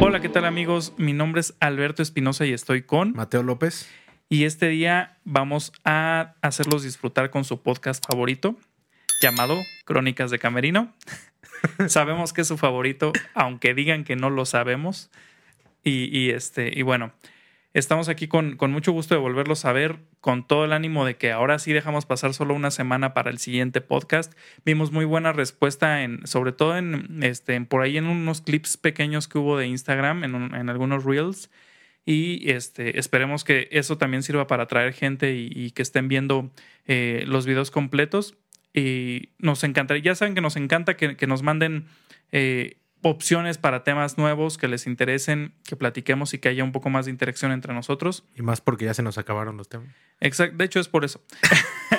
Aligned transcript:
Hola, 0.00 0.20
¿qué 0.22 0.30
tal 0.30 0.46
amigos? 0.46 0.94
Mi 0.96 1.12
nombre 1.12 1.42
es 1.42 1.54
Alberto 1.60 2.02
Espinosa 2.02 2.46
y 2.46 2.54
estoy 2.54 2.82
con 2.82 3.12
Mateo 3.12 3.42
López. 3.42 3.90
Y 4.30 4.44
este 4.44 4.68
día 4.68 5.18
vamos 5.24 5.72
a 5.84 6.34
hacerlos 6.40 6.82
disfrutar 6.82 7.28
con 7.28 7.44
su 7.44 7.60
podcast 7.62 8.06
favorito 8.06 8.56
llamado 9.20 9.58
Crónicas 9.84 10.30
de 10.30 10.38
Camerino. 10.38 10.94
sabemos 11.88 12.32
que 12.32 12.40
es 12.40 12.48
su 12.48 12.56
favorito, 12.56 13.12
aunque 13.34 13.74
digan 13.74 14.04
que 14.04 14.16
no 14.16 14.30
lo 14.30 14.46
sabemos. 14.46 15.10
Y, 15.84 16.30
este, 16.30 16.72
y 16.76 16.82
bueno, 16.82 17.12
estamos 17.76 18.08
aquí 18.08 18.26
con, 18.26 18.56
con, 18.56 18.72
mucho 18.72 18.90
gusto 18.92 19.14
de 19.14 19.20
volverlos 19.20 19.66
a 19.66 19.72
ver, 19.72 19.98
con 20.22 20.46
todo 20.46 20.64
el 20.64 20.72
ánimo 20.72 21.04
de 21.04 21.16
que 21.16 21.30
ahora 21.30 21.58
sí 21.58 21.74
dejamos 21.74 22.06
pasar 22.06 22.32
solo 22.32 22.54
una 22.54 22.70
semana 22.70 23.12
para 23.12 23.30
el 23.30 23.36
siguiente 23.36 23.82
podcast. 23.82 24.32
Vimos 24.64 24.92
muy 24.92 25.04
buena 25.04 25.34
respuesta 25.34 26.02
en, 26.02 26.26
sobre 26.26 26.52
todo 26.52 26.78
en 26.78 27.22
este, 27.22 27.60
por 27.60 27.82
ahí 27.82 27.98
en 27.98 28.06
unos 28.06 28.40
clips 28.40 28.78
pequeños 28.78 29.28
que 29.28 29.36
hubo 29.36 29.58
de 29.58 29.66
Instagram, 29.66 30.24
en, 30.24 30.54
en 30.54 30.70
algunos 30.70 31.04
reels. 31.04 31.50
Y 32.06 32.50
este, 32.50 32.98
esperemos 32.98 33.44
que 33.44 33.68
eso 33.70 33.98
también 33.98 34.22
sirva 34.22 34.46
para 34.46 34.62
atraer 34.62 34.94
gente 34.94 35.34
y, 35.34 35.70
que 35.72 35.82
estén 35.82 36.08
viendo 36.08 36.50
eh, 36.86 37.24
los 37.26 37.44
videos 37.44 37.70
completos. 37.70 38.36
Y 38.72 39.30
nos 39.38 39.64
encantaría, 39.64 40.02
ya 40.02 40.14
saben 40.14 40.34
que 40.34 40.40
nos 40.40 40.56
encanta 40.56 40.96
que, 40.96 41.16
que 41.16 41.26
nos 41.26 41.42
manden 41.42 41.86
eh, 42.32 42.78
opciones 43.02 43.58
para 43.58 43.84
temas 43.84 44.18
nuevos 44.18 44.58
que 44.58 44.68
les 44.68 44.86
interesen, 44.86 45.54
que 45.64 45.76
platiquemos 45.76 46.34
y 46.34 46.38
que 46.38 46.48
haya 46.48 46.64
un 46.64 46.72
poco 46.72 46.90
más 46.90 47.06
de 47.06 47.12
interacción 47.12 47.52
entre 47.52 47.72
nosotros. 47.74 48.24
Y 48.34 48.42
más 48.42 48.60
porque 48.60 48.84
ya 48.84 48.94
se 48.94 49.02
nos 49.02 49.18
acabaron 49.18 49.56
los 49.56 49.68
temas. 49.68 49.88
Exacto, 50.20 50.56
de 50.56 50.64
hecho 50.64 50.80
es 50.80 50.88
por 50.88 51.04
eso. 51.04 51.22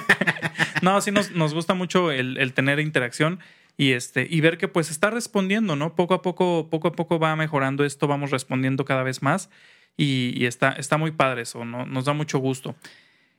no, 0.82 1.00
sí 1.02 1.12
nos, 1.12 1.32
nos 1.32 1.54
gusta 1.54 1.74
mucho 1.74 2.12
el, 2.12 2.38
el, 2.38 2.54
tener 2.54 2.80
interacción 2.80 3.40
y 3.78 3.92
este 3.92 4.28
y 4.30 4.42
ver 4.42 4.58
que 4.58 4.68
pues 4.68 4.90
está 4.90 5.10
respondiendo, 5.10 5.76
¿no? 5.76 5.96
Poco 5.96 6.14
a 6.14 6.22
poco, 6.22 6.70
poco 6.70 6.90
a 6.90 6.92
poco 6.94 7.20
va 7.20 7.36
mejorando 7.36 7.86
esto, 7.86 8.08
vamos 8.08 8.32
respondiendo 8.32 8.86
cada 8.86 9.04
vez 9.04 9.22
más 9.22 9.50
y, 9.96 10.34
y 10.36 10.46
está, 10.46 10.72
está 10.72 10.98
muy 10.98 11.12
padre 11.12 11.44
eso, 11.44 11.64
¿no? 11.64 11.86
Nos 11.86 12.06
da 12.06 12.14
mucho 12.14 12.40
gusto. 12.40 12.76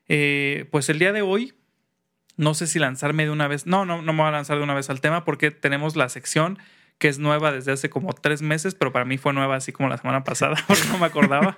Eh, 0.08 0.66
pues 0.70 0.88
el 0.88 0.98
día 0.98 1.12
de 1.12 1.22
hoy, 1.22 1.54
no 2.36 2.54
sé 2.54 2.66
si 2.66 2.78
lanzarme 2.78 3.24
de 3.24 3.30
una 3.30 3.48
vez, 3.48 3.66
no, 3.66 3.84
no, 3.84 4.00
no 4.00 4.12
me 4.12 4.22
voy 4.22 4.28
a 4.28 4.32
lanzar 4.32 4.56
de 4.56 4.62
una 4.62 4.74
vez 4.74 4.88
al 4.90 5.00
tema 5.00 5.24
porque 5.24 5.50
tenemos 5.50 5.96
la 5.96 6.08
sección 6.08 6.58
que 6.98 7.08
es 7.08 7.18
nueva 7.18 7.52
desde 7.52 7.72
hace 7.72 7.88
como 7.88 8.12
tres 8.12 8.42
meses, 8.42 8.74
pero 8.74 8.92
para 8.92 9.04
mí 9.04 9.18
fue 9.18 9.32
nueva 9.32 9.56
así 9.56 9.72
como 9.72 9.88
la 9.88 9.98
semana 9.98 10.24
pasada, 10.24 10.56
porque 10.66 10.84
no 10.88 10.98
me 10.98 11.06
acordaba. 11.06 11.56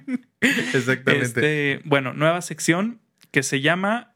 Exactamente. 0.40 1.24
Este, 1.24 1.80
bueno, 1.84 2.12
nueva 2.12 2.40
sección 2.42 3.00
que 3.30 3.42
se 3.42 3.60
llama... 3.60 4.10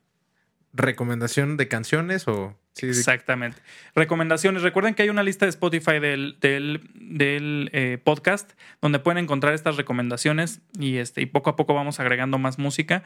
¿Recomendación 0.72 1.56
de 1.56 1.68
canciones 1.68 2.28
o...? 2.28 2.54
Sí, 2.74 2.86
Exactamente. 2.88 3.62
Recomendaciones. 3.94 4.60
Recuerden 4.60 4.94
que 4.94 5.02
hay 5.02 5.08
una 5.08 5.22
lista 5.22 5.46
de 5.46 5.48
Spotify 5.48 5.98
del, 5.98 6.36
del, 6.42 6.90
del 6.92 7.70
eh, 7.72 7.96
podcast 8.04 8.52
donde 8.82 8.98
pueden 8.98 9.16
encontrar 9.24 9.54
estas 9.54 9.78
recomendaciones 9.78 10.60
y, 10.78 10.98
este, 10.98 11.22
y 11.22 11.26
poco 11.26 11.48
a 11.48 11.56
poco 11.56 11.72
vamos 11.72 12.00
agregando 12.00 12.36
más 12.36 12.58
música. 12.58 13.02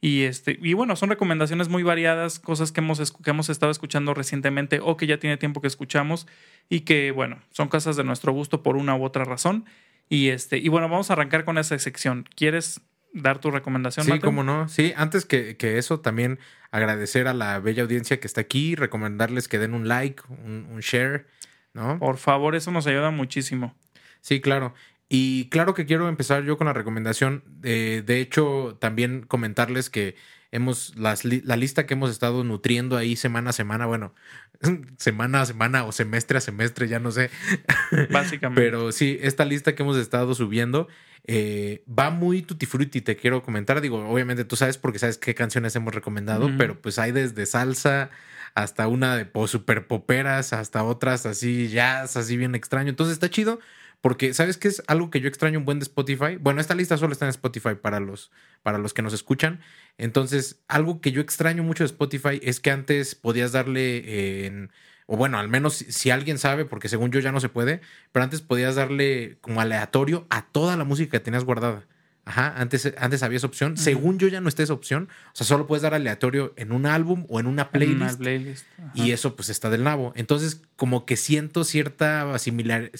Y, 0.00 0.24
este, 0.24 0.58
y 0.60 0.74
bueno, 0.74 0.96
son 0.96 1.08
recomendaciones 1.08 1.68
muy 1.68 1.82
variadas, 1.82 2.38
cosas 2.38 2.72
que 2.72 2.80
hemos, 2.80 3.12
que 3.12 3.30
hemos 3.30 3.48
estado 3.48 3.72
escuchando 3.72 4.12
recientemente 4.12 4.80
o 4.82 4.96
que 4.96 5.06
ya 5.06 5.18
tiene 5.18 5.38
tiempo 5.38 5.60
que 5.62 5.66
escuchamos 5.66 6.26
y 6.68 6.80
que, 6.80 7.10
bueno, 7.10 7.40
son 7.50 7.68
cosas 7.68 7.96
de 7.96 8.04
nuestro 8.04 8.32
gusto 8.32 8.62
por 8.62 8.76
una 8.76 8.96
u 8.96 9.04
otra 9.04 9.24
razón. 9.24 9.64
Y, 10.08 10.28
este, 10.28 10.58
y 10.58 10.68
bueno, 10.68 10.88
vamos 10.88 11.10
a 11.10 11.14
arrancar 11.14 11.44
con 11.44 11.56
esa 11.56 11.78
sección. 11.78 12.28
¿Quieres 12.36 12.82
dar 13.14 13.38
tu 13.38 13.50
recomendación? 13.50 14.04
Sí, 14.04 14.18
cómo 14.18 14.42
no. 14.42 14.68
Sí, 14.68 14.92
antes 14.96 15.24
que, 15.24 15.56
que, 15.56 15.78
eso, 15.78 16.00
también 16.00 16.38
agradecer 16.70 17.26
a 17.26 17.32
la 17.32 17.58
bella 17.60 17.84
audiencia 17.84 18.20
que 18.20 18.26
está 18.26 18.42
aquí, 18.42 18.74
recomendarles 18.74 19.48
que 19.48 19.58
den 19.58 19.72
un 19.72 19.88
like, 19.88 20.22
un, 20.28 20.66
un 20.70 20.80
share, 20.80 21.26
¿no? 21.72 21.98
Por 21.98 22.18
favor, 22.18 22.54
eso 22.54 22.70
nos 22.70 22.86
ayuda 22.86 23.10
muchísimo. 23.10 23.74
Sí, 24.20 24.40
claro. 24.40 24.74
Y 25.16 25.48
claro 25.48 25.74
que 25.74 25.86
quiero 25.86 26.08
empezar 26.08 26.42
yo 26.42 26.58
con 26.58 26.66
la 26.66 26.72
recomendación. 26.72 27.44
Eh, 27.62 28.02
de 28.04 28.20
hecho, 28.20 28.76
también 28.80 29.22
comentarles 29.22 29.88
que 29.88 30.16
hemos 30.50 30.96
las, 30.96 31.24
la 31.24 31.56
lista 31.56 31.86
que 31.86 31.94
hemos 31.94 32.10
estado 32.10 32.42
nutriendo 32.42 32.96
ahí 32.96 33.14
semana 33.14 33.50
a 33.50 33.52
semana, 33.52 33.86
bueno, 33.86 34.12
semana 34.98 35.42
a 35.42 35.46
semana 35.46 35.84
o 35.84 35.92
semestre 35.92 36.38
a 36.38 36.40
semestre, 36.40 36.88
ya 36.88 36.98
no 36.98 37.12
sé. 37.12 37.30
Básicamente. 38.10 38.60
Pero 38.60 38.90
sí, 38.90 39.16
esta 39.22 39.44
lista 39.44 39.76
que 39.76 39.84
hemos 39.84 39.96
estado 39.98 40.34
subiendo 40.34 40.88
eh, 41.28 41.84
va 41.86 42.10
muy 42.10 42.42
tutti 42.42 42.66
frutti, 42.66 43.00
te 43.00 43.14
quiero 43.14 43.44
comentar. 43.44 43.80
Digo, 43.80 44.04
obviamente 44.08 44.44
tú 44.44 44.56
sabes 44.56 44.78
porque 44.78 44.98
sabes 44.98 45.16
qué 45.16 45.36
canciones 45.36 45.76
hemos 45.76 45.94
recomendado, 45.94 46.50
pero 46.58 46.82
pues 46.82 46.98
hay 46.98 47.12
desde 47.12 47.46
salsa 47.46 48.10
hasta 48.56 48.88
una 48.88 49.16
de 49.16 49.30
super 49.46 49.86
poperas, 49.86 50.52
hasta 50.52 50.82
otras 50.82 51.24
así 51.24 51.68
jazz, 51.68 52.16
así 52.16 52.36
bien 52.36 52.56
extraño. 52.56 52.88
Entonces 52.88 53.12
está 53.12 53.30
chido 53.30 53.60
porque, 54.04 54.34
¿sabes 54.34 54.58
qué 54.58 54.68
es 54.68 54.82
algo 54.86 55.08
que 55.08 55.22
yo 55.22 55.28
extraño 55.28 55.58
un 55.58 55.64
buen 55.64 55.78
de 55.78 55.84
Spotify? 55.84 56.36
Bueno, 56.38 56.60
esta 56.60 56.74
lista 56.74 56.98
solo 56.98 57.14
está 57.14 57.24
en 57.24 57.30
Spotify 57.30 57.74
para 57.74 58.00
los, 58.00 58.30
para 58.62 58.76
los 58.76 58.92
que 58.92 59.00
nos 59.00 59.14
escuchan. 59.14 59.62
Entonces, 59.96 60.62
algo 60.68 61.00
que 61.00 61.10
yo 61.10 61.22
extraño 61.22 61.62
mucho 61.62 61.84
de 61.84 61.86
Spotify 61.86 62.38
es 62.42 62.60
que 62.60 62.70
antes 62.70 63.14
podías 63.14 63.52
darle 63.52 64.44
en. 64.44 64.70
O 65.06 65.16
bueno, 65.16 65.38
al 65.38 65.48
menos 65.48 65.76
si 65.76 66.10
alguien 66.10 66.36
sabe, 66.36 66.66
porque 66.66 66.90
según 66.90 67.12
yo 67.12 67.20
ya 67.20 67.32
no 67.32 67.40
se 67.40 67.48
puede, 67.48 67.80
pero 68.12 68.24
antes 68.24 68.42
podías 68.42 68.74
darle 68.74 69.38
como 69.40 69.62
aleatorio 69.62 70.26
a 70.28 70.48
toda 70.52 70.76
la 70.76 70.84
música 70.84 71.12
que 71.12 71.24
tenías 71.24 71.44
guardada. 71.44 71.86
Ajá, 72.26 72.54
antes, 72.56 72.90
antes 72.96 73.22
había 73.22 73.36
esa 73.36 73.46
opción. 73.46 73.76
Según 73.76 74.18
yo 74.18 74.28
ya 74.28 74.40
no 74.40 74.48
está 74.48 74.62
esa 74.62 74.72
opción. 74.72 75.08
O 75.32 75.36
sea, 75.36 75.46
solo 75.46 75.66
puedes 75.66 75.82
dar 75.82 75.92
aleatorio 75.92 76.54
en 76.56 76.72
un 76.72 76.86
álbum 76.86 77.26
o 77.28 77.38
en 77.38 77.46
una 77.46 77.70
playlist. 77.70 78.18
playlist. 78.18 78.66
Y 78.94 79.10
eso 79.10 79.36
pues 79.36 79.50
está 79.50 79.68
del 79.68 79.84
nabo. 79.84 80.12
Entonces, 80.16 80.62
como 80.76 81.04
que 81.04 81.16
siento 81.16 81.64
cierta, 81.64 82.38
similar, 82.38 82.90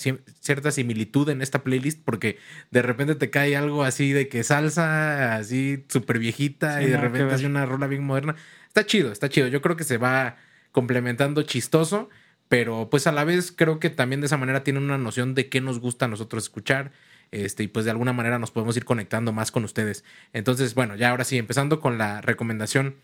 cierta 0.41 0.71
similitud 0.71 1.29
en 1.31 1.41
esta 1.41 1.65
playlist 1.65 2.03
porque 2.05 2.39
de 2.71 2.83
repente 2.83 3.15
te 3.15 3.31
cae 3.31 3.57
algo 3.57 3.83
así 3.83 4.13
de 4.13 4.29
que 4.29 4.45
salsa, 4.45 5.37
así 5.37 5.85
súper 5.89 6.19
viejita 6.19 6.83
y 6.83 6.87
de 6.87 6.99
repente 6.99 7.33
hace 7.33 7.47
una 7.47 7.65
rola 7.65 7.87
bien 7.87 8.05
moderna. 8.05 8.37
Está 8.69 8.85
chido, 8.85 9.11
está 9.11 9.31
chido. 9.31 9.49
Yo 9.49 9.63
creo 9.63 9.77
que 9.77 9.85
se 9.85 9.97
va 9.97 10.37
complementando 10.71 11.43
chistoso, 11.43 12.11
pero 12.49 12.89
pues 12.91 13.07
a 13.07 13.13
la 13.13 13.25
vez 13.25 13.53
creo 13.53 13.79
que 13.79 13.89
también 13.89 14.21
de 14.21 14.27
esa 14.27 14.37
manera 14.37 14.65
tiene 14.65 14.81
una 14.81 14.99
noción 14.99 15.35
de 15.35 15.49
qué 15.49 15.63
nos 15.63 15.81
gusta 15.81 16.05
a 16.05 16.09
nosotros 16.09 16.43
escuchar 16.43 16.93
este, 17.35 17.65
y 17.65 17.69
pues 17.69 17.85
de 17.85 17.91
alguna 17.91 18.13
manera 18.13 18.39
nos 18.39 18.51
podemos 18.51 18.77
ir 18.77 18.85
conectando 18.85 19.33
más 19.33 19.51
con 19.51 19.65
ustedes. 19.65 20.05
Entonces, 20.33 20.75
bueno, 20.75 20.95
ya 20.95 21.11
ahora 21.11 21.25
sí, 21.25 21.37
empezando 21.37 21.81
con 21.81 21.99
la 21.99 22.21
recomendación 22.21 22.97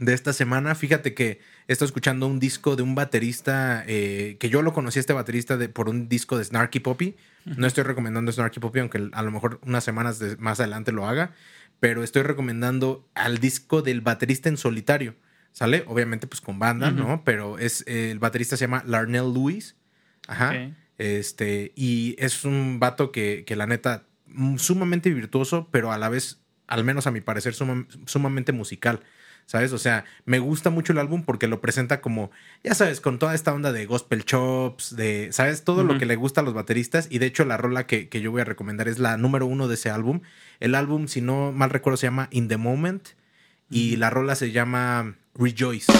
de 0.00 0.14
esta 0.14 0.32
semana, 0.32 0.74
fíjate 0.74 1.14
que 1.14 1.40
estoy 1.68 1.86
escuchando 1.86 2.26
un 2.26 2.40
disco 2.40 2.74
de 2.74 2.82
un 2.82 2.94
baterista 2.94 3.84
eh, 3.86 4.36
que 4.40 4.48
yo 4.48 4.62
lo 4.62 4.72
conocí 4.72 4.98
este 4.98 5.12
baterista 5.12 5.56
de, 5.56 5.68
por 5.68 5.88
un 5.88 6.08
disco 6.08 6.38
de 6.38 6.44
Snarky 6.44 6.80
Poppy. 6.80 7.16
No 7.44 7.66
estoy 7.66 7.84
recomendando 7.84 8.32
Snarky 8.32 8.58
Poppy, 8.58 8.80
aunque 8.80 9.10
a 9.12 9.22
lo 9.22 9.30
mejor 9.30 9.60
unas 9.64 9.84
semanas 9.84 10.20
más 10.38 10.60
adelante 10.60 10.92
lo 10.92 11.06
haga, 11.06 11.32
pero 11.78 12.02
estoy 12.02 12.22
recomendando 12.22 13.08
al 13.14 13.38
disco 13.38 13.82
del 13.82 14.00
baterista 14.00 14.48
en 14.48 14.56
solitario. 14.56 15.14
¿Sale? 15.52 15.84
Obviamente, 15.86 16.26
pues 16.26 16.40
con 16.40 16.58
banda, 16.58 16.90
¿no? 16.90 17.24
Pero 17.24 17.58
es 17.58 17.84
el 17.86 18.18
baterista 18.18 18.56
se 18.56 18.64
llama 18.64 18.82
Larnell 18.86 19.34
Lewis. 19.34 19.76
Ajá. 20.26 20.72
Este, 21.02 21.72
y 21.74 22.14
es 22.18 22.44
un 22.44 22.78
vato 22.78 23.10
que, 23.10 23.42
que 23.44 23.56
la 23.56 23.66
neta, 23.66 24.04
mm, 24.28 24.58
sumamente 24.58 25.12
virtuoso, 25.12 25.66
pero 25.72 25.90
a 25.90 25.98
la 25.98 26.08
vez, 26.08 26.38
al 26.68 26.84
menos 26.84 27.08
a 27.08 27.10
mi 27.10 27.20
parecer, 27.20 27.54
sumamente 27.54 28.52
musical. 28.52 29.00
¿Sabes? 29.46 29.72
O 29.72 29.78
sea, 29.78 30.04
me 30.24 30.38
gusta 30.38 30.70
mucho 30.70 30.92
el 30.92 31.00
álbum 31.00 31.24
porque 31.24 31.48
lo 31.48 31.60
presenta 31.60 32.00
como, 32.00 32.30
ya 32.62 32.76
sabes, 32.76 33.00
con 33.00 33.18
toda 33.18 33.34
esta 33.34 33.52
onda 33.52 33.72
de 33.72 33.84
gospel 33.86 34.24
chops, 34.24 34.94
de, 34.94 35.32
¿sabes? 35.32 35.64
Todo 35.64 35.82
lo 35.82 35.98
que 35.98 36.06
le 36.06 36.14
gusta 36.14 36.40
a 36.40 36.44
los 36.44 36.54
bateristas. 36.54 37.08
Y 37.10 37.18
de 37.18 37.26
hecho, 37.26 37.44
la 37.44 37.56
rola 37.56 37.88
que, 37.88 38.08
que, 38.08 38.20
yo 38.20 38.30
voy 38.30 38.42
a 38.42 38.44
recomendar 38.44 38.86
es 38.86 39.00
la 39.00 39.16
número 39.16 39.46
uno 39.46 39.66
de 39.66 39.74
ese 39.74 39.90
álbum. 39.90 40.20
El 40.60 40.76
álbum, 40.76 41.08
si 41.08 41.20
no 41.20 41.50
mal 41.50 41.70
recuerdo, 41.70 41.96
se 41.96 42.06
llama 42.06 42.28
In 42.30 42.46
the 42.46 42.58
Moment. 42.58 43.08
Y 43.68 43.96
la 43.96 44.08
rola 44.08 44.36
se 44.36 44.52
llama 44.52 45.16
Rejoice. 45.34 45.92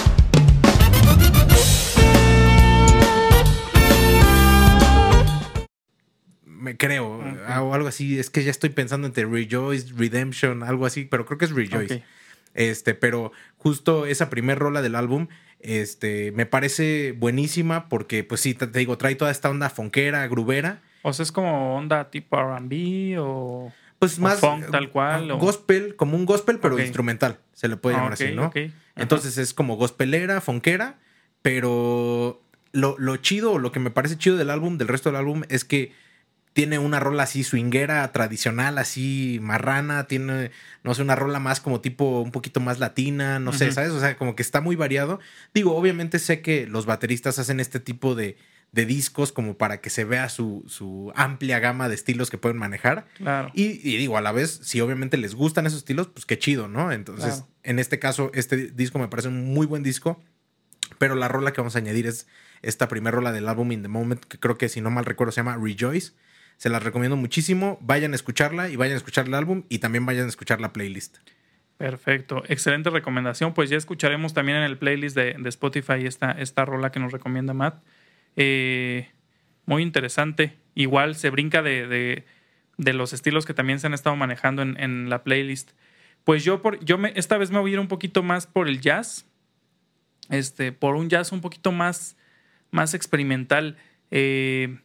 Me 6.63 6.77
creo, 6.77 7.21
o 7.61 7.73
algo 7.73 7.87
así. 7.89 8.17
Es 8.17 8.29
que 8.29 8.43
ya 8.43 8.51
estoy 8.51 8.69
pensando 8.69 9.05
entre 9.05 9.25
Rejoice, 9.25 9.93
Redemption, 9.95 10.63
algo 10.63 10.85
así, 10.85 11.03
pero 11.03 11.25
creo 11.25 11.37
que 11.37 11.45
es 11.45 11.51
Rejoice. 11.51 12.03
Este, 12.53 12.93
pero 12.93 13.31
justo 13.57 14.05
esa 14.05 14.29
primer 14.29 14.59
rola 14.59 14.81
del 14.81 14.95
álbum, 14.95 15.27
este, 15.59 16.31
me 16.31 16.45
parece 16.45 17.11
buenísima 17.11 17.89
porque, 17.89 18.23
pues 18.23 18.41
sí, 18.41 18.53
te, 18.53 18.67
digo, 18.67 18.97
trae 18.97 19.15
toda 19.15 19.29
esta 19.29 19.49
onda 19.49 19.69
fonquera, 19.69 20.25
grubera. 20.27 20.81
O 21.01 21.11
sea, 21.11 21.23
es 21.23 21.33
como 21.33 21.75
onda 21.75 22.09
tipo 22.09 22.37
RB 22.41 23.17
o. 23.19 23.73
Pues 23.99 24.19
más. 24.19 24.39
funk, 24.39 24.71
tal 24.71 24.89
cual. 24.89 25.31
O... 25.31 25.37
Gospel, 25.37 25.95
como 25.97 26.15
un 26.15 26.25
gospel, 26.25 26.59
pero 26.59 26.79
instrumental, 26.79 27.39
se 27.53 27.67
le 27.67 27.75
puede 27.75 27.97
llamar 27.97 28.13
así, 28.13 28.31
¿no? 28.31 28.51
Entonces 28.95 29.37
es 29.37 29.53
como 29.53 29.75
gospelera, 29.75 30.39
fonquera, 30.39 30.99
pero 31.41 32.41
lo, 32.71 32.95
lo 32.97 33.17
chido, 33.17 33.59
lo 33.59 33.73
que 33.73 33.79
me 33.79 33.91
parece 33.91 34.17
chido 34.17 34.37
del 34.37 34.49
álbum, 34.49 34.77
del 34.77 34.87
resto 34.87 35.09
del 35.09 35.17
álbum, 35.17 35.43
es 35.49 35.65
que 35.65 35.91
tiene 36.53 36.77
una 36.77 36.99
rola 36.99 37.23
así 37.23 37.43
swinguera, 37.43 38.11
tradicional, 38.11 38.77
así 38.77 39.39
marrana, 39.41 40.05
tiene, 40.07 40.51
no 40.83 40.93
sé, 40.93 41.01
una 41.01 41.15
rola 41.15 41.39
más 41.39 41.59
como 41.59 41.81
tipo 41.81 42.21
un 42.21 42.31
poquito 42.31 42.59
más 42.59 42.79
latina, 42.79 43.39
no 43.39 43.53
sé, 43.53 43.71
¿sabes? 43.71 43.89
O 43.91 43.99
sea, 43.99 44.17
como 44.17 44.35
que 44.35 44.43
está 44.43 44.61
muy 44.61 44.75
variado. 44.75 45.19
Digo, 45.53 45.75
obviamente 45.75 46.19
sé 46.19 46.41
que 46.41 46.67
los 46.67 46.85
bateristas 46.85 47.39
hacen 47.39 47.59
este 47.59 47.79
tipo 47.79 48.13
de, 48.13 48.37
de 48.71 48.85
discos 48.85 49.31
como 49.31 49.57
para 49.57 49.81
que 49.81 49.89
se 49.89 50.03
vea 50.03 50.29
su, 50.29 50.63
su, 50.67 51.11
amplia 51.15 51.59
gama 51.59 51.89
de 51.89 51.95
estilos 51.95 52.29
que 52.29 52.37
pueden 52.37 52.57
manejar. 52.57 53.07
Claro. 53.17 53.49
Y, 53.55 53.97
digo, 53.97 54.17
a 54.17 54.21
la 54.21 54.31
vez, 54.31 54.59
si 54.63 54.79
obviamente 54.79 55.17
les 55.17 55.33
gustan 55.33 55.65
esos 55.65 55.79
estilos, 55.79 56.07
pues 56.07 56.27
qué 56.27 56.37
chido, 56.37 56.67
¿no? 56.67 56.91
Entonces, 56.91 57.45
en 57.63 57.79
este 57.79 57.97
caso, 57.97 58.29
este 58.35 58.71
disco 58.71 58.99
me 58.99 59.07
parece 59.07 59.29
un 59.29 59.53
muy 59.53 59.65
buen 59.65 59.81
disco, 59.81 60.21
pero 60.99 61.15
la 61.15 61.27
rola 61.27 61.51
que 61.51 61.61
vamos 61.61 61.75
a 61.75 61.79
añadir 61.79 62.05
es 62.05 62.27
esta 62.61 62.87
primera 62.87 63.15
rola 63.15 63.31
del 63.31 63.49
álbum 63.49 63.71
In 63.71 63.81
the 63.81 63.87
Moment, 63.87 64.23
que 64.23 64.39
creo 64.39 64.57
que 64.57 64.69
si 64.69 64.81
no 64.81 64.91
mal 64.91 65.05
recuerdo 65.05 65.31
se 65.31 65.37
llama 65.37 65.57
Rejoice. 65.57 66.13
Se 66.57 66.69
las 66.69 66.83
recomiendo 66.83 67.15
muchísimo. 67.15 67.77
Vayan 67.81 68.13
a 68.13 68.15
escucharla 68.15 68.69
y 68.69 68.75
vayan 68.75 68.95
a 68.95 68.97
escuchar 68.97 69.27
el 69.27 69.33
álbum 69.33 69.63
y 69.69 69.79
también 69.79 70.05
vayan 70.05 70.25
a 70.25 70.29
escuchar 70.29 70.61
la 70.61 70.73
playlist. 70.73 71.17
Perfecto, 71.77 72.43
excelente 72.47 72.89
recomendación. 72.89 73.53
Pues 73.53 73.69
ya 73.69 73.77
escucharemos 73.77 74.33
también 74.33 74.59
en 74.59 74.63
el 74.63 74.77
playlist 74.77 75.15
de, 75.15 75.35
Spotify 75.49 76.05
esta, 76.05 76.31
esta 76.31 76.65
rola 76.65 76.91
que 76.91 76.99
nos 76.99 77.11
recomienda 77.11 77.53
Matt. 77.53 77.83
Eh, 78.35 79.09
muy 79.65 79.81
interesante. 79.81 80.57
Igual 80.75 81.15
se 81.15 81.29
brinca 81.29 81.61
de, 81.61 82.23
de, 82.77 82.93
los 82.93 83.13
estilos 83.13 83.45
que 83.45 83.53
también 83.53 83.79
se 83.79 83.87
han 83.87 83.93
estado 83.93 84.15
manejando 84.15 84.61
en, 84.61 85.09
la 85.09 85.23
playlist. 85.23 85.71
Pues 86.23 86.43
yo, 86.43 86.61
por, 86.61 86.83
yo 86.85 86.97
me, 86.97 87.11
esta 87.15 87.37
vez 87.37 87.51
me 87.51 87.59
voy 87.59 87.71
a 87.71 87.73
ir 87.73 87.79
un 87.79 87.87
poquito 87.87 88.23
más 88.23 88.47
por 88.47 88.67
el 88.69 88.79
jazz. 88.79 89.25
Este, 90.29 90.71
por 90.71 90.95
un 90.95 91.09
jazz 91.09 91.31
un 91.31 91.41
poquito 91.41 91.71
más, 91.71 92.15
más 92.71 92.93
experimental. 92.93 93.77
Eh, 94.09 94.79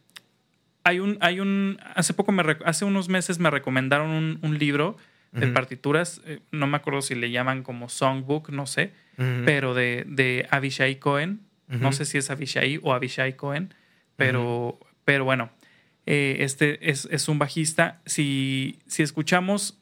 hay 0.89 0.99
un, 0.99 1.17
hay 1.21 1.39
un, 1.39 1.77
hace 1.95 2.13
poco, 2.13 2.31
me, 2.31 2.43
hace 2.65 2.83
unos 2.83 3.09
meses 3.09 3.37
me 3.37 3.51
recomendaron 3.51 4.39
un, 4.41 4.59
libro 4.59 4.97
de 5.31 5.47
partituras, 5.47 6.21
eh, 6.25 6.39
no 6.51 6.65
me 6.65 6.77
acuerdo 6.77 7.03
si 7.03 7.13
le 7.13 7.29
llaman 7.29 7.61
como 7.61 7.87
songbook, 7.87 8.49
no 8.49 8.65
sé, 8.65 8.91
pero 9.45 9.73
de, 9.73 10.05
de 10.07 10.47
Avishai 10.49 10.97
Cohen, 10.97 11.41
no 11.67 11.91
sé 11.91 12.05
si 12.05 12.17
es 12.17 12.31
Avishai 12.31 12.79
o 12.81 12.93
Avishai 12.93 13.35
Cohen, 13.35 13.73
pero, 14.15 14.79
pero 15.05 15.25
bueno, 15.25 15.51
eh, 16.07 16.37
este 16.39 16.89
es, 16.89 17.27
un 17.27 17.37
bajista. 17.37 18.01
Si, 18.05 18.79
si 18.87 19.03
escuchamos 19.03 19.77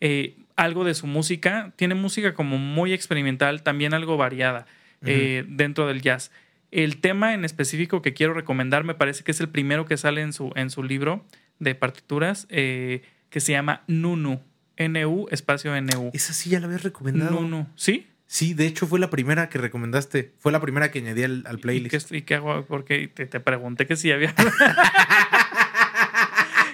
eh, 0.00 0.36
algo 0.56 0.84
de 0.84 0.94
su 0.94 1.06
música, 1.06 1.72
tiene 1.76 1.94
música 1.94 2.34
como 2.34 2.58
muy 2.58 2.92
experimental, 2.92 3.62
también 3.62 3.94
algo 3.94 4.16
variada 4.16 4.66
dentro 5.00 5.86
del 5.86 6.02
jazz. 6.02 6.32
El 6.76 6.98
tema 6.98 7.32
en 7.32 7.46
específico 7.46 8.02
que 8.02 8.12
quiero 8.12 8.34
recomendar 8.34 8.84
me 8.84 8.94
parece 8.94 9.24
que 9.24 9.30
es 9.30 9.40
el 9.40 9.48
primero 9.48 9.86
que 9.86 9.96
sale 9.96 10.20
en 10.20 10.34
su, 10.34 10.52
en 10.56 10.68
su 10.68 10.82
libro 10.82 11.24
de 11.58 11.74
partituras, 11.74 12.46
eh, 12.50 13.00
que 13.30 13.40
se 13.40 13.52
llama 13.52 13.82
Nunu. 13.86 14.42
N-U, 14.76 15.26
espacio 15.30 15.74
N-U. 15.74 16.10
Esa 16.12 16.34
sí 16.34 16.50
ya 16.50 16.60
la 16.60 16.66
habías 16.66 16.82
recomendado. 16.82 17.30
Nunu. 17.30 17.66
¿Sí? 17.76 18.06
Sí, 18.26 18.52
de 18.52 18.66
hecho 18.66 18.86
fue 18.86 18.98
la 18.98 19.08
primera 19.08 19.48
que 19.48 19.56
recomendaste. 19.56 20.34
Fue 20.38 20.52
la 20.52 20.60
primera 20.60 20.90
que 20.90 20.98
añadí 20.98 21.22
al, 21.22 21.58
playlist. 21.62 22.12
¿Y 22.12 22.20
qué, 22.20 22.34
hago? 22.34 22.66
Porque 22.66 23.08
te, 23.08 23.40
pregunté 23.40 23.86
que 23.86 23.96
si 23.96 24.12
había. 24.12 24.34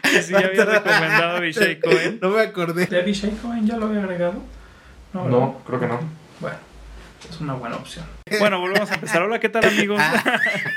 que 0.03 0.21
si 0.21 0.33
ya 0.33 0.41
había 0.41 0.65
recomendado 0.65 1.35
a 1.35 1.37
Abishai 1.37 1.79
Cohen. 1.79 2.19
No 2.21 2.31
me 2.31 2.41
acordé. 2.41 2.87
¿De 2.87 2.99
Abishai 2.99 3.31
Cohen 3.37 3.69
ya 3.69 3.77
lo 3.77 3.87
había 3.87 4.01
agregado? 4.01 4.43
no 5.13 5.63
creo 5.65 5.79
que 5.79 5.87
no. 5.87 6.01
Bueno. 6.41 6.72
Es 7.29 7.41
una 7.41 7.55
buena 7.55 7.77
opción. 7.77 8.05
Bueno, 8.39 8.61
volvemos 8.61 8.91
a 8.91 8.95
empezar. 8.95 9.21
Hola, 9.23 9.41
¿qué 9.41 9.51
tal, 9.51 9.65
amigos? 9.67 10.01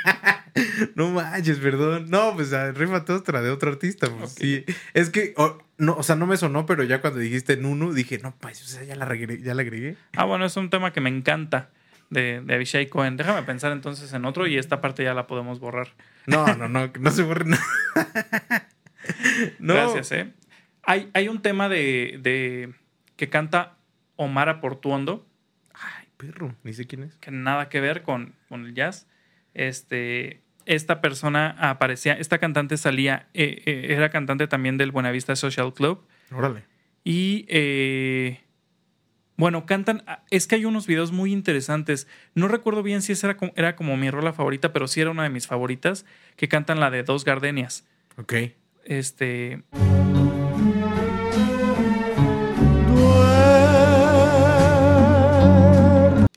no 0.95 1.09
manches, 1.11 1.57
perdón. 1.59 2.09
No, 2.09 2.33
pues 2.35 2.51
rífate 2.75 3.13
otra 3.13 3.41
de 3.41 3.49
otro 3.49 3.71
artista. 3.71 4.09
Pues, 4.09 4.31
sí. 4.33 4.65
Es 4.93 5.09
que, 5.09 5.33
no, 5.77 5.95
o 5.95 6.03
sea, 6.03 6.17
no 6.17 6.27
me 6.27 6.35
sonó, 6.35 6.65
pero 6.65 6.83
ya 6.83 6.99
cuando 6.99 7.19
dijiste 7.19 7.55
Nunu, 7.55 7.93
dije, 7.93 8.19
no, 8.21 8.35
pues, 8.37 8.61
o 8.61 8.65
sea, 8.65 8.83
ya 8.83 8.97
la, 8.97 9.05
agregué, 9.05 9.41
ya 9.41 9.53
la 9.53 9.61
agregué. 9.61 9.95
Ah, 10.17 10.25
bueno, 10.25 10.45
es 10.45 10.57
un 10.57 10.69
tema 10.69 10.91
que 10.91 10.99
me 10.99 11.09
encanta 11.09 11.69
de, 12.09 12.41
de 12.41 12.55
Abishai 12.55 12.89
Cohen. 12.89 13.15
Déjame 13.15 13.43
pensar 13.43 13.71
entonces 13.71 14.11
en 14.11 14.25
otro 14.25 14.45
y 14.45 14.57
esta 14.57 14.81
parte 14.81 15.03
ya 15.03 15.13
la 15.13 15.27
podemos 15.27 15.61
borrar. 15.61 15.93
No, 16.25 16.45
no, 16.57 16.67
no, 16.67 16.91
no 16.99 17.11
se 17.11 17.23
borre 17.23 17.45
nada. 17.45 17.63
no. 19.59 19.75
Gracias, 19.75 20.11
¿eh? 20.11 20.33
Hay, 20.83 21.09
hay 21.13 21.29
un 21.29 21.41
tema 21.41 21.69
de, 21.69 22.19
de 22.21 22.73
que 23.15 23.29
canta 23.29 23.77
Omar 24.17 24.59
Portuondo 24.59 25.25
perro, 26.17 26.55
ni 26.63 26.73
sé 26.73 26.85
quién 26.85 27.03
es. 27.03 27.15
Que 27.17 27.31
nada 27.31 27.69
que 27.69 27.79
ver 27.81 28.01
con, 28.01 28.35
con 28.49 28.65
el 28.65 28.73
jazz. 28.73 29.07
Este, 29.53 30.41
esta 30.65 31.01
persona 31.01 31.55
aparecía, 31.59 32.13
esta 32.13 32.39
cantante 32.39 32.77
salía, 32.77 33.27
eh, 33.33 33.61
eh, 33.65 33.87
era 33.89 34.09
cantante 34.09 34.47
también 34.47 34.77
del 34.77 34.91
Buenavista 34.91 35.35
Social 35.35 35.73
Club. 35.73 36.05
Órale. 36.31 36.63
Y 37.03 37.45
eh, 37.49 38.41
bueno, 39.37 39.65
cantan, 39.65 40.03
es 40.31 40.47
que 40.47 40.55
hay 40.55 40.65
unos 40.65 40.87
videos 40.87 41.11
muy 41.11 41.31
interesantes. 41.31 42.07
No 42.33 42.47
recuerdo 42.47 42.83
bien 42.83 43.01
si 43.01 43.13
esa 43.13 43.27
era 43.27 43.37
como, 43.37 43.53
era 43.55 43.75
como 43.75 43.97
mi 43.97 44.09
rola 44.09 44.33
favorita, 44.33 44.73
pero 44.73 44.87
sí 44.87 45.01
era 45.01 45.11
una 45.11 45.23
de 45.23 45.29
mis 45.29 45.47
favoritas, 45.47 46.05
que 46.35 46.47
cantan 46.47 46.79
la 46.79 46.89
de 46.89 47.03
Dos 47.03 47.25
Gardenias. 47.25 47.87
Ok. 48.17 48.33
Este... 48.85 49.63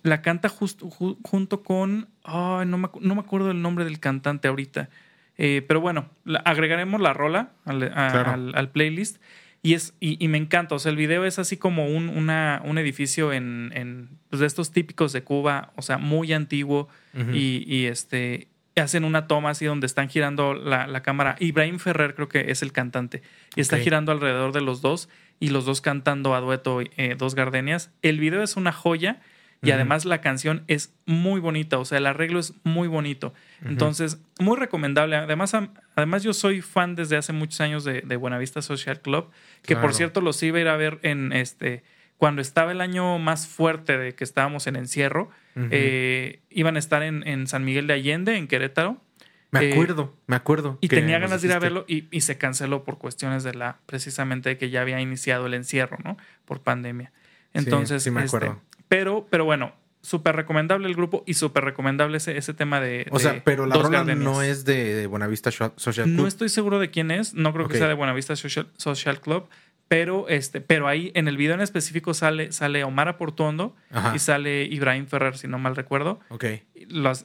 la 0.09 0.23
canta 0.23 0.49
justo, 0.49 0.89
junto 0.91 1.63
con. 1.63 2.09
no, 2.27 2.79
me, 2.79 3.21
acuerdo 3.21 3.51
el 3.51 3.63
nombre 3.63 3.85
del 3.85 4.01
cantante 4.01 4.49
ahorita. 4.49 4.89
Eh, 5.37 5.65
pero 5.69 5.81
bueno, 5.81 6.11
agregaremos 6.45 7.01
la 7.01 7.13
rola 7.13 7.53
al, 7.65 8.71
playlist. 8.73 9.21
Y, 9.63 9.75
es, 9.75 9.95
y, 10.01 10.27
me 10.29 10.39
encanta. 10.39 10.75
O 10.75 10.79
sea, 10.79 10.91
el 10.91 10.97
video 10.97 11.25
es 11.25 11.39
así 11.39 11.57
como 11.57 11.89
un, 11.89 12.09
una, 12.09 12.63
un 12.65 12.79
edificio 12.79 13.33
en, 13.33 14.09
pues, 14.31 14.41
de 14.41 14.47
estos 14.47 14.73
típicos 14.73 15.13
de 15.13 15.23
Cuba, 15.23 15.73
o 15.77 15.83
sea, 15.83 15.99
muy 15.99 16.33
antiguo. 16.33 16.89
y, 17.33 17.87
este 17.87 18.49
hacen 18.81 19.05
una 19.05 19.27
toma 19.27 19.51
así 19.51 19.65
donde 19.65 19.87
están 19.87 20.09
girando 20.09 20.55
la, 20.55 21.03
cámara. 21.03 21.37
Ibrahim 21.41 21.79
Ferrer 21.79 22.15
creo 22.15 22.29
que 22.29 22.51
es 22.51 22.63
el 22.63 22.73
cantante. 22.73 23.23
Y 23.57 23.61
está 23.61 23.79
girando 23.79 24.13
alrededor 24.13 24.53
de 24.53 24.61
los 24.61 24.81
dos 24.81 25.09
y 25.41 25.51
los 25.51 25.65
dos 25.65 25.81
cantando 25.81 26.35
a 26.35 26.41
dueto 26.41 26.81
eh, 26.81 27.15
dos 27.17 27.35
gardenias. 27.35 27.91
El 28.03 28.19
video 28.19 28.43
es 28.43 28.57
una 28.57 28.73
joya 28.73 29.21
y 29.63 29.71
además 29.73 30.05
la 30.05 30.21
canción 30.21 30.65
es 30.69 30.95
muy 31.05 31.41
bonita, 31.41 31.79
o 31.79 31.85
sea, 31.85 31.99
el 31.99 32.07
arreglo 32.07 32.39
es 32.39 32.55
muy 32.63 32.87
bonito. 32.87 33.35
Entonces, 33.65 34.21
muy 34.39 34.57
recomendable. 34.57 35.17
Además, 35.17 35.53
además, 35.97 36.23
yo 36.23 36.33
soy 36.33 36.63
fan 36.63 36.95
desde 36.95 37.17
hace 37.17 37.33
muchos 37.33 37.61
años 37.61 37.85
de, 37.85 38.17
Buenavista 38.17 38.63
Social 38.63 39.01
Club, 39.01 39.31
que 39.63 39.77
por 39.77 39.95
cierto 39.95 40.21
los 40.21 40.43
iba 40.43 40.59
a 40.59 40.61
ir 40.61 40.69
a 40.69 40.77
ver 40.77 41.01
en 41.03 41.33
este 41.33 41.83
cuando 42.19 42.43
estaba 42.43 42.73
el 42.73 42.81
año 42.81 43.19
más 43.21 43.47
fuerte 43.47 43.97
de 43.97 44.15
que 44.15 44.25
estábamos 44.25 44.67
en 44.67 44.75
encierro, 44.75 45.31
eh, 45.71 46.41
iban 46.51 46.75
a 46.75 46.79
estar 46.81 47.03
en, 47.03 47.47
San 47.47 47.65
Miguel 47.65 47.87
de 47.87 47.95
Allende, 47.95 48.37
en 48.37 48.49
Querétaro. 48.49 49.01
Me 49.51 49.61
eh, 49.61 49.73
acuerdo, 49.73 50.15
me 50.27 50.37
acuerdo. 50.37 50.79
Y 50.81 50.89
tenía 50.89 51.19
ganas 51.19 51.41
de 51.41 51.49
ir 51.49 51.55
a 51.55 51.59
verlo 51.59 51.85
y, 51.89 52.07
y, 52.11 52.21
se 52.21 52.37
canceló 52.37 52.85
por 52.85 52.99
cuestiones 52.99 53.45
de 53.45 53.55
la, 53.55 53.79
precisamente 53.87 54.51
de 54.51 54.59
que 54.59 54.69
ya 54.69 54.83
había 54.83 55.01
iniciado 55.01 55.47
el 55.47 55.55
encierro, 55.55 55.97
¿no? 56.05 56.19
Por 56.45 56.61
pandemia. 56.61 57.13
Entonces, 57.55 58.03
sí, 58.03 58.11
me 58.11 58.25
este, 58.25 58.37
acuerdo. 58.37 58.61
Pero, 58.89 59.27
pero 59.31 59.45
bueno, 59.45 59.75
súper 60.01 60.37
recomendable 60.37 60.89
el 60.89 60.95
grupo 60.95 61.23
y 61.27 61.35
súper 61.35 61.65
recomendable 61.65 62.17
ese, 62.17 62.37
ese, 62.37 62.55
tema 62.55 62.81
de. 62.81 63.07
O 63.11 63.19
sea, 63.19 63.43
pero 63.45 63.67
la 63.67 63.77
rola 63.77 64.05
no 64.05 64.43
es 64.43 64.65
de 64.65 65.07
Buenavista 65.07 65.51
Social 65.51 66.07
Club. 66.07 66.17
No 66.17 66.27
estoy 66.27 66.49
seguro 66.49 66.79
de 66.79 66.91
quién 66.91 67.11
es. 67.11 67.35
No 67.35 67.53
creo 67.53 67.69
que 67.69 67.79
sea 67.79 67.89
de 67.89 67.95
Buenavista 67.95 68.37
Social, 68.37 68.69
Social 68.77 69.21
Club. 69.21 69.49
Pero, 69.89 70.29
este, 70.29 70.61
pero 70.61 70.87
ahí 70.87 71.13
en 71.15 71.29
el 71.29 71.39
video 71.39 71.55
en 71.55 71.63
específico 71.63 72.13
sale, 72.13 72.53
sale 72.53 72.85
Omar 72.85 73.09
Aportuondo 73.09 73.75
y 74.15 74.19
sale 74.19 74.65
Ibrahim 74.65 75.07
Ferrer, 75.07 75.39
si 75.39 75.49
no 75.49 75.59
mal 75.59 75.77
recuerdo. 75.77 76.21
Ok. 76.29 76.45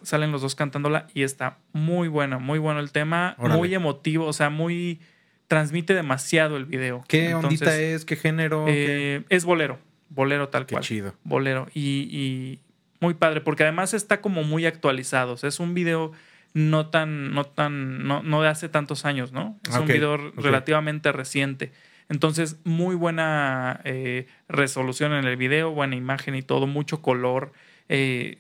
salen 0.04 0.32
los 0.32 0.42
dos 0.42 0.56
cantándola 0.56 1.08
y 1.14 1.24
está 1.24 1.58
muy 1.74 2.08
bueno, 2.08 2.40
muy 2.40 2.60
bueno 2.60 2.80
el 2.80 2.94
tema, 2.94 3.36
muy 3.38 3.76
emotivo, 3.76 4.26
o 4.26 4.34
sea, 4.34 4.50
muy. 4.50 5.02
transmite 5.48 5.94
demasiado 5.94 6.56
el 6.56 6.64
video. 6.64 7.04
¿Qué 7.10 7.36
ondita 7.36 7.78
es? 7.78 8.06
¿Qué 8.06 8.16
género? 8.16 8.66
Eh, 8.70 9.26
es 9.28 9.44
bolero 9.44 9.78
bolero 10.10 10.50
tal 10.50 10.66
Qué 10.66 10.74
cual. 10.74 10.84
chido. 10.84 11.16
Bolero. 11.24 11.68
Y, 11.74 12.60
muy 13.00 13.16
padre, 13.16 13.42
porque 13.42 13.64
además 13.64 13.94
está 13.94 14.22
como 14.22 14.44
muy 14.44 14.66
actualizado. 14.66 15.36
es 15.42 15.60
un 15.60 15.74
video 15.74 16.14
no 16.54 16.88
tan, 16.88 17.34
no 17.34 17.44
tan, 17.44 18.08
no, 18.08 18.24
no 18.24 18.42
de 18.42 18.48
hace 18.48 18.70
tantos 18.70 19.06
años, 19.06 19.34
¿no? 19.34 19.60
Es 19.68 19.76
un 19.76 19.88
video 19.88 20.18
relativamente 20.18 21.12
reciente. 21.12 21.74
Entonces, 22.10 22.60
muy 22.64 22.96
buena 22.96 23.82
eh, 23.84 24.28
resolución 24.48 25.14
en 25.14 25.26
el 25.26 25.36
video, 25.36 25.72
buena 25.72 25.96
imagen 25.96 26.36
y 26.36 26.42
todo, 26.44 26.68
mucho 26.68 27.02
color. 27.02 27.52
Eh, 27.90 28.38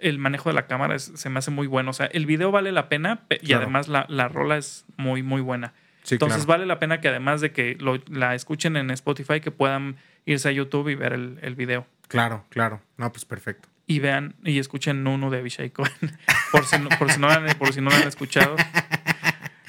el 0.00 0.18
manejo 0.18 0.50
de 0.50 0.54
la 0.54 0.66
cámara 0.66 0.98
se 0.98 1.30
me 1.30 1.38
hace 1.38 1.50
muy 1.50 1.66
bueno. 1.66 1.90
O 1.90 1.94
sea, 1.94 2.06
el 2.06 2.26
video 2.26 2.50
vale 2.50 2.72
la 2.72 2.88
pena 2.88 3.22
y 3.40 3.52
además 3.52 3.88
la, 3.88 4.06
la, 4.08 4.28
rola 4.28 4.56
es 4.56 4.84
muy, 4.96 5.22
muy 5.22 5.40
buena. 5.40 5.74
Entonces 6.10 6.46
vale 6.46 6.66
la 6.66 6.78
pena 6.78 7.00
que 7.00 7.08
además 7.08 7.40
de 7.40 7.52
que 7.52 7.76
la 8.10 8.34
escuchen 8.34 8.76
en 8.76 8.90
Spotify, 8.90 9.40
que 9.40 9.50
puedan 9.50 9.96
irse 10.26 10.48
a 10.50 10.52
YouTube 10.52 10.88
y 10.90 10.94
ver 10.94 11.14
el, 11.14 11.38
el 11.40 11.54
video. 11.54 11.86
Claro, 12.08 12.44
claro. 12.50 12.82
No, 12.98 13.10
pues 13.12 13.24
perfecto. 13.24 13.68
Y 13.86 14.00
vean 14.00 14.34
y 14.44 14.58
escuchen 14.58 15.02
Nuno 15.04 15.30
de 15.30 15.38
Abishai 15.38 15.70
Cohen. 15.70 15.92
por, 16.52 16.66
si 16.66 16.78
no, 16.78 16.88
por, 16.98 17.10
si 17.10 17.18
no 17.18 17.28
han, 17.30 17.46
por 17.56 17.72
si 17.72 17.80
no 17.80 17.88
lo 17.90 17.96
han 17.96 18.06
escuchado. 18.08 18.56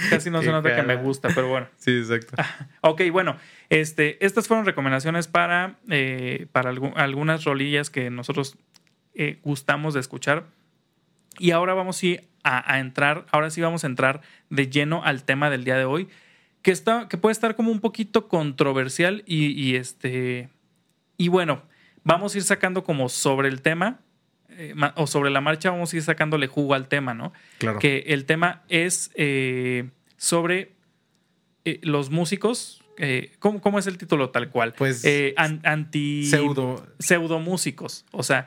Casi 0.10 0.30
no 0.30 0.42
se 0.42 0.52
nota 0.52 0.76
que 0.76 0.84
me 0.84 0.96
gusta, 0.96 1.30
pero 1.34 1.48
bueno. 1.50 1.68
Sí, 1.78 1.92
exacto. 1.98 2.36
Ok, 2.82 3.02
bueno, 3.12 3.36
este, 3.70 4.24
estas 4.26 4.48
fueron 4.48 4.66
recomendaciones 4.66 5.28
para, 5.28 5.76
eh, 5.90 6.48
para 6.52 6.72
algu- 6.72 6.94
algunas 6.96 7.44
rolillas 7.46 7.90
que 7.90 8.10
nosotros 8.10 8.58
eh, 9.16 9.40
gustamos 9.44 9.94
de 9.96 10.00
escuchar. 10.00 10.46
Y 11.40 11.52
ahora 11.52 11.74
vamos 11.74 11.98
sí 11.98 12.20
a, 12.44 12.72
a 12.74 12.80
entrar, 12.80 13.26
ahora 13.32 13.50
sí 13.50 13.60
vamos 13.62 13.84
a 13.84 13.88
entrar 13.88 14.22
de 14.50 14.70
lleno 14.70 15.04
al 15.04 15.24
tema 15.24 15.50
del 15.50 15.64
día 15.64 15.78
de 15.78 15.86
hoy, 15.86 16.08
que, 16.68 16.74
está, 16.74 17.08
que 17.08 17.16
puede 17.18 17.32
estar 17.32 17.56
como 17.56 17.72
un 17.72 17.80
poquito 17.80 18.28
controversial 18.28 19.24
y, 19.26 19.52
y 19.54 19.78
este... 19.78 20.50
Y 21.16 21.30
bueno, 21.30 21.64
vamos 22.04 22.36
a 22.36 22.40
ir 22.40 22.44
sacando 22.44 22.84
como 22.84 23.08
sobre 23.08 23.48
el 23.48 23.62
tema, 23.62 24.02
eh, 24.50 24.76
o 24.96 25.08
sobre 25.08 25.30
la 25.30 25.40
marcha 25.40 25.72
vamos 25.72 25.94
a 25.94 25.96
ir 25.96 26.04
sacándole 26.04 26.48
jugo 26.48 26.74
al 26.74 26.90
tema, 26.90 27.14
¿no? 27.14 27.32
Claro. 27.58 27.80
que 27.80 28.00
el 28.08 28.26
tema 28.26 28.64
es 28.68 29.12
eh, 29.16 29.90
sobre 30.18 30.74
eh, 31.64 31.80
los 31.84 32.10
músicos. 32.10 32.84
¿cómo, 33.40 33.62
cómo 33.62 33.80
es 33.80 33.88
el 33.88 33.98
título 33.98 34.32
tal 34.32 34.50
cual? 34.50 34.74
Pues, 34.74 35.06
an- 35.38 35.62
anti. 35.64 36.26
Pseudo. 36.26 36.86
Pseudomúsicos. 37.00 38.04
O 38.12 38.24
sea, 38.24 38.46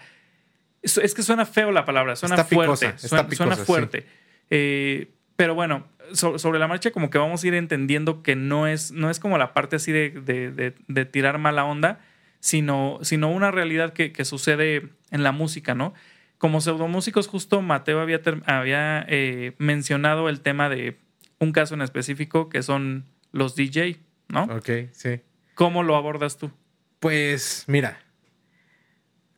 es, 0.82 0.98
es 0.98 1.14
que 1.14 1.22
suena 1.22 1.46
feo 1.46 1.72
la 1.72 1.86
palabra, 1.86 2.16
suena 2.16 2.34
Está 2.34 2.44
fuerte. 2.54 2.98
suena, 2.98 3.22
picosa, 3.24 3.36
suena 3.36 3.56
sí. 3.56 3.62
fuerte. 3.64 4.06
Eh, 4.50 5.10
pero 5.40 5.54
bueno, 5.54 5.86
so- 6.12 6.38
sobre 6.38 6.58
la 6.58 6.68
marcha, 6.68 6.90
como 6.90 7.08
que 7.08 7.16
vamos 7.16 7.42
a 7.42 7.46
ir 7.46 7.54
entendiendo 7.54 8.22
que 8.22 8.36
no 8.36 8.66
es, 8.66 8.92
no 8.92 9.08
es 9.08 9.18
como 9.18 9.38
la 9.38 9.54
parte 9.54 9.76
así 9.76 9.90
de, 9.90 10.10
de- 10.10 10.50
de- 10.50 10.74
de 10.86 11.04
tirar 11.06 11.38
mala 11.38 11.64
onda, 11.64 11.98
sino, 12.40 12.98
sino 13.00 13.30
una 13.30 13.50
realidad 13.50 13.94
que, 13.94 14.12
que 14.12 14.26
sucede 14.26 14.90
en 15.10 15.22
la 15.22 15.32
música, 15.32 15.74
¿no? 15.74 15.94
Como 16.36 16.60
pseudomúsicos, 16.60 17.26
justo 17.26 17.62
Mateo 17.62 18.00
había, 18.00 18.20
ter- 18.20 18.42
había 18.44 19.06
eh, 19.08 19.54
mencionado 19.56 20.28
el 20.28 20.42
tema 20.42 20.68
de 20.68 20.98
un 21.38 21.52
caso 21.52 21.72
en 21.74 21.80
específico 21.80 22.50
que 22.50 22.62
son 22.62 23.06
los 23.32 23.56
DJ, 23.56 23.96
¿no? 24.28 24.42
Ok, 24.44 24.68
sí. 24.92 25.20
¿Cómo 25.54 25.82
lo 25.82 25.96
abordas 25.96 26.36
tú? 26.36 26.50
Pues 26.98 27.64
mira, 27.66 27.98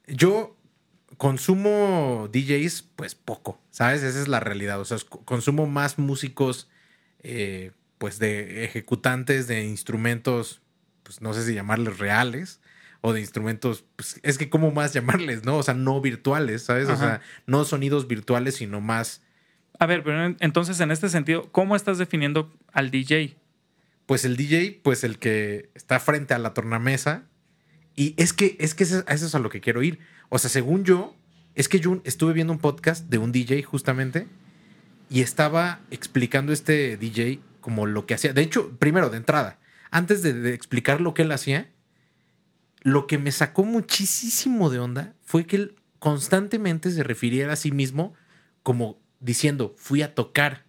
yo 0.08 0.56
consumo 1.22 2.28
DJs 2.32 2.82
pues 2.96 3.14
poco, 3.14 3.60
¿sabes? 3.70 4.02
Esa 4.02 4.20
es 4.20 4.26
la 4.26 4.40
realidad. 4.40 4.80
O 4.80 4.84
sea, 4.84 4.98
consumo 5.24 5.68
más 5.68 5.96
músicos 5.96 6.68
eh, 7.22 7.70
pues 7.98 8.18
de 8.18 8.64
ejecutantes 8.64 9.46
de 9.46 9.62
instrumentos, 9.62 10.62
pues 11.04 11.20
no 11.20 11.32
sé 11.32 11.46
si 11.46 11.54
llamarles 11.54 11.98
reales 12.00 12.60
o 13.02 13.12
de 13.12 13.20
instrumentos, 13.20 13.84
pues 13.94 14.18
es 14.24 14.36
que 14.36 14.50
cómo 14.50 14.72
más 14.72 14.92
llamarles, 14.94 15.44
¿no? 15.44 15.58
O 15.58 15.62
sea, 15.62 15.74
no 15.74 16.00
virtuales, 16.00 16.64
¿sabes? 16.64 16.88
O 16.88 16.96
sea, 16.96 17.20
no 17.46 17.64
sonidos 17.64 18.08
virtuales, 18.08 18.56
sino 18.56 18.80
más, 18.80 19.22
A 19.78 19.86
ver, 19.86 20.02
pero 20.02 20.24
en- 20.26 20.36
entonces 20.40 20.80
en 20.80 20.90
este 20.90 21.08
sentido, 21.08 21.50
¿cómo 21.52 21.76
estás 21.76 21.98
definiendo 21.98 22.52
al 22.72 22.90
DJ? 22.90 23.36
pues 24.06 24.24
el 24.24 24.36
DJ, 24.36 24.80
pues 24.82 25.04
el 25.04 25.18
que 25.20 25.70
está 25.74 26.00
frente 26.00 26.34
a 26.34 26.38
la 26.38 26.52
tornamesa. 26.52 27.22
Y 27.94 28.14
es 28.16 28.32
que, 28.32 28.56
es 28.58 28.74
que 28.74 28.82
eso, 28.84 29.04
eso 29.06 29.26
es 29.26 29.34
a 29.34 29.38
lo 29.38 29.48
que 29.48 29.60
quiero 29.60 29.82
ir. 29.82 30.00
O 30.34 30.38
sea, 30.38 30.48
según 30.48 30.82
yo, 30.84 31.14
es 31.54 31.68
que 31.68 31.78
yo 31.78 32.00
estuve 32.04 32.32
viendo 32.32 32.54
un 32.54 32.58
podcast 32.58 33.10
de 33.10 33.18
un 33.18 33.32
DJ 33.32 33.62
justamente 33.64 34.26
y 35.10 35.20
estaba 35.20 35.80
explicando 35.90 36.54
este 36.54 36.96
DJ 36.96 37.40
como 37.60 37.84
lo 37.84 38.06
que 38.06 38.14
hacía. 38.14 38.32
De 38.32 38.40
hecho, 38.40 38.70
primero, 38.78 39.10
de 39.10 39.18
entrada, 39.18 39.58
antes 39.90 40.22
de, 40.22 40.32
de 40.32 40.54
explicar 40.54 41.02
lo 41.02 41.12
que 41.12 41.20
él 41.20 41.32
hacía, 41.32 41.68
lo 42.80 43.06
que 43.06 43.18
me 43.18 43.30
sacó 43.30 43.62
muchísimo 43.62 44.70
de 44.70 44.78
onda 44.78 45.12
fue 45.20 45.44
que 45.44 45.56
él 45.56 45.76
constantemente 45.98 46.90
se 46.90 47.02
refiriera 47.02 47.52
a 47.52 47.56
sí 47.56 47.70
mismo 47.70 48.14
como 48.62 48.98
diciendo, 49.20 49.74
fui 49.76 50.00
a 50.00 50.14
tocar. 50.14 50.64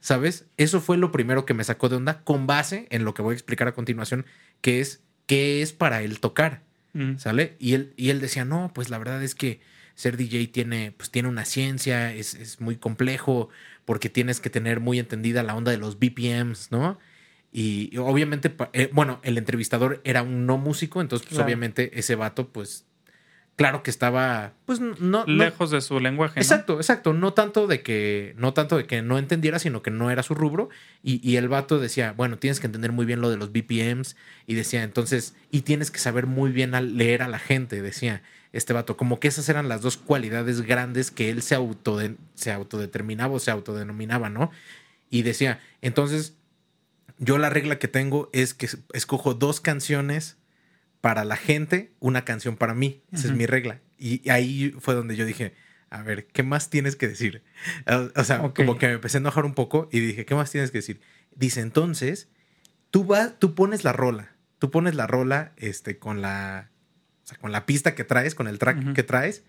¿Sabes? 0.00 0.46
Eso 0.58 0.80
fue 0.80 0.96
lo 0.96 1.10
primero 1.10 1.44
que 1.44 1.54
me 1.54 1.64
sacó 1.64 1.88
de 1.88 1.96
onda 1.96 2.22
con 2.22 2.46
base 2.46 2.86
en 2.90 3.04
lo 3.04 3.14
que 3.14 3.22
voy 3.22 3.32
a 3.32 3.34
explicar 3.34 3.66
a 3.66 3.72
continuación, 3.72 4.26
que 4.60 4.80
es 4.80 5.02
qué 5.26 5.62
es 5.62 5.72
para 5.72 6.02
él 6.02 6.20
tocar, 6.20 6.63
Mm. 6.94 7.18
¿sale? 7.18 7.56
Y 7.58 7.74
él, 7.74 7.92
y 7.96 8.10
él 8.10 8.20
decía, 8.20 8.44
no, 8.44 8.70
pues 8.74 8.88
la 8.88 8.98
verdad 8.98 9.22
es 9.22 9.34
que 9.34 9.60
ser 9.94 10.16
DJ 10.16 10.48
tiene, 10.48 10.92
pues 10.96 11.10
tiene 11.10 11.28
una 11.28 11.44
ciencia, 11.44 12.12
es, 12.12 12.34
es 12.34 12.60
muy 12.60 12.76
complejo, 12.76 13.48
porque 13.84 14.08
tienes 14.08 14.40
que 14.40 14.50
tener 14.50 14.80
muy 14.80 14.98
entendida 14.98 15.42
la 15.42 15.54
onda 15.54 15.70
de 15.70 15.78
los 15.78 15.98
BPMs, 15.98 16.70
¿no? 16.72 16.98
Y, 17.52 17.90
y 17.92 17.98
obviamente, 17.98 18.52
eh, 18.72 18.90
bueno, 18.92 19.20
el 19.22 19.38
entrevistador 19.38 20.00
era 20.04 20.22
un 20.22 20.46
no 20.46 20.58
músico, 20.58 21.00
entonces 21.00 21.26
pues 21.26 21.36
Claro. 21.36 21.46
obviamente 21.46 21.98
ese 21.98 22.16
vato, 22.16 22.48
pues, 22.48 22.86
claro 23.56 23.82
que 23.82 23.90
estaba, 23.90 24.52
pues 24.66 24.80
no... 24.80 24.94
no- 24.98 25.24
Lejos 25.26 25.70
de 25.70 25.80
su 25.80 26.00
lenguaje. 26.00 26.34
¿no? 26.36 26.42
Exacto, 26.42 26.76
exacto. 26.76 27.12
No 27.12 27.32
tanto 27.34 27.66
de 27.66 27.82
que, 27.82 28.34
no 28.36 28.52
tanto 28.52 28.76
de 28.76 28.86
que 28.86 29.00
no 29.02 29.18
entendiera, 29.18 29.58
sino 29.58 29.82
que 29.82 29.90
no 29.90 30.10
era 30.10 30.22
su 30.22 30.34
rubro. 30.34 30.68
Y, 31.02 31.20
y 31.28 31.36
el 31.36 31.48
vato 31.48 31.78
decía, 31.78 32.12
bueno, 32.16 32.38
tienes 32.38 32.60
que 32.60 32.66
entender 32.66 32.92
muy 32.92 33.06
bien 33.06 33.20
lo 33.20 33.30
de 33.30 33.36
los 33.36 33.52
BPMs. 33.52 34.16
Y 34.46 34.54
decía, 34.54 34.82
entonces, 34.82 35.34
y 35.50 35.62
tienes 35.62 35.90
que 35.90 35.98
saber 35.98 36.26
muy 36.26 36.50
bien 36.52 36.74
al 36.74 36.96
leer 36.96 37.22
a 37.22 37.28
la 37.28 37.38
gente, 37.38 37.80
decía 37.82 38.22
este 38.52 38.72
vato. 38.72 38.96
Como 38.96 39.20
que 39.20 39.28
esas 39.28 39.48
eran 39.48 39.68
las 39.68 39.82
dos 39.82 39.96
cualidades 39.96 40.60
grandes 40.62 41.10
que 41.10 41.30
él 41.30 41.42
se, 41.42 41.56
autode- 41.56 42.16
se 42.34 42.52
autodeterminaba 42.52 43.34
o 43.34 43.38
se 43.40 43.50
autodenominaba, 43.50 44.30
¿no? 44.30 44.50
Y 45.10 45.22
decía, 45.22 45.60
entonces, 45.82 46.34
yo 47.18 47.38
la 47.38 47.50
regla 47.50 47.78
que 47.78 47.86
tengo 47.88 48.30
es 48.32 48.54
que 48.54 48.68
escojo 48.92 49.34
dos 49.34 49.60
canciones 49.60 50.36
para 51.04 51.26
la 51.26 51.36
gente, 51.36 51.92
una 52.00 52.24
canción 52.24 52.56
para 52.56 52.72
mí. 52.72 53.02
Esa 53.12 53.26
es 53.26 53.34
mi 53.34 53.44
regla. 53.44 53.82
Y 53.98 54.26
ahí 54.30 54.74
fue 54.78 54.94
donde 54.94 55.16
yo 55.16 55.26
dije, 55.26 55.52
a 55.90 56.02
ver, 56.02 56.24
¿qué 56.28 56.42
más 56.42 56.70
tienes 56.70 56.96
que 56.96 57.06
decir? 57.06 57.42
O, 58.16 58.24
sea, 58.24 58.40
Ok. 58.40 58.56
como 58.56 58.78
que 58.78 58.86
me 58.86 58.94
empecé 58.94 59.18
a 59.18 59.20
enojar 59.20 59.44
un 59.44 59.52
poco 59.52 59.90
y 59.92 60.00
dije, 60.00 60.24
¿qué 60.24 60.34
más 60.34 60.50
tienes 60.50 60.70
que 60.70 60.78
decir? 60.78 61.02
Dice, 61.36 61.60
entonces, 61.60 62.30
tú 62.90 63.04
vas, 63.04 63.38
tú 63.38 63.54
pones 63.54 63.84
la 63.84 63.92
rola, 63.92 64.32
tú 64.58 64.70
pones 64.70 64.94
la 64.94 65.06
rola 65.06 65.52
este, 65.58 65.98
con 65.98 66.22
la, 66.22 66.70
o 67.22 67.26
sea, 67.26 67.36
con 67.36 67.52
la 67.52 67.66
pista 67.66 67.94
que 67.94 68.04
traes, 68.04 68.34
con 68.34 68.48
el 68.48 68.58
track 68.58 68.94
que 68.94 69.02
traes, 69.02 69.44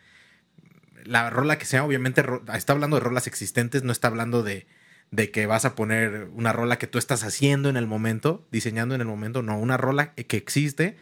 la 1.06 1.30
rola 1.30 1.58
que 1.58 1.64
sea, 1.64 1.86
obviamente 1.86 2.22
está 2.54 2.74
hablando 2.74 2.98
de 2.98 3.00
rolas 3.00 3.28
existentes, 3.28 3.82
no 3.84 3.94
está 3.94 4.10
hablando 4.10 4.44
de, 4.44 4.68
de 5.12 5.32
que 5.32 5.46
vas 5.46 5.64
a 5.64 5.74
poner 5.74 6.28
una 6.34 6.52
rola 6.52 6.78
que 6.78 6.88
tú 6.88 6.98
estás 6.98 7.24
haciendo 7.24 7.70
en 7.70 7.78
el 7.78 7.88
momento, 7.88 8.46
diseñando 8.52 8.94
en 8.94 9.00
el 9.00 9.08
momento, 9.08 9.42
no, 9.42 9.58
una 9.58 9.78
rola 9.78 10.14
que 10.16 10.36
existe. 10.36 10.98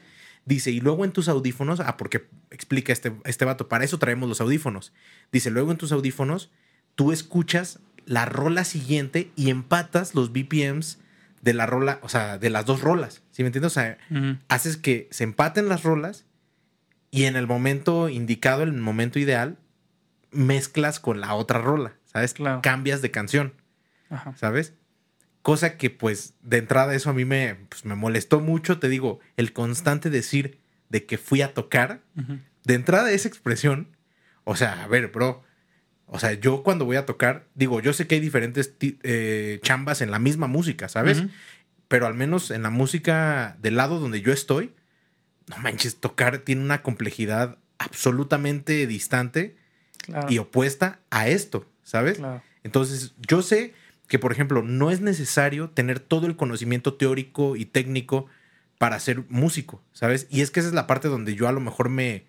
Dice, 0.46 0.72
y 0.72 0.82
luego 0.82 1.06
en 1.06 1.12
tus 1.12 1.30
audífonos, 1.30 1.80
ah, 1.80 1.96
porque 1.98 2.28
explica 2.52 2.92
este, 2.92 3.14
este 3.24 3.46
vato, 3.46 3.70
para 3.70 3.86
eso 3.86 3.98
traemos 3.98 4.28
los 4.28 4.42
audífonos. 4.42 4.94
Dice, 5.32 5.50
luego 5.52 5.72
en 5.72 5.78
tus 5.78 5.92
audífonos, 5.92 6.52
tú 6.96 7.12
escuchas 7.12 7.80
la 8.06 8.26
rola 8.26 8.66
siguiente 8.66 9.32
y 9.36 9.50
empatas 9.50 10.16
los 10.16 10.34
BPMs 10.34 11.00
de 11.42 11.54
la 11.54 11.66
rola, 11.66 12.00
o 12.02 12.10
sea, 12.10 12.38
de 12.38 12.50
las 12.50 12.66
dos 12.66 12.82
rolas. 12.82 13.22
¿Sí 13.32 13.44
me 13.44 13.48
entiendes? 13.48 13.72
O 13.72 13.76
sea, 13.76 13.98
haces 14.48 14.78
que 14.78 15.08
se 15.12 15.24
empaten 15.24 15.70
las 15.70 15.84
rolas 15.84 16.26
y 17.12 17.26
en 17.26 17.36
el 17.36 17.48
momento 17.48 18.10
indicado, 18.10 18.64
en 18.64 18.70
el 18.70 18.82
momento 18.82 19.20
ideal, 19.20 19.58
mezclas 20.32 21.00
con 21.00 21.22
la 21.22 21.36
otra 21.36 21.60
rola, 21.60 21.96
¿sabes? 22.06 22.34
Claro. 22.34 22.62
Cambias 22.62 23.02
de 23.02 23.12
canción, 23.12 23.54
Ajá. 24.10 24.36
¿sabes? 24.36 24.74
Cosa 25.44 25.78
que 25.78 25.90
pues 25.92 26.34
de 26.42 26.58
entrada 26.58 26.96
eso 26.96 27.10
a 27.10 27.14
mí 27.14 27.26
me, 27.26 27.56
pues, 27.70 27.86
me 27.86 27.94
molestó 27.96 28.40
mucho, 28.40 28.80
te 28.80 28.90
digo, 28.90 29.20
el 29.38 29.54
constante 29.54 30.10
decir 30.10 30.58
de 30.90 31.06
que 31.06 31.20
fui 31.20 31.42
a 31.44 31.54
tocar, 31.54 32.02
de 32.64 32.74
entrada 32.74 33.12
esa 33.12 33.28
expresión, 33.28 33.96
o 34.46 34.56
sea, 34.56 34.84
a 34.84 34.88
ver, 34.88 35.10
bro, 35.10 35.44
o 36.08 36.18
sea, 36.18 36.34
yo 36.34 36.64
cuando 36.64 36.86
voy 36.86 36.96
a 36.96 37.06
tocar, 37.06 37.46
digo, 37.56 37.82
yo 37.82 37.94
sé 37.94 38.08
que 38.08 38.16
hay 38.16 38.22
diferentes 38.22 38.74
eh, 38.82 39.60
chambas 39.64 40.02
en 40.02 40.12
la 40.12 40.20
misma 40.20 40.48
música, 40.48 40.88
¿sabes? 40.88 41.24
Pero 41.88 42.08
al 42.08 42.14
menos 42.14 42.50
en 42.50 42.64
la 42.64 42.70
música 42.70 43.58
del 43.62 43.76
lado 43.76 44.00
donde 44.00 44.22
yo 44.22 44.32
estoy, 44.32 44.74
no 45.48 45.58
manches, 45.58 45.98
tocar 45.98 46.40
tiene 46.40 46.62
una 46.62 46.82
complejidad 46.82 47.58
absolutamente 47.78 48.88
distante 48.88 49.58
Claro. 50.04 50.28
y 50.30 50.38
opuesta 50.38 51.00
a 51.12 51.30
esto, 51.30 51.66
¿sabes? 51.82 52.18
Claro. 52.18 52.44
Entonces, 52.64 53.14
yo 53.26 53.42
sé 53.42 53.74
que, 54.08 54.20
por 54.20 54.32
ejemplo, 54.32 54.62
no 54.62 54.92
es 54.92 55.02
necesario 55.02 55.70
tener 55.70 56.00
todo 56.00 56.28
el 56.28 56.36
conocimiento 56.36 56.96
teórico 56.96 57.56
y 57.56 57.66
técnico 57.66 58.28
para 58.78 59.00
ser 59.00 59.24
músico, 59.30 59.82
¿sabes? 59.94 60.28
Y 60.30 60.42
es 60.42 60.52
que 60.52 60.60
esa 60.60 60.70
es 60.70 60.76
la 60.76 60.88
parte 60.88 61.08
donde 61.08 61.36
yo 61.36 61.48
a 61.48 61.52
lo 61.52 61.60
mejor 61.60 61.90
me, 61.90 62.26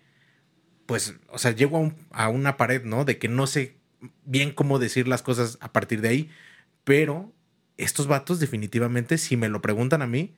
pues, 0.85 1.15
o 1.29 1.37
sea, 1.37 1.51
llego 1.51 1.93
a, 2.11 2.23
a 2.23 2.29
una 2.29 2.57
pared, 2.57 2.83
¿no? 2.83 3.05
De 3.05 3.17
que 3.17 3.27
no 3.27 3.47
sé 3.47 3.75
bien 4.23 4.51
cómo 4.51 4.79
decir 4.79 5.07
las 5.07 5.21
cosas 5.21 5.57
a 5.61 5.71
partir 5.73 6.01
de 6.01 6.09
ahí, 6.09 6.29
pero 6.83 7.33
estos 7.77 8.07
vatos 8.07 8.39
definitivamente, 8.39 9.17
si 9.17 9.37
me 9.37 9.49
lo 9.49 9.61
preguntan 9.61 10.01
a 10.01 10.07
mí, 10.07 10.35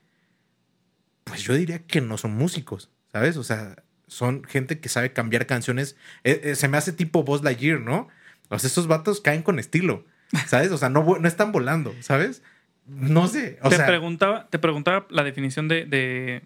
pues 1.24 1.44
yo 1.44 1.53
diría 1.53 1.86
que 1.86 2.01
no 2.01 2.17
son 2.17 2.34
músicos, 2.36 2.89
¿sabes? 3.12 3.38
O 3.38 3.44
sea, 3.44 3.84
son 4.08 4.44
gente 4.46 4.79
que 4.79 4.89
sabe 4.89 5.13
cambiar 5.13 5.46
canciones. 5.46 5.98
Eh, 6.24 6.41
eh, 6.44 6.56
se 6.56 6.67
me 6.67 6.77
hace 6.77 6.94
tipo 6.94 7.24
Buzz 7.24 7.44
Lightyear, 7.44 7.82
¿no? 7.82 8.08
O 8.50 8.58
sea, 8.58 8.67
estos 8.67 8.88
vatos 8.88 9.22
caen 9.22 9.44
con 9.44 9.60
estilo, 9.60 10.06
¿sabes? 10.48 10.72
O 10.72 10.77
sea, 10.77 10.89
no, 10.89 11.03
no 11.19 11.27
están 11.27 11.51
volando, 11.51 11.93
¿sabes? 12.01 12.43
No 12.86 13.27
sé, 13.27 13.60
o 13.62 13.69
te, 13.69 13.75
sea, 13.75 13.86
preguntaba, 13.86 14.48
te 14.50 14.60
preguntaba 14.60 15.07
la 15.10 15.24
definición 15.24 15.67
de, 15.67 15.86
de, 15.86 16.41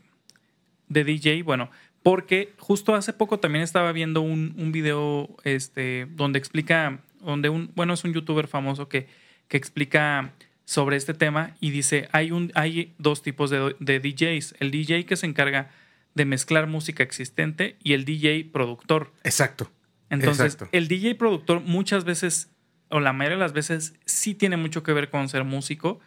de 0.87 1.03
DJ, 1.03 1.43
bueno, 1.43 1.69
porque 2.01 2.53
justo 2.57 2.95
hace 2.95 3.13
poco 3.13 3.39
también 3.39 3.63
estaba 3.63 3.91
viendo 3.91 4.21
un, 4.21 4.55
un 4.57 4.71
video 4.71 5.29
este, 5.43 6.07
donde 6.11 6.39
explica, 6.39 6.99
donde 7.19 7.49
un, 7.49 7.71
bueno, 7.75 7.93
es 7.93 8.03
un 8.03 8.13
youtuber 8.13 8.47
famoso 8.47 8.89
que, 8.89 9.07
que 9.47 9.57
explica 9.57 10.33
sobre 10.65 10.95
este 10.95 11.13
tema 11.13 11.55
y 11.59 11.71
dice, 11.71 12.07
hay, 12.11 12.31
un, 12.31 12.51
hay 12.55 12.95
dos 12.97 13.21
tipos 13.21 13.49
de, 13.49 13.75
de 13.79 13.99
DJs. 13.99 14.55
El 14.59 14.71
DJ 14.71 15.05
que 15.05 15.17
se 15.17 15.25
encarga 15.25 15.69
de 16.15 16.25
mezclar 16.25 16.67
música 16.67 17.03
existente 17.03 17.77
y 17.83 17.93
el 17.93 18.05
DJ 18.05 18.49
productor. 18.51 19.11
Exacto. 19.23 19.71
Entonces, 20.09 20.53
Exacto. 20.53 20.69
el 20.75 20.87
DJ 20.87 21.15
productor 21.15 21.61
muchas 21.61 22.03
veces, 22.03 22.50
o 22.91 22.99
la 22.99 23.13
mayoría 23.13 23.37
de 23.37 23.41
las 23.43 23.53
veces, 23.53 23.95
sí 24.05 24.35
tiene 24.35 24.57
mucho 24.57 24.83
que 24.83 24.93
ver 24.93 25.09
con 25.09 25.27
ser 25.29 25.43
músico. 25.43 25.99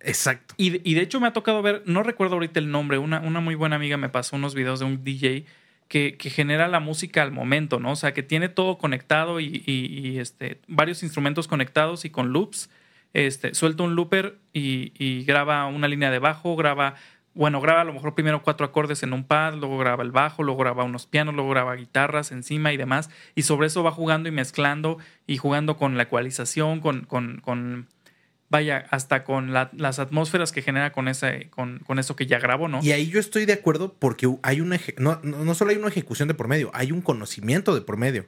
Exacto. 0.00 0.54
Y, 0.56 0.70
de- 0.70 0.80
y 0.84 0.94
de 0.94 1.00
hecho 1.02 1.20
me 1.20 1.26
ha 1.26 1.32
tocado 1.32 1.60
ver, 1.62 1.82
no 1.86 2.02
recuerdo 2.02 2.34
ahorita 2.34 2.60
el 2.60 2.70
nombre, 2.70 2.98
una, 2.98 3.20
una 3.20 3.40
muy 3.40 3.54
buena 3.56 3.76
amiga 3.76 3.96
me 3.96 4.08
pasó 4.08 4.36
unos 4.36 4.54
videos 4.54 4.78
de 4.78 4.84
un 4.86 5.02
DJ 5.02 5.44
que, 5.88 6.16
que 6.16 6.30
genera 6.30 6.68
la 6.68 6.80
música 6.80 7.22
al 7.22 7.32
momento, 7.32 7.80
¿no? 7.80 7.92
O 7.92 7.96
sea, 7.96 8.12
que 8.14 8.22
tiene 8.22 8.48
todo 8.48 8.78
conectado 8.78 9.40
y, 9.40 9.62
y- 9.66 9.86
y, 10.08 10.18
este, 10.18 10.60
varios 10.68 11.02
instrumentos 11.02 11.48
conectados 11.48 12.04
y 12.04 12.10
con 12.10 12.32
loops. 12.32 12.70
Este, 13.14 13.54
suelta 13.54 13.82
un 13.84 13.94
looper 13.96 14.36
y, 14.52 14.92
y 15.02 15.24
graba 15.24 15.66
una 15.66 15.88
línea 15.88 16.10
de 16.10 16.18
bajo, 16.18 16.56
graba, 16.56 16.94
bueno, 17.38 17.60
graba 17.60 17.82
a 17.82 17.84
lo 17.84 17.92
mejor 17.92 18.14
primero 18.14 18.42
cuatro 18.42 18.66
acordes 18.66 19.02
en 19.04 19.12
un 19.12 19.22
pad, 19.24 19.54
luego 19.54 19.78
graba 19.78 20.02
el 20.02 20.10
bajo, 20.10 20.42
luego 20.42 20.60
graba 20.60 20.82
unos 20.82 21.06
pianos, 21.06 21.34
luego 21.34 21.50
graba 21.50 21.74
guitarras 21.76 22.32
encima 22.32 22.72
y 22.72 22.76
demás. 22.76 23.10
Y 23.36 23.42
sobre 23.42 23.68
eso 23.68 23.82
va 23.84 23.92
jugando 23.92 24.28
y 24.28 24.32
mezclando 24.32 24.98
y 25.26 25.36
jugando 25.36 25.76
con 25.76 25.96
la 25.96 26.02
ecualización, 26.02 26.80
con, 26.80 27.02
con, 27.06 27.40
con 27.40 27.86
vaya, 28.50 28.86
hasta 28.90 29.22
con 29.24 29.52
la- 29.52 29.70
las 29.76 29.98
atmósferas 29.98 30.52
que 30.52 30.62
genera 30.62 30.90
con, 30.92 31.06
ese, 31.06 31.48
con, 31.50 31.78
con 31.80 31.98
eso 31.98 32.16
que 32.16 32.26
ya 32.26 32.38
grabó, 32.38 32.66
¿no? 32.66 32.80
Y 32.82 32.92
ahí 32.92 33.08
yo 33.08 33.20
estoy 33.20 33.44
de 33.46 33.52
acuerdo 33.52 33.94
porque 33.98 34.26
hay 34.42 34.60
una 34.60 34.78
no, 34.96 35.20
no 35.22 35.54
solo 35.54 35.70
hay 35.70 35.76
una 35.76 35.88
ejecución 35.88 36.26
de 36.28 36.34
por 36.34 36.48
medio, 36.48 36.70
hay 36.74 36.90
un 36.92 37.02
conocimiento 37.02 37.74
de 37.74 37.82
por 37.82 37.96
medio. 37.98 38.26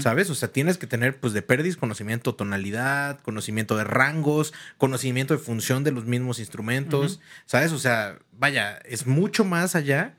¿Sabes? 0.00 0.28
O 0.28 0.34
sea, 0.34 0.50
tienes 0.50 0.76
que 0.76 0.88
tener, 0.88 1.20
pues, 1.20 1.32
de 1.32 1.40
perdis, 1.42 1.76
conocimiento 1.76 2.34
tonalidad, 2.34 3.20
conocimiento 3.20 3.76
de 3.76 3.84
rangos, 3.84 4.52
conocimiento 4.76 5.34
de 5.34 5.38
función 5.40 5.84
de 5.84 5.92
los 5.92 6.04
mismos 6.04 6.40
instrumentos, 6.40 7.20
¿sabes? 7.46 7.70
O 7.72 7.78
sea, 7.78 8.18
vaya, 8.32 8.78
es 8.84 9.06
mucho 9.06 9.44
más 9.44 9.76
allá 9.76 10.14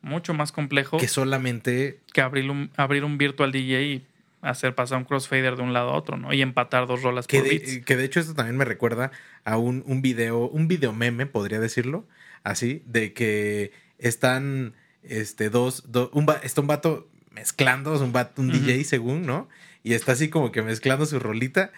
Mucho 0.00 0.32
más 0.32 0.52
complejo 0.52 0.96
que 0.96 1.06
que, 1.06 1.08
solamente. 1.08 1.98
abrir, 2.22 2.48
un, 2.50 2.70
abrir 2.76 3.04
un 3.04 3.18
virtual 3.18 3.50
DJ 3.52 3.82
y 3.82 4.06
hacer 4.42 4.74
pasar 4.76 4.98
un 4.98 5.04
crossfader 5.04 5.56
de 5.56 5.62
un 5.62 5.72
lado 5.72 5.90
a 5.90 5.96
otro, 5.96 6.16
¿no? 6.16 6.32
Y 6.32 6.40
empatar 6.40 6.86
dos 6.86 7.02
rolas 7.02 7.26
Que 7.26 7.40
por 7.40 7.48
de, 7.48 7.58
bits. 7.58 7.84
que 7.84 7.96
de 7.96 8.04
hecho 8.04 8.20
esto 8.20 8.34
también 8.34 8.56
me 8.56 8.64
recuerda 8.64 9.10
a 9.44 9.58
un, 9.58 9.82
un 9.86 10.02
video, 10.02 10.48
un 10.48 10.68
video 10.68 10.92
meme, 10.92 11.26
podría 11.26 11.58
decirlo, 11.60 12.06
así, 12.44 12.82
de 12.86 13.12
que 13.12 13.72
están 13.98 14.72
este, 15.02 15.50
dos, 15.50 15.90
do- 15.92 16.10
un, 16.14 16.26
está 16.42 16.60
un 16.62 16.68
vato 16.68 17.09
mezclando, 17.30 17.94
es 17.94 18.00
un, 18.00 18.12
vato, 18.12 18.42
un. 18.42 18.50
DJ 18.50 18.84
según, 18.84 19.26
¿no? 19.26 19.48
Y 19.82 19.94
está 19.94 20.12
así 20.12 20.28
como 20.28 20.52
que 20.52 20.62
mezclando 20.62 21.06
su 21.06 21.18
rolita 21.18 21.70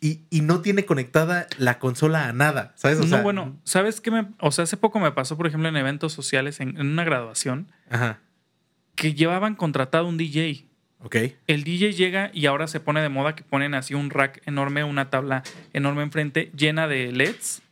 y, 0.00 0.22
y 0.30 0.40
no 0.40 0.62
tiene 0.62 0.84
conectada 0.84 1.46
la 1.58 1.78
consola 1.78 2.28
a 2.28 2.32
nada, 2.32 2.72
¿sabes? 2.76 2.98
O 2.98 3.02
no, 3.02 3.08
sea, 3.08 3.22
bueno, 3.22 3.56
¿sabes 3.62 4.00
qué 4.00 4.10
me...? 4.10 4.26
O 4.40 4.50
sea, 4.50 4.64
hace 4.64 4.76
poco 4.76 4.98
me 4.98 5.12
pasó, 5.12 5.36
por 5.36 5.46
ejemplo, 5.46 5.68
en 5.68 5.76
eventos 5.76 6.12
sociales, 6.12 6.60
en, 6.60 6.70
en 6.70 6.86
una 6.88 7.04
graduación, 7.04 7.70
Ajá, 7.88 8.18
que 8.96 9.14
llevaban 9.14 9.54
contratado 9.54 10.08
un 10.08 10.16
DJ. 10.16 10.66
ok. 11.00 11.16
El 11.46 11.62
DJ 11.64 11.92
llega 11.92 12.30
y 12.32 12.46
ahora 12.46 12.66
se 12.66 12.80
pone 12.80 13.00
de 13.00 13.08
moda 13.10 13.34
que 13.36 13.44
ponen 13.44 13.74
así 13.74 13.94
un 13.94 14.10
rack 14.10 14.42
enorme, 14.46 14.82
una 14.82 15.08
tabla 15.10 15.42
enorme 15.72 16.02
enfrente, 16.02 16.50
llena 16.56 16.88
de 16.88 17.12
LEDs. 17.12 17.62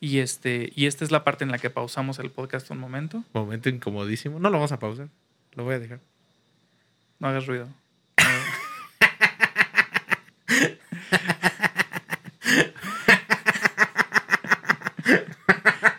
Y, 0.00 0.18
este, 0.18 0.70
y 0.76 0.84
esta 0.84 1.04
es 1.04 1.10
la 1.10 1.24
parte 1.24 1.44
en 1.44 1.50
la 1.50 1.58
que 1.58 1.70
pausamos 1.70 2.18
el 2.18 2.30
podcast 2.30 2.70
un 2.70 2.78
momento. 2.78 3.24
Momento 3.32 3.70
incomodísimo. 3.70 4.38
No 4.38 4.50
lo 4.50 4.58
vamos 4.58 4.72
a 4.72 4.78
pausar, 4.78 5.08
lo 5.54 5.64
voy 5.64 5.76
a 5.76 5.78
dejar. 5.78 6.00
No 7.24 7.30
hagas 7.30 7.46
ruido. 7.46 7.66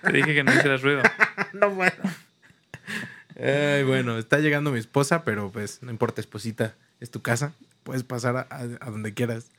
Te 0.03 0.11
dije 0.11 0.33
que 0.33 0.43
no 0.43 0.53
hicieras 0.53 0.81
ruido. 0.81 1.01
no 1.53 1.69
bueno. 1.71 1.95
Ay, 3.37 3.83
bueno, 3.83 4.17
está 4.17 4.39
llegando 4.39 4.71
mi 4.71 4.79
esposa, 4.79 5.23
pero 5.23 5.51
pues 5.51 5.81
no 5.83 5.91
importa, 5.91 6.21
esposita, 6.21 6.75
es 6.99 7.11
tu 7.11 7.21
casa. 7.21 7.53
Puedes 7.83 8.03
pasar 8.03 8.37
a, 8.37 8.47
a- 8.49 8.61
a 8.87 8.89
donde 8.91 9.13
quieras. 9.13 9.51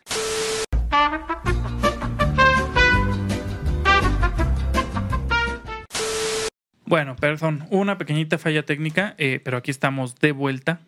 Bueno, 6.85 7.17
perdón, 7.17 7.67
una 7.71 7.99
pequeñita 7.99 8.39
falla 8.39 8.65
técnica, 8.65 9.15
eh, 9.19 9.41
pero 9.45 9.57
aquí 9.57 9.71
estamos 9.71 10.15
de 10.21 10.33
vuelta. 10.33 10.81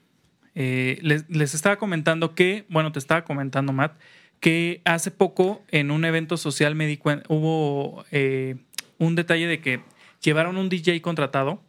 Eh, 0.54 0.98
les, 1.02 1.28
les 1.30 1.54
estaba 1.54 1.76
comentando 1.76 2.34
que, 2.34 2.64
bueno, 2.68 2.92
te 2.92 2.98
estaba 2.98 3.24
comentando, 3.24 3.72
Matt, 3.72 3.98
que 4.40 4.80
hace 4.84 5.10
poco 5.10 5.64
en 5.70 5.90
un 5.90 6.04
evento 6.04 6.36
social 6.36 6.74
me 6.74 6.86
di 6.86 6.96
cuen- 6.96 7.22
hubo 7.28 8.04
eh, 8.10 8.56
un 8.98 9.14
detalle 9.14 9.46
de 9.46 9.60
que 9.60 9.80
llevaron 10.22 10.56
un 10.56 10.68
DJ 10.68 11.00
contratado 11.00 11.62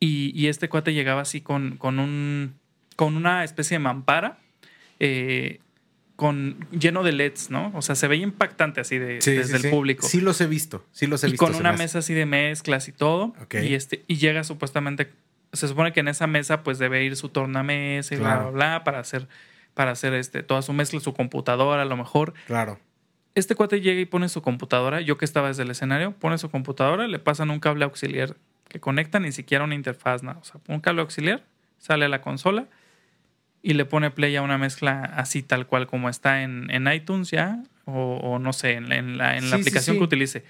y, 0.00 0.32
y 0.34 0.46
este 0.48 0.68
cuate 0.68 0.92
llegaba 0.94 1.20
así 1.22 1.40
con, 1.40 1.76
con, 1.76 1.98
un, 1.98 2.54
con 2.96 3.16
una 3.16 3.44
especie 3.44 3.76
de 3.76 3.78
mampara 3.80 4.38
eh, 4.98 5.60
con, 6.16 6.66
lleno 6.70 7.02
de 7.02 7.12
LEDs, 7.12 7.50
¿no? 7.50 7.72
O 7.74 7.80
sea, 7.82 7.94
se 7.94 8.06
veía 8.06 8.24
impactante 8.24 8.80
así 8.80 8.98
de, 8.98 9.20
Sí, 9.22 9.32
desde 9.32 9.48
sí, 9.48 9.56
el 9.56 9.62
sí. 9.62 9.68
público. 9.68 10.06
Sí 10.06 10.20
los 10.20 10.40
he 10.42 10.46
visto, 10.46 10.84
sí 10.92 11.06
los 11.06 11.24
he 11.24 11.28
y 11.28 11.30
visto. 11.32 11.44
con 11.46 11.54
se 11.54 11.60
una 11.60 11.72
me 11.72 11.78
mesa 11.78 12.00
así 12.00 12.12
de 12.12 12.26
mezclas 12.26 12.88
y 12.88 12.92
todo. 12.92 13.34
Y, 13.52 13.72
este, 13.74 14.04
y 14.06 14.16
llega 14.16 14.44
supuestamente, 14.44 15.10
se 15.52 15.66
supone 15.68 15.92
que 15.92 16.00
en 16.00 16.08
esa 16.08 16.26
mesa 16.26 16.62
pues 16.62 16.78
debe 16.78 17.02
ir 17.04 17.16
su 17.16 17.28
tornamesa 17.28 18.14
y 18.14 18.18
bla, 18.18 18.26
Claro. 18.36 18.52
bla, 18.52 18.66
bla, 18.76 18.84
para 18.84 18.98
hacer, 19.00 19.28
para 19.74 19.90
hacer 19.92 20.14
este, 20.14 20.42
toda 20.42 20.62
su 20.62 20.72
mezcla, 20.72 21.00
su 21.00 21.12
computadora 21.14 21.82
a 21.82 21.84
lo 21.86 21.96
mejor. 21.96 22.34
Claro. 22.46 22.78
Este 23.34 23.54
cuate 23.54 23.80
llega 23.80 24.00
y 24.00 24.04
pone 24.06 24.28
su 24.28 24.42
computadora, 24.42 25.00
yo 25.00 25.16
que 25.18 25.24
estaba 25.24 25.48
desde 25.48 25.62
el 25.62 25.70
escenario, 25.70 26.12
pone 26.12 26.36
su 26.38 26.50
computadora, 26.50 27.06
le 27.08 27.18
pasan 27.18 27.50
un 27.50 27.60
cable 27.60 27.84
auxiliar 27.84 28.36
que 28.68 28.80
conecta 28.80 29.18
ni 29.20 29.32
siquiera 29.32 29.64
una 29.64 29.74
interfaz, 29.74 30.22
nada. 30.22 30.38
O 30.40 30.44
sea, 30.44 30.60
un 30.68 30.80
cable 30.80 31.00
auxiliar, 31.02 31.42
sale 31.78 32.04
a 32.04 32.08
la 32.08 32.20
consola 32.20 32.66
y 33.62 33.74
le 33.74 33.84
pone 33.84 34.10
play 34.10 34.34
a 34.36 34.42
una 34.42 34.58
mezcla 34.58 35.02
así 35.16 35.42
tal 35.42 35.66
cual 35.66 35.86
como 35.86 36.08
está 36.08 36.42
en, 36.42 36.70
en 36.70 36.90
iTunes 36.92 37.30
ya, 37.30 37.62
o, 37.84 38.16
o 38.22 38.38
no 38.38 38.52
sé, 38.52 38.72
en, 38.72 38.88
la- 38.88 38.96
en 38.96 39.18
la, 39.18 39.36
en 39.36 39.50
la 39.50 39.56
Sí, 39.56 39.62
sí, 39.62 39.68
aplicación 39.68 39.94
sí. 39.94 39.98
que 39.98 40.04
utilice. 40.04 40.44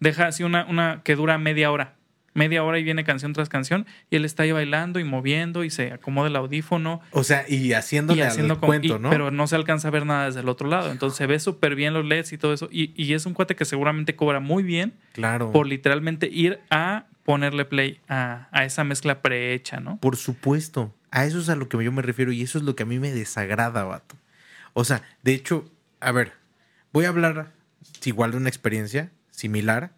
Deja 0.00 0.26
así 0.26 0.42
una, 0.42 0.64
una 0.66 1.00
que 1.04 1.16
dura 1.16 1.38
media 1.38 1.70
hora. 1.70 1.94
Media 2.34 2.64
hora 2.64 2.78
y 2.78 2.82
viene 2.82 3.04
canción 3.04 3.32
tras 3.34 3.48
canción 3.50 3.86
y 4.10 4.16
él 4.16 4.24
está 4.24 4.44
ahí 4.44 4.52
bailando 4.52 4.98
y 4.98 5.04
moviendo 5.04 5.64
y 5.64 5.70
se 5.70 5.92
acomoda 5.92 6.28
el 6.28 6.36
audífono 6.36 7.00
O 7.10 7.24
sea, 7.24 7.44
y 7.48 7.72
haciéndole 7.74 8.20
y 8.20 8.22
haciendo 8.22 8.54
al 8.54 8.60
como- 8.60 8.68
cuento, 8.70 8.96
y- 8.96 8.98
¿no? 8.98 9.10
Pero 9.10 9.30
no 9.30 9.46
se 9.46 9.56
alcanza 9.56 9.88
a 9.88 9.90
ver 9.90 10.06
nada 10.06 10.26
desde 10.26 10.40
el 10.40 10.48
otro 10.48 10.68
lado. 10.68 10.90
Entonces 10.90 11.16
se 11.18 11.26
ve 11.26 11.38
súper 11.40 11.74
bien 11.74 11.92
los 11.92 12.04
LEDs 12.06 12.32
y 12.32 12.38
todo 12.38 12.52
eso. 12.54 12.68
Y, 12.72 12.92
y 12.96 13.12
es 13.14 13.26
un 13.26 13.34
cuate 13.34 13.54
que 13.56 13.64
seguramente 13.66 14.16
cobra 14.16 14.40
muy 14.40 14.62
bien 14.62 14.94
claro. 15.12 15.52
por 15.52 15.66
literalmente 15.66 16.28
ir 16.28 16.60
a 16.70 17.04
ponerle 17.24 17.64
play 17.64 18.00
a, 18.08 18.48
a 18.50 18.64
esa 18.64 18.82
mezcla 18.82 19.20
prehecha, 19.22 19.78
¿no? 19.80 19.98
Por 19.98 20.16
supuesto. 20.16 20.92
A 21.10 21.26
eso 21.26 21.38
es 21.38 21.48
a 21.50 21.56
lo 21.56 21.68
que 21.68 21.82
yo 21.84 21.92
me 21.92 22.00
refiero 22.02 22.32
y 22.32 22.40
eso 22.42 22.56
es 22.58 22.64
lo 22.64 22.74
que 22.74 22.84
a 22.84 22.86
mí 22.86 22.98
me 22.98 23.12
desagrada, 23.12 23.84
vato. 23.84 24.16
O 24.72 24.84
sea, 24.84 25.02
de 25.22 25.34
hecho, 25.34 25.70
a 26.00 26.10
ver, 26.12 26.32
voy 26.92 27.04
a 27.04 27.08
hablar 27.10 27.52
igual 28.04 28.30
de 28.30 28.38
una 28.38 28.48
experiencia 28.48 29.10
similar. 29.30 29.92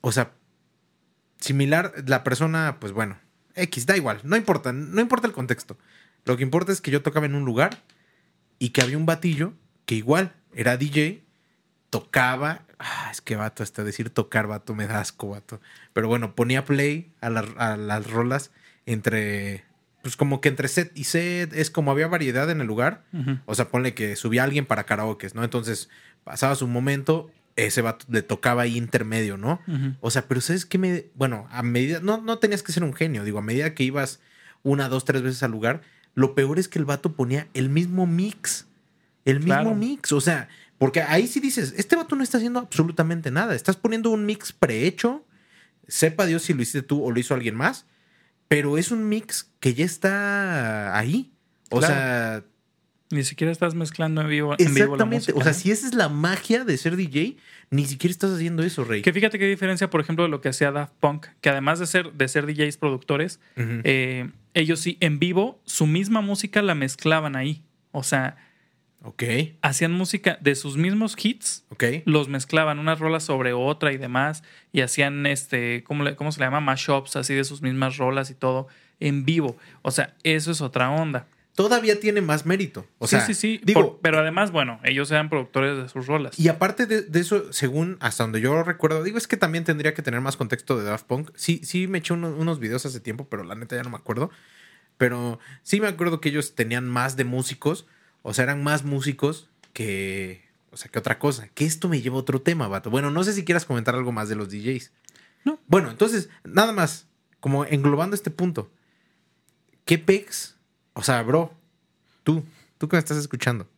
O 0.00 0.10
sea, 0.12 0.32
similar, 1.40 1.92
la 2.06 2.22
persona, 2.24 2.76
pues 2.80 2.92
bueno, 2.92 3.18
X, 3.54 3.86
da 3.86 3.96
igual, 3.96 4.20
no 4.24 4.36
importa, 4.36 4.72
no 4.72 5.00
importa 5.00 5.26
el 5.26 5.32
contexto. 5.32 5.78
Lo 6.24 6.36
que 6.36 6.42
importa 6.42 6.70
es 6.72 6.80
que 6.80 6.90
yo 6.90 7.02
tocaba 7.02 7.26
en 7.26 7.34
un 7.34 7.44
lugar 7.44 7.82
y 8.58 8.70
que 8.70 8.82
había 8.82 8.96
un 8.98 9.06
batillo 9.06 9.54
que 9.86 9.94
igual 9.94 10.34
era 10.54 10.76
DJ, 10.76 11.24
tocaba. 11.90 12.62
Ah, 12.78 13.08
es 13.10 13.20
que 13.20 13.36
vato, 13.36 13.62
hasta 13.62 13.84
decir 13.84 14.10
tocar, 14.10 14.46
vato, 14.46 14.74
me 14.74 14.86
da 14.86 15.00
asco, 15.00 15.28
vato. 15.30 15.60
Pero 15.92 16.08
bueno, 16.08 16.34
ponía 16.34 16.64
play 16.64 17.12
a, 17.20 17.30
la- 17.30 17.40
a 17.56 17.76
las 17.76 18.10
rolas 18.10 18.50
entre. 18.86 19.64
Pues 20.02 20.16
como 20.16 20.40
que 20.40 20.48
entre 20.48 20.68
set 20.68 20.92
y 20.96 21.04
set, 21.04 21.52
es 21.52 21.70
como 21.70 21.90
había 21.90 22.06
variedad 22.06 22.48
en 22.50 22.62
el 22.62 22.66
lugar. 22.66 23.04
O 23.44 23.54
sea, 23.54 23.68
ponle 23.68 23.92
que 23.92 24.16
subía 24.16 24.44
alguien 24.44 24.64
para 24.64 24.84
karaoke, 24.84 25.28
¿no? 25.34 25.44
Entonces 25.44 25.90
pasaba 26.24 26.54
su 26.54 26.66
momento, 26.66 27.30
ese 27.56 27.82
vato 27.82 28.06
le 28.08 28.22
tocaba 28.22 28.62
ahí 28.62 28.76
intermedio, 28.76 29.36
¿no? 29.36 29.60
O 30.00 30.10
sea, 30.10 30.26
pero 30.28 30.40
¿sabes 30.40 30.64
qué 30.66 30.78
me...? 30.78 31.06
Bueno, 31.14 31.46
a 31.50 31.62
medida... 31.62 32.00
No, 32.00 32.20
no 32.20 32.38
tenías 32.38 32.62
que 32.62 32.72
ser 32.72 32.84
un 32.84 32.94
genio, 32.94 33.24
digo, 33.24 33.38
a 33.38 33.42
medida 33.42 33.74
que 33.74 33.84
ibas 33.84 34.20
una, 34.62 34.88
dos, 34.88 35.04
tres 35.04 35.22
veces 35.22 35.42
al 35.42 35.50
lugar, 35.50 35.82
lo 36.14 36.34
peor 36.34 36.58
es 36.58 36.68
que 36.68 36.78
el 36.78 36.84
vato 36.84 37.12
ponía 37.14 37.48
el 37.54 37.68
mismo 37.70 38.06
mix. 38.06 38.66
El 39.24 39.36
mismo 39.40 39.52
Claro. 39.54 39.74
mix, 39.74 40.12
o 40.12 40.20
sea, 40.20 40.48
porque 40.78 41.02
ahí 41.02 41.26
sí 41.26 41.40
dices, 41.40 41.74
este 41.76 41.96
vato 41.96 42.16
no 42.16 42.22
está 42.22 42.38
haciendo 42.38 42.58
absolutamente 42.60 43.30
nada, 43.30 43.54
estás 43.54 43.76
poniendo 43.76 44.10
un 44.10 44.24
mix 44.26 44.52
prehecho, 44.52 45.26
sepa 45.86 46.24
Dios 46.26 46.42
si 46.42 46.54
lo 46.54 46.62
hiciste 46.62 46.82
tú 46.82 47.04
o 47.04 47.10
lo 47.10 47.20
hizo 47.20 47.34
alguien 47.34 47.54
más, 47.54 47.84
pero 48.48 48.78
es 48.78 48.90
un 48.90 49.08
mix 49.08 49.50
que 49.60 49.74
ya 49.74 49.84
está 49.84 50.96
ahí. 50.96 51.32
O 51.70 51.78
Claro. 51.78 51.94
sea, 51.94 52.44
Ni 53.10 53.24
siquiera 53.24 53.50
estás 53.52 53.74
mezclando 53.74 54.20
en 54.20 54.28
vivo, 54.28 54.54
en 54.58 54.58
vivo 54.58 54.68
la 54.68 54.82
exactamente. 54.84 55.16
música. 55.32 55.38
o 55.38 55.42
sea, 55.42 55.52
¿no? 55.52 55.58
si 55.58 55.70
esa 55.72 55.86
es 55.88 55.94
la 55.94 56.08
magia 56.08 56.64
de 56.64 56.76
ser 56.78 56.94
DJ, 56.96 57.36
ni 57.70 57.84
siquiera 57.84 58.12
estás 58.12 58.30
haciendo 58.32 58.62
eso, 58.62 58.84
Rey. 58.84 59.02
Que 59.02 59.12
fíjate 59.12 59.38
qué 59.38 59.46
diferencia, 59.48 59.90
por 59.90 60.00
ejemplo, 60.00 60.24
de 60.24 60.30
lo 60.30 60.40
que 60.40 60.48
hacía 60.50 60.70
Daft 60.70 60.92
Punk, 61.00 61.26
que 61.40 61.48
además 61.50 61.78
de 61.80 61.86
ser, 61.86 62.12
de 62.12 62.28
ser 62.28 62.46
DJs 62.46 62.76
productores, 62.76 63.40
eh, 63.56 64.30
ellos 64.54 64.78
sí, 64.80 64.96
en 65.00 65.18
vivo, 65.18 65.60
su 65.64 65.86
misma 65.86 66.20
música 66.20 66.62
la 66.62 66.74
mezclaban 66.76 67.34
ahí. 67.36 67.62
O 67.92 68.02
sea, 68.02 68.36
Ok, 69.02 69.22
Hacían 69.62 69.92
música 69.92 70.36
de 70.42 70.54
sus 70.54 70.76
mismos 70.76 71.16
hits, 71.24 71.64
ok. 71.70 71.84
los 72.04 72.28
mezclaban 72.28 72.78
unas 72.78 72.98
rolas 72.98 73.24
sobre 73.24 73.54
otra 73.54 73.94
y 73.94 73.96
demás, 73.96 74.42
y 74.72 74.82
hacían 74.82 75.24
este, 75.24 75.82
¿cómo, 75.84 76.04
le- 76.04 76.16
cómo 76.16 76.32
se 76.32 76.40
le 76.40 76.44
llama? 76.44 76.60
Mashups, 76.60 77.16
así 77.16 77.32
de 77.32 77.44
sus 77.44 77.62
mismas 77.62 77.96
rolas 77.96 78.28
y 78.30 78.34
todo, 78.34 78.68
en 79.00 79.24
vivo. 79.24 79.56
O 79.80 79.90
sea, 79.90 80.14
eso 80.22 80.50
es 80.50 80.60
otra 80.60 80.90
onda. 80.90 81.26
Todavía 81.62 81.98
tiene 82.00 82.20
más 82.20 82.46
mérito. 82.46 82.86
O 82.98 83.06
sí, 83.06 83.16
sea, 83.16 83.26
sí, 83.26 83.34
sí. 83.34 83.60
digo, 83.62 83.80
Por- 83.92 83.98
pero 84.00 84.18
además, 84.18 84.50
bueno, 84.50 84.80
ellos 84.84 85.10
eran 85.10 85.28
productores 85.28 85.76
de 85.76 85.88
sus 85.88 86.06
rolas. 86.06 86.38
Y 86.38 86.48
aparte 86.48 86.86
de, 86.86 87.02
de 87.02 87.20
eso, 87.20 87.52
según 87.52 87.96
hasta 88.00 88.24
donde 88.24 88.40
yo 88.40 88.62
recuerdo, 88.62 89.02
digo, 89.02 89.18
es 89.18 89.26
que 89.28 89.36
también 89.36 89.64
tendría 89.64 89.94
que 89.94 90.02
tener 90.02 90.20
más 90.20 90.36
contexto 90.36 90.78
de 90.78 90.84
Daft 90.84 91.06
Punk. 91.06 91.30
Sí, 91.34 91.60
sí 91.64 91.86
me 91.86 91.98
eché 91.98 92.12
uno- 92.14 92.34
unos 92.36 92.58
videos 92.60 92.84
hace 92.86 93.00
tiempo, 93.00 93.28
pero 93.28 93.44
la 93.44 93.54
neta 93.54 93.76
ya 93.76 93.82
no 93.82 93.90
me 93.90 93.96
acuerdo. 93.96 94.30
Pero 94.96 95.38
sí 95.62 95.80
me 95.80 95.88
acuerdo 95.88 96.20
que 96.20 96.28
ellos 96.28 96.54
tenían 96.54 96.88
más 96.88 97.16
de 97.16 97.24
músicos, 97.24 97.86
o 98.22 98.34
sea, 98.34 98.44
eran 98.44 98.62
más 98.62 98.84
músicos 98.84 99.48
que, 99.72 100.44
o 100.72 100.76
sea, 100.76 100.90
que 100.90 100.98
otra 100.98 101.18
cosa. 101.18 101.48
Que 101.54 101.64
esto 101.64 101.88
me 101.88 102.00
lleva 102.02 102.16
a 102.16 102.20
otro 102.20 102.42
tema, 102.42 102.68
vato. 102.68 102.90
Bueno, 102.90 103.10
no 103.10 103.24
sé 103.24 103.32
si 103.32 103.44
quieras 103.44 103.64
comentar 103.64 103.94
algo 103.94 104.12
más 104.12 104.28
de 104.28 104.36
los 104.36 104.50
DJs. 104.50 104.92
No. 105.44 105.58
Bueno, 105.68 105.90
entonces, 105.90 106.28
nada 106.44 106.72
más, 106.72 107.06
como 107.40 107.64
englobando 107.64 108.14
este 108.14 108.30
punto. 108.30 108.70
¿Qué 109.86 109.96
pex? 109.98 110.56
O 110.94 111.02
sea, 111.02 111.22
bro, 111.22 111.52
tú, 112.24 112.44
tú 112.78 112.88
que 112.88 112.96
me 112.96 112.98
estás 112.98 113.16
escuchando, 113.18 113.68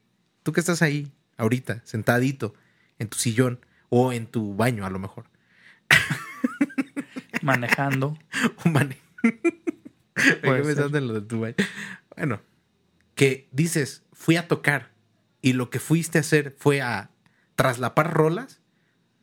tú 0.43 0.53
que 0.53 0.61
estás 0.61 0.83
ahí, 0.83 1.13
ahorita, 1.37 1.83
sentadito, 1.85 2.55
en 2.99 3.09
tu 3.09 3.19
sillón 3.19 3.61
o 3.89 4.13
en 4.13 4.27
tu 4.27 4.55
baño 4.57 4.87
a 4.87 4.91
lo 4.91 4.99
mejor. 4.99 5.27
Manejando. 7.43 8.17
Un 8.65 8.73
mane- 8.73 8.99
en 10.43 11.07
lo 11.09 11.15
de 11.15 11.21
tu 11.23 11.41
baño. 11.41 11.57
Bueno, 12.17 12.41
que 13.15 13.49
dices, 13.53 14.03
fui 14.13 14.37
a 14.37 14.49
tocar 14.49 14.91
y 15.41 15.55
lo 15.55 15.71
que 15.71 15.81
fuiste 15.81 16.19
a 16.19 16.21
hacer 16.23 16.55
fue 16.59 16.81
a 16.81 17.11
traslapar 17.57 18.13
rolas. 18.15 18.61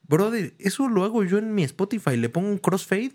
Brother, 0.07 0.53
eso 0.59 0.89
lo 0.89 1.03
hago 1.03 1.23
yo 1.23 1.37
en 1.37 1.53
mi 1.53 1.63
Spotify. 1.63 2.17
Le 2.17 2.29
pongo 2.29 2.49
un 2.49 2.57
crossfade 2.57 3.13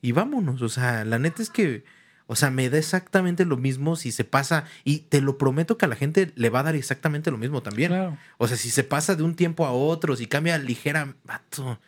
y 0.00 0.12
vámonos. 0.12 0.62
O 0.62 0.68
sea, 0.68 1.04
la 1.04 1.18
neta 1.18 1.42
es 1.42 1.50
que, 1.50 1.84
o 2.30 2.36
sea, 2.36 2.50
me 2.50 2.68
da 2.68 2.76
exactamente 2.76 3.46
lo 3.46 3.56
mismo 3.56 3.96
si 3.96 4.12
se 4.12 4.22
pasa. 4.22 4.64
Y 4.84 4.98
te 4.98 5.22
lo 5.22 5.38
prometo 5.38 5.78
que 5.78 5.86
a 5.86 5.88
la 5.88 5.96
gente 5.96 6.30
le 6.36 6.50
va 6.50 6.60
a 6.60 6.64
dar 6.64 6.76
exactamente 6.76 7.30
lo 7.30 7.38
mismo 7.38 7.62
también. 7.62 7.90
Claro. 7.90 8.18
O 8.36 8.46
sea, 8.46 8.58
si 8.58 8.68
se 8.68 8.84
pasa 8.84 9.16
de 9.16 9.22
un 9.22 9.34
tiempo 9.34 9.64
a 9.64 9.72
otro, 9.72 10.14
si 10.14 10.26
cambia 10.26 10.58
ligera, 10.58 11.14
vato, 11.24 11.80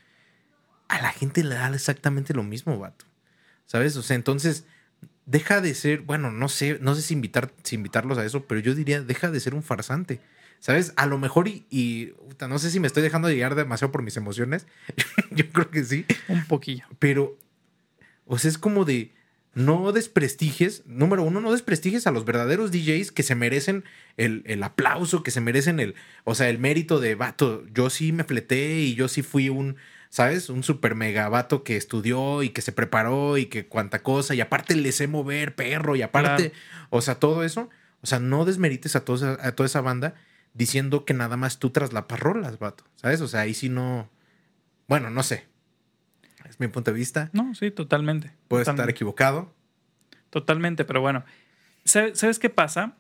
a 0.88 1.02
la 1.02 1.12
gente 1.12 1.44
le 1.44 1.56
da 1.56 1.68
exactamente 1.68 2.32
lo 2.32 2.42
mismo, 2.42 2.78
vato. 2.78 3.04
¿Sabes? 3.66 3.98
O 3.98 4.02
sea, 4.02 4.16
entonces, 4.16 4.64
deja 5.26 5.60
de 5.60 5.74
ser, 5.74 6.00
bueno, 6.00 6.32
no 6.32 6.48
sé, 6.48 6.78
no 6.80 6.94
sé 6.94 7.02
si, 7.02 7.12
invitar, 7.12 7.52
si 7.62 7.74
invitarlos 7.74 8.16
a 8.16 8.24
eso, 8.24 8.46
pero 8.46 8.62
yo 8.62 8.74
diría, 8.74 9.02
deja 9.02 9.30
de 9.30 9.40
ser 9.40 9.54
un 9.54 9.62
farsante. 9.62 10.20
¿Sabes? 10.58 10.94
A 10.96 11.04
lo 11.04 11.18
mejor 11.18 11.48
y, 11.48 12.14
no 12.48 12.58
sé 12.58 12.70
si 12.70 12.80
me 12.80 12.86
estoy 12.86 13.02
dejando 13.02 13.28
de 13.28 13.34
llegar 13.34 13.54
demasiado 13.56 13.92
por 13.92 14.02
mis 14.02 14.16
emociones. 14.16 14.66
yo 15.32 15.50
creo 15.50 15.70
que 15.70 15.84
sí. 15.84 16.06
Un 16.28 16.46
poquillo. 16.46 16.86
Pero, 16.98 17.36
o 18.24 18.38
sea, 18.38 18.50
es 18.50 18.56
como 18.56 18.86
de 18.86 19.12
no 19.54 19.90
desprestigies, 19.92 20.82
número 20.86 21.22
uno, 21.24 21.40
no 21.40 21.50
desprestigies 21.52 22.06
a 22.06 22.12
los 22.12 22.24
verdaderos 22.24 22.70
DJs 22.70 23.10
que 23.12 23.22
se 23.24 23.34
merecen 23.34 23.84
el, 24.16 24.42
el 24.46 24.62
aplauso, 24.62 25.22
que 25.22 25.30
se 25.32 25.40
merecen 25.40 25.80
el, 25.80 25.94
o 26.24 26.34
sea, 26.34 26.48
el 26.48 26.58
mérito 26.58 27.00
de 27.00 27.14
vato. 27.16 27.64
Yo 27.74 27.90
sí 27.90 28.12
me 28.12 28.24
fleté 28.24 28.80
y 28.80 28.94
yo 28.94 29.08
sí 29.08 29.22
fui 29.22 29.48
un, 29.48 29.76
¿sabes? 30.08 30.50
Un 30.50 30.62
super 30.62 30.94
mega 30.94 31.28
vato 31.28 31.64
que 31.64 31.76
estudió 31.76 32.42
y 32.44 32.50
que 32.50 32.62
se 32.62 32.72
preparó 32.72 33.38
y 33.38 33.46
que 33.46 33.66
cuanta 33.66 34.02
cosa, 34.02 34.34
y 34.34 34.40
aparte 34.40 34.76
le 34.76 34.92
sé 34.92 35.08
mover, 35.08 35.54
perro, 35.56 35.96
y 35.96 36.02
aparte, 36.02 36.52
o 36.90 37.00
sea, 37.02 37.16
todo 37.16 37.42
eso, 37.42 37.70
o 38.02 38.06
sea, 38.06 38.20
no 38.20 38.44
desmerites 38.44 38.94
a, 38.96 39.04
toda 39.04 39.34
esa- 39.34 39.46
a 39.48 39.52
toda 39.56 39.66
esa 39.66 39.80
banda 39.80 40.14
diciendo 40.54 41.04
que 41.04 41.12
nada 41.14 41.36
más 41.36 41.58
tú 41.58 41.70
traslapas 41.70 42.20
rolas, 42.20 42.58
vato, 42.60 42.84
¿sabes? 42.96 43.20
O 43.20 43.26
sea, 43.28 43.40
ahí 43.40 43.54
sí 43.54 43.68
no, 43.68 44.08
bueno, 44.88 45.10
no 45.10 45.22
sé. 45.22 45.49
Mi 46.60 46.68
punto 46.68 46.92
de 46.92 46.96
vista. 46.98 47.30
No, 47.32 47.54
sí, 47.54 47.70
totalmente. 47.72 48.30
Puedo 48.46 48.62
estar 48.62 48.88
equivocado. 48.88 49.52
Totalmente, 50.30 50.84
pero 50.84 51.00
bueno. 51.00 51.24
¿Sabes, 51.84 52.38
qué 52.38 52.50
pasa? 52.50 52.96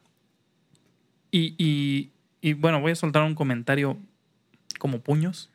Y, 1.30 1.54
y- 1.58 2.10
y, 2.40 2.54
bueno, 2.54 2.80
voy 2.80 2.92
a 2.92 2.96
soltar 2.96 3.22
un 3.22 3.34
comentario 3.34 3.98
como 4.78 5.00
puños. 5.02 5.50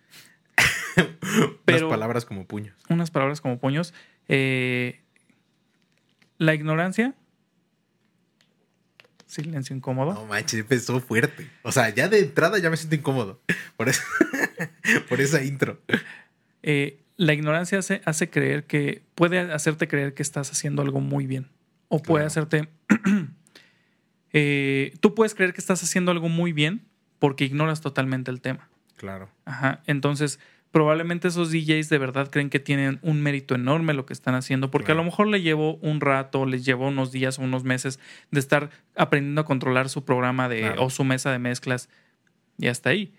Pero- 1.66 1.88
Las 1.88 1.90
palabras 1.90 2.26
como 2.26 2.46
puños. 2.46 2.76
Unas 2.90 3.10
palabras 3.10 3.42
como 3.42 3.58
puños. 3.60 3.94
Eh, 4.30 5.02
la 6.38 6.54
ignorancia. 6.54 7.16
Silencio 9.26 9.76
incómodo. 9.76 10.14
No 10.14 10.26
manches, 10.28 10.60
empezó 10.60 11.00
fuerte. 11.02 11.50
O 11.64 11.72
sea, 11.72 11.90
ya 11.90 12.08
de 12.08 12.20
entrada 12.20 12.60
ya 12.60 12.70
me 12.70 12.78
siento 12.78 12.96
incómodo. 12.96 13.42
Por 13.76 13.90
eso, 13.90 14.04
por 15.10 15.20
esa 15.20 15.44
intro. 15.44 15.82
Eh, 16.62 17.02
la 17.18 17.34
ignorancia 17.34 17.80
hace, 17.80 18.02
hace 18.06 18.30
creer 18.30 18.66
que. 18.66 19.04
puede 19.16 19.40
hacerte 19.40 19.88
creer 19.88 20.14
que 20.14 20.24
estás 20.24 20.52
haciendo 20.52 20.82
algo 20.82 21.00
muy 21.02 21.26
bien. 21.28 21.48
O 21.88 22.02
puede 22.02 22.26
Claro. 22.26 22.28
hacerte. 22.28 22.70
eh, 24.34 24.94
tú 25.00 25.16
puedes 25.16 25.36
creer 25.36 25.54
que 25.54 25.62
estás 25.62 25.82
haciendo 25.84 26.12
algo 26.12 26.30
muy 26.30 26.52
bien 26.54 26.86
porque 27.20 27.46
ignoras 27.46 27.82
totalmente 27.82 28.32
el 28.32 28.42
tema. 28.42 28.70
Claro. 28.98 29.30
Ajá. 29.46 29.82
Entonces, 29.88 30.40
probablemente 30.72 31.28
esos 31.30 31.52
DJs 31.52 31.90
de 31.90 31.98
verdad 31.98 32.30
creen 32.30 32.50
que 32.50 32.60
tienen 32.60 33.00
un 33.02 33.22
mérito 33.22 33.56
enorme 33.56 33.94
lo 33.94 34.06
que 34.06 34.14
están 34.14 34.36
haciendo, 34.36 34.72
porque 34.72 34.88
Claro. 34.88 35.00
a 35.02 35.04
lo 35.04 35.10
mejor 35.10 35.28
le 35.28 35.42
llevó 35.42 35.76
un 35.78 36.02
rato, 36.02 36.46
les 36.46 36.66
llevó 36.66 36.88
unos 36.90 37.12
días 37.12 37.40
o 37.40 37.44
unos 37.44 37.64
meses 37.64 38.00
de 38.32 38.40
estar 38.40 38.70
aprendiendo 38.96 39.42
a 39.42 39.46
controlar 39.46 39.90
su 39.90 40.04
programa 40.04 40.50
de, 40.50 40.60
Claro. 40.62 40.84
o 40.86 40.90
su 40.90 41.04
mesa 41.06 41.32
de 41.32 41.40
mezclas 41.40 41.90
y 42.58 42.68
hasta 42.68 42.90
ahí. 42.90 43.14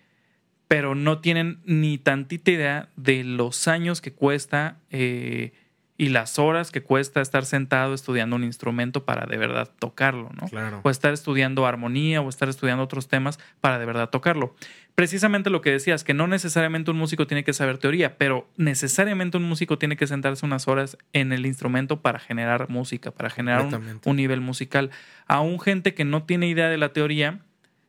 Pero 0.69 0.95
no 0.95 1.21
tienen 1.21 1.61
ni 1.65 1.99
tantita 1.99 2.51
idea 2.51 2.89
de 2.97 3.23
los 3.25 3.69
años 3.69 4.01
que 4.01 4.13
cuesta 4.13 4.79
eh, 4.91 5.53
y 5.99 6.09
las 6.11 6.39
horas 6.39 6.71
que 6.71 6.83
cuesta 6.83 7.21
estar 7.21 7.45
sentado 7.45 7.95
estudiando 7.95 8.37
un 8.37 8.45
instrumento 8.45 9.05
para 9.05 9.27
de 9.27 9.39
verdad 9.39 9.71
tocarlo, 9.79 10.31
¿no? 10.41 10.49
Claro. 10.49 10.81
o 10.83 10.91
estar 10.91 11.13
estudiando 11.13 11.67
armonía 11.67 12.21
o 12.21 12.29
estar 12.29 12.49
estudiando 12.49 12.85
otros 12.85 13.09
temas 13.09 13.39
para 13.61 13.79
de 13.79 13.87
verdad 13.87 14.11
tocarlo. 14.11 14.55
Precisamente 14.95 15.51
lo 15.51 15.61
que 15.61 15.71
decías, 15.71 16.05
que 16.05 16.15
no 16.15 16.27
necesariamente 16.27 16.91
un 16.91 16.97
músico 16.97 17.27
tiene 17.27 17.45
que 17.45 17.53
saber 17.53 17.79
teoría, 17.79 18.17
pero 18.17 18.49
necesariamente 18.57 19.37
un 19.37 19.45
músico 19.45 19.79
tiene 19.79 19.97
que 19.97 20.07
sentarse 20.07 20.45
unas 20.45 20.69
horas 20.69 20.97
en 21.13 21.33
el 21.33 21.47
instrumento 21.47 22.01
para 22.01 22.19
generar 22.19 22.69
música, 22.71 23.11
para 23.11 23.31
generar 23.31 23.63
un, 23.63 24.01
un 24.05 24.17
nivel 24.17 24.41
musical. 24.41 24.91
Aún 25.27 25.61
gente 25.61 25.95
que 25.95 26.05
no 26.05 26.25
tiene 26.25 26.49
idea 26.49 26.69
de 26.69 26.79
la 26.79 26.93
teoría 26.93 27.41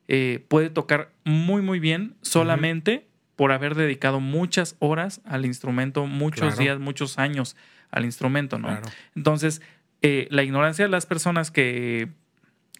eh, 0.07 0.45
puede 0.47 0.69
tocar 0.69 1.11
muy, 1.23 1.61
muy 1.61 1.79
bien 1.79 2.15
solamente 2.21 3.07
por 3.35 3.51
haber 3.51 3.75
dedicado 3.75 4.19
muchas 4.19 4.75
horas 4.79 5.21
al 5.25 5.45
instrumento, 5.45 6.05
muchos 6.07 6.41
Claro. 6.41 6.57
días, 6.57 6.79
muchos 6.79 7.17
años 7.19 7.55
al 7.91 8.05
instrumento, 8.05 8.57
¿no? 8.57 8.67
Claro. 8.69 8.87
Entonces, 9.15 9.61
eh, 10.01 10.27
la 10.31 10.43
ignorancia 10.43 10.85
de 10.85 10.89
las 10.89 11.05
personas 11.05 11.51
que. 11.51 12.09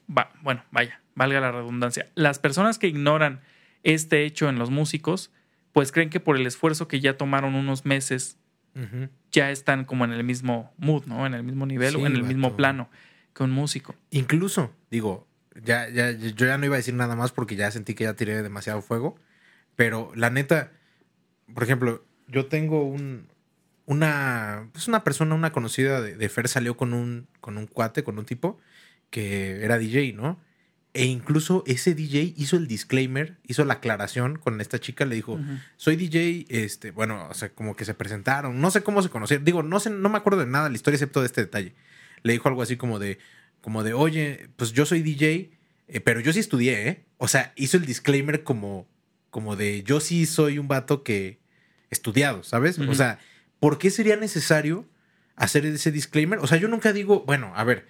Va, 0.10 0.32
bueno, 0.42 0.64
vaya, 0.72 1.02
valga 1.16 1.40
la 1.42 1.52
redundancia. 1.52 2.08
Las 2.16 2.40
personas 2.40 2.80
que 2.80 2.88
ignoran 2.88 3.42
este 3.84 4.24
hecho 4.26 4.50
en 4.50 4.58
los 4.58 4.70
músicos, 4.72 5.32
pues 5.74 5.92
creen 5.92 6.10
que 6.10 6.20
por 6.20 6.38
el 6.38 6.48
esfuerzo 6.48 6.88
que 6.88 7.00
ya 7.02 7.18
tomaron 7.18 7.56
unos 7.56 7.86
meses, 7.86 8.38
ya 9.32 9.50
están 9.52 9.86
como 9.86 10.06
en 10.06 10.12
el 10.12 10.24
mismo 10.24 10.72
mood, 10.78 11.06
¿no? 11.08 11.26
En 11.26 11.34
el 11.34 11.44
mismo 11.44 11.66
nivel 11.66 11.90
Sí, 11.92 11.96
o 12.02 12.06
en 12.06 12.16
el 12.16 12.24
mismo 12.24 12.56
plano 12.56 12.90
que 13.34 13.44
un 13.44 13.52
músico. 13.52 13.96
Incluso, 14.12 14.72
digo, 14.92 15.27
ya, 15.64 15.90
ya, 15.90 16.12
yo 16.12 16.46
ya 16.46 16.58
no 16.58 16.66
iba 16.66 16.76
a 16.76 16.78
decir 16.78 16.94
nada 16.94 17.16
más 17.16 17.32
porque 17.32 17.56
ya 17.56 17.72
sentí 17.72 17.94
que 17.94 18.06
ya 18.06 18.14
tiré 18.16 18.42
demasiado 18.42 18.82
fuego. 18.82 19.20
Pero 19.76 20.12
la 20.16 20.30
neta, 20.30 20.72
por 21.54 21.64
ejemplo, 21.64 22.06
yo 22.28 22.48
tengo 22.48 22.84
un. 22.84 23.28
Una. 23.86 24.70
Pues 24.74 24.88
una 24.88 25.04
persona, 25.04 25.36
una 25.36 25.52
conocida 25.52 26.02
de, 26.02 26.18
de 26.18 26.30
Fer 26.30 26.48
salió 26.48 26.76
con 26.76 26.94
un, 26.94 27.28
con 27.40 27.58
un 27.58 27.68
cuate, 27.68 28.04
con 28.04 28.20
un 28.20 28.26
tipo 28.26 28.60
que 29.10 29.64
era 29.64 29.78
DJ, 29.78 30.14
¿no? 30.14 30.40
E 30.94 31.06
incluso 31.06 31.64
ese 31.68 31.94
DJ 31.94 32.34
hizo 32.38 32.58
el 32.58 32.68
disclaimer, 32.68 33.38
hizo 33.46 33.64
la 33.66 33.76
aclaración 33.76 34.38
con 34.38 34.60
esta 34.62 34.80
chica, 34.80 35.06
le 35.06 35.14
dijo, 35.14 35.40
soy 35.76 35.96
DJ, 35.96 36.48
este, 36.50 36.90
bueno, 36.90 37.28
o 37.30 37.34
sea, 37.36 37.50
como 37.50 37.76
que 37.76 37.86
se 37.86 37.94
presentaron, 37.94 38.60
no 38.60 38.72
sé 38.72 38.82
cómo 38.82 39.04
se 39.04 39.10
conocieron, 39.10 39.46
digo, 39.46 39.62
no 39.62 39.80
sé, 39.80 39.92
no 39.92 40.10
me 40.10 40.18
acuerdo 40.18 40.40
de 40.40 40.48
nada 40.48 40.64
de 40.64 40.72
la 40.72 40.76
historia 40.76 40.96
excepto 40.96 41.20
de 41.20 41.28
este 41.28 41.42
detalle. 41.42 41.76
Le 42.24 42.34
dijo 42.34 42.50
algo 42.50 42.64
así 42.64 42.78
como 42.78 42.98
de, 42.98 43.20
como 43.68 43.84
de, 43.84 43.94
oye, 43.94 44.48
pues 44.56 44.72
yo 44.72 44.86
soy 44.86 45.02
DJ, 45.02 45.52
eh, 45.90 46.00
pero 46.00 46.22
yo 46.22 46.32
sí 46.32 46.40
estudié, 46.40 46.88
¿eh? 46.88 47.06
O 47.18 47.28
sea, 47.28 47.52
hizo 47.58 47.76
el 47.76 47.86
disclaimer 47.86 48.46
como, 48.46 48.88
como 49.30 49.58
de, 49.58 49.84
yo 49.84 50.00
sí 50.00 50.26
soy 50.26 50.58
un 50.58 50.70
vato 50.70 51.04
que 51.04 51.42
estudiado, 51.90 52.44
¿sabes? 52.44 52.80
O 52.80 52.96
sea, 52.96 53.20
¿por 53.60 53.78
qué 53.78 53.90
sería 53.90 54.16
necesario 54.16 54.86
hacer 55.36 55.66
ese 55.66 55.92
disclaimer? 55.92 56.40
O 56.40 56.48
sea, 56.48 56.58
yo 56.58 56.70
nunca 56.70 56.94
digo, 56.94 57.26
bueno, 57.26 57.52
a 57.58 57.66
ver, 57.66 57.88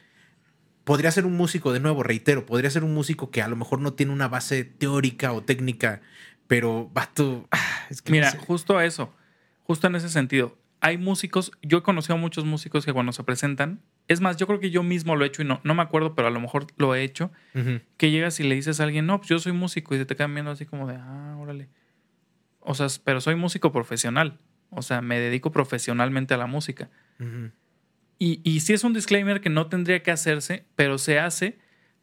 podría 0.84 1.12
ser 1.12 1.28
un 1.28 1.38
músico, 1.38 1.72
de 1.72 1.80
nuevo, 1.80 2.02
reitero, 2.02 2.48
podría 2.48 2.72
ser 2.72 2.84
un 2.84 2.96
músico 2.96 3.30
que 3.30 3.44
a 3.44 3.48
lo 3.48 3.56
mejor 3.56 3.80
no 3.80 3.94
tiene 3.94 4.12
una 4.12 4.28
base 4.28 4.64
teórica 4.64 5.32
o 5.32 5.44
técnica, 5.44 6.02
pero 6.48 6.90
vato, 6.92 7.48
ah, 7.52 7.86
es 7.92 8.02
que 8.02 8.14
no 8.14 8.16
Mira, 8.16 8.32
sé. 8.32 8.40
justo 8.40 8.80
a 8.80 8.86
eso, 8.86 9.14
justo 9.62 9.86
en 9.86 9.94
ese 9.98 10.10
sentido. 10.10 10.58
Hay 10.80 10.98
músicos, 10.98 11.52
yo 11.62 11.80
he 11.80 11.82
conocido 11.82 12.16
a 12.16 12.18
muchos 12.18 12.46
músicos 12.46 12.86
que 12.86 12.94
cuando 12.94 13.12
se 13.12 13.24
presentan, 13.24 13.82
es 14.08 14.22
más, 14.22 14.38
yo 14.38 14.48
creo 14.48 14.60
que 14.60 14.70
yo 14.70 14.84
mismo 14.84 15.16
lo 15.16 15.26
he 15.26 15.28
hecho 15.28 15.42
y 15.42 15.46
no, 15.46 15.60
no 15.64 15.74
me 15.76 15.82
acuerdo, 15.82 16.16
pero 16.16 16.28
a 16.28 16.32
lo 16.32 16.40
mejor 16.40 16.68
lo 16.78 16.96
he 16.96 17.04
hecho, 17.04 17.32
que 17.98 18.12
llegas 18.12 18.40
y 18.40 18.44
le 18.44 18.56
dices 18.56 18.80
a 18.80 18.84
alguien, 18.84 19.06
no, 19.06 19.18
pues 19.18 19.30
yo 19.30 19.40
soy 19.40 19.52
músico 19.52 19.96
y 19.96 19.98
se 19.98 20.06
te 20.06 20.16
quedan 20.16 20.34
viendo 20.34 20.52
así 20.52 20.66
como 20.66 20.88
de, 20.88 20.96
ah, 20.96 21.36
órale. 21.40 21.70
O 22.60 22.74
sea, 22.74 22.88
pero 23.04 23.22
soy 23.22 23.36
músico 23.36 23.72
profesional, 23.72 24.40
o 24.70 24.82
sea, 24.82 25.02
me 25.02 25.20
dedico 25.20 25.52
profesionalmente 25.52 26.34
a 26.34 26.38
la 26.38 26.48
música. 26.48 26.90
Y, 28.20 28.42
y 28.44 28.60
sí 28.60 28.74
es 28.74 28.84
un 28.84 28.94
disclaimer 28.94 29.42
que 29.42 29.50
no 29.50 29.68
tendría 29.68 30.04
que 30.04 30.12
hacerse, 30.12 30.66
pero 30.76 30.98
se 30.98 31.20
hace 31.20 31.60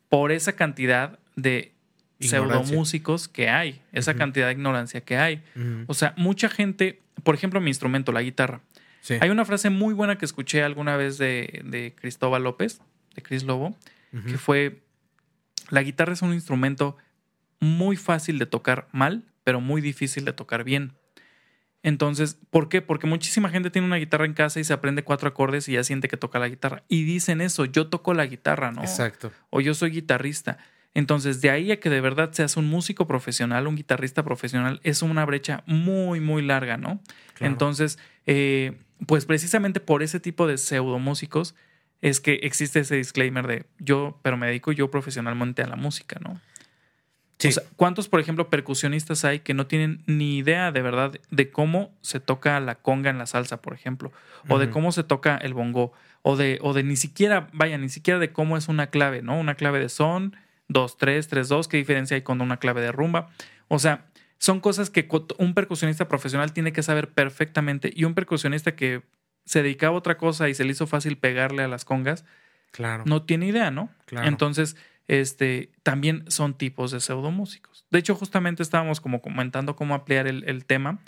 por 0.09 0.33
esa 0.33 0.55
cantidad 0.55 1.19
de 1.37 1.75
pseudomúsicos 2.21 3.29
que 3.29 3.49
hay, 3.49 3.83
esa 3.93 4.15
cantidad 4.15 4.47
de 4.47 4.53
ignorancia 4.53 5.01
que 5.03 5.17
hay. 5.17 5.43
O 5.87 5.95
sea, 5.95 6.15
mucha 6.17 6.49
gente, 6.49 7.01
por 7.23 7.35
ejemplo, 7.35 7.61
mi 7.61 7.71
instrumento, 7.71 8.13
la 8.13 8.23
guitarra. 8.23 8.61
Sí. 9.01 9.17
Hay 9.21 9.31
una 9.31 9.45
frase 9.45 9.71
muy 9.71 9.95
buena 9.95 10.17
que 10.17 10.25
escuché 10.25 10.63
alguna 10.63 10.97
vez 10.97 11.19
de, 11.19 11.63
de 11.65 11.95
Cristóbal 11.95 12.43
López, 12.43 12.81
de 13.15 13.23
Cris 13.23 13.45
Lobo, 13.45 13.77
que 14.27 14.39
fue, 14.39 14.81
la 15.71 15.83
guitarra 15.83 16.13
es 16.13 16.23
un 16.23 16.33
instrumento 16.33 16.97
muy 17.59 17.97
fácil 17.97 18.39
de 18.39 18.47
tocar 18.47 18.89
mal, 18.93 19.25
pero 19.43 19.61
muy 19.61 19.81
difícil 19.81 20.25
de 20.25 20.33
tocar 20.33 20.63
bien. 20.63 20.93
Entonces, 21.83 22.39
¿por 22.49 22.69
qué? 22.69 22.81
Porque 22.81 23.07
muchísima 23.07 23.51
gente 23.51 23.71
tiene 23.71 23.87
una 23.87 23.97
guitarra 23.97 24.25
en 24.25 24.33
casa 24.33 24.59
y 24.61 24.65
se 24.65 24.73
aprende 24.73 25.05
cuatro 25.05 25.29
acordes 25.29 25.69
y 25.69 25.73
ya 25.73 25.85
siente 25.85 26.09
que 26.09 26.17
toca 26.17 26.39
la 26.39 26.49
guitarra. 26.49 26.85
Y 26.89 27.05
dicen 27.05 27.41
eso, 27.41 27.67
yo 27.67 27.89
toco 27.89 28.15
la 28.15 28.25
guitarra, 28.25 28.71
¿no? 28.71 28.83
Exacto. 28.83 29.33
o 29.51 29.61
yo 29.61 29.75
soy 29.75 29.91
guitarrista. 29.91 30.59
Entonces, 30.95 31.41
de 31.41 31.51
ahí 31.51 31.73
a 31.73 31.81
que 31.81 31.91
de 31.91 32.01
verdad 32.01 32.33
seas 32.33 32.57
un 32.57 32.67
músico 32.67 33.07
profesional, 33.07 33.67
un 33.67 33.75
guitarrista 33.75 34.23
profesional, 34.23 34.81
es 34.85 35.03
una 35.03 35.25
brecha 35.25 35.65
muy, 35.67 36.21
muy 36.21 36.43
larga, 36.43 36.77
¿no? 36.77 37.01
Claro. 37.35 37.53
Entonces, 37.53 37.99
eh, 38.27 38.79
pues 39.07 39.27
precisamente 39.27 39.81
por 39.81 40.03
ese 40.03 40.21
tipo 40.21 40.47
de 40.47 40.57
pseudomúsicos 40.57 41.57
es 42.01 42.21
que 42.21 42.35
existe 42.43 42.81
ese 42.81 42.97
disclaimer 42.97 43.47
de 43.47 43.67
yo, 43.79 44.21
pero 44.23 44.37
me 44.37 44.47
dedico 44.47 44.73
yo 44.73 44.91
profesionalmente 44.91 45.63
a 45.63 45.67
la 45.67 45.77
música, 45.77 46.21
¿no? 46.21 46.41
Sí. 47.39 47.49
O 47.49 47.53
sea, 47.53 47.65
¿cuántos, 47.77 48.09
por 48.09 48.21
ejemplo, 48.21 48.49
percusionistas 48.49 49.25
hay 49.25 49.41
que 49.41 49.55
no 49.55 49.67
tienen 49.67 50.05
ni 50.07 50.39
idea 50.39 50.71
de 50.71 50.83
verdad 50.83 51.13
de 51.31 51.51
cómo 51.51 51.93
se 52.01 52.21
toca 52.21 52.61
la 52.61 52.77
conga 52.77 53.11
en 53.11 53.19
la 53.19 53.27
salsa, 53.27 53.61
por 53.61 53.75
ejemplo? 53.75 54.13
O 54.49 54.59
de 54.59 54.71
cómo 54.71 54.93
se 54.93 55.03
toca 55.03 55.37
el 55.37 55.53
bongo. 55.53 55.93
O 56.23 56.37
de, 56.37 56.59
o 56.63 56.73
de 56.73 56.85
ni 56.85 56.97
siquiera, 56.97 57.49
vaya, 57.53 57.77
ni 57.77 57.89
siquiera 57.89 58.21
de 58.21 58.33
cómo 58.33 58.57
es 58.57 58.69
una 58.69 58.87
clave, 58.87 59.21
¿no? 59.21 59.39
Una 59.39 59.57
clave 59.57 59.81
de 59.81 59.89
son, 59.89 60.37
2, 60.69 60.97
3, 60.99 61.29
3, 61.29 61.49
2, 61.49 61.69
qué 61.69 61.77
diferencia 61.77 62.15
hay 62.17 62.23
con 62.23 62.41
una 62.41 62.59
clave 62.59 62.81
de 62.81 62.93
rumba. 62.93 63.31
O 63.69 63.79
sea, 63.79 64.07
son 64.39 64.61
cosas 64.61 64.91
que 64.91 65.09
un 65.39 65.55
percusionista 65.55 66.09
profesional 66.09 66.53
tiene 66.53 66.73
que 66.73 66.83
saber 66.83 67.11
perfectamente. 67.11 67.93
Y 67.95 68.05
un 68.05 68.15
percusionista 68.15 68.75
que 68.77 69.03
se 69.45 69.63
dedicaba 69.63 69.95
a 69.95 69.99
otra 69.99 70.17
cosa 70.17 70.49
y 70.49 70.55
se 70.55 70.65
le 70.65 70.73
hizo 70.73 70.87
fácil 70.87 71.19
pegarle 71.19 71.63
a 71.63 71.69
las 71.69 71.85
congas, 71.85 72.25
claro. 72.71 73.05
no 73.07 73.23
tiene 73.23 73.47
idea, 73.47 73.71
¿no? 73.71 73.91
Claro. 74.07 74.27
Entonces, 74.27 74.77
este, 75.07 75.71
también 75.83 76.25
son 76.29 76.55
tipos 76.57 76.91
de 76.91 77.01
pseudomúsicos. 77.01 77.85
De 77.91 77.99
hecho, 77.99 78.15
justamente 78.15 78.63
estábamos 78.63 79.01
como 79.03 79.21
comentando 79.21 79.77
cómo 79.77 79.95
ampliar 79.95 80.27
el, 80.27 80.45
el 80.49 80.65
tema 80.65 80.99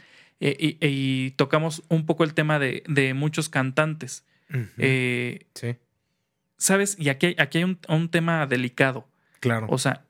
eh, 0.40 0.54
y, 0.60 0.76
y 0.86 1.30
tocamos 1.32 1.82
un 1.88 2.04
poco 2.04 2.24
el 2.24 2.34
tema 2.34 2.58
de, 2.58 2.82
de 2.86 3.14
muchos 3.14 3.48
cantantes. 3.48 4.26
Eh, 4.76 5.46
sí. 5.54 5.76
¿Sabes? 6.58 6.96
Y 6.98 7.08
aquí, 7.08 7.26
hay- 7.26 7.36
aquí 7.38 7.58
hay 7.58 7.64
un, 7.64 7.78
un 7.88 8.08
tema 8.10 8.46
delicado. 8.46 9.06
Claro. 9.46 9.66
O 9.70 9.78
sea, 9.78 10.04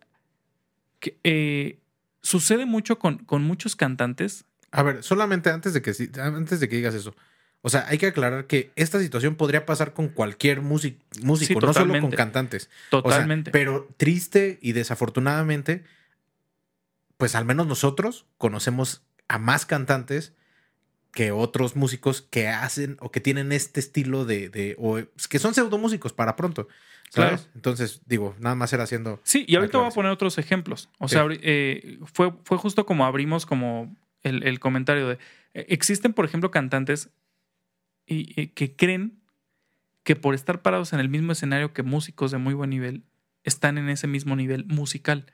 que, 1.01 1.17
eh, 1.25 1.79
sucede 2.23 2.65
mucho 2.67 2.99
con, 2.99 3.19
con 3.19 3.43
muchos 3.43 3.77
cantantes. 3.77 4.45
A 4.71 4.83
ver, 4.83 5.03
solamente 5.03 5.51
antes 5.51 5.73
de 5.75 5.83
que 5.83 5.93
antes 6.21 6.61
de 6.61 6.69
que 6.69 6.77
digas 6.77 6.95
eso. 6.95 7.15
O 7.63 7.69
sea, 7.69 7.87
hay 7.89 7.99
que 7.99 8.07
aclarar 8.07 8.47
que 8.47 8.71
esta 8.77 9.01
situación 9.01 9.35
podría 9.35 9.67
pasar 9.67 9.93
con 9.93 10.09
cualquier 10.09 10.61
músic- 10.63 10.99
músico, 11.23 11.61
Sí, 11.61 11.67
no 11.67 11.73
solo 11.73 11.87
con 11.87 11.87
totalmente. 11.89 12.17
cantantes. 12.17 12.65
O 12.65 12.69
sea, 12.91 13.03
Totalmente. 13.03 13.51
pero 13.51 13.89
triste 13.97 14.59
y 14.63 14.73
desafortunadamente, 14.73 15.83
pues 17.17 17.35
al 17.35 17.45
menos 17.45 17.67
nosotros 17.67 18.27
conocemos 18.39 19.03
a 19.29 19.39
más 19.39 19.67
cantantes 19.67 20.33
que 21.13 21.33
otros 21.33 21.77
músicos 21.77 22.23
que 22.23 22.49
hacen 22.49 22.99
o 23.01 23.11
que 23.11 23.21
tienen 23.21 23.51
este 23.51 23.81
estilo 23.81 24.25
de, 24.27 24.49
de 24.51 24.77
o 24.79 24.99
que 25.31 25.39
son 25.39 25.55
pseudomúsicos 25.55 26.13
para 26.13 26.37
pronto. 26.37 26.69
¿Sabes? 27.11 27.41
Claro. 27.43 27.53
Entonces, 27.55 28.01
digo, 28.07 28.35
nada 28.41 28.55
más 28.57 28.73
era 28.73 28.83
haciendo. 28.85 29.21
Sí, 29.23 29.45
y 29.49 29.57
ahorita 29.57 29.79
voy 29.79 29.87
a 29.89 29.91
poner 29.91 30.11
otros 30.13 30.39
ejemplos. 30.39 30.89
O 30.99 31.09
Sí. 31.09 31.15
sea, 31.15 31.27
eh, 31.31 31.99
fue, 32.13 32.33
fue 32.45 32.59
justo 32.59 32.85
como 32.87 33.05
abrimos 33.07 33.47
como 33.47 33.95
el, 34.23 34.43
el 34.43 34.59
comentario 34.61 35.09
de... 35.09 35.15
eh, 35.55 35.67
existen, 35.69 36.13
por 36.13 36.25
ejemplo, 36.25 36.51
cantantes 36.51 37.11
y, 38.07 38.41
y 38.41 38.49
que 38.49 38.75
creen 38.77 39.21
que 40.03 40.17
por 40.17 40.35
estar 40.35 40.63
parados 40.63 40.93
en 40.93 41.01
el 41.01 41.09
mismo 41.09 41.33
escenario 41.33 41.73
que 41.73 41.83
músicos 41.83 42.31
de 42.31 42.39
muy 42.39 42.55
buen 42.55 42.71
nivel, 42.71 43.03
están 43.45 43.79
en 43.79 43.89
ese 43.89 44.07
mismo 44.07 44.37
nivel 44.37 44.65
musical. 44.67 45.27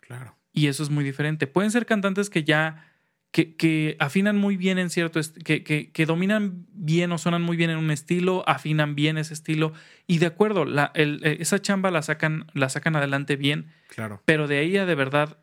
Claro. 0.00 0.36
Y 0.52 0.68
eso 0.68 0.82
es 0.82 0.90
muy 0.90 1.04
diferente. 1.04 1.46
Pueden 1.46 1.70
ser 1.70 1.86
cantantes 1.86 2.30
que 2.30 2.44
ya... 2.44 2.92
Que, 3.32 3.54
que 3.54 3.96
afinan 3.98 4.36
muy 4.38 4.56
bien 4.56 4.78
en 4.78 4.88
cierto... 4.88 5.20
Que, 5.44 5.62
que, 5.62 5.90
que 5.90 6.06
dominan 6.06 6.66
bien 6.72 7.12
o 7.12 7.18
suenan 7.18 7.42
muy 7.42 7.56
bien 7.56 7.68
en 7.70 7.76
un 7.78 7.90
estilo, 7.90 8.44
afinan 8.48 8.94
bien 8.94 9.18
ese 9.18 9.34
estilo. 9.34 9.72
Y 10.06 10.18
de 10.18 10.26
acuerdo, 10.26 10.64
la, 10.64 10.90
el- 10.94 11.20
eh, 11.22 11.36
esa 11.40 11.60
chamba 11.60 11.90
la 11.90 12.00
sacan, 12.02 12.46
la 12.54 12.68
sacan 12.70 12.96
adelante 12.96 13.36
bien. 13.36 13.66
Claro. 13.88 14.22
Pero 14.24 14.48
de 14.48 14.58
ahí 14.58 14.76
a 14.78 14.86
de 14.86 14.94
verdad 14.94 15.38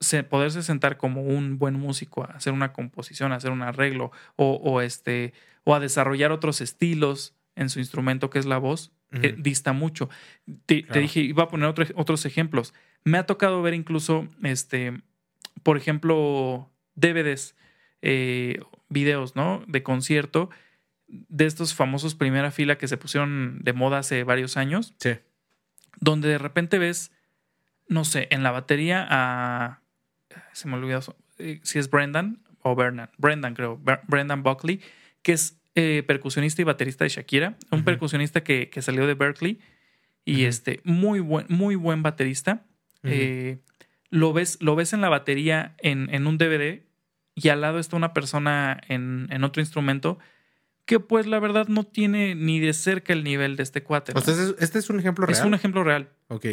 se, 0.00 0.22
poderse 0.22 0.62
sentar 0.62 0.98
como 0.98 1.22
un 1.22 1.58
buen 1.58 1.74
músico 1.74 2.24
a 2.24 2.32
hacer 2.32 2.52
una 2.52 2.72
composición, 2.74 3.32
a 3.32 3.36
hacer 3.36 3.52
un 3.52 3.62
arreglo 3.62 4.10
o, 4.36 4.56
o 4.62 4.82
este, 4.82 5.32
o 5.62 5.74
a 5.74 5.80
desarrollar 5.80 6.30
otros 6.30 6.60
estilos 6.60 7.34
en 7.56 7.70
su 7.70 7.78
instrumento 7.78 8.28
que 8.28 8.38
es 8.40 8.44
la 8.44 8.58
voz, 8.58 8.92
eh, 9.12 9.34
dista 9.38 9.72
mucho. 9.72 10.10
Te, 10.66 10.84
dije, 10.92 11.20
iba 11.20 11.44
a 11.44 11.48
poner 11.48 11.68
otro- 11.68 11.86
otros 11.94 12.26
ejemplos. 12.26 12.74
Me 13.04 13.16
ha 13.16 13.24
tocado 13.24 13.62
ver 13.62 13.72
incluso, 13.72 14.28
este, 14.42 15.00
por 15.62 15.76
ejemplo, 15.78 16.68
DVDs, 16.94 17.54
eh, 18.02 18.60
videos, 18.88 19.36
¿no? 19.36 19.64
De 19.66 19.82
concierto 19.82 20.50
de 21.06 21.46
estos 21.46 21.74
famosos 21.74 22.14
primera 22.14 22.50
fila 22.50 22.76
que 22.78 22.88
se 22.88 22.96
pusieron 22.96 23.60
de 23.62 23.72
moda 23.72 23.98
hace 23.98 24.24
varios 24.24 24.56
años 24.56 24.94
Sí. 24.98 25.10
donde 26.00 26.28
de 26.28 26.38
repente 26.38 26.78
ves, 26.78 27.12
no 27.88 28.04
sé, 28.04 28.26
en 28.30 28.42
la 28.42 28.50
batería 28.50 29.06
a. 29.08 29.80
Se 30.52 30.66
me 30.68 30.74
olvidó 30.74 31.00
eh, 31.38 31.60
si 31.62 31.78
es 31.78 31.90
Brendan 31.90 32.42
o 32.62 32.74
Bernard. 32.74 33.10
Brendan, 33.18 33.54
creo. 33.54 33.80
Brendan 34.08 34.42
Buckley, 34.42 34.80
que 35.22 35.32
es 35.32 35.60
eh, 35.74 36.02
percusionista 36.06 36.62
y 36.62 36.64
baterista 36.64 37.04
de 37.04 37.10
Shakira. 37.10 37.56
Un 37.70 37.84
percusionista 37.84 38.42
que, 38.42 38.70
que 38.70 38.82
salió 38.82 39.06
de 39.06 39.14
Berkeley 39.14 39.60
y 40.24 40.44
este, 40.44 40.80
muy 40.84 41.20
buen, 41.20 41.46
muy 41.48 41.76
buen 41.76 42.02
baterista. 42.02 42.64
Eh, 43.02 43.58
lo, 44.14 44.32
ves, 44.32 44.58
lo 44.60 44.76
ves 44.76 44.92
en 44.92 45.00
la 45.00 45.08
batería 45.08 45.74
en, 45.78 46.08
en 46.14 46.26
un 46.26 46.38
DVD 46.38 46.82
y 47.34 47.48
al 47.48 47.60
lado 47.60 47.78
está 47.78 47.96
una 47.96 48.12
persona 48.12 48.80
en, 48.88 49.26
en 49.30 49.42
otro 49.44 49.60
instrumento 49.60 50.18
que 50.86 51.00
pues 51.00 51.26
la 51.26 51.40
verdad 51.40 51.66
no 51.68 51.84
tiene 51.84 52.34
ni 52.34 52.60
de 52.60 52.72
cerca 52.74 53.12
el 53.12 53.24
nivel 53.24 53.56
de 53.56 53.62
este 53.64 53.82
cuate. 53.82 54.12
O 54.12 54.14
¿no? 54.14 54.20
sea, 54.20 54.34
este- 54.60 54.78
es 54.78 54.88
un 54.90 55.00
ejemplo 55.00 55.26
real. 55.26 55.38
es 55.38 55.44
un 55.44 55.54
ejemplo 55.54 55.82
real. 55.82 56.10
Ok. 56.28 56.46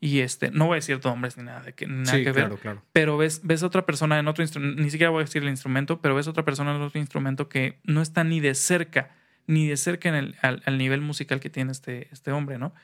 Y 0.00 0.20
este, 0.20 0.50
no 0.50 0.66
voy 0.66 0.74
a 0.74 0.76
decir 0.76 1.00
nombres 1.02 1.36
ni 1.38 1.44
nada, 1.44 1.62
de 1.62 1.72
que, 1.72 1.86
nada 1.86 2.12
Sí, 2.12 2.18
que 2.24 2.30
ver. 2.32 2.44
claro, 2.44 2.56
claro. 2.58 2.82
Pero 2.92 3.16
ves, 3.16 3.40
ves 3.42 3.62
otra 3.62 3.86
persona 3.86 4.18
en 4.18 4.28
otro 4.28 4.44
instrumento, 4.44 4.82
ni 4.82 4.90
siquiera 4.90 5.10
voy 5.10 5.22
a 5.22 5.24
decir 5.24 5.42
el 5.42 5.48
instrumento, 5.48 6.00
pero 6.02 6.14
ves 6.14 6.28
otra 6.28 6.44
persona 6.44 6.76
en 6.76 6.82
otro 6.82 7.00
instrumento 7.00 7.48
que 7.48 7.80
no 7.84 8.02
está 8.02 8.22
ni 8.22 8.38
de 8.40 8.54
cerca, 8.54 9.10
ni 9.46 9.66
de 9.66 9.76
cerca 9.78 10.10
en 10.10 10.14
el, 10.14 10.36
al, 10.42 10.62
al 10.66 10.76
nivel 10.76 11.00
musical 11.00 11.40
que 11.40 11.48
tiene 11.48 11.72
este, 11.72 12.08
este 12.12 12.32
hombre, 12.32 12.58
¿no? 12.58 12.74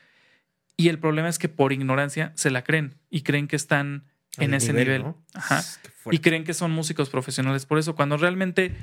Y 0.81 0.89
el 0.89 0.97
problema 0.97 1.29
es 1.29 1.37
que 1.37 1.47
por 1.47 1.73
ignorancia 1.73 2.31
se 2.35 2.49
la 2.49 2.63
creen 2.63 2.95
y 3.11 3.21
creen 3.21 3.47
que 3.47 3.55
están 3.55 4.05
en 4.37 4.55
ese 4.55 4.73
nivel. 4.73 5.03
¿no? 5.03 5.23
Ajá. 5.35 5.61
Y 6.09 6.17
creen 6.17 6.43
que 6.43 6.55
son 6.55 6.71
músicos 6.71 7.11
profesionales. 7.11 7.67
Por 7.67 7.77
eso, 7.77 7.95
cuando 7.95 8.17
realmente, 8.17 8.75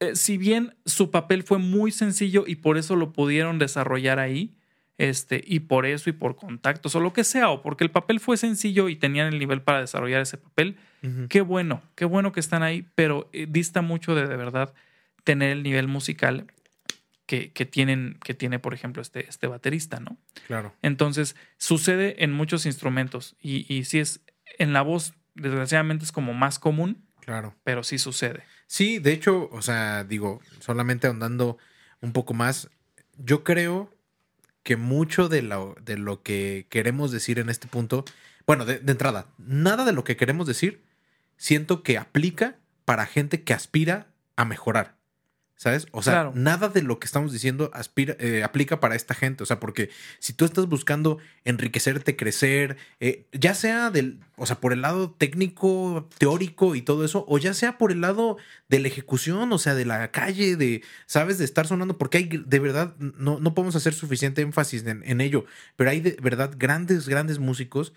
eh, 0.00 0.16
si 0.16 0.36
bien 0.36 0.74
su 0.84 1.12
papel 1.12 1.44
fue 1.44 1.58
muy 1.58 1.92
sencillo 1.92 2.42
y 2.44 2.56
por 2.56 2.76
eso 2.76 2.96
lo 2.96 3.12
pudieron 3.12 3.60
desarrollar 3.60 4.18
ahí, 4.18 4.56
este, 4.96 5.40
y 5.46 5.60
por 5.60 5.86
eso 5.86 6.10
y 6.10 6.12
por 6.12 6.34
contactos 6.34 6.96
o 6.96 7.00
lo 7.00 7.12
que 7.12 7.22
sea, 7.22 7.50
o 7.50 7.62
porque 7.62 7.84
el 7.84 7.92
papel 7.92 8.18
fue 8.18 8.36
sencillo 8.36 8.88
y 8.88 8.96
tenían 8.96 9.32
el 9.32 9.38
nivel 9.38 9.62
para 9.62 9.78
desarrollar 9.78 10.22
ese 10.22 10.38
papel, 10.38 10.76
qué 11.28 11.40
bueno, 11.40 11.82
qué 11.94 12.04
bueno 12.04 12.32
que 12.32 12.40
están 12.40 12.64
ahí, 12.64 12.84
pero 12.96 13.30
eh, 13.32 13.46
dista 13.48 13.80
mucho 13.80 14.16
de 14.16 14.26
de 14.26 14.36
verdad 14.36 14.74
tener 15.22 15.50
el 15.50 15.62
nivel 15.62 15.86
musical 15.86 16.46
que, 17.28 17.52
que 17.52 17.66
tienen, 17.66 18.18
que 18.24 18.32
tiene, 18.32 18.58
por 18.58 18.72
ejemplo, 18.72 19.02
este, 19.02 19.28
este 19.28 19.46
baterista, 19.46 20.00
¿no? 20.00 20.16
Claro. 20.46 20.74
Entonces, 20.82 21.36
sucede 21.58 22.24
en 22.24 22.32
muchos 22.32 22.64
instrumentos 22.66 23.36
y, 23.40 23.72
y 23.72 23.84
si 23.84 23.98
es 24.00 24.20
en 24.58 24.72
la 24.72 24.80
voz, 24.82 25.12
desgraciadamente 25.34 26.04
es 26.06 26.10
como 26.10 26.32
más 26.34 26.58
común, 26.58 27.04
Claro. 27.20 27.54
pero 27.62 27.84
sí 27.84 27.98
sucede. 27.98 28.42
Sí, 28.66 28.98
de 28.98 29.12
hecho, 29.12 29.48
o 29.52 29.60
sea, 29.62 30.04
digo, 30.04 30.40
solamente 30.60 31.06
ahondando 31.06 31.58
un 32.00 32.12
poco 32.12 32.32
más, 32.34 32.70
yo 33.18 33.44
creo 33.44 33.94
que 34.62 34.76
mucho 34.76 35.28
de 35.28 35.42
lo, 35.42 35.76
de 35.82 35.98
lo 35.98 36.22
que 36.22 36.66
queremos 36.70 37.12
decir 37.12 37.38
en 37.38 37.50
este 37.50 37.68
punto, 37.68 38.04
bueno, 38.46 38.64
de, 38.64 38.78
de 38.78 38.92
entrada, 38.92 39.26
nada 39.38 39.84
de 39.84 39.92
lo 39.92 40.02
que 40.04 40.16
queremos 40.16 40.46
decir 40.46 40.82
siento 41.36 41.82
que 41.82 41.98
aplica 41.98 42.56
para 42.84 43.04
gente 43.06 43.42
que 43.44 43.52
aspira 43.54 44.06
a 44.36 44.44
mejorar, 44.44 44.96
¿Sabes? 45.60 45.88
O 45.90 46.02
sea, 46.02 46.12
Claro. 46.12 46.32
nada 46.36 46.68
de 46.68 46.82
lo 46.82 47.00
que 47.00 47.06
estamos 47.06 47.32
diciendo 47.32 47.68
aspira, 47.74 48.14
eh, 48.20 48.44
aplica 48.44 48.78
para 48.78 48.94
esta 48.94 49.12
gente. 49.12 49.42
O 49.42 49.46
sea, 49.46 49.58
porque 49.58 49.90
si 50.20 50.32
tú 50.32 50.44
estás 50.44 50.66
buscando 50.66 51.18
enriquecerte, 51.44 52.14
crecer, 52.14 52.76
eh, 53.00 53.26
ya 53.32 53.54
sea 53.54 53.90
del, 53.90 54.20
o 54.36 54.46
sea, 54.46 54.60
por 54.60 54.72
el 54.72 54.82
lado 54.82 55.10
técnico, 55.10 56.08
teórico 56.18 56.76
y 56.76 56.82
todo 56.82 57.04
eso, 57.04 57.24
o 57.26 57.38
ya 57.38 57.54
sea 57.54 57.76
por 57.76 57.90
el 57.90 58.00
lado 58.00 58.36
de 58.68 58.78
la 58.78 58.86
ejecución, 58.86 59.52
o 59.52 59.58
sea, 59.58 59.74
de 59.74 59.84
la 59.84 60.12
calle, 60.12 60.54
de, 60.54 60.84
¿sabes? 61.06 61.38
De 61.38 61.44
estar 61.44 61.66
sonando, 61.66 61.98
porque 61.98 62.18
hay 62.18 62.28
de 62.28 62.58
verdad, 62.60 62.94
no, 62.98 63.40
no 63.40 63.52
podemos 63.54 63.74
hacer 63.74 63.94
suficiente 63.94 64.42
énfasis 64.42 64.86
en, 64.86 65.02
en 65.04 65.20
ello, 65.20 65.44
pero 65.74 65.90
hay 65.90 66.00
de 66.00 66.16
verdad 66.22 66.52
grandes, 66.56 67.08
grandes 67.08 67.40
músicos 67.40 67.92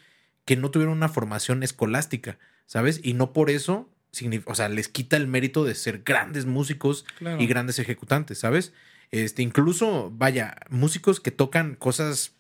que 0.46 0.56
no 0.58 0.72
tuvieron 0.72 0.98
una 0.98 1.10
formación 1.10 1.62
escolástica, 1.62 2.40
¿sabes? 2.66 3.00
Y 3.04 3.14
no 3.14 3.34
por 3.34 3.52
eso, 3.52 3.88
o 4.46 4.56
sea, 4.56 4.70
les 4.70 4.88
quita 4.90 5.18
el 5.18 5.28
mérito 5.28 5.64
de 5.64 5.76
ser 5.76 6.04
grandes 6.04 6.46
músicos 6.46 7.06
Claro. 7.18 7.42
y 7.42 7.48
grandes 7.48 7.80
ejecutantes, 7.80 8.40
¿sabes? 8.40 8.74
Este, 9.12 9.42
incluso, 9.42 10.12
vaya, 10.16 10.58
músicos 10.70 11.20
que 11.20 11.32
tocan 11.32 11.76
cosas 11.76 12.34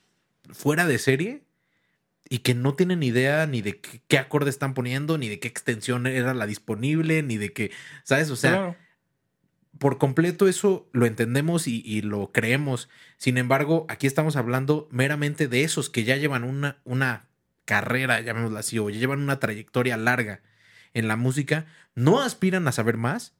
fuera 0.51 0.85
de 0.85 0.97
serie 0.99 1.43
y 2.29 2.39
que 2.39 2.53
no 2.53 2.73
tienen 2.75 3.03
idea 3.03 3.45
ni 3.45 3.61
de 3.61 3.79
qué, 3.79 4.01
qué 4.07 4.17
acorde 4.17 4.49
están 4.49 4.73
poniendo, 4.73 5.17
ni 5.17 5.27
de 5.29 5.39
qué 5.39 5.47
extensión 5.47 6.07
era 6.07 6.33
la 6.33 6.45
disponible, 6.45 7.23
ni 7.23 7.37
de 7.37 7.51
qué, 7.53 7.71
¿sabes? 8.03 8.29
O 8.31 8.35
sea, 8.37 8.51
Claro. 8.51 8.75
por 9.79 9.97
completo 9.97 10.47
eso 10.47 10.87
lo 10.93 11.05
entendemos 11.05 11.67
y, 11.67 11.81
y 11.85 12.01
lo 12.01 12.31
creemos. 12.31 12.87
Sin 13.17 13.37
embargo, 13.37 13.85
aquí 13.89 14.07
estamos 14.07 14.35
hablando 14.35 14.87
meramente 14.91 15.47
de 15.47 15.63
esos 15.63 15.89
que 15.89 16.03
ya 16.03 16.15
llevan 16.17 16.43
una, 16.43 16.77
una 16.85 17.27
carrera, 17.65 18.21
llamémosla 18.21 18.59
así, 18.59 18.77
o 18.79 18.89
ya 18.89 18.99
llevan 18.99 19.19
una 19.19 19.39
trayectoria 19.39 19.97
larga 19.97 20.41
en 20.93 21.07
la 21.07 21.15
música, 21.15 21.65
no 21.95 22.21
aspiran 22.21 22.67
a 22.67 22.71
saber 22.71 22.97
más 22.97 23.33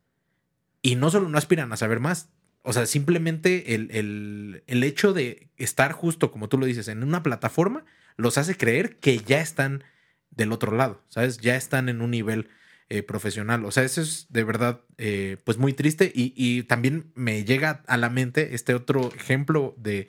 y 0.81 0.95
no 0.95 1.09
solo 1.11 1.29
no 1.29 1.37
aspiran 1.37 1.71
a 1.73 1.77
saber 1.77 1.99
más, 1.99 2.29
o 2.63 2.73
sea, 2.73 2.85
simplemente 2.85 3.75
el, 3.75 3.89
el- 3.91 4.63
el 4.67 4.83
hecho 4.83 5.13
de 5.13 5.49
estar 5.57 5.91
justo, 5.93 6.31
como 6.31 6.49
tú 6.49 6.57
lo 6.57 6.65
dices, 6.65 6.87
en 6.87 7.03
una 7.03 7.23
plataforma, 7.23 7.85
los 8.17 8.37
hace 8.37 8.55
creer 8.57 8.97
que 8.97 9.19
ya 9.19 9.41
están 9.41 9.83
del 10.31 10.51
otro 10.51 10.75
lado, 10.75 11.03
¿sabes? 11.09 11.39
Ya 11.39 11.55
están 11.55 11.89
en 11.89 12.01
un 12.01 12.11
nivel 12.11 12.49
eh, 12.89 13.03
profesional. 13.03 13.65
O 13.65 13.71
sea, 13.71 13.83
eso 13.83 14.01
es 14.01 14.27
de 14.29 14.43
verdad, 14.43 14.81
eh, 14.97 15.37
pues 15.43 15.57
muy 15.57 15.73
triste 15.73 16.11
y, 16.13 16.33
y 16.35 16.63
también 16.63 17.11
me 17.15 17.43
llega 17.45 17.83
a 17.87 17.97
la 17.97 18.09
mente 18.09 18.53
este 18.55 18.73
otro 18.75 19.11
ejemplo 19.15 19.75
de 19.77 20.07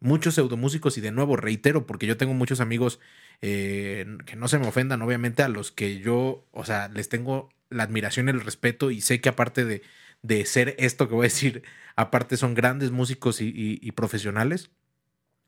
muchos 0.00 0.34
pseudomúsicos 0.34 0.98
y 0.98 1.00
de 1.00 1.12
nuevo 1.12 1.36
reitero, 1.36 1.86
porque 1.86 2.06
yo 2.06 2.16
tengo 2.16 2.34
muchos 2.34 2.60
amigos 2.60 3.00
eh, 3.40 4.06
que 4.26 4.36
no 4.36 4.48
se 4.48 4.58
me 4.58 4.68
ofendan, 4.68 5.02
obviamente, 5.02 5.42
a 5.42 5.48
los 5.48 5.72
que 5.72 5.98
yo, 5.98 6.46
o 6.52 6.64
sea, 6.64 6.88
les 6.88 7.08
tengo 7.08 7.48
la 7.70 7.84
admiración 7.84 8.28
el 8.28 8.40
respeto 8.40 8.90
y 8.90 9.00
sé 9.00 9.20
que 9.20 9.30
aparte 9.30 9.64
de, 9.64 9.82
de 10.22 10.46
ser 10.46 10.74
esto 10.78 11.08
que 11.08 11.14
voy 11.14 11.24
a 11.26 11.30
decir, 11.30 11.62
aparte 11.96 12.36
son 12.36 12.54
grandes 12.54 12.90
músicos 12.90 13.38
y, 13.40 13.92
profesionales, 13.92 14.70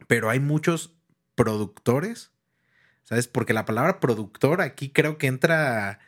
pero 0.07 0.31
hay 0.31 0.41
muchos 0.41 0.95
productores, 1.35 2.33
¿sabes? 3.05 3.29
Porque 3.29 3.55
la 3.55 3.65
palabra 3.65 4.01
productor 4.01 4.61
aquí 4.61 4.91
creo 4.91 5.17
que 5.19 5.29
entra, 5.29 6.01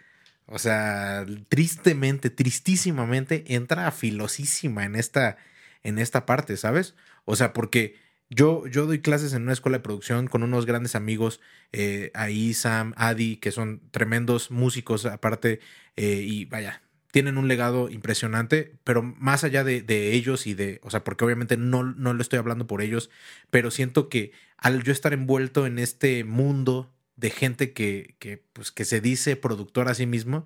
o 0.47 0.59
sea, 0.59 1.25
tristemente, 1.49 2.31
tristísimamente, 2.31 3.45
entra 3.55 3.91
filosísima 3.93 4.85
en 4.85 4.97
esta, 4.97 5.37
en 5.83 5.99
esta 5.99 6.27
parte, 6.27 6.57
¿sabes? 6.57 6.95
O 7.25 7.37
sea, 7.37 7.53
porque 7.53 7.97
yo, 8.31 8.67
yo 8.67 8.87
doy 8.87 9.01
clases 9.01 9.33
en 9.33 9.43
una 9.43 9.53
escuela 9.53 9.79
de 9.79 9.85
producción 9.85 10.27
con 10.27 10.43
unos 10.43 10.67
grandes 10.67 10.95
amigos, 10.95 11.41
eh, 11.73 12.11
ahí 12.15 12.55
Sam, 12.55 12.93
Adi, 12.97 13.37
que 13.37 13.53
son 13.53 13.81
tremendos 13.91 14.51
músicos 14.51 15.07
aparte, 15.07 15.61
eh, 15.97 16.23
y 16.27 16.45
vaya, 16.47 16.83
tienen 17.13 17.39
un 17.39 17.49
legado 17.49 17.89
impresionante, 17.89 18.77
pero 18.85 19.03
más 19.03 19.45
allá 19.45 19.65
de, 19.65 19.81
de 19.83 20.13
ellos 20.13 20.47
y 20.47 20.55
de, 20.55 20.81
o 20.83 20.91
sea, 20.91 21.05
porque 21.05 21.25
obviamente 21.25 21.57
no, 21.57 21.83
no 21.83 22.13
lo 22.15 22.21
estoy 22.23 22.39
hablando 22.39 22.67
por 22.67 22.83
ellos, 22.83 23.11
pero 23.51 23.71
siento 23.71 24.09
que 24.09 24.33
al 24.59 24.83
yo 24.83 24.93
estar 24.93 25.13
envuelto 25.13 25.67
en 25.67 25.79
este 25.79 26.25
mundo 26.25 26.93
de 27.17 27.31
gente 27.31 27.73
que, 27.73 28.17
que, 28.19 28.39
pues, 28.53 28.73
que 28.73 28.85
se 28.85 29.01
dice 29.01 29.37
productor 29.37 29.89
a 29.89 29.95
sí 29.95 30.07
mismo, 30.07 30.45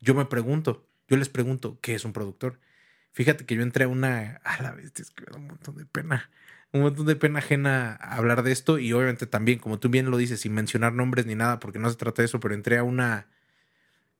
yo 0.00 0.14
me 0.14 0.26
pregunto, 0.26 0.86
yo 1.08 1.16
les 1.16 1.28
pregunto, 1.28 1.78
¿qué 1.80 1.94
es 1.94 2.04
un 2.04 2.12
productor? 2.12 2.60
Fíjate 3.12 3.44
que 3.44 3.56
yo 3.56 3.62
entré 3.62 3.84
a 3.84 3.88
una, 3.88 4.40
a 4.44 4.62
la 4.62 4.72
vez, 4.72 4.92
es 4.96 5.10
que 5.10 5.24
me 5.24 5.32
da 5.32 5.38
un 5.38 5.46
montón 5.48 5.76
de 5.76 5.86
pena, 5.86 6.30
un 6.72 6.82
montón 6.82 7.06
de 7.06 7.16
pena 7.16 7.40
ajena 7.40 7.94
hablar 7.96 8.42
de 8.42 8.52
esto 8.52 8.78
y 8.78 8.92
obviamente 8.92 9.26
también, 9.26 9.58
como 9.58 9.78
tú 9.78 9.88
bien 9.90 10.10
lo 10.10 10.16
dices, 10.16 10.40
sin 10.40 10.54
mencionar 10.54 10.92
nombres 10.94 11.26
ni 11.26 11.34
nada, 11.34 11.58
porque 11.60 11.78
no 11.78 11.90
se 11.90 11.96
trata 11.96 12.22
de 12.22 12.26
eso, 12.26 12.40
pero 12.40 12.54
entré 12.54 12.78
a 12.78 12.82
una, 12.82 13.28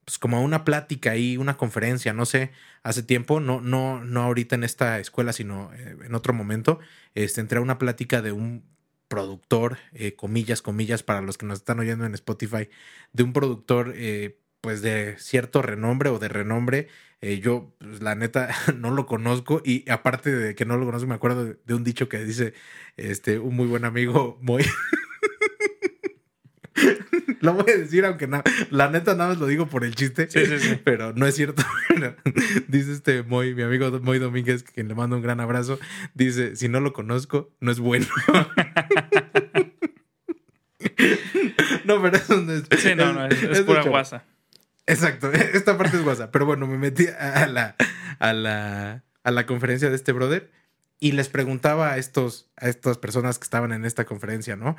pues 0.05 0.19
como 0.19 0.37
a 0.37 0.41
una 0.41 0.65
plática 0.65 1.13
ahí, 1.13 1.37
una 1.37 1.57
conferencia, 1.57 2.13
no 2.13 2.27
sé, 2.27 2.53
hace 2.83 3.03
tiempo, 3.03 3.41
no, 3.41 3.61
no, 3.61 4.05
no 4.05 4.23
ahorita 4.23 4.55
en 4.57 4.65
esta 4.65 4.99
escuela, 5.01 5.33
sino 5.33 5.73
eh, 5.75 5.97
en 6.05 6.15
otro 6.15 6.35
momento, 6.35 6.79
este, 7.15 7.41
entré 7.41 7.59
a 7.59 7.63
una 7.63 7.79
plática 7.79 8.21
de 8.21 8.33
un 8.33 8.65
productor, 9.09 9.79
eh, 9.93 10.15
comillas, 10.15 10.63
comillas, 10.63 11.03
para 11.03 11.21
los 11.23 11.39
que 11.39 11.47
nos 11.47 11.61
están 11.61 11.81
oyendo 11.81 12.05
en 12.07 12.15
Spotify, 12.15 12.69
de 13.13 13.23
un 13.23 13.33
productor, 13.33 13.93
eh, 13.97 14.39
pues 14.63 14.81
de 14.81 15.17
cierto 15.19 15.61
renombre 15.61 16.09
o 16.09 16.19
de 16.19 16.29
renombre. 16.29 16.89
Eh, 17.21 17.41
yo, 17.41 17.75
pues, 17.79 18.01
la 18.01 18.15
neta, 18.15 18.49
no 18.79 18.91
lo 18.91 19.05
conozco 19.05 19.61
y 19.65 19.89
aparte 19.91 20.33
de 20.33 20.55
que 20.55 20.65
no 20.65 20.79
lo 20.79 20.87
conozco, 20.87 21.07
me 21.07 21.15
acuerdo 21.15 21.45
de, 21.45 21.59
de 21.67 21.75
un 21.75 21.85
dicho 21.85 22.09
que 22.09 22.25
dice 22.25 22.55
este, 22.97 23.39
un 23.39 23.55
muy 23.55 23.67
buen 23.67 23.85
amigo, 23.85 24.39
muy... 24.41 24.65
lo 27.41 27.55
voy 27.55 27.73
a 27.73 27.77
decir, 27.77 28.05
aunque 28.05 28.29
la 28.71 28.89
neta 28.89 29.15
nada 29.15 29.31
más 29.31 29.39
lo 29.39 29.47
digo 29.47 29.67
por 29.67 29.85
el 29.85 29.95
chiste, 29.95 30.29
Sí, 30.31 30.47
sí, 30.47 30.59
sí. 30.59 30.81
pero 30.83 31.13
no 31.13 31.27
es 31.27 31.35
cierto. 31.35 31.63
Dice 32.69 32.93
este 32.93 33.23
Moy, 33.25 33.55
mi 33.55 33.63
amigo 33.63 33.91
Moy 34.01 34.19
Domínguez, 34.19 34.63
que 34.63 34.85
le 34.85 34.95
mando 34.95 35.17
un 35.17 35.23
gran 35.23 35.41
abrazo, 35.41 35.79
dice, 36.15 36.57
si 36.57 36.69
no 36.69 36.81
lo 36.81 36.93
conozco, 36.93 37.51
no 37.61 37.73
es 37.73 37.81
bueno. 37.81 38.07
no, 41.85 42.01
pero 42.01 42.17
eso 42.17 42.41
no 42.41 42.53
es... 42.53 42.65
Sí, 42.79 42.95
no, 42.95 43.13
no, 43.13 43.27
es, 43.27 43.43
es 43.43 43.61
pura 43.63 43.83
guasa. 43.83 44.25
Exacto, 44.87 45.31
esta 45.33 45.79
parte 45.79 45.97
es 45.97 46.05
WhatsApp. 46.05 46.31
Pero 46.33 46.47
bueno, 46.47 46.67
me 46.67 46.79
metí 46.79 47.07
a 47.19 47.47
la, 47.47 47.77
a 48.19 48.33
la, 48.33 49.05
a 49.25 49.31
la 49.31 49.47
conferencia 49.47 49.89
de 49.91 49.97
este 49.97 50.13
brother 50.13 50.51
y 51.01 51.13
les 51.13 51.29
preguntaba 51.29 51.93
a, 51.93 51.99
estos, 51.99 52.51
a 52.57 52.69
estas 52.69 52.99
personas 52.99 53.39
que 53.39 53.45
estaban 53.45 53.73
en 53.73 53.85
esta 53.85 54.05
conferencia, 54.05 54.57
¿no? 54.57 54.77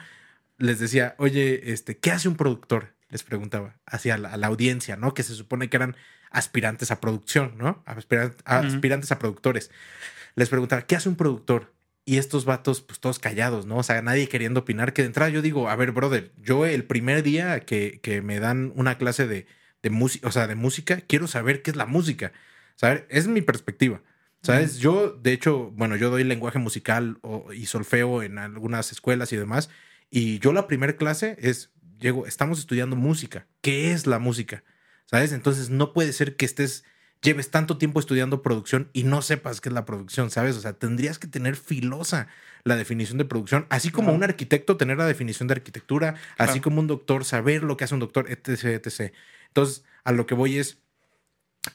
Les 0.58 0.80
decía, 0.80 1.16
oye, 1.18 1.72
este, 1.74 1.98
¿qué 1.98 2.12
hace 2.12 2.28
un 2.30 2.36
productor? 2.36 2.94
Les 3.10 3.24
preguntaba 3.24 3.76
hacia 3.86 4.18
la, 4.18 4.30
a 4.34 4.38
la 4.38 4.48
audiencia, 4.48 4.96
¿no? 4.96 5.13
Que 5.13 5.24
se 5.24 5.34
supone 5.36 5.70
que 5.70 5.78
eran 5.78 5.96
aspirantes 6.32 6.92
a 6.92 7.00
producción, 7.02 7.54
¿no? 7.58 7.84
Aspiran- 7.86 8.34
aspirantes 8.46 9.12
a 9.12 9.20
productores. 9.20 9.70
Les 10.36 10.50
preguntaba, 10.50 10.84
¿qué 10.84 10.96
hace 10.96 11.10
un 11.10 11.16
productor? 11.16 11.74
Y 12.06 12.18
estos 12.18 12.44
vatos, 12.46 12.82
pues 12.82 13.00
todos 13.00 13.20
callados, 13.20 13.66
¿no? 13.66 13.78
O 13.78 13.84
sea, 13.84 14.02
nadie 14.02 14.28
queriendo 14.28 14.62
opinar. 14.62 14.94
Que 14.94 15.04
de 15.04 15.08
entrada 15.08 15.30
yo 15.30 15.42
digo, 15.42 15.70
a 15.70 15.76
ver, 15.76 15.92
brother, 15.92 16.32
yo 16.42 16.66
el 16.66 16.84
primer 16.86 17.24
día 17.24 17.60
que, 17.62 18.00
que 18.02 18.22
me 18.22 18.39
dan 18.39 18.74
una 18.76 18.98
clase 18.98 19.28
de, 19.28 19.46
de 19.84 19.89
música, 19.91 20.28
o 20.28 20.32
sea, 20.32 20.48
de 20.48 20.56
música, 20.56 21.02
quiero 21.02 21.28
saber 21.28 21.62
qué 21.62 21.69
es 21.72 21.78
la 21.78 21.86
música. 21.86 22.32
¿Sabes? 22.76 23.04
Es 23.10 23.28
mi 23.28 23.41
perspectiva. 23.41 24.02
¿Sabes? 24.41 24.80
Yo, 24.80 25.12
de 25.12 25.32
hecho, 25.32 25.72
bueno, 25.72 25.96
yo 25.96 26.10
doy 26.10 26.24
lenguaje 26.26 26.60
musical 26.60 27.17
o- 27.22 27.54
y 27.54 27.65
solfeo 27.67 28.24
en 28.24 28.38
algunas 28.39 28.91
escuelas 28.91 29.32
y 29.32 29.38
demás. 29.38 29.69
Y 30.10 30.39
yo 30.39 30.52
la 30.52 30.67
primera 30.67 30.98
clase 30.98 31.38
es, 31.39 31.72
llego, 32.00 32.26
estamos 32.26 32.60
estudiando 32.60 32.98
música. 32.98 33.48
¿Qué 33.62 33.93
es 33.93 34.06
la 34.06 34.19
música? 34.19 34.63
¿Sabes? 35.06 35.32
Entonces 35.32 35.69
no 35.69 35.93
puede 35.93 36.12
ser 36.12 36.36
que 36.36 36.46
estés, 36.46 36.84
lleves 37.23 37.49
tanto 37.49 37.77
tiempo 37.77 37.99
estudiando 37.99 38.41
producción 38.41 38.89
y 38.93 39.03
no 39.03 39.21
sepas 39.21 39.62
qué 39.62 39.69
es 39.69 39.73
la 39.73 39.86
producción, 39.86 40.29
¿sabes? 40.29 40.55
O 40.57 40.62
sea, 40.62 40.73
tendrías 40.73 41.17
que 41.17 41.27
tener 41.27 41.55
filosa 41.55 42.27
la 42.63 42.75
definición 42.75 43.17
de 43.17 43.25
producción, 43.25 43.65
así 43.69 43.89
como 43.89 44.13
un 44.13 44.23
arquitecto 44.23 44.77
tener 44.77 44.97
la 44.97 45.05
definición 45.05 45.47
de 45.47 45.53
arquitectura, 45.53 46.15
así 46.38 46.59
como 46.59 46.79
un 46.79 46.88
doctor 46.88 47.25
saber 47.25 47.63
lo 47.63 47.75
que 47.75 47.86
hace 47.86 47.93
un 47.93 47.99
doctor, 47.99 48.29
etc, 48.29 48.65
etc. 48.65 49.13
Entonces, 49.47 49.83
a 50.03 50.12
lo 50.12 50.25
que 50.25 50.36
voy 50.36 50.57
es, 50.57 50.77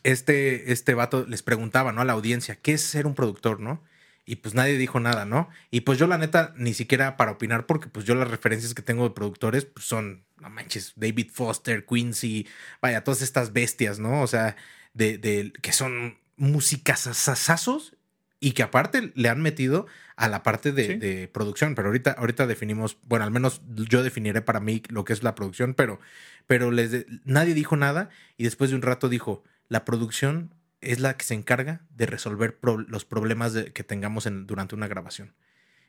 este, 0.02 0.72
este 0.72 0.94
vato 0.94 1.26
les 1.26 1.42
preguntaba, 1.42 1.92
¿no? 1.92 2.00
A 2.00 2.04
la 2.04 2.12
audiencia, 2.12 2.56
¿qué 2.56 2.74
es 2.74 2.82
ser 2.82 3.06
un 3.06 3.14
productor, 3.14 3.60
no? 3.60 3.82
Y 4.24 4.36
pues 4.36 4.54
nadie 4.54 4.76
dijo 4.76 5.00
nada, 5.00 5.24
¿no? 5.24 5.48
Y 5.70 5.80
pues 5.80 5.98
yo 5.98 6.06
la 6.06 6.18
neta, 6.18 6.52
ni 6.56 6.74
siquiera 6.74 7.16
para 7.16 7.32
opinar, 7.32 7.64
porque 7.64 7.88
pues 7.88 8.04
yo 8.04 8.14
las 8.14 8.28
referencias 8.28 8.74
que 8.74 8.82
tengo 8.82 9.04
de 9.04 9.14
productores 9.14 9.64
pues 9.64 9.86
son, 9.86 10.24
no 10.38 10.50
manches, 10.50 10.92
David 10.96 11.30
Foster, 11.32 11.86
Quincy, 11.86 12.46
vaya, 12.82 13.04
todas 13.04 13.22
estas 13.22 13.54
bestias, 13.54 13.98
¿no? 13.98 14.20
O 14.20 14.26
sea, 14.26 14.56
de, 14.94 15.18
de 15.18 15.52
que 15.62 15.72
son 15.72 16.18
músicas 16.36 17.06
asazazos 17.06 17.94
y 18.40 18.52
que 18.52 18.62
aparte 18.62 19.12
le 19.16 19.28
han 19.28 19.40
metido 19.42 19.86
a 20.16 20.28
la 20.28 20.42
parte 20.44 20.70
de, 20.72 20.86
Sí. 20.86 20.94
de 20.96 21.28
producción. 21.28 21.74
Pero 21.74 21.88
ahorita, 21.88 22.12
ahorita 22.12 22.46
definimos, 22.46 22.98
bueno, 23.02 23.24
al 23.24 23.30
menos 23.32 23.60
yo 23.68 24.02
definiré 24.02 24.42
para 24.42 24.60
mí 24.60 24.82
lo 24.88 25.04
que 25.04 25.12
es 25.12 25.22
la 25.24 25.34
producción, 25.34 25.74
pero, 25.74 25.98
pero 26.46 26.70
les 26.70 26.90
de- 26.92 27.06
nadie 27.24 27.54
dijo 27.54 27.76
nada 27.76 28.10
y 28.36 28.44
después 28.44 28.70
de 28.70 28.76
un 28.76 28.82
rato 28.82 29.08
dijo, 29.08 29.42
la 29.68 29.84
producción 29.84 30.54
es 30.80 31.00
la 31.00 31.16
que 31.16 31.24
se 31.24 31.34
encarga 31.34 31.80
de 31.90 32.06
resolver 32.06 32.56
pro- 32.58 32.78
los 32.78 33.04
problemas 33.04 33.52
de- 33.52 33.72
que 33.72 33.82
tengamos 33.82 34.26
en- 34.26 34.46
durante 34.46 34.76
una 34.76 34.86
grabación. 34.86 35.34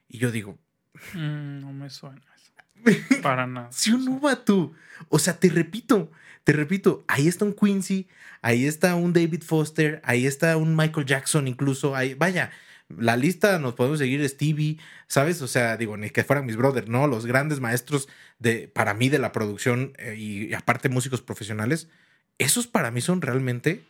Y 0.07 0.17
yo 0.17 0.31
digo, 0.31 0.57
Mm, 1.13 1.59
no 1.61 1.71
me 1.71 1.89
suena. 1.91 2.21
Para 3.21 3.47
nada. 3.47 3.69
Sí, 3.71 3.91
un 3.91 4.05
no, 4.05 4.19
vato. 4.19 4.73
O 5.09 5.19
sea, 5.19 5.37
te 5.37 5.49
repito, 5.49 6.11
te 6.43 6.53
repito, 6.53 7.03
ahí 7.07 7.27
está 7.27 7.45
un 7.45 7.53
Quincy, 7.53 8.07
ahí 8.41 8.65
está 8.65 8.95
un 8.95 9.13
David 9.13 9.43
Foster, 9.43 10.01
ahí 10.03 10.25
está 10.25 10.57
un 10.57 10.75
Michael 10.75 11.05
Jackson 11.05 11.47
incluso, 11.47 11.95
ahí, 11.95 12.13
vaya, 12.13 12.51
la 12.97 13.15
lista 13.15 13.59
nos 13.59 13.75
podemos 13.75 13.99
seguir 13.99 14.27
Stevie, 14.27 14.79
¿sabes? 15.07 15.41
O 15.41 15.47
sea, 15.47 15.77
digo, 15.77 15.95
ni 15.95 16.09
que 16.09 16.23
fueran 16.23 16.45
mis 16.45 16.55
brothers, 16.55 16.87
¿no? 16.87 17.07
Los 17.07 17.25
grandes 17.25 17.59
maestros 17.59 18.09
de, 18.39 18.67
para 18.67 18.93
mí, 18.93 19.09
de 19.09 19.19
la 19.19 19.31
producción 19.31 19.93
eh, 19.97 20.15
y, 20.17 20.53
aparte 20.53 20.89
músicos 20.89 21.21
profesionales, 21.21 21.87
esos 22.39 22.67
para 22.67 22.89
mí 22.89 23.01
son 23.01 23.21
realmente, 23.21 23.83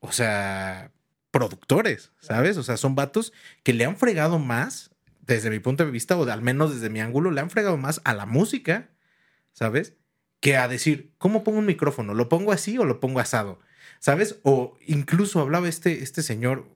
o 0.00 0.12
sea, 0.12 0.92
productores, 1.30 2.12
¿sabes? 2.20 2.56
O 2.58 2.62
sea, 2.62 2.76
son 2.76 2.94
vatos 2.94 3.32
que 3.64 3.72
le 3.72 3.84
han 3.84 3.96
fregado 3.96 4.38
más, 4.38 4.87
desde 5.34 5.50
mi 5.50 5.58
punto 5.58 5.84
de 5.84 5.90
vista, 5.90 6.16
o 6.16 6.28
al 6.28 6.42
menos 6.42 6.74
desde 6.74 6.90
mi 6.90 7.00
ángulo, 7.00 7.30
le 7.30 7.40
han 7.40 7.50
fregado 7.50 7.76
más 7.76 8.00
a 8.04 8.14
la 8.14 8.26
música, 8.26 8.88
¿sabes? 9.52 9.94
Que 10.40 10.56
a 10.56 10.68
decir, 10.68 11.12
¿cómo 11.18 11.44
pongo 11.44 11.58
un 11.58 11.66
micrófono? 11.66 12.14
¿Lo 12.14 12.28
pongo 12.28 12.50
así 12.50 12.78
o 12.78 12.84
lo 12.84 12.98
pongo 12.98 13.20
asado? 13.20 13.60
¿Sabes? 14.00 14.40
O 14.42 14.76
incluso 14.86 15.40
hablaba 15.40 15.68
este, 15.68 16.02
este 16.02 16.22
señor, 16.22 16.66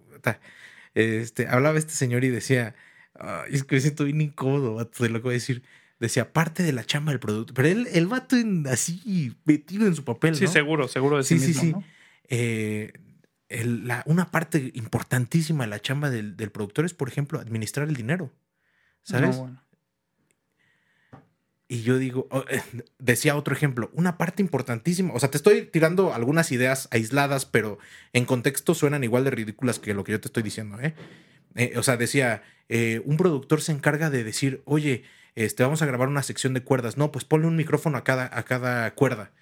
este, 0.95 1.49
hablaba 1.49 1.79
este 1.79 1.95
señor 1.95 2.25
y 2.25 2.29
decía, 2.29 2.75
es 3.49 3.65
que 3.65 3.77
me 3.77 3.81
siento 3.81 4.05
bien 4.05 4.21
incómodo, 4.21 4.75
vato, 4.75 5.03
de 5.03 5.11
lo 5.11 5.21
que 5.21 5.25
voy 5.25 5.33
a 5.33 5.35
decir. 5.35 5.63
Decía, 5.99 6.33
parte 6.33 6.65
de 6.65 6.73
la 6.73 6.85
chamba 6.85 7.13
del 7.13 7.21
producto. 7.21 7.55
Pero 7.55 7.69
él, 7.69 7.89
el 7.93 8.09
vato 8.09 8.37
en, 8.37 8.67
así, 8.67 9.37
metido 9.45 9.87
en 9.87 9.95
su 9.95 10.05
papel. 10.05 10.35
Sí, 10.35 10.49
seguro, 10.49 10.89
seguro 10.89 11.17
de 11.17 11.23
sí, 11.23 11.39
sí, 11.39 11.55
sí. 11.55 11.73
Eh, 12.29 12.93
una 14.07 14.31
parte 14.31 14.73
importantísima 14.75 15.65
de 15.65 15.71
la 15.71 15.81
chamba 15.81 16.11
del, 16.11 16.35
productor 16.51 16.85
es, 16.85 16.95
por 16.95 17.09
ejemplo, 17.09 17.39
administrar 17.39 17.89
el 17.89 17.95
dinero. 17.95 18.33
¿Sabes? 19.03 19.41
Y 21.69 21.83
yo 21.83 21.99
digo, 21.99 22.29
oh, 22.31 22.45
eh, 22.51 22.63
decía 22.99 23.35
otro 23.35 23.55
ejemplo, 23.55 23.91
una 23.95 24.19
parte 24.19 24.43
importantísima, 24.43 25.15
o 25.15 25.21
sea, 25.21 25.31
te 25.31 25.39
estoy 25.39 25.63
tirando 25.63 26.13
algunas 26.13 26.53
ideas 26.53 26.87
aisladas, 26.91 27.47
pero 27.47 27.79
en 28.13 28.27
contexto 28.27 28.75
suenan 28.75 29.05
igual 29.05 29.25
de 29.25 29.31
ridículas 29.31 29.79
que 29.79 29.95
lo 29.95 30.05
que 30.05 30.13
yo 30.13 30.21
te 30.21 30.29
estoy 30.29 30.43
diciendo, 30.43 30.79
¿eh? 30.81 30.95
eh 31.55 31.73
o 31.77 31.83
sea, 31.83 31.97
decía, 31.97 32.43
eh, 32.69 33.01
un 33.07 33.17
productor 33.17 33.63
se 33.63 33.73
encarga 33.73 34.11
de 34.11 34.23
decir, 34.23 34.63
oye, 34.67 35.05
este, 35.35 35.63
vamos 35.63 35.83
a 35.83 35.87
grabar 35.87 36.09
una 36.09 36.23
sección 36.23 36.55
de 36.55 36.63
cuerdas. 36.63 36.97
No, 36.97 37.13
pues 37.13 37.25
ponle 37.25 37.47
un 37.47 37.57
micrófono 37.57 37.99
a 37.99 38.05
cada, 38.05 38.31
a 38.33 38.43
cada 38.45 38.95
cuerda. 38.95 39.33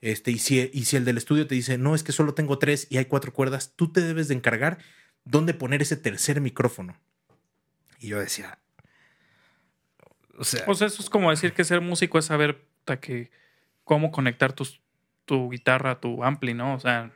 Este, 0.00 0.30
y, 0.30 0.38
si, 0.38 0.70
y 0.72 0.84
si 0.84 0.96
el 0.96 1.04
del 1.04 1.18
estudio 1.18 1.46
te 1.46 1.54
dice, 1.54 1.76
no, 1.76 1.94
es 1.94 2.02
que 2.02 2.12
solo 2.12 2.34
tengo 2.34 2.58
tres 2.58 2.86
y 2.90 2.96
hay 2.98 3.04
cuatro 3.04 3.32
cuerdas, 3.32 3.74
tú 3.76 3.92
te 3.92 4.00
debes 4.00 4.28
de 4.28 4.34
encargar 4.34 4.78
dónde 5.24 5.54
poner 5.54 5.82
ese 5.82 5.96
tercer 5.96 6.40
micrófono. 6.40 6.96
Y 7.98 8.08
yo 8.08 8.18
decía, 8.18 8.58
o 10.66 10.74
sea, 10.74 10.86
eso 10.86 11.02
es 11.02 11.10
como 11.10 11.30
decir 11.30 11.52
que 11.52 11.64
ser 11.64 11.80
músico 11.80 12.18
es 12.18 12.24
saber 12.24 12.64
que, 13.00 13.30
cómo 13.84 14.10
conectar 14.10 14.52
tus, 14.52 14.80
tu 15.24 15.50
guitarra, 15.50 16.00
tu 16.00 16.24
ampli, 16.24 16.54
¿no? 16.54 16.74
O 16.74 16.80
sea, 16.80 17.10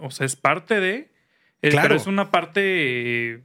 o 0.00 0.10
sea 0.10 0.26
es 0.26 0.36
parte 0.36 0.80
de. 0.80 1.10
Eh, 1.62 1.70
claro. 1.70 1.88
Pero 1.88 2.00
es 2.00 2.06
una 2.06 2.30
parte 2.30 3.42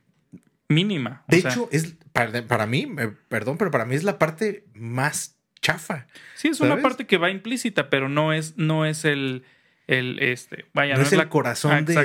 mínima. 0.68 1.24
De 1.28 1.38
hecho, 1.38 1.70
es 1.72 1.96
para, 2.12 2.66
mí, 2.66 2.88
perdón, 3.30 3.58
pero 3.58 3.72
para 3.72 3.86
mí 3.86 3.96
es 3.96 4.04
la 4.04 4.20
parte 4.20 4.66
más 4.74 5.38
chafa. 5.62 6.08
Sí, 6.36 6.50
es 6.50 6.60
una 6.60 6.82
parte 6.82 7.08
que 7.08 7.18
va 7.18 7.30
implícita, 7.30 7.90
pero 7.90 8.10
no 8.10 8.34
es, 8.34 8.58
no 8.58 8.86
es 8.86 9.06
el. 9.06 9.44
El, 9.88 10.20
este, 10.20 10.66
vaya, 10.74 10.96
no, 10.96 11.02
es, 11.02 11.12
el 11.12 11.28
corazón 11.28 11.84
de, 11.84 11.96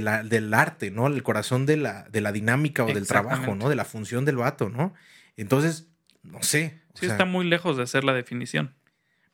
la, 0.00 0.22
del 0.24 0.52
arte, 0.52 0.90
¿no? 0.90 1.06
El 1.06 1.22
corazón 1.22 1.64
de 1.64 1.78
la, 1.78 2.02
de 2.10 2.20
la 2.20 2.32
dinámica 2.32 2.84
o 2.84 2.86
del 2.86 3.06
trabajo, 3.06 3.54
¿no? 3.54 3.70
De 3.70 3.76
la 3.76 3.86
función 3.86 4.26
del 4.26 4.36
vato, 4.36 4.68
¿no? 4.68 4.92
Entonces, 5.36 5.88
no 6.24 6.42
sé. 6.42 6.80
Sí, 6.94 7.06
está 7.06 7.24
muy 7.24 7.44
lejos 7.46 7.76
de 7.76 7.86
ser 7.86 8.04
la 8.04 8.12
definición. 8.12 8.74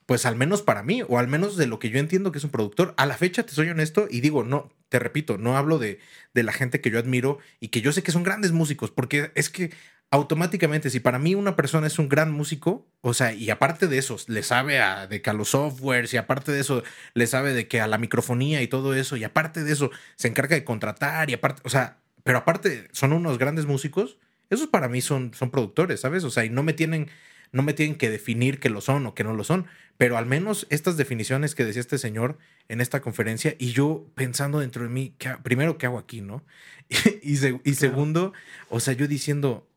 Pues 0.06 0.26
al 0.26 0.36
menos 0.36 0.62
para 0.62 0.82
mí, 0.82 1.02
o 1.06 1.18
al 1.18 1.28
menos 1.28 1.56
de 1.56 1.66
lo 1.66 1.78
que 1.78 1.90
yo 1.90 1.98
entiendo 1.98 2.32
que 2.32 2.38
es 2.38 2.44
un 2.44 2.50
productor. 2.50 2.94
A 2.96 3.06
la 3.06 3.16
fecha, 3.16 3.44
te 3.44 3.52
soy 3.52 3.68
honesto 3.68 4.08
y 4.10 4.20
digo, 4.20 4.44
no, 4.44 4.72
te 4.88 4.98
repito, 4.98 5.38
no 5.38 5.56
hablo 5.56 5.78
de, 5.78 6.00
de 6.34 6.42
la 6.42 6.52
gente 6.52 6.80
que 6.80 6.90
yo 6.90 6.98
admiro 6.98 7.38
y 7.60 7.68
que 7.68 7.80
yo 7.80 7.92
sé 7.92 8.02
que 8.02 8.12
son 8.12 8.24
grandes 8.24 8.52
músicos, 8.52 8.90
porque 8.90 9.30
es 9.34 9.50
que 9.50 9.70
automáticamente, 10.10 10.90
si 10.90 10.98
para 10.98 11.18
mí 11.18 11.34
una 11.34 11.54
persona 11.54 11.86
es 11.86 11.98
un 11.98 12.08
gran 12.08 12.32
músico, 12.32 12.88
o 13.00 13.14
sea, 13.14 13.32
y 13.32 13.48
aparte 13.50 13.86
de 13.86 13.98
eso, 13.98 14.16
le 14.26 14.42
sabe 14.42 14.80
a, 14.80 15.06
de 15.06 15.22
que 15.22 15.30
a 15.30 15.32
los 15.32 15.50
softwares, 15.50 16.12
y 16.12 16.16
aparte 16.16 16.50
de 16.50 16.60
eso, 16.60 16.82
le 17.14 17.28
sabe 17.28 17.52
de 17.52 17.68
que 17.68 17.80
a 17.80 17.86
la 17.86 17.98
microfonía 17.98 18.60
y 18.62 18.66
todo 18.66 18.94
eso, 18.94 19.16
y 19.16 19.22
aparte 19.22 19.62
de 19.62 19.72
eso, 19.72 19.90
se 20.16 20.26
encarga 20.26 20.56
de 20.56 20.64
contratar, 20.64 21.30
y 21.30 21.34
aparte, 21.34 21.62
o 21.64 21.70
sea, 21.70 21.98
pero 22.24 22.38
aparte 22.38 22.88
son 22.90 23.12
unos 23.12 23.38
grandes 23.38 23.66
músicos, 23.66 24.18
esos 24.50 24.68
para 24.68 24.88
mí 24.88 25.00
son, 25.00 25.32
son 25.34 25.50
productores, 25.50 26.00
¿sabes? 26.00 26.24
O 26.24 26.30
sea, 26.30 26.44
y 26.44 26.50
no 26.50 26.62
me 26.62 26.72
tienen, 26.72 27.08
no 27.52 27.62
me 27.62 27.72
tienen 27.72 27.96
que 27.96 28.10
definir 28.10 28.60
que 28.60 28.68
lo 28.68 28.80
son 28.80 29.06
o 29.06 29.14
que 29.14 29.24
no 29.24 29.34
lo 29.34 29.44
son, 29.44 29.66
pero 29.96 30.18
al 30.18 30.26
menos 30.26 30.66
estas 30.70 30.96
definiciones 30.96 31.54
que 31.54 31.64
decía 31.64 31.80
este 31.80 31.98
señor 31.98 32.38
en 32.68 32.80
esta 32.80 33.00
conferencia 33.00 33.54
y 33.58 33.72
yo 33.72 34.06
pensando 34.14 34.60
dentro 34.60 34.82
de 34.82 34.88
mí, 34.88 35.14
primero, 35.42 35.78
¿qué 35.78 35.86
hago 35.86 35.98
aquí, 35.98 36.20
no? 36.20 36.44
y, 37.22 37.38
y 37.64 37.74
segundo, 37.74 38.32
o 38.68 38.80
sea, 38.80 38.94
yo 38.94 39.06
diciendo, 39.06 39.68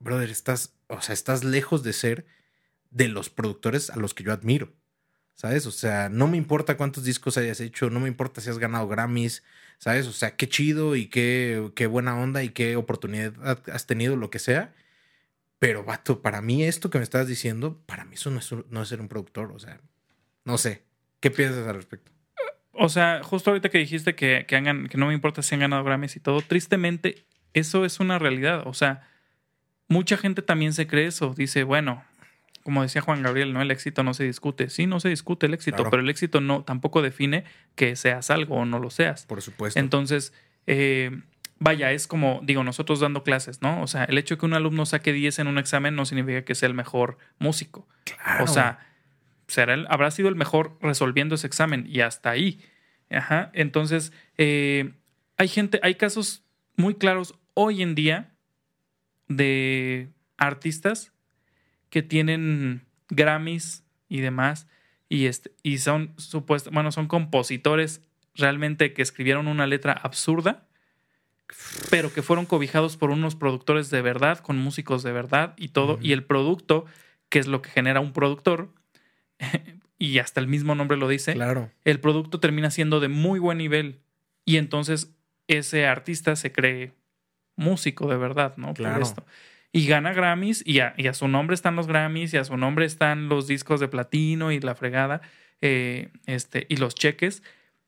brother, 0.00 0.30
estás, 0.30 0.74
o 0.88 1.00
sea, 1.00 1.12
estás 1.12 1.44
lejos 1.44 1.82
de 1.82 1.92
ser 1.92 2.26
de 2.90 3.08
los 3.08 3.30
productores 3.30 3.90
a 3.90 3.96
los 3.96 4.14
que 4.14 4.24
yo 4.24 4.32
admiro. 4.32 4.72
¿Sabes? 5.34 5.66
O 5.66 5.70
sea, 5.70 6.08
no 6.08 6.28
me 6.28 6.38
importa 6.38 6.78
cuántos 6.78 7.04
discos 7.04 7.36
hayas 7.36 7.60
hecho, 7.60 7.90
no 7.90 8.00
me 8.00 8.08
importa 8.08 8.40
si 8.40 8.48
has 8.48 8.58
ganado 8.58 8.88
Grammys, 8.88 9.42
¿sabes? 9.78 10.06
O 10.06 10.12
sea, 10.12 10.36
qué 10.36 10.48
chido 10.48 10.96
y 10.96 11.06
qué, 11.06 11.70
qué 11.74 11.86
buena 11.86 12.18
onda 12.18 12.42
y 12.42 12.50
qué 12.50 12.76
oportunidad 12.76 13.34
has 13.72 13.86
tenido, 13.86 14.16
lo 14.16 14.30
que 14.30 14.38
sea. 14.38 14.74
Pero, 15.58 15.84
vato, 15.84 16.22
para 16.22 16.42
mí 16.42 16.64
esto 16.64 16.90
que 16.90 16.98
me 16.98 17.04
estás 17.04 17.26
diciendo, 17.26 17.80
para 17.86 18.04
mí 18.04 18.14
eso 18.14 18.30
no 18.30 18.38
es, 18.38 18.50
no 18.70 18.82
es 18.82 18.88
ser 18.88 19.00
un 19.00 19.08
productor. 19.08 19.52
O 19.52 19.58
sea, 19.58 19.80
no 20.44 20.58
sé. 20.58 20.82
¿Qué 21.20 21.30
piensas 21.30 21.66
al 21.66 21.76
respecto? 21.76 22.12
O 22.72 22.88
sea, 22.88 23.22
justo 23.22 23.50
ahorita 23.50 23.70
que 23.70 23.78
dijiste 23.78 24.14
que, 24.14 24.44
que, 24.46 24.88
que 24.90 24.98
no 24.98 25.06
me 25.06 25.14
importa 25.14 25.42
si 25.42 25.54
han 25.54 25.62
ganado 25.62 25.82
Grammys 25.82 26.16
y 26.16 26.20
todo, 26.20 26.42
tristemente, 26.42 27.24
eso 27.54 27.86
es 27.86 28.00
una 28.00 28.18
realidad. 28.18 28.66
O 28.66 28.74
sea, 28.74 29.08
mucha 29.88 30.18
gente 30.18 30.42
también 30.42 30.74
se 30.74 30.86
cree 30.86 31.06
eso. 31.06 31.32
Dice, 31.34 31.62
bueno, 31.64 32.04
como 32.66 32.82
decía 32.82 33.00
Juan 33.00 33.22
Gabriel, 33.22 33.52
¿no? 33.52 33.62
El 33.62 33.70
éxito 33.70 34.02
no 34.02 34.12
se 34.12 34.24
discute. 34.24 34.70
Sí, 34.70 34.88
no 34.88 34.98
se 34.98 35.08
discute 35.08 35.46
el 35.46 35.54
éxito, 35.54 35.88
pero 35.88 36.02
el 36.02 36.08
éxito 36.08 36.40
no 36.40 36.64
tampoco 36.64 37.00
define 37.00 37.44
que 37.76 37.94
seas 37.94 38.28
algo 38.28 38.56
o 38.56 38.64
no 38.64 38.80
lo 38.80 38.90
seas. 38.90 39.24
Por 39.24 39.40
supuesto. 39.40 39.78
Entonces, 39.78 40.32
eh, 40.66 41.22
vaya, 41.60 41.92
es 41.92 42.08
como, 42.08 42.40
digo, 42.42 42.64
nosotros 42.64 42.98
dando 42.98 43.22
clases, 43.22 43.62
¿no? 43.62 43.80
O 43.82 43.86
sea, 43.86 44.02
el 44.02 44.18
hecho 44.18 44.34
de 44.34 44.40
que 44.40 44.46
un 44.46 44.54
alumno 44.54 44.84
saque 44.84 45.12
10 45.12 45.38
en 45.38 45.46
un 45.46 45.58
examen 45.58 45.94
no 45.94 46.06
significa 46.06 46.42
que 46.42 46.56
sea 46.56 46.66
el 46.66 46.74
mejor 46.74 47.18
músico. 47.38 47.86
Claro. 48.02 48.42
O 48.42 48.48
sea, 48.48 48.84
será 49.46 49.74
habrá 49.88 50.10
sido 50.10 50.28
el 50.28 50.34
mejor 50.34 50.76
resolviendo 50.80 51.36
ese 51.36 51.46
examen 51.46 51.86
y 51.88 52.00
hasta 52.00 52.30
ahí. 52.30 52.60
Ajá. 53.10 53.52
Entonces, 53.54 54.12
eh, 54.38 54.92
hay 55.36 55.46
gente, 55.46 55.78
hay 55.84 55.94
casos 55.94 56.42
muy 56.74 56.96
claros 56.96 57.38
hoy 57.54 57.82
en 57.82 57.94
día 57.94 58.34
de 59.28 60.08
artistas 60.36 61.12
que 61.90 62.02
tienen 62.02 62.86
Grammys 63.08 63.84
y 64.08 64.20
demás, 64.20 64.66
y, 65.08 65.26
este, 65.26 65.52
y 65.62 65.78
son 65.78 66.12
supuestos, 66.16 66.72
bueno, 66.72 66.92
son 66.92 67.06
compositores 67.06 68.02
realmente 68.34 68.92
que 68.92 69.02
escribieron 69.02 69.48
una 69.48 69.66
letra 69.66 69.92
absurda, 69.92 70.66
pero 71.90 72.12
que 72.12 72.22
fueron 72.22 72.44
cobijados 72.44 72.96
por 72.96 73.10
unos 73.10 73.36
productores 73.36 73.90
de 73.90 74.02
verdad, 74.02 74.38
con 74.38 74.58
músicos 74.58 75.02
de 75.02 75.12
verdad 75.12 75.54
y 75.56 75.68
todo, 75.68 75.98
y 76.02 76.12
el 76.12 76.24
producto, 76.24 76.86
que 77.28 77.38
es 77.38 77.46
lo 77.46 77.62
que 77.62 77.70
genera 77.70 78.00
un 78.00 78.12
productor, 78.12 78.72
y 79.98 80.18
hasta 80.18 80.40
el 80.40 80.48
mismo 80.48 80.74
nombre 80.74 80.96
lo 80.96 81.08
dice, 81.08 81.34
claro. 81.34 81.70
el 81.84 82.00
producto 82.00 82.40
termina 82.40 82.70
siendo 82.70 83.00
de 83.00 83.08
muy 83.08 83.38
buen 83.38 83.58
nivel, 83.58 84.00
y 84.44 84.56
entonces 84.56 85.14
ese 85.46 85.86
artista 85.86 86.34
se 86.34 86.52
cree 86.52 86.92
músico 87.54 88.08
de 88.08 88.16
verdad, 88.16 88.56
¿no? 88.56 88.74
Claro. 88.74 89.02
esto 89.02 89.24
y 89.76 89.86
gana 89.86 90.12
Grammys 90.12 90.62
y 90.66 90.80
a, 90.80 90.94
y 90.96 91.06
a, 91.06 91.14
su 91.14 91.28
nombre 91.28 91.54
están 91.54 91.76
los 91.76 91.86
Grammys 91.86 92.32
y 92.34 92.38
a 92.38 92.44
su 92.44 92.56
nombre 92.56 92.86
están 92.86 93.28
los 93.28 93.46
discos 93.46 93.80
de 93.80 93.88
platino 93.88 94.50
y 94.52 94.60
la 94.60 94.74
fregada 94.74 95.20
eh, 95.60 96.10
este, 96.26 96.66
y 96.68 96.76
los 96.76 96.94
cheques, 96.94 97.42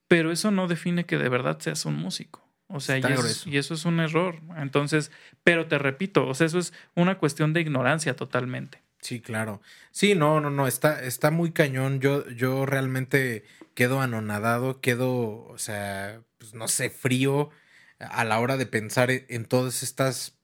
pero 0.06 0.30
eso 0.30 0.50
no 0.50 0.68
define 0.68 1.04
que 1.04 1.18
de 1.18 1.28
verdad 1.28 1.58
seas 1.60 1.84
un 1.86 1.96
músico. 1.96 2.46
O 2.68 2.80
sea, 2.80 2.98
y 2.98 3.02
eso, 3.02 3.48
y 3.48 3.56
eso, 3.56 3.72
es 3.72 3.86
un 3.86 3.98
error. 3.98 4.40
Entonces, 4.58 5.10
pero 5.42 5.66
te 5.68 5.78
repito, 5.78 6.26
o 6.26 6.34
sea, 6.34 6.46
eso 6.46 6.58
es 6.58 6.74
una 6.94 7.16
cuestión 7.16 7.54
de 7.54 7.62
ignorancia 7.62 8.14
totalmente. 8.14 8.82
Sí, 9.00 9.20
claro. 9.20 9.62
Sí, 9.90 10.14
no, 10.14 10.40
no, 10.40 10.50
no, 10.50 10.66
está, 10.66 11.02
está 11.02 11.30
muy 11.30 11.52
cañón. 11.52 12.00
Yo, 12.00 12.28
yo 12.28 12.66
realmente 12.66 13.44
quedo 13.74 14.02
anonadado, 14.02 14.82
quedo, 14.82 15.46
o 15.46 15.56
sea, 15.56 16.20
pues 16.36 16.52
no 16.52 16.68
sé, 16.68 16.90
frío 16.90 17.48
a 17.98 18.24
la 18.24 18.38
hora 18.38 18.56
de 18.58 18.66
pensar 18.66 19.10
en 19.10 19.44
todas 19.46 19.82
estas 19.82 20.37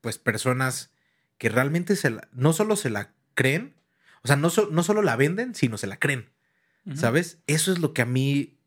pues 0.00 0.18
personas 0.18 0.90
que 1.38 1.48
realmente 1.48 1.96
se 1.96 2.16
no 2.32 2.52
solo 2.52 2.76
se 2.76 2.90
la 2.90 3.12
creen, 3.34 3.74
o 4.22 4.26
sea, 4.26 4.36
no, 4.36 4.50
no 4.70 4.82
solo 4.82 5.02
la 5.02 5.16
venden, 5.16 5.54
sino 5.54 5.78
se 5.78 5.86
la 5.86 5.98
creen. 5.98 6.30
¿Sabes? 6.94 7.38
Eso 7.46 7.72
es 7.72 7.78
lo 7.78 7.92
que 7.92 8.02
a 8.02 8.06
mí 8.06 8.58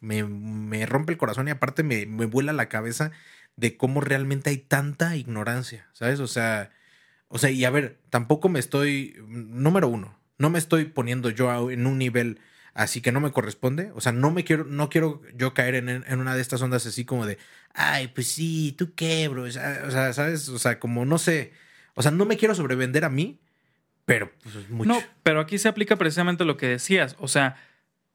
me, 0.00 0.86
rompe 0.86 1.12
el 1.12 1.18
corazón 1.18 1.48
y 1.48 1.50
aparte 1.50 1.82
me, 1.82 2.06
me 2.06 2.26
vuela 2.26 2.52
la 2.52 2.68
cabeza 2.68 3.10
de 3.56 3.76
cómo 3.76 4.00
realmente 4.00 4.50
hay 4.50 4.58
tanta 4.58 5.16
ignorancia, 5.16 5.88
¿sabes? 5.92 6.20
O 6.20 6.28
sea, 6.28 6.70
o 7.28 7.38
sea, 7.38 7.50
y 7.50 7.64
a 7.64 7.70
ver, 7.70 7.98
tampoco 8.10 8.48
me 8.50 8.60
estoy, 8.60 9.16
número 9.26 9.88
uno, 9.88 10.16
no 10.38 10.50
me 10.50 10.58
estoy 10.58 10.84
poniendo 10.84 11.30
yo 11.30 11.70
en 11.70 11.86
un 11.86 11.98
nivel 11.98 12.40
así 12.74 13.00
que 13.00 13.12
no 13.12 13.20
me 13.20 13.32
corresponde. 13.32 13.90
O 13.94 14.00
sea, 14.00 14.12
no 14.12 14.30
me 14.30 14.44
quiero, 14.44 14.64
no 14.64 14.88
quiero 14.88 15.22
yo 15.34 15.54
caer 15.54 15.74
en, 15.74 15.88
en 15.88 16.20
una 16.20 16.34
de 16.34 16.42
estas 16.42 16.62
ondas 16.62 16.86
así 16.86 17.04
como 17.04 17.26
de, 17.26 17.38
ay, 17.74 18.08
pues 18.08 18.28
sí, 18.28 18.74
tú 18.76 18.94
qué, 18.94 19.28
bro. 19.28 19.42
O 19.44 19.50
sea, 19.50 20.12
¿sabes? 20.12 20.48
O 20.48 20.58
sea, 20.58 20.78
como 20.78 21.04
no 21.04 21.18
sé. 21.18 21.52
O 21.94 22.02
sea, 22.02 22.10
no 22.10 22.24
me 22.24 22.36
quiero 22.36 22.54
sobrevender 22.54 23.04
a 23.04 23.08
mí, 23.08 23.40
pero 24.04 24.32
pues 24.42 24.68
mucho. 24.70 24.88
No, 24.88 25.02
pero 25.22 25.40
aquí 25.40 25.58
se 25.58 25.68
aplica 25.68 25.96
precisamente 25.96 26.44
lo 26.44 26.56
que 26.56 26.68
decías. 26.68 27.16
O 27.18 27.28
sea, 27.28 27.56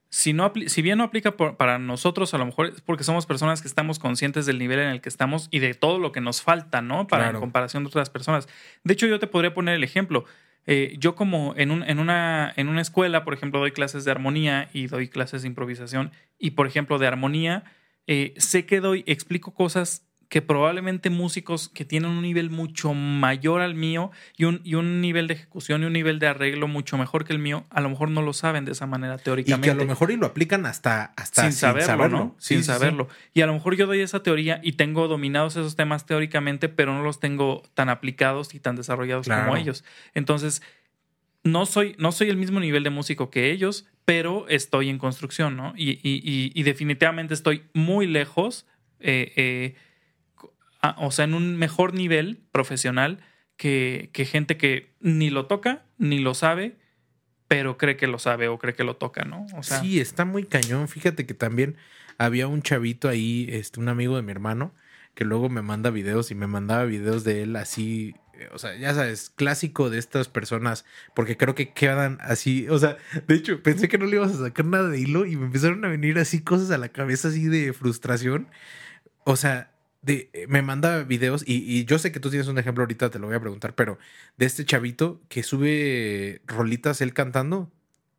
si, 0.09 0.33
no, 0.33 0.53
si 0.67 0.81
bien 0.81 0.97
no 0.97 1.03
aplica 1.03 1.35
para 1.35 1.79
nosotros, 1.79 2.33
a 2.33 2.37
lo 2.37 2.45
mejor 2.45 2.67
es 2.67 2.81
porque 2.81 3.03
somos 3.03 3.25
personas 3.25 3.61
que 3.61 3.67
estamos 3.67 3.99
conscientes 3.99 4.45
del 4.45 4.57
nivel 4.57 4.79
en 4.79 4.89
el 4.89 5.01
que 5.01 5.09
estamos 5.09 5.47
y 5.51 5.59
de 5.59 5.73
todo 5.73 5.99
lo 5.99 6.11
que 6.11 6.21
nos 6.21 6.41
falta, 6.41 6.81
¿no? 6.81 7.07
Para 7.07 7.29
en 7.29 7.39
comparación 7.39 7.83
de 7.83 7.87
otras 7.89 8.09
personas. 8.09 8.47
De 8.83 8.93
hecho, 8.93 9.05
yo 9.05 9.19
te 9.19 9.27
podría 9.27 9.53
poner 9.53 9.75
el 9.75 9.83
ejemplo. 9.83 10.25
Eh, 10.65 10.95
yo 10.97 11.15
como 11.15 11.53
en, 11.57 11.71
un, 11.71 11.83
en, 11.83 11.99
una, 11.99 12.53
en 12.55 12.67
una 12.67 12.81
escuela, 12.81 13.23
por 13.23 13.33
ejemplo, 13.33 13.59
doy 13.59 13.71
clases 13.71 14.05
de 14.05 14.11
armonía 14.11 14.69
y 14.73 14.87
doy 14.87 15.07
clases 15.07 15.41
de 15.41 15.47
improvisación 15.47 16.11
y, 16.37 16.51
por 16.51 16.67
ejemplo, 16.67 16.99
de 16.99 17.07
armonía, 17.07 17.63
eh, 18.07 18.33
sé 18.37 18.65
que 18.65 18.79
doy, 18.79 19.03
explico 19.05 19.53
cosas 19.53 20.03
que 20.29 20.41
probablemente 20.41 21.09
músicos 21.09 21.69
que 21.69 21.85
tienen 21.85 22.11
un 22.11 22.21
nivel 22.21 22.49
mucho 22.49 22.93
mayor 22.93 23.61
al 23.61 23.75
mío 23.75 24.11
y 24.35 24.43
un, 24.43 24.59
y 24.63 24.75
un 24.75 24.99
nivel 24.99 25.27
de 25.27 25.35
ejecución 25.35 25.83
y 25.83 25.85
un 25.85 25.93
nivel 25.93 26.19
de 26.19 26.27
arreglo 26.27 26.67
mucho 26.67 26.97
mejor 26.97 27.23
que 27.23 27.31
el 27.31 27.39
mío, 27.39 27.65
a 27.69 27.79
lo 27.79 27.89
mejor 27.89 28.09
no 28.11 28.21
lo 28.21 28.33
saben 28.33 28.65
de 28.65 28.73
esa 28.73 28.85
manera 28.87 29.17
teóricamente. 29.17 29.67
Y 29.67 29.69
que 29.69 29.71
a 29.71 29.75
lo 29.75 29.85
mejor 29.85 30.11
y 30.11 30.17
lo 30.17 30.25
aplican 30.25 30.65
hasta, 30.65 31.13
hasta 31.15 31.43
sin, 31.43 31.53
saberlo, 31.53 32.09
¿no? 32.09 32.35
sin 32.39 32.63
saberlo. 32.63 33.07
Y 33.33 33.41
a 33.41 33.45
lo 33.45 33.53
mejor 33.53 33.77
yo 33.77 33.87
doy 33.87 34.01
esa 34.01 34.21
teoría 34.21 34.59
y 34.63 34.73
tengo 34.73 35.07
dominados 35.07 35.55
esos 35.55 35.75
temas 35.75 36.05
teóricamente, 36.05 36.67
pero 36.67 36.93
no 36.93 37.03
los 37.03 37.19
tengo 37.19 37.63
tan 37.73 37.87
aplicados 37.89 38.53
y 38.53 38.59
tan 38.59 38.75
desarrollados 38.75 39.27
como 39.27 39.55
ellos. 39.55 39.85
Entonces, 40.13 40.61
no 41.43 41.65
soy, 41.65 41.95
no 41.99 42.11
soy 42.11 42.29
el 42.29 42.37
mismo 42.37 42.59
nivel 42.59 42.83
de 42.83 42.89
músico 42.89 43.29
que 43.29 43.51
ellos, 43.51 43.85
pero 44.07 44.47
estoy 44.47 44.87
en 44.87 44.99
construcción, 44.99 45.57
¿no? 45.57 45.73
Y, 45.75 46.63
definitivamente 46.63 47.33
estoy 47.33 47.63
muy 47.73 48.07
lejos. 48.07 48.65
Eh, 49.01 49.33
eh, 49.35 49.75
o 50.95 51.11
sea, 51.11 51.25
en 51.25 51.33
un 51.33 51.57
mejor 51.57 51.93
nivel 51.93 52.39
profesional 52.53 53.19
que, 53.57 54.09
gente 54.31 54.55
que 54.55 54.93
ni 55.01 55.29
lo 55.29 55.47
toca, 55.47 55.83
ni 55.97 56.19
lo 56.19 56.35
sabe, 56.35 56.77
pero 57.49 57.77
cree 57.77 57.97
que 57.97 58.07
lo 58.07 58.17
sabe 58.17 58.47
o 58.47 58.57
cree 58.57 58.75
que 58.75 58.85
lo 58.85 58.95
toca, 58.95 59.25
¿no? 59.25 59.45
Sí, 59.61 59.99
está 59.99 60.23
muy 60.23 60.45
cañón. 60.45 60.87
Fíjate 60.87 61.25
que 61.25 61.33
también 61.33 61.75
había 62.17 62.47
un 62.47 62.61
chavito 62.61 63.09
ahí, 63.09 63.49
este, 63.51 63.81
un 63.81 63.89
amigo 63.89 64.15
de 64.15 64.21
mi 64.21 64.31
hermano, 64.31 64.73
que 65.15 65.25
luego 65.25 65.49
me 65.49 65.61
manda 65.61 65.89
videos 65.89 66.31
y 66.31 66.35
me 66.35 66.47
mandaba 66.47 66.85
videos 66.85 67.25
de 67.25 67.43
él 67.43 67.57
así, 67.57 68.15
o 68.53 68.59
sea, 68.59 68.75
ya 68.75 68.93
sabes, 68.93 69.31
clásico 69.35 69.89
de 69.89 69.99
estas 69.99 70.27
personas, 70.27 70.85
porque 71.15 71.37
creo 71.37 71.55
que 71.55 71.73
quedan 71.73 72.17
así, 72.21 72.67
o 72.69 72.77
sea, 72.79 72.97
de 73.27 73.35
hecho, 73.35 73.61
pensé 73.63 73.87
que 73.87 73.97
no 73.97 74.05
le 74.05 74.17
ibas 74.17 74.33
a 74.33 74.45
sacar 74.45 74.65
nada 74.65 74.89
de 74.89 74.99
hilo 74.99 75.25
y 75.25 75.35
me 75.35 75.45
empezaron 75.45 75.83
a 75.85 75.89
venir 75.89 76.17
así 76.19 76.41
cosas 76.41 76.71
a 76.71 76.77
la 76.77 76.89
cabeza 76.89 77.29
así 77.29 77.45
de 77.45 77.73
frustración. 77.73 78.47
O 79.23 79.35
sea, 79.35 79.71
eh, 80.07 80.45
me 80.47 80.61
manda 80.61 81.03
videos 81.03 81.43
y, 81.45 81.85
yo 81.85 81.99
sé 81.99 82.11
que 82.11 82.19
tú 82.19 82.29
tienes 82.29 82.47
un 82.47 82.57
ejemplo 82.57 82.83
ahorita, 82.83 83.09
te 83.09 83.19
lo 83.19 83.27
voy 83.27 83.35
a 83.35 83.39
preguntar, 83.41 83.75
pero 83.75 83.97
de 84.37 84.45
este 84.45 84.65
chavito 84.65 85.21
que 85.27 85.43
sube 85.43 86.41
rolitas 86.45 87.01
él 87.01 87.13
cantando, 87.13 87.71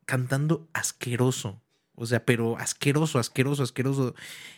cantando 0.05 0.67
asqueroso. 0.73 1.61
O 1.99 2.05
sea, 2.05 2.23
pero 2.23 2.57
asqueroso, 2.57 3.19
asqueroso, 3.19 3.63
asqueroso. 3.63 4.15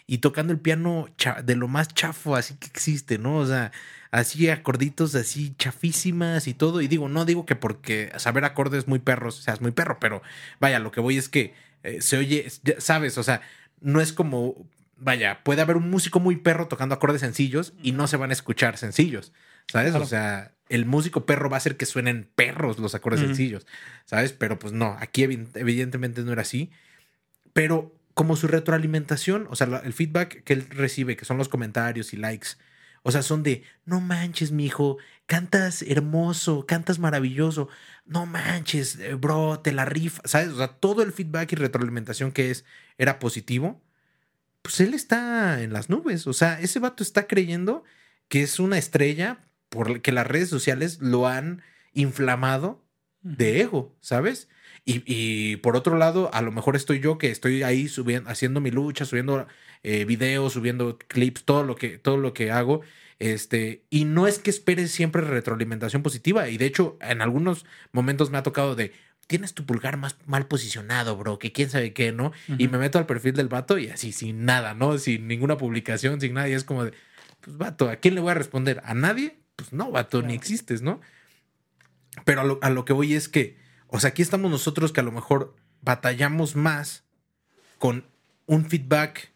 Y 0.08 0.20
tocando 0.20 0.54
el 0.54 0.60
piano 0.60 1.08
de 1.44 1.56
lo 1.56 1.68
más 1.68 1.94
chafo 1.94 2.36
así 2.36 2.54
que 2.56 2.68
existe, 2.68 3.18
¿no? 3.18 3.38
O 3.38 3.46
sea, 3.46 3.72
así 4.12 4.50
acorditos 4.50 5.16
así 5.16 5.56
chafísimas 5.58 6.48
y 6.48 6.54
todo. 6.54 6.82
Y 6.82 6.88
digo, 6.88 7.10
no 7.10 7.26
digo 7.26 7.46
que 7.46 7.56
porque 7.56 8.12
saber 8.18 8.46
acordes 8.46 8.88
muy 8.88 9.00
perros, 9.00 9.40
o 9.40 9.42
sea, 9.42 9.56
es 9.56 9.62
muy 9.62 9.72
perro, 9.72 10.00
pero 10.00 10.22
vaya, 10.60 10.80
lo 10.80 10.92
que 10.92 11.02
voy 11.02 11.18
es 11.18 11.30
que 11.30 11.54
eh, 11.84 12.02
se 12.02 12.18
oye, 12.18 12.48
sabes, 12.78 13.18
o 13.18 13.24
sea, 13.24 13.42
no 13.80 14.02
es 14.02 14.14
como 14.14 14.56
vaya, 15.02 15.44
puede 15.44 15.62
haber 15.62 15.78
un 15.78 15.90
músico 15.90 16.20
muy 16.20 16.38
perro 16.38 16.68
tocando 16.68 16.94
acordes 16.94 17.22
sencillos 17.22 17.74
y 17.82 17.92
no 17.92 18.08
se 18.08 18.18
van 18.18 18.30
a 18.30 18.34
escuchar 18.34 18.78
sencillos, 18.78 19.34
¿sabes? 19.68 19.96
O 19.96 20.06
sea, 20.06 20.54
el 20.70 20.86
músico 20.86 21.26
perro 21.26 21.50
va 21.50 21.58
a 21.58 21.60
hacer 21.60 21.76
que 21.76 21.88
suenen 21.88 22.30
perros 22.36 22.78
los 22.78 22.94
acordes 22.94 23.20
sencillos, 23.20 23.66
¿sabes? 24.06 24.32
Pero 24.32 24.60
pues 24.60 24.74
no, 24.74 24.96
aquí 25.00 25.24
evidentemente 25.24 26.22
no 26.22 26.32
era 26.32 26.44
así. 26.44 26.72
Pero 27.54 27.96
como 28.14 28.36
su 28.36 28.48
retroalimentación, 28.48 29.48
o 29.50 29.56
sea, 29.56 29.82
el 29.84 29.94
feedback 29.94 30.44
que 30.44 30.54
él 30.54 30.68
recibe, 30.70 31.16
que 31.16 31.26
son 31.26 31.38
los 31.38 31.50
comentarios 31.50 32.14
y 32.14 32.18
likes, 32.18 32.50
o 33.04 33.12
sea, 33.12 33.24
son 33.24 33.42
de, 33.44 33.64
no 33.86 34.00
manches, 34.00 34.52
mijo, 34.52 34.98
cantas 35.26 35.82
hermoso, 35.82 36.66
cantas 36.68 37.00
maravilloso, 37.00 37.68
no 38.06 38.26
manches, 38.26 39.00
eh, 39.00 39.16
bro, 39.16 39.60
te 39.60 39.72
la 39.72 39.86
rifa, 39.86 40.22
¿sabes? 40.26 40.50
O 40.50 40.58
sea, 40.58 40.68
todo 40.68 41.02
el 41.02 41.12
feedback 41.14 41.52
y 41.54 41.56
retroalimentación 41.56 42.32
que 42.32 42.52
es 42.52 42.66
era 42.98 43.18
positivo 43.20 43.82
pues 44.62 44.80
él 44.80 44.94
está 44.94 45.62
en 45.62 45.74
las 45.74 45.90
nubes. 45.90 46.28
O 46.28 46.34
sea, 46.34 46.60
ese 46.60 46.80
vato 46.80 47.04
está 47.04 47.28
creyendo 47.28 47.84
que 48.28 48.44
es 48.44 48.60
una 48.60 48.78
estrella 48.78 49.46
porque 49.70 50.12
las 50.12 50.28
redes 50.28 50.50
sociales 50.50 51.00
lo 51.02 51.28
han 51.28 51.64
inflamado 51.94 52.84
de 53.22 53.62
ego, 53.62 53.96
¿sabes? 54.02 54.50
Y, 54.84 55.58
por 55.58 55.76
otro 55.76 55.98
lado, 55.98 56.34
a 56.34 56.42
lo 56.42 56.52
mejor 56.52 56.76
estoy 56.76 57.00
yo 57.00 57.18
que 57.18 57.30
estoy 57.30 57.64
ahí 57.64 57.88
subiendo, 57.88 58.30
haciendo 58.30 58.62
mi 58.62 58.72
lucha, 58.72 59.06
subiendo 59.06 59.48
eh, 59.84 60.06
videos, 60.06 60.54
subiendo 60.54 60.98
clips, 60.98 61.44
todo 61.44 61.64
lo 61.64 61.76
que, 61.76 61.98
todo 61.98 62.18
lo 62.18 62.34
que 62.34 62.52
hago. 62.52 62.82
Este, 63.20 63.84
y 63.92 64.06
no 64.06 64.26
es 64.26 64.40
que 64.40 64.50
espere 64.50 64.88
siempre 64.88 65.22
retroalimentación 65.22 66.02
positiva. 66.02 66.50
Y 66.50 66.58
de 66.58 66.66
hecho, 66.66 66.98
en 67.00 67.22
algunos 67.22 67.66
momentos 67.92 68.32
me 68.32 68.40
ha 68.40 68.44
tocado 68.44 68.76
de, 68.76 68.92
tienes 69.28 69.54
tu 69.54 69.66
pulgar 69.66 69.96
más 69.96 70.18
mal 70.26 70.48
posicionado, 70.48 71.16
bro, 71.16 71.40
que 71.40 71.52
quién 71.52 71.70
sabe 71.70 71.94
qué, 71.94 72.12
¿no? 72.12 72.34
Y 72.58 72.68
me 72.68 72.78
meto 72.80 72.98
al 72.98 73.06
perfil 73.06 73.34
del 73.34 73.48
vato 73.48 73.78
y 73.78 73.88
así, 73.88 74.12
sin 74.12 74.44
nada, 74.44 74.74
¿no? 74.74 74.98
Sin 74.98 75.28
ninguna 75.28 75.58
publicación, 75.58 76.20
sin 76.20 76.34
nada. 76.34 76.50
Y 76.50 76.54
es 76.54 76.64
como 76.64 76.84
de, 76.84 76.94
pues 77.40 77.58
vato, 77.58 77.90
¿a 77.90 77.98
quién 77.98 78.16
le 78.16 78.22
voy 78.22 78.32
a 78.32 78.34
responder? 78.34 78.82
¿A 78.84 78.94
nadie? 78.94 79.38
Pues 79.56 79.72
no, 79.72 79.92
vato, 79.92 80.22
ni 80.22 80.34
existes, 80.34 80.82
¿no? 80.82 81.00
Pero 82.26 82.42
a 82.42 82.44
lo, 82.44 82.60
a 82.62 82.70
lo 82.72 82.84
que 82.84 82.94
voy 82.94 83.14
es 83.14 83.30
que, 83.30 83.61
o 83.92 84.00
sea, 84.00 84.10
aquí 84.10 84.24
estamos 84.24 84.50
nosotros 84.50 84.92
que 84.92 85.02
a 85.02 85.04
lo 85.04 85.12
mejor 85.12 85.56
batallamos 85.82 86.56
más 86.56 87.04
con 87.78 88.06
un 88.48 88.66
feedback 88.66 89.32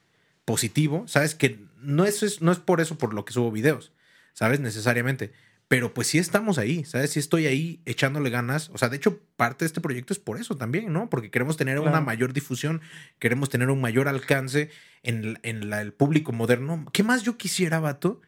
positivo, 0.46 1.08
¿sabes? 1.08 1.36
Que 1.36 1.64
no 1.78 2.06
es, 2.06 2.42
no 2.42 2.52
es 2.52 2.58
por 2.60 2.82
eso 2.82 2.98
por 2.98 3.14
lo 3.14 3.26
que 3.26 3.34
subo 3.34 3.52
videos, 3.52 3.92
¿sabes? 4.34 4.60
Necesariamente 4.60 5.32
pero 5.68 5.94
pues 5.94 6.08
sí 6.08 6.20
estamos 6.20 6.58
ahí, 6.58 6.84
¿sabes? 6.84 7.12
Sí 7.12 7.20
estoy 7.20 7.48
ahí 7.48 7.82
echándole 7.86 8.30
ganas. 8.30 8.70
O 8.74 8.78
sea, 8.78 8.90
de 8.90 8.98
hecho, 8.98 9.20
parte 9.36 9.66
de 9.66 9.68
este 9.68 9.82
proyecto 9.82 10.14
es 10.14 10.20
por 10.20 10.40
eso 10.40 10.56
también, 10.56 10.94
¿no? 10.94 11.10
Porque 11.10 11.32
queremos 11.32 11.58
tener 11.58 11.80
una 11.80 12.02
mayor 12.02 12.34
difusión, 12.34 12.82
queremos 13.18 13.50
tener 13.50 13.70
un 13.70 13.82
mayor 13.82 14.08
alcance 14.08 14.70
en, 15.02 15.40
el 15.44 15.94
público 15.94 16.32
moderno. 16.32 16.86
¿Qué 16.94 17.02
más 17.02 17.24
yo 17.24 17.38
quisiera, 17.38 17.80
vato? 17.80 18.22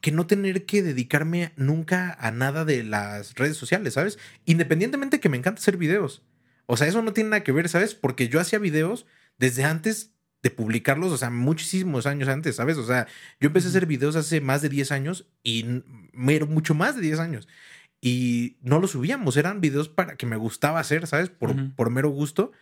Que 0.00 0.12
no 0.12 0.26
tener 0.26 0.66
que 0.66 0.82
dedicarme 0.82 1.52
nunca 1.56 2.16
a 2.20 2.30
nada 2.30 2.64
de 2.64 2.84
las 2.84 3.34
redes 3.34 3.56
sociales, 3.56 3.94
¿sabes? 3.94 4.18
Independientemente 4.44 5.20
que 5.20 5.28
me 5.28 5.36
encanta 5.36 5.60
hacer 5.60 5.76
videos. 5.76 6.22
O 6.66 6.76
sea, 6.76 6.86
eso 6.86 7.02
no 7.02 7.12
tiene 7.12 7.30
nada 7.30 7.44
que 7.44 7.52
ver, 7.52 7.68
¿sabes? 7.68 7.94
Porque 7.94 8.28
yo 8.28 8.40
hacía 8.40 8.58
videos 8.58 9.06
desde 9.38 9.64
antes 9.64 10.12
de 10.42 10.50
publicarlos, 10.50 11.10
o 11.10 11.16
sea, 11.16 11.30
muchísimos 11.30 12.06
años 12.06 12.28
antes, 12.28 12.56
¿sabes? 12.56 12.76
O 12.76 12.86
sea, 12.86 13.06
yo 13.40 13.46
empecé 13.46 13.68
a 13.68 13.70
hacer 13.70 13.86
videos 13.86 14.14
hace 14.14 14.42
más 14.42 14.60
de 14.60 14.68
10 14.68 14.92
años 14.92 15.26
y 15.42 15.82
mucho 16.12 16.74
más 16.74 16.96
de 16.96 17.02
10 17.02 17.18
años. 17.18 17.48
Y 18.02 18.58
no 18.60 18.78
los 18.78 18.90
subíamos, 18.90 19.38
eran 19.38 19.62
videos 19.62 19.88
para 19.88 20.16
que 20.16 20.26
me 20.26 20.36
gustaba 20.36 20.80
hacer, 20.80 21.06
¿sabes? 21.06 21.30
Por, 21.30 21.74
por 21.74 21.88
mero 21.88 22.10
gusto. 22.10 22.52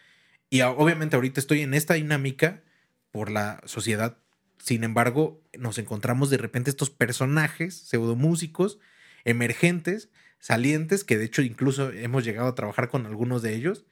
Y 0.48 0.60
obviamente 0.60 1.16
ahorita 1.16 1.40
estoy 1.40 1.62
en 1.62 1.74
esta 1.74 1.94
dinámica 1.94 2.62
por 3.10 3.30
la 3.32 3.60
sociedad. 3.64 4.16
Sin 4.62 4.84
embargo, 4.84 5.42
nos 5.58 5.78
encontramos 5.78 6.30
de 6.30 6.36
repente 6.36 6.70
estos 6.70 6.90
personajes 6.90 7.74
pseudomúsicos 7.74 8.78
emergentes, 9.24 10.08
salientes, 10.38 11.04
que 11.04 11.18
de 11.18 11.24
hecho 11.24 11.42
incluso 11.42 11.90
hemos 11.90 12.24
llegado 12.24 12.48
a 12.48 12.54
trabajar 12.54 12.88
con 12.88 13.06
algunos 13.06 13.42
de 13.42 13.54
ellos 13.54 13.84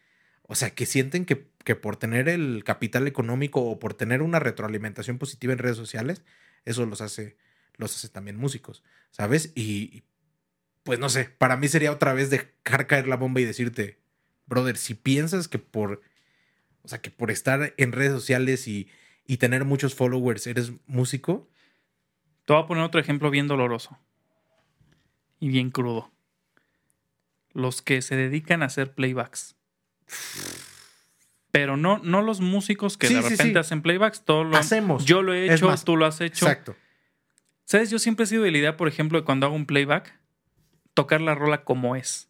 o 0.50 0.56
sea, 0.56 0.70
que 0.70 0.84
sienten 0.84 1.26
que, 1.26 1.36
por 1.76 1.96
tener 1.96 2.28
el 2.28 2.64
capital 2.64 3.06
económico 3.06 3.62
o 3.62 3.78
por 3.78 3.94
tener 3.94 4.20
una 4.20 4.40
retroalimentación 4.40 5.16
positiva 5.16 5.52
en 5.52 5.60
redes 5.60 5.76
sociales, 5.76 6.24
eso 6.64 6.84
los 6.86 7.00
hace, 7.00 7.36
los 7.76 7.94
hace 7.94 8.08
también 8.08 8.36
músicos, 8.36 8.82
¿sabes? 9.12 9.52
Y, 9.54 10.02
pues 10.82 10.98
no 10.98 11.08
sé, 11.08 11.26
para 11.26 11.56
mí 11.56 11.68
sería 11.68 11.92
otra 11.92 12.14
vez 12.14 12.30
dejar 12.30 12.88
caer 12.88 13.06
la 13.06 13.14
bomba 13.14 13.40
y 13.40 13.44
decirte, 13.44 14.00
brother, 14.46 14.76
si 14.76 14.94
piensas 14.94 15.46
que 15.46 15.60
por, 15.60 16.02
o 16.82 16.88
sea, 16.88 17.00
que 17.00 17.12
por 17.12 17.30
estar 17.30 17.72
en 17.76 17.92
redes 17.92 18.12
sociales 18.12 18.66
y, 18.66 18.88
y 19.30 19.36
tener 19.36 19.64
muchos 19.64 19.94
followers 19.94 20.48
eres 20.48 20.72
músico. 20.88 21.48
Te 22.46 22.52
voy 22.52 22.64
a 22.64 22.66
poner 22.66 22.82
otro 22.82 23.00
ejemplo 23.00 23.30
bien 23.30 23.46
doloroso 23.46 23.96
y 25.38 25.50
bien 25.50 25.70
crudo. 25.70 26.10
Los 27.52 27.80
que 27.80 28.02
se 28.02 28.16
dedican 28.16 28.64
a 28.64 28.66
hacer 28.66 28.92
playbacks. 28.92 29.54
Pero 31.52 31.76
no, 31.76 31.98
no 31.98 32.22
los 32.22 32.40
músicos 32.40 32.98
que 32.98 33.08
de 33.08 33.22
repente 33.22 33.60
hacen 33.60 33.82
playbacks, 33.82 34.24
todo 34.24 34.42
lo 34.42 34.56
hacemos. 34.56 35.04
Yo 35.04 35.22
lo 35.22 35.32
he 35.32 35.54
hecho, 35.54 35.72
tú 35.84 35.96
lo 35.96 36.06
has 36.06 36.20
hecho. 36.20 36.46
Exacto. 36.46 36.74
¿Sabes? 37.66 37.88
Yo 37.88 38.00
siempre 38.00 38.24
he 38.24 38.26
sido 38.26 38.42
de 38.42 38.50
la 38.50 38.58
idea, 38.58 38.76
por 38.76 38.88
ejemplo, 38.88 39.20
de 39.20 39.24
cuando 39.24 39.46
hago 39.46 39.54
un 39.54 39.66
playback, 39.66 40.18
tocar 40.92 41.20
la 41.20 41.36
rola 41.36 41.62
como 41.62 41.94
es. 41.94 42.29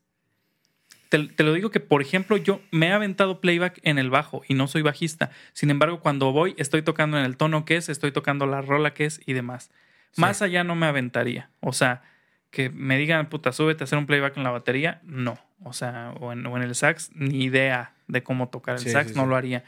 Te, 1.11 1.27
te 1.27 1.43
lo 1.43 1.53
digo 1.53 1.71
que, 1.71 1.81
por 1.81 2.01
ejemplo, 2.01 2.37
yo 2.37 2.63
me 2.71 2.87
he 2.87 2.93
aventado 2.93 3.41
playback 3.41 3.81
en 3.83 3.99
el 3.99 4.09
bajo 4.11 4.43
y 4.49 4.55
no 4.55 4.69
soy 4.69 4.83
bajista. 4.83 5.31
Sin 5.53 5.69
embargo, 5.71 6.01
cuando 6.01 6.33
voy, 6.33 6.55
estoy 6.57 6.83
tocando 6.83 7.19
en 7.19 7.25
el 7.25 7.37
tono 7.37 7.65
que 7.65 7.77
es, 7.77 7.89
estoy 7.89 8.13
tocando 8.13 8.47
la 8.47 8.63
rola 8.63 8.95
que 8.95 9.05
es 9.05 9.21
y 9.27 9.33
demás. 9.33 9.71
Más 10.17 10.41
allá 10.41 10.65
no 10.65 10.77
me 10.77 10.87
aventaría. 10.87 11.51
O 11.61 11.73
sea, 11.73 12.03
que 12.51 12.71
me 12.71 12.97
digan, 12.97 13.29
puta, 13.29 13.53
súbete 13.53 13.83
a 13.83 13.87
hacer 13.87 13.99
un 13.99 14.07
playback 14.07 14.37
en 14.37 14.45
la 14.45 14.51
batería, 14.51 15.01
no. 15.05 15.39
O 15.63 15.73
sea, 15.73 16.15
o 16.21 16.33
en, 16.33 16.47
o 16.47 16.57
en 16.57 16.63
el 16.63 16.75
sax, 16.75 17.11
ni 17.15 17.45
idea 17.45 17.93
de 18.07 18.23
cómo 18.23 18.49
tocar 18.49 18.77
el 18.77 18.81
Sí, 18.81 18.91
sax, 18.91 19.11
sí, 19.11 19.17
no 19.17 19.27
lo 19.27 19.37
haría. 19.37 19.65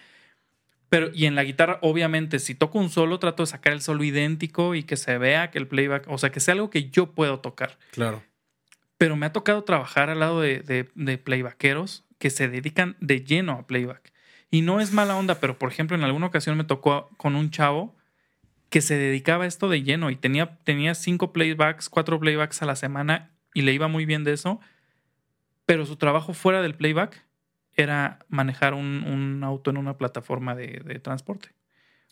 Pero, 0.89 1.11
y 1.13 1.27
en 1.27 1.35
la 1.35 1.43
guitarra, 1.43 1.79
obviamente, 1.83 2.39
si 2.39 2.55
toco 2.55 2.79
un 2.79 2.91
solo, 2.91 3.19
trato 3.19 3.43
de 3.43 3.49
sacar 3.49 3.73
el 3.73 3.81
solo 3.81 4.05
idéntico 4.05 4.75
y 4.75 4.85
que 4.85 4.97
se 4.97 5.19
vea 5.19 5.51
que 5.51 5.59
el 5.59 5.67
playback, 5.67 6.07
o 6.09 6.19
sea, 6.19 6.31
que 6.31 6.39
sea 6.39 6.53
algo 6.53 6.71
que 6.71 6.91
yo 6.91 7.13
puedo 7.13 7.41
tocar. 7.41 7.79
Claro. 7.91 8.23
Pero 9.03 9.17
me 9.17 9.27
ha 9.27 9.33
tocado 9.33 9.65
trabajar 9.65 10.11
al 10.11 10.21
lado 10.21 10.41
de, 10.41 10.61
de, 10.95 11.19
playbackeros 11.19 12.05
que 12.21 12.31
se 12.31 12.47
dedican 12.47 12.97
de 13.01 13.25
lleno 13.25 13.55
a 13.55 13.67
playback. 13.67 14.13
Y 14.49 14.63
no 14.63 14.81
es 14.81 14.93
mala 14.93 15.17
onda, 15.17 15.41
pero 15.41 15.59
por 15.59 15.73
ejemplo, 15.73 15.97
en 15.97 16.05
alguna 16.05 16.29
ocasión 16.29 16.57
me 16.57 16.63
tocó 16.63 17.11
con 17.17 17.35
un 17.35 17.51
chavo 17.51 17.97
que 18.71 18.81
se 18.81 18.95
dedicaba 18.95 19.43
a 19.43 19.49
esto 19.49 19.69
de 19.69 19.83
lleno 19.83 20.11
y 20.11 20.15
tenía, 20.15 20.57
tenía 20.63 20.95
cinco 20.95 21.33
playbacks, 21.33 21.89
cuatro 21.89 22.21
playbacks 22.21 22.63
a 22.63 22.67
la 22.67 22.77
semana 22.77 23.33
y 23.55 23.63
le 23.63 23.73
iba 23.73 23.89
muy 23.89 24.07
bien 24.07 24.23
de 24.23 24.35
eso. 24.35 24.61
Pero 25.67 25.85
su 25.85 25.97
trabajo 25.97 26.33
fuera 26.33 26.63
del 26.63 26.77
playback 26.77 27.27
era 27.75 28.21
manejar 28.29 28.73
un, 28.73 29.03
un 29.05 29.43
auto 29.43 29.73
en 29.73 29.79
una 29.79 29.99
plataforma 29.99 30.55
de 30.55 31.01
transporte. 31.01 31.49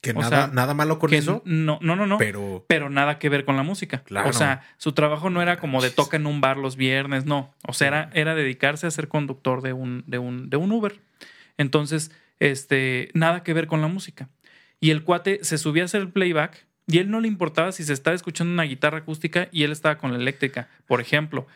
Que 0.00 0.12
O 0.12 0.14
nada, 0.14 0.28
sea, 0.28 0.46
nada 0.46 0.72
malo 0.72 0.98
con 0.98 1.12
eso, 1.12 1.42
No, 1.44 1.78
no, 1.82 1.94
no, 1.94 2.06
no. 2.06 2.16
Pero, 2.16 2.64
pero 2.68 2.88
nada 2.88 3.18
que 3.18 3.28
ver 3.28 3.44
con 3.44 3.56
la 3.56 3.62
música. 3.62 4.02
Claro. 4.04 4.30
O 4.30 4.32
sea, 4.32 4.62
su 4.78 4.92
trabajo 4.92 5.28
no 5.28 5.42
era 5.42 5.58
como 5.58 5.82
de 5.82 5.90
toca 5.90 6.16
en 6.16 6.26
un 6.26 6.40
bar 6.40 6.56
los 6.56 6.76
viernes, 6.76 7.26
no. 7.26 7.52
O 7.66 7.74
sea, 7.74 7.88
era, 7.88 8.10
era 8.14 8.34
dedicarse 8.34 8.86
a 8.86 8.90
ser 8.90 9.08
conductor 9.08 9.60
de 9.60 9.74
un, 9.74 10.04
de 10.06 10.18
un, 10.18 10.48
de 10.48 10.56
un 10.56 10.72
Uber. 10.72 10.98
Entonces, 11.58 12.12
este, 12.38 13.10
nada 13.12 13.42
que 13.42 13.52
ver 13.52 13.66
con 13.66 13.82
la 13.82 13.88
música. 13.88 14.30
Y 14.80 14.90
el 14.90 15.04
cuate 15.04 15.40
se 15.42 15.58
subía 15.58 15.82
a 15.82 15.84
hacer 15.84 16.00
el 16.00 16.10
playback 16.10 16.66
y 16.86 16.98
él 16.98 17.10
no 17.10 17.20
le 17.20 17.28
importaba 17.28 17.70
si 17.70 17.84
se 17.84 17.92
estaba 17.92 18.16
escuchando 18.16 18.54
una 18.54 18.62
guitarra 18.62 18.98
acústica 18.98 19.48
y 19.52 19.64
él 19.64 19.72
estaba 19.72 19.98
con 19.98 20.12
la 20.12 20.18
eléctrica, 20.18 20.68
por 20.86 21.02
ejemplo. 21.02 21.46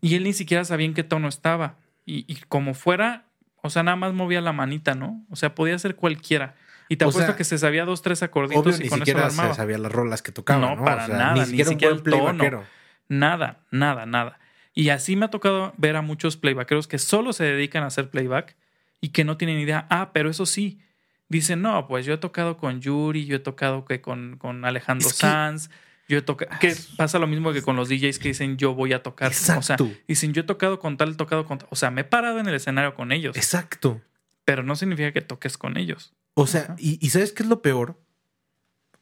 Y 0.00 0.14
él 0.14 0.24
ni 0.24 0.32
siquiera 0.32 0.64
sabía 0.64 0.86
en 0.86 0.94
qué 0.94 1.04
tono 1.04 1.28
estaba. 1.28 1.76
Y, 2.06 2.24
y 2.26 2.36
como 2.48 2.72
fuera, 2.72 3.26
o 3.62 3.68
sea, 3.68 3.82
nada 3.82 3.96
más 3.96 4.14
movía 4.14 4.40
la 4.40 4.52
manita, 4.52 4.94
¿no? 4.94 5.24
O 5.30 5.36
sea, 5.36 5.54
podía 5.54 5.78
ser 5.78 5.94
cualquiera. 5.94 6.56
Y 6.92 6.96
te 6.96 7.04
apuesto 7.04 7.22
sea, 7.26 7.36
que 7.36 7.44
se 7.44 7.56
sabía 7.58 7.84
dos, 7.84 8.02
tres 8.02 8.22
acorditos 8.22 8.64
obvio 8.66 8.76
y 8.76 8.82
ni 8.82 8.88
con 8.88 8.98
eso 8.98 9.04
siquiera 9.06 9.26
armaba. 9.26 9.48
se 9.50 9.56
sabía 9.56 9.78
las 9.78 9.90
rolas 9.92 10.20
que 10.22 10.30
tocaba, 10.32 10.60
No, 10.60 10.76
¿no? 10.76 10.84
para 10.84 11.08
nada, 11.08 11.34
ni 11.34 11.46
siquiera 11.64 11.70
un 11.94 11.96
el 11.98 12.02
tono. 12.02 12.64
Nada, 13.08 13.60
nada, 13.70 14.06
nada. 14.06 14.38
Y 14.74 14.88
así 14.90 15.16
me 15.16 15.26
ha 15.26 15.30
tocado 15.30 15.74
ver 15.76 15.96
a 15.96 16.02
muchos 16.02 16.36
playbackeros 16.36 16.86
que 16.86 16.98
solo 16.98 17.32
se 17.32 17.44
dedican 17.44 17.82
a 17.82 17.86
hacer 17.86 18.10
playback 18.10 18.56
y 19.00 19.08
que 19.10 19.24
no 19.24 19.36
tienen 19.36 19.58
idea. 19.58 19.86
Ah, 19.90 20.10
pero 20.12 20.30
eso 20.30 20.46
sí, 20.46 20.80
dicen, 21.28 21.62
no, 21.62 21.86
pues 21.88 22.06
yo 22.06 22.14
he 22.14 22.18
tocado 22.18 22.56
con 22.56 22.80
Yuri, 22.80 23.26
yo 23.26 23.36
he 23.36 23.40
tocado 23.40 23.84
que 23.84 24.00
con, 24.00 24.36
con 24.38 24.64
Alejandro 24.64 25.08
Es 25.08 25.18
que- 25.18 25.26
Ah, 25.26 25.30
Sanz, 25.30 25.70
yo 26.08 26.18
he 26.18 26.22
tocado... 26.22 26.50
Que 26.58 26.74
pasa 26.96 27.18
lo 27.18 27.26
mismo 27.26 27.52
que 27.52 27.62
con 27.62 27.76
los 27.76 27.88
DJs 27.88 28.18
que 28.18 28.28
dicen, 28.28 28.56
yo 28.56 28.74
voy 28.74 28.92
a 28.92 29.02
tocar. 29.02 29.30
O 29.30 29.34
sea, 29.34 29.56
Exacto. 29.56 29.90
dicen, 30.08 30.32
yo 30.32 30.40
he 30.42 30.44
tocado 30.44 30.78
con 30.78 30.96
tal, 30.96 31.12
he 31.12 31.14
tocado 31.14 31.44
con 31.44 31.58
tal. 31.58 31.68
O 31.70 31.76
sea, 31.76 31.90
me 31.90 32.02
he 32.02 32.04
parado 32.04 32.38
en 32.38 32.46
el 32.48 32.54
escenario 32.54 32.94
con 32.94 33.12
ellos, 33.12 33.36
Exacto. 33.36 34.00
pero 34.44 34.62
no 34.62 34.74
significa 34.76 35.12
que 35.12 35.20
toques 35.22 35.56
con 35.58 35.76
ellos. 35.76 36.14
O 36.34 36.46
sea, 36.46 36.74
y, 36.78 36.98
y 37.04 37.10
¿sabes 37.10 37.32
qué 37.32 37.42
es 37.42 37.48
lo 37.48 37.62
peor? 37.62 38.00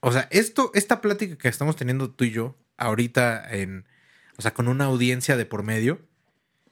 O 0.01 0.13
sea, 0.13 0.29
esto, 0.31 0.71
esta 0.75 1.01
plática 1.01 1.37
que 1.37 1.49
estamos 1.49 1.77
teniendo 1.77 2.11
tú 2.11 2.25
y 2.25 2.31
yo 2.31 2.57
ahorita 2.77 3.55
en, 3.57 3.87
o 4.37 4.43
sea, 4.43 4.53
con 4.55 4.67
una 4.69 4.87
audiencia 4.87 5.37
de 5.37 5.45
por 5.47 5.63
medio 5.63 6.01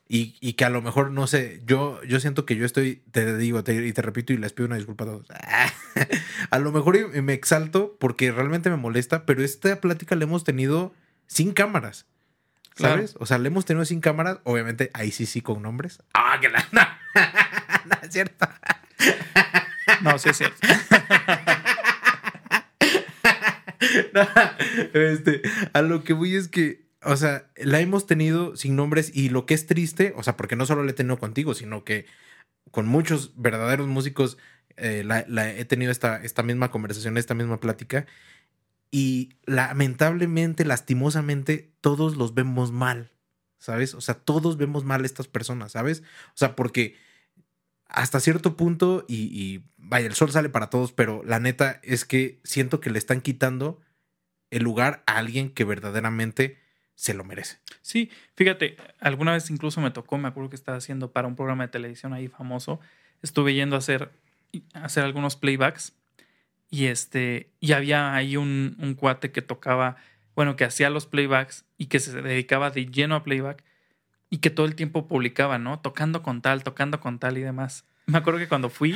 y, 0.08 0.36
y 0.40 0.54
que 0.54 0.64
a 0.64 0.70
lo 0.70 0.80
mejor, 0.80 1.10
no 1.10 1.26
sé, 1.26 1.60
yo, 1.66 2.02
yo 2.04 2.18
siento 2.18 2.46
que 2.46 2.56
yo 2.56 2.64
estoy, 2.64 3.02
te 3.12 3.36
digo 3.36 3.62
te- 3.62 3.86
y 3.86 3.92
te 3.92 4.00
repito 4.00 4.32
y 4.32 4.38
les 4.38 4.54
pido 4.54 4.66
una 4.66 4.76
disculpa 4.76 5.04
a 5.04 5.08
todos. 5.08 5.26
a 6.50 6.58
lo 6.58 6.72
mejor 6.72 7.22
me 7.22 7.34
exalto 7.34 7.96
porque 8.00 8.32
realmente 8.32 8.70
me 8.70 8.76
molesta, 8.76 9.26
pero 9.26 9.44
esta 9.44 9.80
plática 9.82 10.16
la 10.16 10.24
hemos 10.24 10.44
tenido 10.44 10.94
sin 11.26 11.52
cámaras. 11.52 12.06
Claro. 12.74 12.94
¿Sabes? 12.94 13.16
O 13.18 13.26
sea, 13.26 13.38
la 13.38 13.48
hemos 13.48 13.66
tenido 13.66 13.84
sin 13.84 14.00
cámaras, 14.00 14.38
obviamente 14.44 14.90
ahí 14.94 15.10
sí 15.12 15.26
sí 15.26 15.42
con 15.42 15.60
nombres. 15.62 16.00
Ah, 16.14 16.38
que 16.40 16.48
la... 16.48 16.64
no, 17.84 17.92
es 18.02 18.10
cierto. 18.12 18.48
No, 20.02 20.18
sí 20.18 20.28
es 20.30 20.40
este, 24.94 25.42
a 25.72 25.82
lo 25.82 26.04
que 26.04 26.12
voy 26.12 26.36
es 26.36 26.48
que, 26.48 26.86
o 27.02 27.16
sea, 27.16 27.50
la 27.56 27.80
hemos 27.80 28.06
tenido 28.06 28.56
sin 28.56 28.76
nombres 28.76 29.10
y 29.14 29.28
lo 29.28 29.46
que 29.46 29.54
es 29.54 29.66
triste, 29.66 30.12
o 30.16 30.22
sea, 30.22 30.36
porque 30.36 30.56
no 30.56 30.66
solo 30.66 30.84
la 30.84 30.90
he 30.90 30.94
tenido 30.94 31.18
contigo, 31.18 31.54
sino 31.54 31.84
que 31.84 32.06
con 32.70 32.86
muchos 32.86 33.32
verdaderos 33.36 33.86
músicos 33.86 34.38
eh, 34.76 35.02
la 35.04 35.50
he 35.50 35.64
tenido 35.64 35.90
esta, 35.90 36.22
esta 36.22 36.42
misma 36.42 36.70
conversación, 36.70 37.16
esta 37.16 37.34
misma 37.34 37.60
plática 37.60 38.06
y 38.90 39.30
lamentablemente, 39.44 40.64
lastimosamente, 40.64 41.72
todos 41.80 42.16
los 42.16 42.34
vemos 42.34 42.72
mal, 42.72 43.12
¿sabes? 43.58 43.94
O 43.94 44.00
sea, 44.00 44.14
todos 44.14 44.56
vemos 44.56 44.84
mal 44.84 45.02
a 45.02 45.06
estas 45.06 45.28
personas, 45.28 45.72
¿sabes? 45.72 46.02
O 46.28 46.36
sea, 46.36 46.56
porque 46.56 46.96
hasta 47.88 48.20
cierto 48.20 48.56
punto, 48.56 49.04
y, 49.08 49.62
vaya, 49.76 50.06
el 50.06 50.14
sol 50.14 50.30
sale 50.30 50.48
para 50.48 50.70
todos, 50.70 50.92
pero 50.92 51.22
la 51.24 51.40
neta 51.40 51.80
es 51.82 52.04
que 52.04 52.38
siento 52.44 52.80
que 52.80 52.90
le 52.90 52.98
están 52.98 53.20
quitando 53.20 53.80
el 54.50 54.62
lugar 54.62 55.02
a 55.06 55.16
alguien 55.16 55.50
que 55.50 55.64
verdaderamente 55.64 56.58
se 56.94 57.14
lo 57.14 57.24
merece. 57.24 57.58
Sí, 57.80 58.10
fíjate, 58.34 58.76
alguna 59.00 59.32
vez 59.32 59.50
incluso 59.50 59.80
me 59.80 59.90
tocó, 59.90 60.18
me 60.18 60.28
acuerdo 60.28 60.50
que 60.50 60.56
estaba 60.56 60.78
haciendo 60.78 61.12
para 61.12 61.28
un 61.28 61.36
programa 61.36 61.64
de 61.64 61.70
televisión 61.70 62.12
ahí 62.12 62.28
famoso, 62.28 62.80
estuve 63.22 63.54
yendo 63.54 63.76
a 63.76 63.78
hacer, 63.78 64.10
hacer 64.74 65.04
algunos 65.04 65.36
playbacks 65.36 65.94
y 66.70 66.86
este, 66.86 67.50
y 67.60 67.72
había 67.72 68.14
ahí 68.14 68.36
un, 68.36 68.76
un 68.78 68.94
cuate 68.94 69.30
que 69.30 69.42
tocaba, 69.42 69.96
bueno, 70.34 70.56
que 70.56 70.64
hacía 70.64 70.90
los 70.90 71.06
playbacks 71.06 71.64
y 71.78 71.86
que 71.86 72.00
se 72.00 72.20
dedicaba 72.20 72.70
de 72.70 72.86
lleno 72.86 73.14
a 73.16 73.22
playback 73.22 73.64
y 74.30 74.38
que 74.38 74.50
todo 74.50 74.66
el 74.66 74.74
tiempo 74.74 75.06
publicaba, 75.08 75.58
¿no? 75.58 75.80
Tocando 75.80 76.22
con 76.22 76.42
tal, 76.42 76.62
tocando 76.64 77.00
con 77.00 77.18
tal 77.18 77.38
y 77.38 77.42
demás. 77.42 77.84
Me 78.06 78.18
acuerdo 78.18 78.38
que 78.40 78.48
cuando 78.48 78.70
fui, 78.70 78.94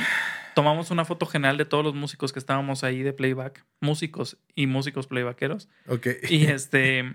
tomamos 0.54 0.90
una 0.90 1.04
foto 1.04 1.26
general 1.26 1.58
de 1.58 1.64
todos 1.66 1.84
los 1.84 1.94
músicos 1.94 2.32
que 2.32 2.38
estábamos 2.38 2.82
ahí 2.82 3.02
de 3.02 3.12
playback, 3.12 3.64
músicos 3.80 4.38
y 4.54 4.66
músicos 4.66 5.06
playbackeros. 5.06 5.68
Ok. 5.86 6.06
Y 6.30 6.46
este. 6.46 7.14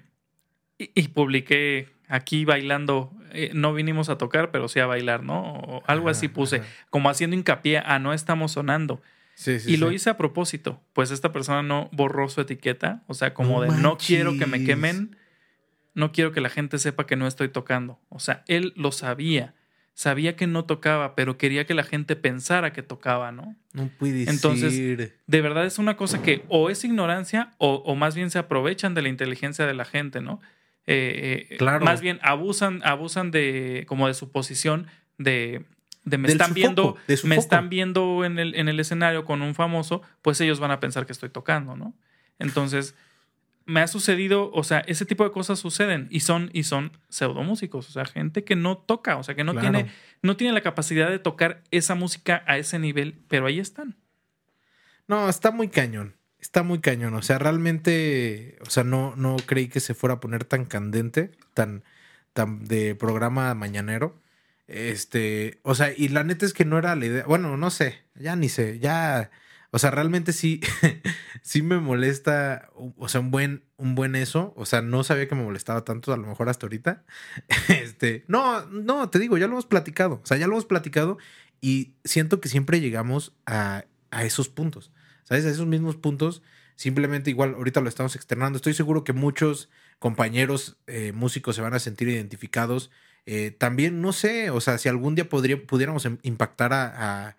Y, 0.77 0.91
y 0.93 1.07
publiqué 1.07 1.89
aquí 2.07 2.45
bailando. 2.45 3.11
eh, 3.31 3.49
no 3.53 3.73
vinimos 3.73 4.09
a 4.09 4.17
tocar, 4.17 4.51
pero 4.51 4.67
sí 4.67 4.79
a 4.79 4.85
bailar, 4.85 5.23
¿no? 5.23 5.53
O 5.55 5.83
algo 5.87 6.09
así 6.09 6.27
Ajá, 6.27 6.35
puse. 6.35 6.55
ajá. 6.57 6.67
Como 6.91 7.09
haciendo 7.09 7.35
hincapié 7.35 7.79
a 7.79 7.97
no 7.99 8.13
estamos 8.13 8.51
sonando. 8.51 9.01
Sí, 9.33 9.59
sí, 9.59 9.73
y 9.73 9.77
lo 9.77 9.91
hice 9.91 10.09
a 10.11 10.17
propósito. 10.17 10.81
Pues 10.93 11.11
esta 11.11 11.31
persona 11.31 11.61
no 11.63 11.89
borró 11.91 12.27
su 12.29 12.41
etiqueta. 12.41 13.03
O 13.07 13.13
sea, 13.15 13.33
como 13.33 13.63
No 13.65 13.71
de 13.73 13.81
no 13.81 13.97
quiero 13.97 14.37
que 14.37 14.45
me 14.47 14.63
quemen. 14.63 15.15
No 15.97 16.11
quiero 16.11 16.31
que 16.31 16.41
la 16.41 16.49
gente 16.49 16.77
sepa 16.77 17.07
que 17.07 17.15
no 17.15 17.25
estoy 17.25 17.49
tocando. 17.49 17.99
O 18.09 18.19
sea, 18.19 18.43
él 18.47 18.71
lo 18.75 18.91
sabía. 18.91 19.55
Sabía 19.95 20.35
que 20.35 20.45
no 20.45 20.65
tocaba, 20.65 21.15
pero 21.15 21.39
quería 21.39 21.65
que 21.65 21.73
la 21.73 21.81
gente 21.83 22.15
pensara 22.15 22.71
que 22.71 22.83
tocaba, 22.83 23.31
¿no? 23.31 23.55
No 23.73 23.89
puede 23.97 24.29
Entonces, 24.29 24.75
ser. 24.75 25.17
de 25.25 25.41
verdad 25.41 25.65
es 25.65 25.79
una 25.79 25.97
cosa 25.97 26.21
que 26.21 26.45
o 26.49 26.69
es 26.69 26.83
ignorancia 26.83 27.53
o, 27.57 27.77
o 27.83 27.95
más 27.95 28.13
bien 28.15 28.29
se 28.29 28.37
aprovechan 28.37 28.93
de 28.93 29.01
la 29.01 29.09
inteligencia 29.09 29.65
de 29.65 29.73
la 29.73 29.85
gente, 29.85 30.21
¿no? 30.21 30.39
Eh, 30.85 31.47
eh, 31.49 31.57
Claro. 31.57 31.83
Más 31.83 31.99
bien 32.01 32.19
abusan, 32.21 32.81
abusan 32.85 33.31
de 33.31 33.85
como 33.87 34.07
de 34.07 34.13
su 34.13 34.31
posición 34.31 34.85
de, 35.17 35.65
de 36.05 36.17
me 36.19 36.27
Del 36.27 36.37
están 36.39 36.53
viendo, 36.53 36.95
me 37.23 37.35
están 37.35 37.69
viendo 37.69 38.23
en 38.23 38.37
el, 38.37 38.53
en 38.53 38.69
el 38.69 38.79
escenario 38.79 39.25
con 39.25 39.41
un 39.41 39.55
famoso, 39.55 40.03
pues 40.21 40.39
ellos 40.41 40.59
van 40.59 40.69
a 40.69 40.79
pensar 40.79 41.07
que 41.07 41.11
estoy 41.11 41.29
tocando, 41.29 41.75
¿no? 41.75 41.95
Entonces, 42.37 42.93
me 43.67 43.81
ha 43.81 43.87
sucedido, 43.87 44.49
o 44.53 44.63
sea, 44.63 44.79
ese 44.79 45.05
tipo 45.05 45.23
de 45.23 45.31
cosas 45.31 45.59
suceden 45.59 46.07
y 46.09 46.21
son, 46.21 46.49
y 46.53 46.63
son 46.63 46.91
pseudomúsicos, 47.09 47.87
o 47.89 47.91
sea, 47.91 48.05
gente 48.05 48.43
que 48.43 48.55
no 48.55 48.77
toca, 48.77 49.17
o 49.17 49.23
sea, 49.23 49.35
que 49.35 49.43
no 49.43 49.51
Claro. 49.51 49.69
tiene, 49.71 49.91
no 50.23 50.35
tiene 50.37 50.53
la 50.53 50.61
capacidad 50.61 51.09
de 51.09 51.19
tocar 51.19 51.61
esa 51.69 51.93
música 51.93 52.43
a 52.47 52.57
ese 52.57 52.79
nivel, 52.79 53.21
pero 53.27 53.45
ahí 53.45 53.59
están. 53.59 53.95
No, 55.07 55.29
está 55.29 55.51
muy 55.51 55.67
cañón. 55.67 56.15
Está 56.39 56.63
muy 56.63 56.79
cañón. 56.79 57.13
O 57.15 57.21
sea, 57.21 57.39
realmente, 57.39 58.57
o 58.65 58.69
sea, 58.69 58.83
no, 58.83 59.15
no 59.15 59.35
creí 59.45 59.67
que 59.67 59.79
se 59.79 59.93
fuera 59.93 60.15
a 60.15 60.19
poner 60.19 60.43
tan 60.45 60.65
candente, 60.65 61.31
tan, 61.53 61.83
tan 62.33 62.63
de 62.65 62.95
programa 62.95 63.53
mañanero. 63.53 64.21
Este, 64.67 65.59
o 65.63 65.75
sea, 65.75 65.91
y 65.95 66.09
la 66.09 66.23
neta 66.23 66.45
es 66.45 66.53
que 66.53 66.65
no 66.65 66.77
era 66.77 66.95
la 66.95 67.05
idea. 67.05 67.23
Bueno, 67.25 67.57
no 67.57 67.69
sé, 67.69 68.03
ya 68.15 68.35
ni 68.35 68.49
sé, 68.49 68.79
ya. 68.79 69.31
O 69.77 69.79
sea, 69.79 69.91
realmente 69.91 70.33
sí, 70.33 70.59
sí 71.43 71.61
me 71.61 71.77
molesta, 71.77 72.71
o 72.97 73.07
sea, 73.09 73.21
un 73.21 73.29
buen, 73.29 73.63
un 73.77 73.93
buen 73.93 74.15
eso. 74.15 74.55
O 74.57 74.65
sea, 74.65 74.81
no 74.81 75.03
sabía 75.03 75.27
que 75.27 75.35
me 75.35 75.43
molestaba 75.43 75.85
tanto, 75.85 76.11
a 76.11 76.17
lo 76.17 76.25
mejor 76.25 76.49
hasta 76.49 76.65
ahorita. 76.65 77.05
Este, 77.69 78.25
no, 78.27 78.65
no, 78.65 79.11
te 79.11 79.19
digo, 79.19 79.37
ya 79.37 79.45
lo 79.45 79.53
hemos 79.53 79.67
platicado. 79.67 80.15
O 80.23 80.25
sea, 80.25 80.37
ya 80.37 80.47
lo 80.47 80.53
hemos 80.53 80.65
platicado 80.65 81.19
y 81.61 81.93
siento 82.03 82.41
que 82.41 82.49
siempre 82.49 82.79
llegamos 82.81 83.35
a, 83.45 83.85
a 84.09 84.23
esos 84.23 84.49
puntos. 84.49 84.91
¿Sabes? 85.25 85.45
A 85.45 85.49
esos 85.51 85.67
mismos 85.67 85.95
puntos. 85.95 86.41
Simplemente 86.75 87.29
igual 87.29 87.53
ahorita 87.53 87.79
lo 87.79 87.89
estamos 87.89 88.15
externando. 88.15 88.57
Estoy 88.57 88.73
seguro 88.73 89.03
que 89.03 89.13
muchos 89.13 89.69
compañeros 89.99 90.77
eh, 90.87 91.11
músicos 91.13 91.55
se 91.55 91.61
van 91.61 91.75
a 91.75 91.79
sentir 91.79 92.09
identificados 92.09 92.89
Eh, 93.29 93.51
también, 93.51 94.01
no 94.01 94.13
sé, 94.13 94.49
o 94.51 94.61
sea, 94.61 94.77
si 94.77 94.87
algún 94.89 95.13
día 95.15 95.27
podría, 95.29 95.57
pudiéramos 95.67 96.05
em, 96.05 96.17
impactar 96.23 96.71
a, 96.73 97.27
a, 97.27 97.37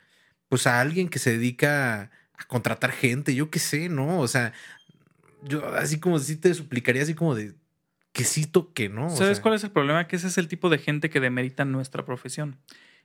pues 0.48 0.66
a 0.66 0.80
alguien 0.80 1.08
que 1.08 1.18
se 1.18 1.32
dedica 1.32 2.10
a 2.38 2.44
contratar 2.44 2.92
gente, 2.92 3.34
yo 3.34 3.50
qué 3.50 3.58
sé, 3.58 3.88
¿no? 3.88 4.20
O 4.20 4.28
sea, 4.28 4.52
yo 5.42 5.66
así 5.74 6.00
como 6.00 6.18
si 6.18 6.36
te 6.36 6.52
suplicaría 6.54 7.02
así 7.02 7.14
como 7.14 7.34
de 7.34 7.54
que 8.12 8.24
sí 8.24 8.46
toque, 8.46 8.88
¿no? 8.88 9.06
O 9.06 9.16
¿Sabes 9.16 9.36
sea, 9.36 9.42
cuál 9.42 9.54
es 9.54 9.64
el 9.64 9.70
problema? 9.70 10.06
Que 10.08 10.16
ese 10.16 10.28
es 10.28 10.38
el 10.38 10.48
tipo 10.48 10.70
de 10.70 10.78
gente 10.78 11.10
que 11.10 11.20
demerita 11.20 11.64
nuestra 11.64 12.04
profesión. 12.04 12.58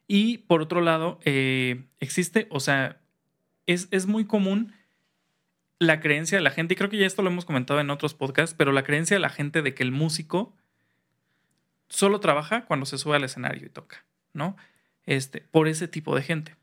Y 0.07 0.39
por 0.39 0.61
otro 0.61 0.81
lado, 0.81 1.19
eh, 1.23 1.85
existe, 1.99 2.47
o 2.49 2.59
sea, 2.59 2.99
es, 3.67 3.87
es 3.91 4.05
muy 4.05 4.25
común 4.25 4.73
la 5.79 5.99
creencia 5.99 6.37
de 6.37 6.43
la 6.43 6.51
gente, 6.51 6.73
y 6.73 6.77
creo 6.77 6.89
que 6.89 6.97
ya 6.97 7.05
esto 7.05 7.21
lo 7.21 7.29
hemos 7.29 7.45
comentado 7.45 7.79
en 7.79 7.89
otros 7.89 8.13
podcasts, 8.13 8.55
pero 8.57 8.71
la 8.71 8.83
creencia 8.83 9.15
de 9.15 9.21
la 9.21 9.29
gente 9.29 9.61
de 9.61 9.73
que 9.73 9.83
el 9.83 9.91
músico 9.91 10.55
solo 11.89 12.19
trabaja 12.19 12.65
cuando 12.65 12.85
se 12.85 12.97
sube 12.97 13.15
al 13.15 13.23
escenario 13.23 13.65
y 13.65 13.69
toca, 13.69 14.05
¿no? 14.33 14.55
Este, 15.05 15.41
por 15.41 15.67
ese 15.67 15.87
tipo 15.87 16.15
de 16.15 16.23
gente. 16.23 16.55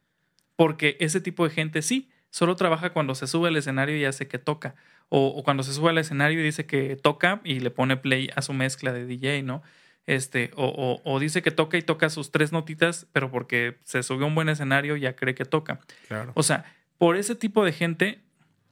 Porque 0.57 0.97
ese 1.01 1.21
tipo 1.21 1.45
de 1.45 1.55
gente 1.55 1.83
sí, 1.83 2.10
solo 2.31 2.57
trabaja 2.57 2.91
cuando 2.91 3.15
se 3.15 3.27
sube 3.27 3.49
al 3.49 3.57
escenario 3.57 3.97
y 3.97 4.05
hace 4.05 4.29
que 4.29 4.39
toca. 4.39 4.75
O, 5.09 5.27
o, 5.27 5.43
cuando 5.43 5.63
se 5.63 5.75
sube 5.75 5.91
al 5.91 5.99
escenario 5.99 6.41
y 6.41 6.45
dice 6.45 6.67
que 6.67 6.97
toca 6.97 7.41
y 7.45 7.61
le 7.61 7.71
pone 7.71 7.97
play 7.97 8.31
a 8.37 8.43
su 8.43 8.53
mezcla 8.53 8.93
de 8.93 9.07
DJ, 9.07 9.43
¿no? 9.43 9.63
Este, 10.07 10.51
o, 10.57 10.67
o, 10.67 11.01
o 11.05 11.19
dice 11.21 11.43
que 11.43 11.51
toca 11.51 11.77
y 11.77 11.83
toca 11.83 12.09
sus 12.11 12.31
tres 12.31 12.53
notitas, 12.53 13.07
pero 13.13 13.31
porque 13.31 13.79
se 13.85 14.03
subió 14.03 14.25
a 14.25 14.29
un 14.29 14.35
buen 14.35 14.49
escenario 14.49 14.97
ya 14.97 15.15
cree 15.15 15.35
que 15.35 15.45
toca. 15.45 15.81
claro. 16.09 16.33
O 16.35 16.43
sea, 16.43 16.65
por 16.99 17.17
ese 17.17 17.35
tipo 17.35 17.65
de 17.65 17.73
gente, 17.73 18.21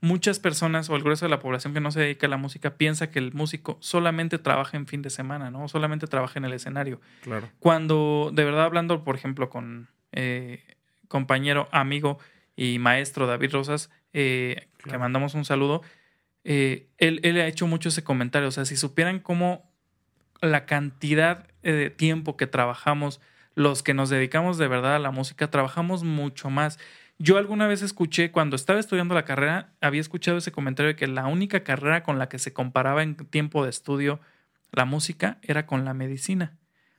muchas 0.00 0.38
personas 0.38 0.88
o 0.90 0.96
el 0.96 1.02
grueso 1.02 1.24
de 1.24 1.30
la 1.30 1.40
población 1.40 1.74
que 1.74 1.80
no 1.80 1.90
se 1.90 2.00
dedica 2.00 2.26
a 2.26 2.30
la 2.30 2.36
música 2.36 2.76
piensa 2.76 3.10
que 3.10 3.18
el 3.18 3.32
músico 3.32 3.78
solamente 3.80 4.38
trabaja 4.38 4.76
en 4.76 4.86
fin 4.86 5.02
de 5.02 5.10
semana, 5.10 5.50
¿no? 5.50 5.68
Solamente 5.68 6.06
trabaja 6.06 6.38
en 6.38 6.44
el 6.44 6.52
escenario. 6.52 7.00
claro. 7.22 7.48
Cuando 7.58 8.30
de 8.32 8.44
verdad 8.44 8.64
hablando, 8.64 9.02
por 9.02 9.16
ejemplo, 9.16 9.50
con 9.50 9.88
eh, 10.12 10.62
compañero, 11.08 11.68
amigo 11.72 12.18
y 12.58 12.78
maestro 12.78 13.26
David 13.26 13.52
Rosas, 13.52 13.88
eh, 14.12 14.66
que 14.78 14.82
Claro. 14.84 14.98
mandamos 14.98 15.34
un 15.34 15.44
saludo, 15.44 15.82
eh, 16.44 16.88
él, 16.98 17.20
él 17.22 17.40
ha 17.40 17.46
hecho 17.46 17.66
mucho 17.66 17.88
ese 17.88 18.02
comentario. 18.04 18.48
O 18.48 18.52
sea, 18.52 18.64
si 18.64 18.76
supieran 18.76 19.20
cómo 19.20 19.70
la 20.40 20.66
cantidad 20.66 21.46
eh, 21.62 21.72
de 21.72 21.90
tiempo 21.90 22.36
que 22.36 22.46
trabajamos, 22.46 23.20
los 23.54 23.82
que 23.82 23.94
nos 23.94 24.08
dedicamos 24.10 24.58
de 24.58 24.68
verdad 24.68 24.96
a 24.96 24.98
la 24.98 25.10
música, 25.10 25.50
trabajamos 25.50 26.04
mucho 26.04 26.48
más. 26.50 26.78
Yo 27.18 27.36
alguna 27.38 27.66
vez 27.66 27.82
escuché, 27.82 28.30
cuando 28.30 28.54
estaba 28.56 28.78
estudiando 28.78 29.14
la 29.14 29.24
carrera, 29.24 29.72
había 29.80 30.00
escuchado 30.00 30.38
ese 30.38 30.52
comentario 30.52 30.88
de 30.88 30.96
que 30.96 31.08
la 31.08 31.26
única 31.26 31.64
carrera 31.64 32.02
con 32.04 32.18
la 32.18 32.28
que 32.28 32.38
se 32.38 32.52
comparaba 32.52 33.02
en 33.02 33.16
tiempo 33.16 33.64
de 33.64 33.70
estudio 33.70 34.20
la 34.70 34.84
música 34.84 35.38
era 35.42 35.66
con 35.66 35.84
la 35.84 35.94
medicina. 35.94 36.56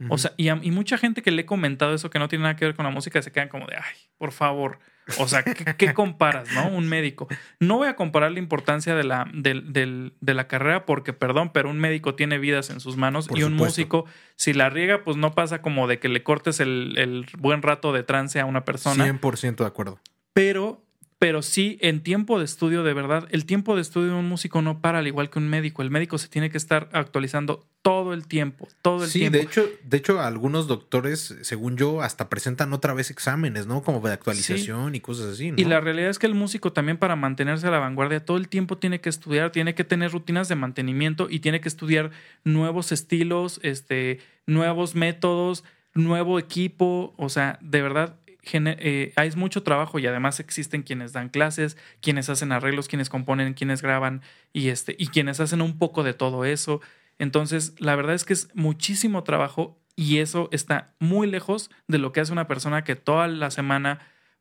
O 0.09 0.17
sea, 0.17 0.31
y, 0.37 0.47
a- 0.47 0.59
y 0.61 0.71
mucha 0.71 0.97
gente 0.97 1.21
que 1.21 1.31
le 1.31 1.41
he 1.41 1.45
comentado 1.45 1.93
eso 1.93 2.09
que 2.09 2.19
no 2.19 2.29
tiene 2.29 2.43
nada 2.43 2.55
que 2.55 2.63
ver 2.65 2.73
con 2.75 2.85
la 2.85 2.89
música 2.91 3.21
se 3.21 3.31
quedan 3.33 3.49
como 3.49 3.67
de, 3.67 3.75
ay, 3.75 3.95
por 4.17 4.31
favor. 4.31 4.79
O 5.17 5.27
sea, 5.27 5.43
¿qué, 5.43 5.75
qué 5.77 5.93
comparas, 5.93 6.51
no? 6.53 6.67
Un 6.69 6.87
médico. 6.87 7.27
No 7.59 7.77
voy 7.77 7.87
a 7.87 7.95
comparar 7.95 8.31
la 8.31 8.39
importancia 8.39 8.95
de 8.95 9.03
la, 9.03 9.27
del- 9.33 9.73
del- 9.73 10.13
de 10.21 10.33
la 10.33 10.47
carrera 10.47 10.85
porque, 10.85 11.13
perdón, 11.13 11.51
pero 11.53 11.69
un 11.69 11.79
médico 11.79 12.15
tiene 12.15 12.37
vidas 12.37 12.69
en 12.69 12.79
sus 12.79 12.97
manos 12.97 13.27
Por 13.27 13.39
y 13.39 13.43
un 13.43 13.53
supuesto. 13.53 13.65
músico, 13.81 14.05
si 14.35 14.53
la 14.53 14.69
riega, 14.69 15.03
pues 15.03 15.17
no 15.17 15.33
pasa 15.33 15.61
como 15.61 15.87
de 15.87 15.99
que 15.99 16.09
le 16.09 16.21
cortes 16.23 16.59
el, 16.59 16.95
el 16.97 17.25
buen 17.37 17.61
rato 17.61 17.91
de 17.93 18.03
trance 18.03 18.39
a 18.39 18.45
una 18.45 18.65
persona. 18.65 19.05
100% 19.05 19.55
de 19.57 19.65
acuerdo. 19.65 19.99
Pero, 20.33 20.83
pero 21.19 21.41
sí, 21.41 21.77
en 21.81 22.01
tiempo 22.01 22.39
de 22.39 22.45
estudio, 22.45 22.81
de 22.83 22.93
verdad, 22.93 23.27
el 23.31 23.45
tiempo 23.45 23.75
de 23.75 23.81
estudio 23.81 24.13
de 24.13 24.15
un 24.19 24.29
músico 24.29 24.61
no 24.61 24.79
para 24.79 24.99
al 24.99 25.07
igual 25.07 25.29
que 25.29 25.37
un 25.39 25.49
médico. 25.49 25.81
El 25.81 25.91
médico 25.91 26.17
se 26.17 26.29
tiene 26.29 26.49
que 26.49 26.57
estar 26.57 26.89
actualizando 26.93 27.67
todo 27.81 28.13
el 28.13 28.25
tiempo, 28.25 28.69
todo 28.81 29.03
el 29.03 29.09
Sí, 29.09 29.19
tiempo. 29.19 29.37
de 29.37 29.43
hecho, 29.43 29.69
de 29.83 29.97
hecho, 29.97 30.21
algunos 30.21 30.67
doctores, 30.67 31.35
según 31.41 31.75
yo, 31.75 32.01
hasta 32.01 32.29
presentan 32.29 32.71
otra 32.71 32.93
vez 32.93 33.11
exámenes, 33.11 33.67
¿no? 33.67 33.83
Como 33.83 33.99
de 33.99 34.13
actualización 34.13 34.95
y 34.95 35.01
cosas 35.01 35.33
así, 35.33 35.51
¿no? 35.51 35.57
Y 35.59 35.65
la 35.65 35.81
realidad 35.81 36.09
es 36.09 36.19
que 36.19 36.27
el 36.27 36.35
músico 36.35 36.71
también 36.71 36.97
para 36.97 37.17
mantenerse 37.17 37.67
a 37.67 37.71
la 37.71 37.79
vanguardia 37.79 38.23
todo 38.23 38.37
el 38.37 38.47
tiempo 38.47 38.77
tiene 38.77 39.01
que 39.01 39.09
estudiar, 39.09 39.51
tiene 39.51 39.75
que 39.75 39.83
tener 39.83 40.11
rutinas 40.11 40.47
de 40.47 40.55
mantenimiento 40.55 41.27
y 41.29 41.39
tiene 41.39 41.59
que 41.59 41.67
estudiar 41.67 42.11
nuevos 42.45 42.93
estilos, 42.93 43.59
este, 43.61 44.19
nuevos 44.47 44.95
métodos, 44.95 45.65
nuevo 45.93 46.39
equipo, 46.39 47.13
o 47.17 47.27
sea, 47.27 47.59
de 47.61 47.81
verdad 47.81 48.15
eh, 48.53 49.13
hay 49.15 49.31
mucho 49.31 49.63
trabajo 49.63 49.99
y 49.99 50.07
además 50.07 50.39
existen 50.39 50.83
quienes 50.83 51.13
dan 51.13 51.29
clases, 51.29 51.77
quienes 52.01 52.29
hacen 52.29 52.51
arreglos, 52.51 52.87
quienes 52.87 53.09
componen, 53.09 53.53
quienes 53.53 53.81
graban 53.81 54.21
y 54.53 54.69
este 54.69 54.95
y 54.97 55.07
quienes 55.07 55.39
hacen 55.39 55.61
un 55.61 55.77
poco 55.77 56.03
de 56.03 56.13
todo 56.13 56.45
eso. 56.45 56.81
Entonces, 57.17 57.75
la 57.79 57.95
verdad 57.95 58.15
es 58.15 58.25
que 58.25 58.33
es 58.33 58.49
muchísimo 58.55 59.23
trabajo 59.23 59.79
y 59.95 60.19
eso 60.19 60.49
está 60.51 60.95
muy 60.99 61.29
lejos 61.29 61.69
de 61.87 61.97
lo 61.97 62.11
que 62.11 62.21
hace 62.21 62.31
una 62.31 62.47
persona 62.47 62.83
que 62.83 62.95
toda 62.95 63.27
la 63.27 63.51
semana 63.51 63.99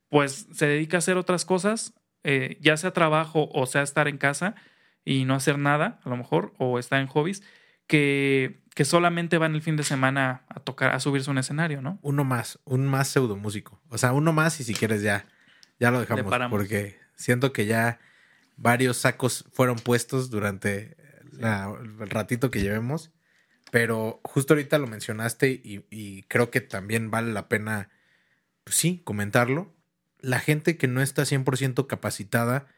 pues 0.09 0.47
se 0.53 0.67
dedica 0.67 0.97
a 0.97 0.99
hacer 0.99 1.17
otras 1.17 1.45
cosas, 1.45 1.95
eh, 2.25 2.59
ya 2.61 2.77
sea 2.77 2.93
trabajo 2.93 3.49
o 3.53 3.67
sea 3.67 3.83
estar 3.83 4.09
en 4.09 4.19
casa 4.19 4.55
y 5.05 5.25
no 5.25 5.35
hacer 5.35 5.59
nada, 5.59 6.01
a 6.05 6.09
lo 6.09 6.17
mejor, 6.17 6.53
o 6.59 6.79
estar 6.79 7.01
en 7.01 7.07
hobbies, 7.07 7.43
que, 7.87 8.61
que 8.79 8.85
solamente 8.85 9.39
van 9.39 9.57
el 9.57 9.61
fin 9.63 9.75
de 9.75 9.83
semana 9.83 10.43
a 10.49 10.61
tocar, 10.61 10.95
a 10.95 11.01
subirse 11.01 11.29
a 11.29 11.33
un 11.33 11.39
escenario, 11.39 11.83
¿no? 11.83 11.99
Uno 12.01 12.23
más, 12.23 12.61
un 12.65 12.87
más 12.87 13.09
pseudo 13.09 13.35
músico. 13.37 13.83
O 13.89 13.99
sea, 13.99 14.13
uno 14.13 14.33
más 14.33 14.61
y 14.61 14.63
si 14.63 14.73
quieres 14.73 15.03
ya, 15.03 15.27
ya 15.81 15.91
lo 15.91 15.99
dejamos. 15.99 16.23
Porque 16.49 16.97
siento 17.17 17.53
que 17.53 17.67
ya 17.67 17.99
varios 18.57 18.97
sacos 18.99 19.47
fueron 19.53 19.81
puestos 19.81 20.31
durante 20.31 20.97
la- 21.33 21.75
el 21.83 22.09
ratito 22.09 22.53
que 22.53 22.61
llevemos. 22.61 23.11
Pero 23.73 24.21
justo 24.23 24.55
ahorita 24.55 24.79
lo 24.79 24.87
mencionaste 24.87 25.51
y, 25.51 25.85
y 25.91 26.23
creo 26.29 26.53
que 26.53 26.61
también 26.61 27.11
vale 27.11 27.33
la 27.33 27.49
pena, 27.49 27.91
pues 28.63 28.77
sí, 28.77 29.03
comentarlo. 29.05 29.75
La 30.21 30.39
gente 30.39 30.77
que 30.77 30.87
no 30.87 31.03
está 31.03 31.23
100% 31.25 31.89
capacitada 31.89 32.69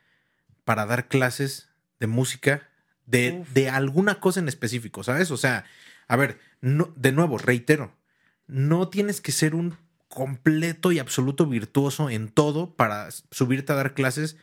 para 0.64 0.86
dar 0.86 1.08
clases 1.08 1.68
de 2.00 2.06
música, 2.06 2.70
de, 3.04 3.44
de 3.52 3.68
alguna 3.68 4.18
cosa 4.18 4.40
en 4.40 4.48
específico, 4.48 5.02
¿sabes? 5.04 5.30
O 5.30 5.36
sea, 5.36 5.66
a 6.10 6.16
ver, 6.16 6.40
no, 6.60 6.92
de 6.96 7.12
nuevo, 7.12 7.38
reitero, 7.38 7.96
no 8.48 8.88
tienes 8.88 9.20
que 9.20 9.30
ser 9.30 9.54
un 9.54 9.76
completo 10.08 10.90
y 10.90 10.98
absoluto 10.98 11.46
virtuoso 11.46 12.10
en 12.10 12.30
todo 12.30 12.74
para 12.74 13.12
subirte 13.30 13.72
a 13.72 13.76
dar 13.76 13.94
clases 13.94 14.36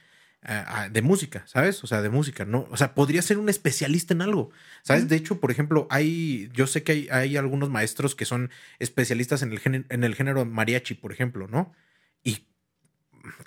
ah, 0.43 0.88
de 0.89 1.01
música, 1.01 1.43
¿sabes? 1.45 1.84
O 1.84 1.88
sea, 1.88 2.01
de 2.01 2.09
música, 2.09 2.45
¿no? 2.45 2.70
O 2.72 2.78
sea, 2.78 2.95
podría 2.95 3.22
ser 3.22 3.38
un 3.38 3.49
especialista 3.49 4.13
en 4.13 4.22
algo, 4.22 4.49
¿sabes? 4.82 5.09
De 5.09 5.18
hecho, 5.18 5.41
por 5.41 5.51
ejemplo, 5.51 5.88
hay, 5.89 6.49
yo 6.53 6.68
sé 6.68 6.84
que 6.84 6.93
hay, 6.93 7.09
hay 7.11 7.36
algunos 7.36 7.70
maestros 7.70 8.15
que 8.15 8.24
son 8.24 8.49
especialistas 8.80 9.41
en 9.41 9.51
el, 9.51 9.59
género, 9.59 9.84
en 9.89 10.05
el 10.05 10.15
género 10.15 10.45
mariachi, 10.45 10.93
por 10.93 11.11
ejemplo, 11.11 11.49
¿no? 11.49 11.74
Y 12.24 12.47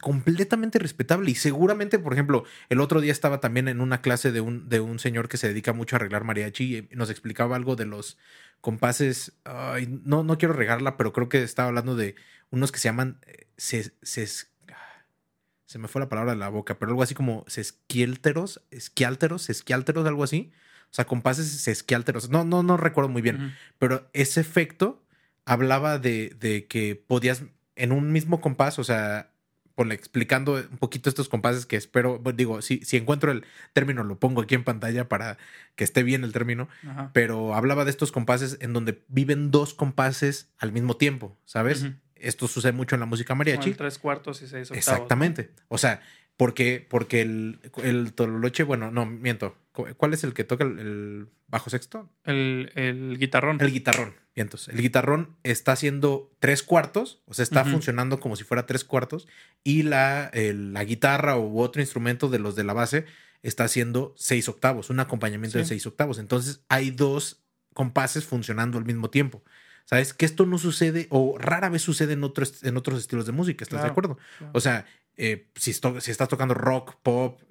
completamente 0.01 0.78
respetable 0.78 1.31
y 1.31 1.35
seguramente, 1.35 1.99
por 1.99 2.12
ejemplo, 2.12 2.45
el 2.68 2.81
otro 2.81 3.01
día 3.01 3.12
estaba 3.12 3.41
también 3.41 3.68
en 3.68 3.81
una 3.81 4.01
clase 4.03 4.33
de 4.33 4.41
un, 4.41 4.68
de 4.68 4.81
un 4.81 4.99
señor 4.99 5.28
que 5.28 5.37
se 5.37 5.49
dedica 5.49 5.72
mucho 5.72 5.97
a 5.97 5.99
arreglar 5.99 6.24
mariachi 6.24 6.76
y 6.91 6.97
nos 6.97 7.11
explicaba 7.11 7.57
algo 7.57 7.76
de 7.76 7.87
los 7.87 8.18
compases, 8.61 9.33
no, 10.05 10.22
no 10.22 10.39
quiero 10.39 10.55
regarla, 10.55 10.97
pero 10.97 11.12
creo 11.12 11.28
que 11.28 11.43
estaba 11.43 11.68
hablando 11.68 11.97
de 11.97 12.14
unos 12.51 12.72
que 12.72 12.78
se 12.78 12.89
llaman, 12.89 13.18
eh, 13.26 13.47
se, 13.57 13.93
se- 14.03 14.26
se 15.66 15.78
me 15.78 15.87
fue 15.89 16.01
la 16.01 16.09
palabra 16.09 16.33
de 16.33 16.39
la 16.39 16.49
boca, 16.49 16.78
pero 16.78 16.91
algo 16.91 17.03
así 17.03 17.14
como 17.14 17.45
sesquiálteros, 17.47 18.62
esquiálteros, 18.70 19.49
esquiálteros, 19.51 20.05
algo 20.07 20.24
así. 20.24 20.51
O 20.91 20.93
sea, 20.95 21.05
compases 21.05 21.47
sesquiálteros. 21.62 22.28
No, 22.31 22.45
no, 22.45 22.64
no 22.64 22.76
recuerdo 22.76 23.09
muy 23.09 23.22
bien. 23.22 23.55
Pero 23.78 24.11
ese 24.12 24.41
efecto 24.41 25.05
hablaba 25.45 25.99
de, 26.01 26.37
de 26.41 26.66
que 26.66 26.97
podías 26.97 27.45
en 27.76 27.93
un 27.93 28.11
mismo 28.11 28.41
compás, 28.41 28.81
o 28.81 28.85
sea, 28.85 29.30
explicando 29.91 30.55
un 30.55 30.78
poquito 30.78 31.09
estos 31.09 31.28
compases 31.28 31.66
que 31.66 31.76
espero, 31.76 32.20
digo, 32.35 32.62
si, 32.62 32.85
si 32.85 32.97
encuentro 32.97 33.33
el 33.33 33.45
término, 33.72 34.05
lo 34.05 34.18
pongo 34.18 34.43
aquí 34.43 34.55
en 34.55 34.64
pantalla 34.64 35.09
para 35.09 35.39
que 35.76 35.85
esté 35.85 36.03
bien 36.03 36.24
el 36.24 36.33
término, 36.33 36.68
Ajá. 36.87 37.11
pero 37.12 37.55
hablaba 37.55 37.85
de 37.85 37.91
estos 37.91 38.12
compases 38.12 38.59
en 38.61 38.72
donde 38.72 39.03
viven 39.09 39.51
dos 39.51 39.74
compases 39.74 40.49
al 40.59 40.72
mismo 40.72 40.97
tiempo, 40.97 41.37
¿sabes? 41.45 41.87
Esto 42.16 42.49
sucede 42.49 42.72
mucho 42.72 42.97
en 42.97 43.01
la 43.01 43.07
música 43.07 43.35
mariachi. 43.35 43.72
tres 43.72 43.99
cuartos 43.99 44.43
y 44.43 44.47
seis 44.47 44.70
octavos. 44.70 44.76
Exactamente. 44.76 45.51
O 45.68 45.78
sea, 45.78 46.03
porque, 46.41 46.86
porque 46.88 47.20
el, 47.20 47.61
el 47.82 48.14
tololoche, 48.14 48.62
bueno, 48.62 48.91
no, 48.91 49.05
miento. 49.05 49.59
Cu- 49.72 49.88
¿Cuál 49.99 50.14
es 50.14 50.24
el 50.24 50.32
que 50.32 50.43
toca 50.43 50.64
el, 50.64 50.78
el 50.78 51.28
bajo 51.49 51.68
sexto? 51.68 52.09
El, 52.24 52.72
el 52.76 53.18
guitarrón. 53.18 53.59
El 53.61 53.70
guitarrón. 53.70 54.14
El 54.34 54.80
guitarrón 54.80 55.36
está 55.43 55.72
haciendo 55.72 56.32
tres 56.38 56.62
cuartos, 56.62 57.20
o 57.26 57.34
sea, 57.34 57.43
está 57.43 57.66
funcionando 57.66 58.20
como 58.20 58.36
si 58.36 58.45
fuera 58.45 58.64
tres 58.64 58.84
cuartos, 58.84 59.28
y 59.62 59.82
la, 59.82 60.30
la 60.32 60.84
guitarra 60.84 61.36
u 61.36 61.61
otro 61.61 61.82
instrumento 61.82 62.30
de 62.30 62.38
los 62.38 62.57
de 62.57 62.64
la 62.64 62.72
base 62.72 63.05
está 63.43 63.64
haciendo 63.64 64.14
seis 64.16 64.49
octavos, 64.49 64.88
un 64.88 65.01
acompañamiento 65.01 65.59
de 65.59 65.66
seis 65.66 65.86
octavos. 65.86 66.18
Entonces, 66.18 66.62
hay 66.70 66.91
dos 66.91 67.43
compases 67.74 68.24
funcionando 68.24 68.78
al 68.78 68.86
mismo 68.86 69.11
tiempo. 69.11 69.43
¿Sabes? 69.84 70.14
Que 70.14 70.24
esto 70.24 70.47
no 70.47 70.57
sucede 70.57 71.09
o 71.11 71.36
rara 71.36 71.68
vez 71.68 71.82
sucede 71.82 72.12
en 72.12 72.22
otros, 72.22 72.62
en 72.62 72.76
otros 72.76 73.01
estilos 73.01 73.26
de 73.26 73.32
música, 73.32 73.64
¿estás 73.64 73.82
de 73.82 73.88
acuerdo? 73.88 74.18
claro. 74.38 74.53
O 74.55 74.61
sea, 74.61 74.86
eh, 75.23 75.47
si, 75.55 75.71
estás 75.71 76.29
tocando 76.31 76.55
rock, 76.55 76.97
pop, 77.03 77.43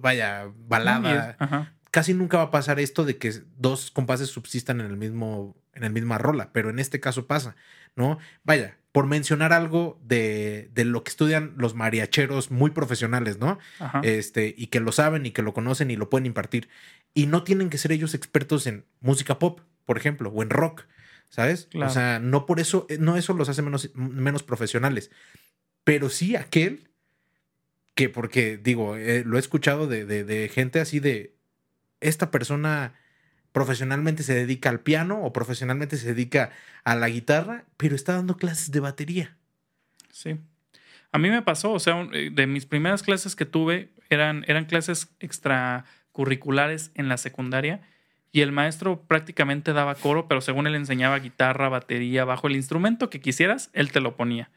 vaya, 0.00 0.52
balada, 0.68 1.34
ajá. 1.40 1.74
casi 1.90 2.14
nunca 2.14 2.36
va 2.36 2.44
a 2.44 2.50
pasar 2.52 2.78
esto 2.78 3.04
de 3.04 3.18
que 3.18 3.32
dos 3.56 3.90
compases 3.90 4.28
subsistan 4.28 4.80
en 4.80 4.86
el 4.86 4.96
mismo, 4.96 5.56
en 5.74 5.82
el 5.82 5.92
misma 5.92 6.18
rola, 6.18 6.50
pero 6.52 6.70
en 6.70 6.78
este 6.78 7.00
caso 7.00 7.26
pasa, 7.26 7.56
¿no? 7.96 8.18
Vaya, 8.44 8.78
por 8.92 9.06
mencionar 9.06 9.52
algo 9.52 10.00
de, 10.04 10.70
de 10.74 10.84
lo 10.84 11.02
que 11.02 11.10
estudian 11.10 11.54
los 11.56 11.74
mariacheros 11.74 12.52
muy 12.52 12.70
profesionales, 12.70 13.40
¿no? 13.40 13.58
Ajá. 13.80 14.00
Este, 14.04 14.54
y 14.56 14.68
que 14.68 14.78
lo 14.78 14.92
saben 14.92 15.26
y 15.26 15.32
que 15.32 15.42
lo 15.42 15.52
conocen 15.52 15.90
y 15.90 15.96
lo 15.96 16.10
pueden 16.10 16.26
impartir. 16.26 16.68
Y 17.14 17.26
no 17.26 17.42
tienen 17.42 17.68
que 17.68 17.78
ser 17.78 17.90
ellos 17.90 18.14
expertos 18.14 18.68
en 18.68 18.84
música 19.00 19.40
pop, 19.40 19.62
por 19.86 19.98
ejemplo, 19.98 20.30
o 20.30 20.40
en 20.44 20.50
rock, 20.50 20.84
¿sabes? 21.30 21.66
Claro. 21.72 21.90
O 21.90 21.92
sea, 21.92 22.20
no 22.20 22.46
por 22.46 22.60
eso, 22.60 22.86
eh, 22.88 22.98
no 23.00 23.16
eso 23.16 23.34
los 23.34 23.48
hace 23.48 23.62
menos, 23.62 23.90
menos 23.94 24.44
profesionales, 24.44 25.10
pero 25.82 26.10
sí 26.10 26.36
aquel 26.36 26.87
que, 27.98 28.08
porque 28.08 28.56
digo, 28.56 28.94
eh, 28.94 29.24
lo 29.26 29.38
he 29.38 29.40
escuchado 29.40 29.88
de, 29.88 30.04
de, 30.04 30.22
de 30.22 30.48
gente 30.48 30.78
así 30.78 31.00
de, 31.00 31.34
esta 32.00 32.30
persona 32.30 32.92
profesionalmente 33.50 34.22
se 34.22 34.34
dedica 34.34 34.68
al 34.68 34.78
piano 34.78 35.20
o 35.24 35.32
profesionalmente 35.32 35.96
se 35.96 36.14
dedica 36.14 36.52
a 36.84 36.94
la 36.94 37.08
guitarra, 37.08 37.64
pero 37.76 37.96
está 37.96 38.12
dando 38.12 38.36
clases 38.36 38.70
de 38.70 38.78
batería. 38.78 39.36
Sí. 40.12 40.36
A 41.10 41.18
mí 41.18 41.28
me 41.28 41.42
pasó, 41.42 41.72
o 41.72 41.80
sea, 41.80 42.06
eh, 42.12 42.30
de 42.32 42.46
mis 42.46 42.66
primeras 42.66 43.02
clases 43.02 43.34
que 43.34 43.46
tuve 43.46 43.88
eran, 44.10 44.44
eran 44.46 44.66
clases 44.66 45.08
extracurriculares 45.18 46.92
en 46.94 47.08
la 47.08 47.16
secundaria 47.16 47.80
y 48.30 48.42
el 48.42 48.52
maestro 48.52 49.02
prácticamente 49.08 49.72
daba 49.72 49.96
coro, 49.96 50.28
pero 50.28 50.40
según 50.40 50.68
él 50.68 50.76
enseñaba 50.76 51.18
guitarra, 51.18 51.68
batería, 51.68 52.24
bajo 52.24 52.46
el 52.46 52.54
instrumento 52.54 53.10
que 53.10 53.20
quisieras, 53.20 53.70
él 53.72 53.90
te 53.90 53.98
lo 53.98 54.14
ponía. 54.14 54.50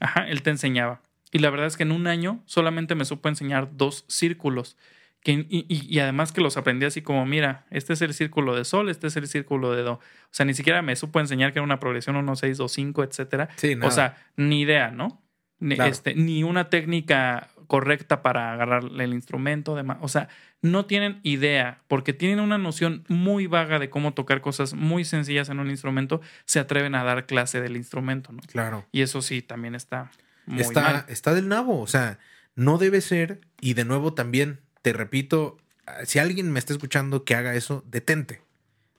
Ajá, 0.00 0.28
él 0.28 0.42
te 0.42 0.50
enseñaba. 0.50 1.00
Y 1.32 1.38
la 1.40 1.50
verdad 1.50 1.66
es 1.66 1.76
que 1.76 1.82
en 1.82 1.90
un 1.92 2.06
año 2.06 2.42
solamente 2.46 2.94
me 2.94 3.04
supo 3.04 3.28
enseñar 3.28 3.76
dos 3.76 4.04
círculos. 4.06 4.76
Que, 5.24 5.46
y, 5.48 5.66
y- 5.68 5.98
además 6.00 6.32
que 6.32 6.40
los 6.40 6.56
aprendí 6.56 6.84
así 6.84 7.00
como, 7.00 7.24
mira, 7.26 7.64
este 7.70 7.92
es 7.94 8.02
el 8.02 8.12
círculo 8.12 8.54
de 8.56 8.64
sol, 8.64 8.88
este 8.90 9.06
es 9.06 9.16
el 9.16 9.26
círculo 9.28 9.72
de 9.72 9.82
do. 9.82 9.92
O 9.94 10.00
sea, 10.30 10.44
ni 10.46 10.52
siquiera 10.54 10.82
me 10.82 10.94
supo 10.96 11.20
enseñar 11.20 11.52
que 11.52 11.58
era 11.60 11.64
una 11.64 11.78
progresión 11.80 12.16
1, 12.16 12.36
6, 12.36 12.58
2, 12.58 12.72
5, 12.72 13.04
etcétera. 13.04 13.48
Sí. 13.56 13.76
O 13.82 13.90
sea, 13.90 14.16
ni 14.36 14.60
idea, 14.62 14.90
¿no? 14.90 15.22
Ni, 15.60 15.76
Claro. 15.76 15.90
este, 15.92 16.14
ni 16.16 16.42
una 16.42 16.70
técnica 16.70 17.48
correcta 17.68 18.20
para 18.20 18.52
agarrar 18.52 18.82
el 18.98 19.14
instrumento. 19.14 19.76
demás. 19.76 19.98
O 20.00 20.08
sea, 20.08 20.28
no 20.60 20.86
tienen 20.86 21.20
idea, 21.22 21.82
porque 21.86 22.12
tienen 22.12 22.40
una 22.40 22.58
noción 22.58 23.04
muy 23.08 23.46
vaga 23.46 23.78
de 23.78 23.88
cómo 23.90 24.14
tocar 24.14 24.40
cosas 24.40 24.74
muy 24.74 25.04
sencillas 25.04 25.48
en 25.50 25.60
un 25.60 25.70
instrumento, 25.70 26.20
se 26.46 26.58
atreven 26.58 26.96
a 26.96 27.04
dar 27.04 27.26
clase 27.26 27.60
del 27.60 27.76
instrumento, 27.76 28.32
¿no? 28.32 28.40
claro. 28.50 28.84
Y 28.92 29.02
eso 29.02 29.22
sí, 29.22 29.40
también 29.40 29.74
está 29.76 30.10
muy 30.46 30.60
está, 30.60 30.82
mal. 30.82 31.04
está 31.08 31.34
del 31.34 31.48
nabo. 31.48 31.80
O 31.80 31.86
sea, 31.86 32.18
no 32.54 32.78
debe 32.78 33.00
ser. 33.00 33.40
Y 33.60 33.74
de 33.74 33.84
nuevo 33.84 34.14
también, 34.14 34.60
te 34.82 34.92
repito, 34.92 35.58
si 36.04 36.18
alguien 36.18 36.50
me 36.50 36.58
está 36.58 36.72
escuchando 36.72 37.24
que 37.24 37.34
haga 37.34 37.54
eso, 37.54 37.84
detente. 37.88 38.42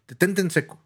Detente 0.07 0.41
en 0.41 0.51
seco. 0.51 0.83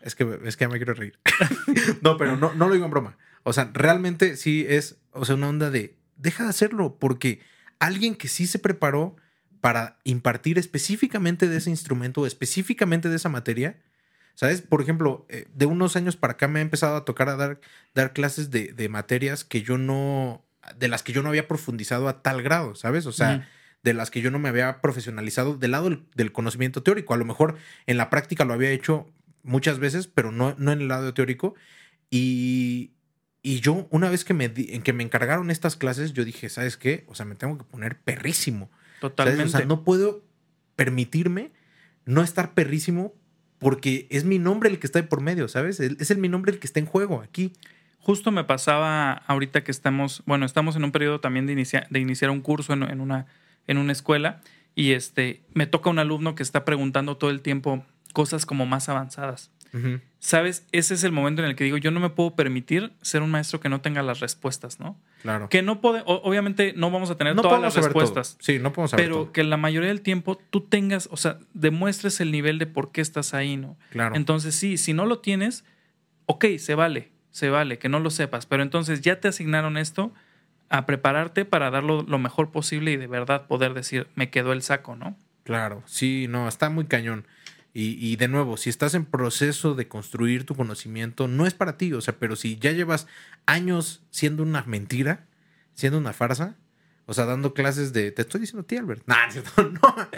Es 0.00 0.14
que, 0.14 0.38
es 0.44 0.56
que 0.56 0.64
ya 0.64 0.68
me 0.68 0.78
quiero 0.78 0.94
reír. 0.94 1.18
no, 2.02 2.16
pero 2.16 2.36
no, 2.36 2.54
no 2.54 2.68
lo 2.68 2.74
digo 2.74 2.86
en 2.86 2.90
broma. 2.90 3.18
O 3.42 3.52
sea, 3.52 3.70
realmente 3.72 4.36
sí 4.36 4.64
es, 4.68 4.96
o 5.12 5.24
sea, 5.24 5.34
una 5.34 5.48
onda 5.48 5.70
de, 5.70 5.96
deja 6.16 6.44
de 6.44 6.50
hacerlo, 6.50 6.98
porque 6.98 7.40
alguien 7.78 8.14
que 8.14 8.28
sí 8.28 8.46
se 8.46 8.58
preparó 8.58 9.16
para 9.60 9.98
impartir 10.04 10.58
específicamente 10.58 11.48
de 11.48 11.58
ese 11.58 11.70
instrumento, 11.70 12.26
específicamente 12.26 13.08
de 13.08 13.16
esa 13.16 13.28
materia, 13.28 13.78
¿sabes? 14.34 14.62
Por 14.62 14.80
ejemplo, 14.82 15.26
eh, 15.28 15.46
de 15.54 15.66
unos 15.66 15.96
años 15.96 16.16
para 16.16 16.34
acá 16.34 16.48
me 16.48 16.58
ha 16.60 16.62
empezado 16.62 16.96
a 16.96 17.04
tocar 17.04 17.28
a 17.28 17.36
dar, 17.36 17.60
dar 17.94 18.12
clases 18.12 18.50
de, 18.50 18.72
de 18.72 18.88
materias 18.88 19.44
que 19.44 19.62
yo 19.62 19.78
no, 19.78 20.44
de 20.76 20.88
las 20.88 21.02
que 21.02 21.12
yo 21.12 21.22
no 21.22 21.28
había 21.28 21.48
profundizado 21.48 22.08
a 22.08 22.22
tal 22.22 22.42
grado, 22.42 22.74
¿sabes? 22.74 23.06
O 23.06 23.12
sea, 23.12 23.48
de 23.82 23.94
las 23.94 24.10
que 24.10 24.20
yo 24.20 24.30
no 24.30 24.38
me 24.38 24.48
había 24.50 24.80
profesionalizado 24.82 25.56
del 25.56 25.70
lado 25.70 25.88
del, 25.88 26.04
del 26.14 26.32
conocimiento 26.32 26.82
teórico. 26.82 27.14
A 27.14 27.16
lo 27.16 27.24
mejor 27.24 27.56
en 27.86 27.96
la 27.96 28.10
práctica 28.10 28.44
lo 28.44 28.52
había 28.54 28.70
hecho 28.70 29.06
muchas 29.42 29.78
veces, 29.78 30.06
pero 30.06 30.32
no, 30.32 30.54
no 30.58 30.72
en 30.72 30.82
el 30.82 30.88
lado 30.88 31.14
teórico. 31.14 31.54
Y, 32.10 32.92
y 33.42 33.60
yo, 33.60 33.86
una 33.90 34.10
vez 34.10 34.24
que 34.24 34.34
me, 34.34 34.48
di- 34.48 34.68
en 34.74 34.82
que 34.82 34.92
me 34.92 35.02
encargaron 35.02 35.50
estas 35.50 35.76
clases, 35.76 36.12
yo 36.12 36.24
dije, 36.24 36.48
¿sabes 36.48 36.76
qué? 36.76 37.04
O 37.08 37.14
sea, 37.14 37.24
me 37.24 37.36
tengo 37.36 37.56
que 37.56 37.64
poner 37.64 37.98
perrísimo. 38.00 38.70
¿sabes? 38.70 39.00
Totalmente. 39.00 39.44
O 39.44 39.48
sea, 39.48 39.64
no 39.66 39.84
puedo 39.84 40.24
permitirme 40.76 41.52
no 42.04 42.22
estar 42.22 42.54
perrísimo 42.54 43.14
porque 43.60 44.08
es 44.10 44.24
mi 44.24 44.38
nombre 44.38 44.68
el 44.68 44.80
que 44.80 44.86
está 44.86 45.00
de 45.00 45.06
por 45.06 45.20
medio, 45.20 45.46
¿sabes? 45.46 45.78
Es 45.78 46.10
el 46.10 46.18
mi 46.18 46.28
nombre 46.28 46.50
el 46.50 46.58
que 46.58 46.66
está 46.66 46.80
en 46.80 46.86
juego 46.86 47.20
aquí. 47.20 47.52
Justo 48.00 48.32
me 48.32 48.42
pasaba 48.42 49.12
ahorita 49.12 49.62
que 49.62 49.70
estamos, 49.70 50.22
bueno, 50.26 50.46
estamos 50.46 50.74
en 50.74 50.84
un 50.84 50.90
periodo 50.90 51.20
también 51.20 51.46
de 51.46 51.52
iniciar 52.00 52.30
un 52.30 52.40
curso 52.40 52.72
en, 52.72 52.82
en 52.82 53.00
una, 53.00 53.26
en 53.66 53.78
una 53.78 53.92
escuela 53.92 54.40
y 54.74 54.92
este, 54.92 55.42
me 55.52 55.66
toca 55.66 55.90
un 55.90 55.98
alumno 55.98 56.34
que 56.34 56.42
está 56.42 56.64
preguntando 56.64 57.16
todo 57.18 57.30
el 57.30 57.42
tiempo 57.42 57.84
cosas 58.12 58.46
como 58.46 58.66
más 58.66 58.88
avanzadas. 58.88 59.50
¿Sabes? 60.18 60.66
Ese 60.72 60.94
es 60.94 61.04
el 61.04 61.12
momento 61.12 61.42
en 61.42 61.48
el 61.48 61.56
que 61.56 61.64
digo, 61.64 61.76
yo 61.78 61.90
no 61.90 61.98
me 62.00 62.10
puedo 62.10 62.34
permitir 62.34 62.92
ser 63.00 63.22
un 63.22 63.30
maestro 63.30 63.60
que 63.60 63.68
no 63.68 63.80
tenga 63.80 64.02
las 64.02 64.20
respuestas, 64.20 64.78
¿no? 64.80 64.98
Claro. 65.22 65.48
Que 65.48 65.62
no 65.62 65.80
puede, 65.80 66.02
obviamente 66.04 66.74
no 66.76 66.90
vamos 66.90 67.10
a 67.10 67.16
tener 67.16 67.34
no 67.34 67.42
todas 67.42 67.60
las 67.62 67.74
todo. 67.74 67.84
respuestas, 67.84 68.36
Sí, 68.40 68.58
no 68.58 68.72
podemos 68.72 68.90
saber 68.90 69.06
pero 69.06 69.16
todo. 69.16 69.32
que 69.32 69.44
la 69.44 69.56
mayoría 69.56 69.88
del 69.88 70.02
tiempo 70.02 70.36
tú 70.50 70.60
tengas, 70.62 71.08
o 71.10 71.16
sea, 71.16 71.38
demuestres 71.54 72.20
el 72.20 72.32
nivel 72.32 72.58
de 72.58 72.66
por 72.66 72.92
qué 72.92 73.00
estás 73.00 73.32
ahí, 73.32 73.56
¿no? 73.56 73.78
Claro. 73.90 74.14
Entonces, 74.16 74.54
sí, 74.54 74.76
si 74.76 74.92
no 74.92 75.06
lo 75.06 75.20
tienes, 75.20 75.64
ok, 76.26 76.44
se 76.58 76.74
vale, 76.74 77.10
se 77.30 77.48
vale, 77.48 77.78
que 77.78 77.88
no 77.88 77.98
lo 78.00 78.10
sepas, 78.10 78.44
pero 78.46 78.62
entonces 78.62 79.00
ya 79.00 79.20
te 79.20 79.28
asignaron 79.28 79.76
esto 79.78 80.12
a 80.68 80.84
prepararte 80.86 81.44
para 81.44 81.70
darlo 81.70 82.02
lo 82.02 82.18
mejor 82.18 82.50
posible 82.50 82.92
y 82.92 82.96
de 82.96 83.06
verdad 83.06 83.46
poder 83.46 83.72
decir, 83.74 84.06
me 84.16 84.28
quedó 84.30 84.52
el 84.52 84.62
saco, 84.62 84.96
¿no? 84.96 85.16
Claro, 85.44 85.82
sí, 85.86 86.26
no, 86.28 86.46
está 86.46 86.68
muy 86.70 86.84
cañón. 86.84 87.26
Y, 87.72 88.04
y 88.04 88.16
de 88.16 88.26
nuevo, 88.28 88.56
si 88.56 88.68
estás 88.70 88.94
en 88.94 89.04
proceso 89.04 89.74
de 89.74 89.86
construir 89.86 90.44
tu 90.44 90.56
conocimiento, 90.56 91.28
no 91.28 91.46
es 91.46 91.54
para 91.54 91.76
ti, 91.78 91.92
o 91.92 92.00
sea, 92.00 92.18
pero 92.18 92.34
si 92.36 92.58
ya 92.58 92.72
llevas 92.72 93.06
años 93.46 94.02
siendo 94.10 94.42
una 94.42 94.62
mentira, 94.64 95.26
siendo 95.74 95.98
una 95.98 96.12
farsa, 96.12 96.56
o 97.06 97.14
sea, 97.14 97.26
dando 97.26 97.54
clases 97.54 97.92
de, 97.92 98.10
te 98.10 98.22
estoy 98.22 98.40
diciendo 98.40 98.62
a 98.62 98.66
ti, 98.66 98.76
Albert. 98.76 99.02
Nah, 99.06 99.28
no, 99.56 99.70
no. 99.70 100.08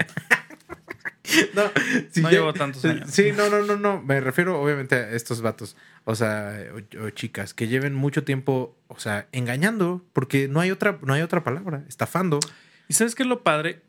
no, 1.54 1.62
si 2.10 2.20
No 2.22 2.30
ya- 2.30 2.38
llevo 2.38 2.52
tantos 2.52 2.84
años. 2.84 3.10
Sí, 3.10 3.32
no, 3.36 3.48
no, 3.48 3.62
no, 3.62 3.76
no, 3.76 4.02
me 4.02 4.20
refiero 4.20 4.60
obviamente 4.60 4.94
a 4.96 5.10
estos 5.12 5.40
vatos, 5.40 5.76
o 6.04 6.14
sea, 6.14 6.58
o, 6.98 7.04
o 7.04 7.10
chicas 7.10 7.54
que 7.54 7.68
lleven 7.68 7.94
mucho 7.94 8.24
tiempo, 8.24 8.76
o 8.88 8.98
sea, 8.98 9.28
engañando, 9.32 10.04
porque 10.12 10.48
no 10.48 10.60
hay 10.60 10.70
otra, 10.70 10.98
no 11.02 11.12
hay 11.14 11.22
otra 11.22 11.44
palabra, 11.44 11.84
estafando. 11.88 12.40
¿Y 12.88 12.94
sabes 12.94 13.14
qué 13.14 13.22
es 13.22 13.28
lo 13.28 13.42
padre? 13.42 13.82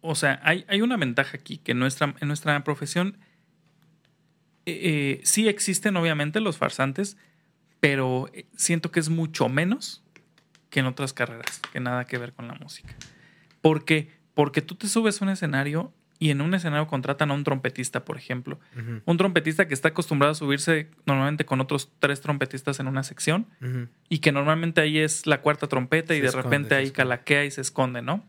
O 0.00 0.14
sea, 0.14 0.40
hay, 0.42 0.64
hay 0.68 0.80
una 0.80 0.96
ventaja 0.96 1.36
aquí, 1.36 1.58
que 1.58 1.72
en 1.72 1.78
nuestra, 1.78 2.14
en 2.20 2.28
nuestra 2.28 2.62
profesión 2.64 3.18
eh, 4.68 4.80
eh, 4.82 5.20
sí 5.24 5.48
existen 5.48 5.96
obviamente 5.96 6.40
los 6.40 6.58
farsantes, 6.58 7.16
pero 7.80 8.28
eh, 8.34 8.46
siento 8.54 8.90
que 8.90 9.00
es 9.00 9.08
mucho 9.08 9.48
menos 9.48 10.04
que 10.68 10.80
en 10.80 10.86
otras 10.86 11.14
carreras, 11.14 11.60
que 11.72 11.80
nada 11.80 12.04
que 12.04 12.18
ver 12.18 12.34
con 12.34 12.48
la 12.48 12.54
música. 12.54 12.94
¿Por 13.62 13.86
qué? 13.86 14.10
Porque 14.34 14.60
tú 14.60 14.74
te 14.74 14.86
subes 14.86 15.22
a 15.22 15.24
un 15.24 15.30
escenario 15.30 15.92
y 16.18 16.30
en 16.30 16.42
un 16.42 16.52
escenario 16.52 16.86
contratan 16.86 17.30
a 17.30 17.34
un 17.34 17.44
trompetista, 17.44 18.04
por 18.04 18.18
ejemplo. 18.18 18.60
Un 19.06 19.16
trompetista 19.16 19.68
que 19.68 19.74
está 19.74 19.88
acostumbrado 19.88 20.32
a 20.32 20.34
subirse 20.34 20.90
normalmente 21.06 21.46
con 21.46 21.60
otros 21.60 21.90
tres 21.98 22.20
trompetistas 22.20 22.78
en 22.80 22.88
una 22.88 23.04
sección 23.04 23.46
y 24.08 24.18
que 24.18 24.32
normalmente 24.32 24.80
ahí 24.80 24.98
es 24.98 25.26
la 25.26 25.40
cuarta 25.40 25.66
trompeta 25.68 26.14
y 26.14 26.20
de 26.20 26.26
esconde, 26.26 26.42
repente 26.42 26.74
ahí 26.74 26.90
calaquea 26.90 27.44
y 27.44 27.50
se 27.50 27.60
esconde, 27.60 28.02
¿no? 28.02 28.24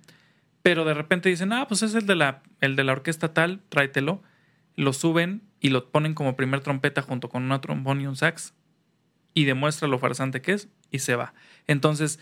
Pero 0.62 0.86
de 0.86 0.94
repente 0.94 1.30
dicen, 1.30 1.54
ah, 1.54 1.68
pues 1.68 1.84
es 1.84 1.96
el 1.96 2.06
de 2.06 2.16
la, 2.16 2.44
el 2.62 2.76
de 2.76 2.84
la 2.84 2.92
orquesta 2.94 3.34
tal, 3.34 3.62
tráetelo. 3.70 4.22
Lo 4.76 4.94
suben 4.94 5.42
y 5.60 5.70
lo 5.70 5.90
ponen 5.90 6.14
como 6.14 6.36
primer 6.36 6.62
trompeta 6.62 7.02
junto 7.02 7.30
con 7.30 7.44
una 7.44 7.62
trombón 7.62 8.02
y 8.02 8.08
un 8.08 8.16
sax 8.16 8.54
y 9.34 9.46
demuestra 9.46 9.88
lo 9.88 10.00
farsante 10.00 10.42
que 10.42 10.54
es 10.54 10.70
y 10.92 11.00
se 11.00 11.16
va. 11.16 11.34
Entonces, 11.68 12.20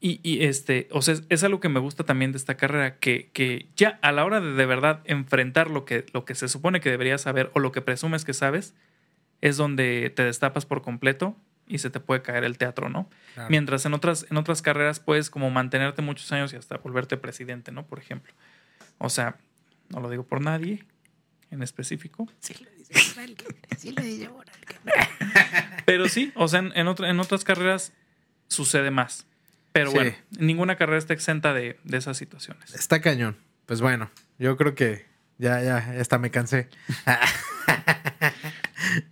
y, 0.00 0.20
y 0.22 0.44
este, 0.44 0.88
o 0.92 1.02
sea, 1.02 1.16
es, 1.28 1.44
algo 1.44 1.60
que 1.60 1.68
me 1.68 1.80
gusta 1.80 2.04
también 2.04 2.32
de 2.32 2.38
esta 2.38 2.56
carrera, 2.56 2.98
que, 2.98 3.30
que 3.32 3.68
ya 3.76 3.98
a 4.02 4.12
la 4.12 4.24
hora 4.24 4.40
de 4.40 4.52
de 4.52 4.66
verdad 4.66 5.00
enfrentar 5.04 5.70
lo 5.70 5.84
que, 5.84 6.04
lo 6.12 6.24
que 6.24 6.34
se 6.34 6.48
supone 6.48 6.80
que 6.80 6.90
deberías 6.90 7.22
saber 7.22 7.50
o 7.54 7.60
lo 7.60 7.72
que 7.72 7.80
presumes 7.80 8.24
que 8.24 8.34
sabes, 8.34 8.74
es 9.40 9.56
donde 9.56 10.12
te 10.14 10.24
destapas 10.24 10.66
por 10.66 10.82
completo 10.82 11.36
y 11.66 11.78
se 11.78 11.90
te 11.90 12.00
puede 12.00 12.22
caer 12.22 12.44
el 12.44 12.58
teatro, 12.58 12.88
¿no? 12.88 13.08
Claro. 13.34 13.50
Mientras 13.50 13.84
en 13.86 13.94
otras, 13.94 14.26
en 14.30 14.36
otras 14.36 14.60
carreras 14.62 15.00
puedes 15.00 15.30
como 15.30 15.50
mantenerte 15.50 16.02
muchos 16.02 16.30
años 16.32 16.52
y 16.52 16.56
hasta 16.56 16.76
volverte 16.78 17.16
presidente, 17.16 17.72
¿no? 17.72 17.86
Por 17.86 17.98
ejemplo. 17.98 18.32
O 18.98 19.08
sea, 19.10 19.36
no 19.88 20.00
lo 20.00 20.10
digo 20.10 20.24
por 20.24 20.40
nadie 20.40 20.84
en 21.50 21.62
específico. 21.62 22.28
Sí 22.40 22.54
lo 22.62 22.70
dice 22.70 22.92
por 23.14 23.22
alguien. 23.22 23.48
Sí 23.78 23.92
lo 23.92 24.02
dice 24.02 24.28
por 24.28 24.44
alguien. 24.50 24.80
Pero 25.86 26.08
sí, 26.08 26.32
o 26.34 26.48
sea, 26.48 26.60
en, 26.60 26.72
en, 26.76 26.86
otra- 26.88 27.08
en 27.10 27.18
otras 27.20 27.44
carreras 27.44 27.92
sucede 28.48 28.90
más. 28.90 29.26
Pero 29.72 29.90
Sí. 29.90 29.96
bueno, 29.96 30.12
ninguna 30.38 30.76
carrera 30.76 30.98
está 30.98 31.14
exenta 31.14 31.52
de, 31.52 31.78
de 31.84 31.96
esas 31.98 32.16
situaciones. 32.16 32.74
Está 32.74 33.00
cañón. 33.00 33.36
Pues 33.66 33.80
bueno, 33.80 34.10
yo 34.38 34.56
creo 34.56 34.74
que 34.74 35.06
ya, 35.38 35.62
ya, 35.62 35.92
ya 35.94 36.00
hasta 36.00 36.18
me 36.18 36.30
cansé. 36.30 36.68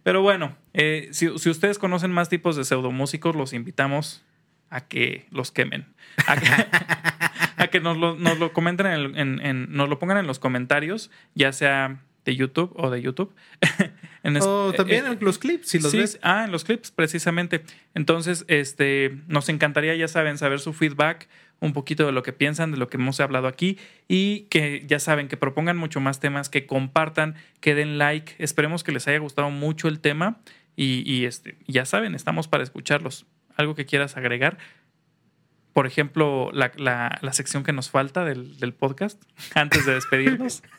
Pero 0.03 0.23
bueno, 0.23 0.57
eh, 0.75 1.09
si, 1.13 1.37
si 1.39 1.51
ustedes 1.51 1.79
conocen 1.79 2.11
más 2.13 2.29
tipos 2.29 2.57
de 2.57 2.65
pseudomúsicos, 2.65 3.35
los 3.37 3.53
invitamos 3.53 4.23
a 4.71 4.81
que 4.83 5.27
los 5.31 5.51
quemen. 5.53 5.87
A 6.27 6.37
que, 6.37 6.47
a 7.63 7.67
que 7.69 7.81
nos, 7.81 7.97
lo, 7.99 8.15
nos 8.17 8.39
lo 8.39 8.53
comenten, 8.53 8.87
en, 8.87 9.17
en- 9.19 9.41
en- 9.45 9.73
nos 9.73 9.89
lo 9.89 9.99
pongan 9.99 10.19
en 10.19 10.27
los 10.27 10.39
comentarios, 10.39 11.11
ya 11.35 11.53
sea 11.53 12.01
de 12.25 12.37
YouTube 12.37 12.73
o 12.77 12.91
de 12.91 13.03
YouTube. 13.03 13.35
En 14.25 14.37
O 14.41 14.73
también 14.73 15.05
en 15.07 15.19
los 15.21 15.39
clips, 15.39 15.69
si 15.69 15.81
los 15.81 15.91
sí, 15.91 15.99
ves. 15.99 16.21
Ah, 16.23 16.45
en 16.45 16.53
los 16.53 16.63
clips, 16.63 16.93
precisamente. 16.93 17.65
Entonces, 17.97 18.45
este, 18.47 19.19
nos 19.27 19.49
encantaría, 19.49 19.97
ya 19.97 20.07
saben, 20.07 20.39
saber 20.39 20.61
su 20.61 20.73
feedback, 20.73 21.29
un 21.63 21.73
poquito 21.73 22.05
de 22.05 22.13
lo 22.13 22.23
que 22.23 22.33
piensan, 22.35 22.71
de 22.73 22.77
lo 22.77 22.89
que 22.89 22.99
hemos 22.99 23.19
hablado 23.21 23.47
aquí 23.49 23.79
y 24.09 24.41
que 24.51 24.85
ya 24.87 24.99
saben, 24.99 25.29
que 25.29 25.37
propongan 25.39 25.77
mucho 25.79 26.01
más 26.01 26.21
temas, 26.21 26.49
que 26.51 26.67
compartan, 26.67 27.37
que 27.61 27.75
den 27.75 27.97
like. 27.97 28.35
Esperemos 28.39 28.85
que 28.85 28.93
les 28.93 29.09
haya 29.09 29.19
gustado 29.19 29.49
mucho 29.51 29.89
el 29.89 30.01
tema 30.01 30.41
y, 30.77 31.03
y, 31.11 31.25
este, 31.25 31.57
ya 31.67 31.85
saben, 31.87 32.15
estamos 32.15 32.49
para 32.49 32.63
escucharlos. 32.65 33.27
¿Algo 33.57 33.75
que 33.75 33.87
quieras 33.87 34.17
agregar? 34.17 34.59
Por 35.73 35.87
ejemplo, 35.87 36.51
la, 36.53 36.71
la- 36.77 37.19
la 37.23 37.33
sección 37.33 37.63
que 37.65 37.73
nos 37.73 37.91
falta 37.91 38.25
del, 38.27 38.59
del 38.59 38.75
podcast 38.75 39.23
antes 39.55 39.87
de 39.87 39.95
despedirnos. 39.95 40.63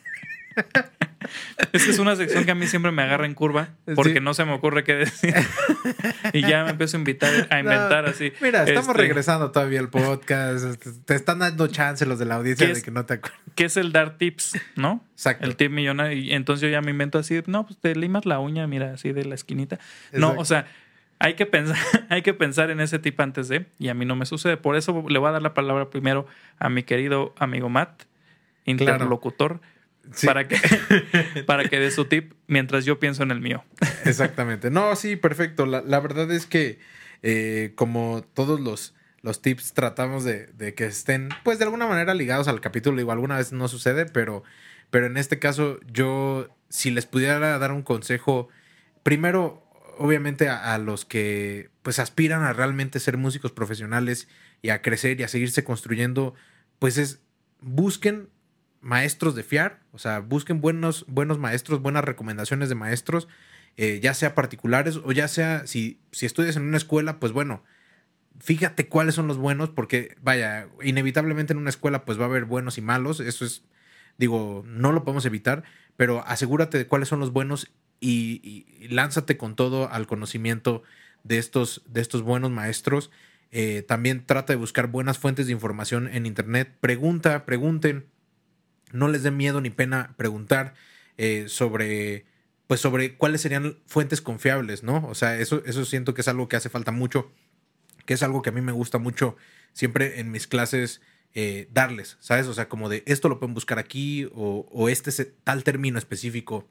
Es 1.72 1.84
que 1.84 1.90
es 1.90 1.98
una 1.98 2.14
sección 2.16 2.44
que 2.44 2.50
a 2.50 2.54
mí 2.54 2.66
siempre 2.66 2.92
me 2.92 3.02
agarra 3.02 3.24
en 3.26 3.34
curva 3.34 3.70
porque 3.96 4.14
Sí. 4.14 4.20
no 4.20 4.34
se 4.34 4.44
me 4.44 4.52
ocurre 4.52 4.84
qué 4.84 4.94
decir. 4.94 5.34
y 6.34 6.42
ya 6.42 6.64
me 6.64 6.70
empiezo 6.70 6.96
a 6.96 7.00
invitar 7.00 7.32
a 7.50 7.60
inventar 7.60 8.04
No, 8.04 8.10
así. 8.10 8.32
Mira, 8.40 8.62
estamos 8.64 8.88
Este, 8.90 9.00
regresando 9.00 9.50
todavía 9.50 9.80
al 9.80 9.88
podcast. 9.88 10.64
este, 10.64 10.92
Te 11.04 11.14
están 11.14 11.38
dando 11.38 11.66
chance 11.68 12.04
los 12.06 12.18
de 12.18 12.26
la 12.26 12.34
audiencia 12.36 12.66
¿Qué 12.66 12.74
de 12.74 12.82
que 12.82 12.90
no 12.90 13.06
te 13.06 13.14
acuerdas. 13.14 13.40
¿Qué 13.54 13.64
es 13.64 13.76
el 13.78 13.90
dar 13.92 14.18
tips? 14.18 14.60
¿No? 14.76 15.02
Exacto. 15.12 15.44
El 15.46 15.56
tip 15.56 15.72
millonario. 15.72 16.16
Y 16.18 16.32
entonces 16.34 16.62
yo 16.62 16.68
ya 16.68 16.82
me 16.82 16.90
invento 16.90 17.18
así, 17.18 17.42
no, 17.46 17.64
pues 17.66 17.78
te 17.78 17.94
limas 17.96 18.26
la 18.26 18.38
uña, 18.38 18.66
mira, 18.66 18.92
así 18.92 19.12
de 19.12 19.24
la 19.24 19.34
esquinita. 19.34 19.78
No, 20.12 20.28
Exacto. 20.28 20.40
o 20.40 20.44
sea, 20.44 20.66
hay 21.18 21.34
que 21.34 21.46
pensar, 21.46 21.76
hay 22.10 22.20
que 22.22 22.34
pensar 22.34 22.70
en 22.70 22.80
ese 22.80 22.98
tip 22.98 23.18
antes 23.20 23.48
de, 23.48 23.66
y 23.78 23.88
a 23.88 23.94
mí 23.94 24.04
no 24.04 24.14
me 24.14 24.26
sucede. 24.26 24.56
Por 24.58 24.76
eso 24.76 25.04
le 25.08 25.18
voy 25.18 25.28
a 25.30 25.32
dar 25.32 25.42
la 25.42 25.54
palabra 25.54 25.88
primero 25.88 26.26
a 26.58 26.68
mi 26.68 26.82
querido 26.82 27.34
amigo 27.38 27.68
Matt, 27.70 28.02
interlocutor, 28.66 29.60
Sí. 30.12 30.26
para 30.26 30.46
que, 30.46 30.56
para 31.46 31.68
que 31.68 31.78
dé 31.78 31.90
su 31.90 32.04
tip 32.04 32.32
mientras 32.46 32.84
yo 32.84 32.98
pienso 33.00 33.22
en 33.22 33.30
el 33.30 33.40
mío. 33.40 33.64
Exactamente. 34.04 34.70
No, 34.70 34.94
sí, 34.96 35.16
perfecto. 35.16 35.66
La, 35.66 35.80
la 35.82 36.00
verdad 36.00 36.30
es 36.30 36.46
que 36.46 36.78
eh, 37.22 37.72
como 37.74 38.22
todos 38.34 38.60
los, 38.60 38.94
los 39.22 39.40
tips 39.40 39.72
tratamos 39.72 40.24
de, 40.24 40.46
de 40.48 40.74
que 40.74 40.84
estén, 40.84 41.30
pues 41.42 41.58
de 41.58 41.64
alguna 41.64 41.86
manera 41.86 42.12
ligados 42.14 42.48
al 42.48 42.60
capítulo. 42.60 42.98
Digo, 42.98 43.12
alguna 43.12 43.38
vez 43.38 43.52
no 43.52 43.66
sucede, 43.68 44.04
pero, 44.06 44.42
pero 44.90 45.06
en 45.06 45.16
este 45.16 45.38
caso 45.38 45.80
yo, 45.90 46.48
si 46.68 46.90
les 46.90 47.06
pudiera 47.06 47.58
dar 47.58 47.72
un 47.72 47.82
consejo, 47.82 48.48
primero, 49.02 49.66
obviamente 49.96 50.48
a, 50.48 50.74
a 50.74 50.78
los 50.78 51.04
que 51.04 51.70
pues 51.82 51.98
aspiran 51.98 52.42
a 52.42 52.52
realmente 52.52 53.00
ser 53.00 53.16
músicos 53.16 53.52
profesionales 53.52 54.28
y 54.60 54.68
a 54.68 54.82
crecer 54.82 55.18
y 55.18 55.22
a 55.22 55.28
seguirse 55.28 55.64
construyendo, 55.64 56.34
pues 56.78 56.98
es 56.98 57.20
busquen 57.60 58.28
maestros 58.84 59.34
de 59.34 59.42
fiar, 59.42 59.80
o 59.92 59.98
sea, 59.98 60.20
busquen 60.20 60.60
buenos, 60.60 61.04
buenos 61.08 61.38
maestros, 61.38 61.80
buenas 61.80 62.04
recomendaciones 62.04 62.68
de 62.68 62.74
maestros, 62.74 63.28
eh, 63.76 63.98
ya 64.02 64.14
sea 64.14 64.34
particulares 64.34 64.98
o 65.02 65.10
ya 65.12 65.26
sea, 65.26 65.66
si, 65.66 66.00
si 66.12 66.26
estudias 66.26 66.56
en 66.56 66.62
una 66.62 66.76
escuela, 66.76 67.18
pues 67.18 67.32
bueno, 67.32 67.64
fíjate 68.38 68.88
cuáles 68.88 69.14
son 69.14 69.26
los 69.26 69.38
buenos, 69.38 69.70
porque 69.70 70.16
vaya, 70.20 70.68
inevitablemente 70.82 71.52
en 71.52 71.58
una 71.58 71.70
escuela 71.70 72.04
pues 72.04 72.18
va 72.18 72.24
a 72.24 72.28
haber 72.28 72.44
buenos 72.44 72.78
y 72.78 72.82
malos, 72.82 73.20
eso 73.20 73.44
es, 73.44 73.64
digo, 74.18 74.62
no 74.66 74.92
lo 74.92 75.02
podemos 75.02 75.26
evitar, 75.26 75.64
pero 75.96 76.24
asegúrate 76.26 76.78
de 76.78 76.86
cuáles 76.86 77.08
son 77.08 77.20
los 77.20 77.32
buenos 77.32 77.72
y, 78.00 78.66
lánzate 78.90 79.36
con 79.36 79.56
todo 79.56 79.90
al 79.90 80.06
conocimiento 80.06 80.82
de 81.22 81.38
estos, 81.38 81.82
de 81.86 82.02
estos 82.02 82.22
buenos 82.22 82.50
maestros. 82.50 83.10
Eh, 83.50 83.82
también 83.86 84.26
trata 84.26 84.52
de 84.52 84.58
buscar 84.58 84.88
buenas 84.88 85.18
fuentes 85.18 85.46
de 85.46 85.52
información 85.52 86.08
en 86.08 86.26
Internet. 86.26 86.76
Pregunta, 86.80 87.46
pregunten. 87.46 88.06
No 88.94 89.08
les 89.08 89.22
dé 89.22 89.30
miedo 89.30 89.60
ni 89.60 89.70
pena 89.70 90.14
preguntar 90.16 90.74
eh, 91.16 91.44
sobre, 91.48 92.26
pues 92.66 92.80
sobre 92.80 93.16
cuáles 93.16 93.40
serían 93.40 93.78
fuentes 93.86 94.20
confiables, 94.20 94.82
¿no? 94.82 95.06
O 95.06 95.14
sea, 95.14 95.38
eso, 95.38 95.62
eso 95.66 95.84
siento 95.84 96.14
que 96.14 96.22
es 96.22 96.28
algo 96.28 96.48
que 96.48 96.56
hace 96.56 96.70
falta 96.70 96.92
mucho, 96.92 97.30
que 98.06 98.14
es 98.14 98.22
algo 98.22 98.42
que 98.42 98.50
a 98.50 98.52
mí 98.52 98.60
me 98.60 98.72
gusta 98.72 98.98
mucho 98.98 99.36
siempre 99.72 100.20
en 100.20 100.30
mis 100.30 100.46
clases 100.46 101.00
eh, 101.34 101.68
darles, 101.72 102.16
¿sabes? 102.20 102.46
O 102.46 102.54
sea, 102.54 102.68
como 102.68 102.88
de 102.88 103.02
esto 103.06 103.28
lo 103.28 103.38
pueden 103.38 103.54
buscar 103.54 103.78
aquí 103.78 104.28
o, 104.34 104.66
o 104.70 104.88
este 104.88 105.10
es 105.10 105.28
tal 105.42 105.64
término 105.64 105.98
específico 105.98 106.68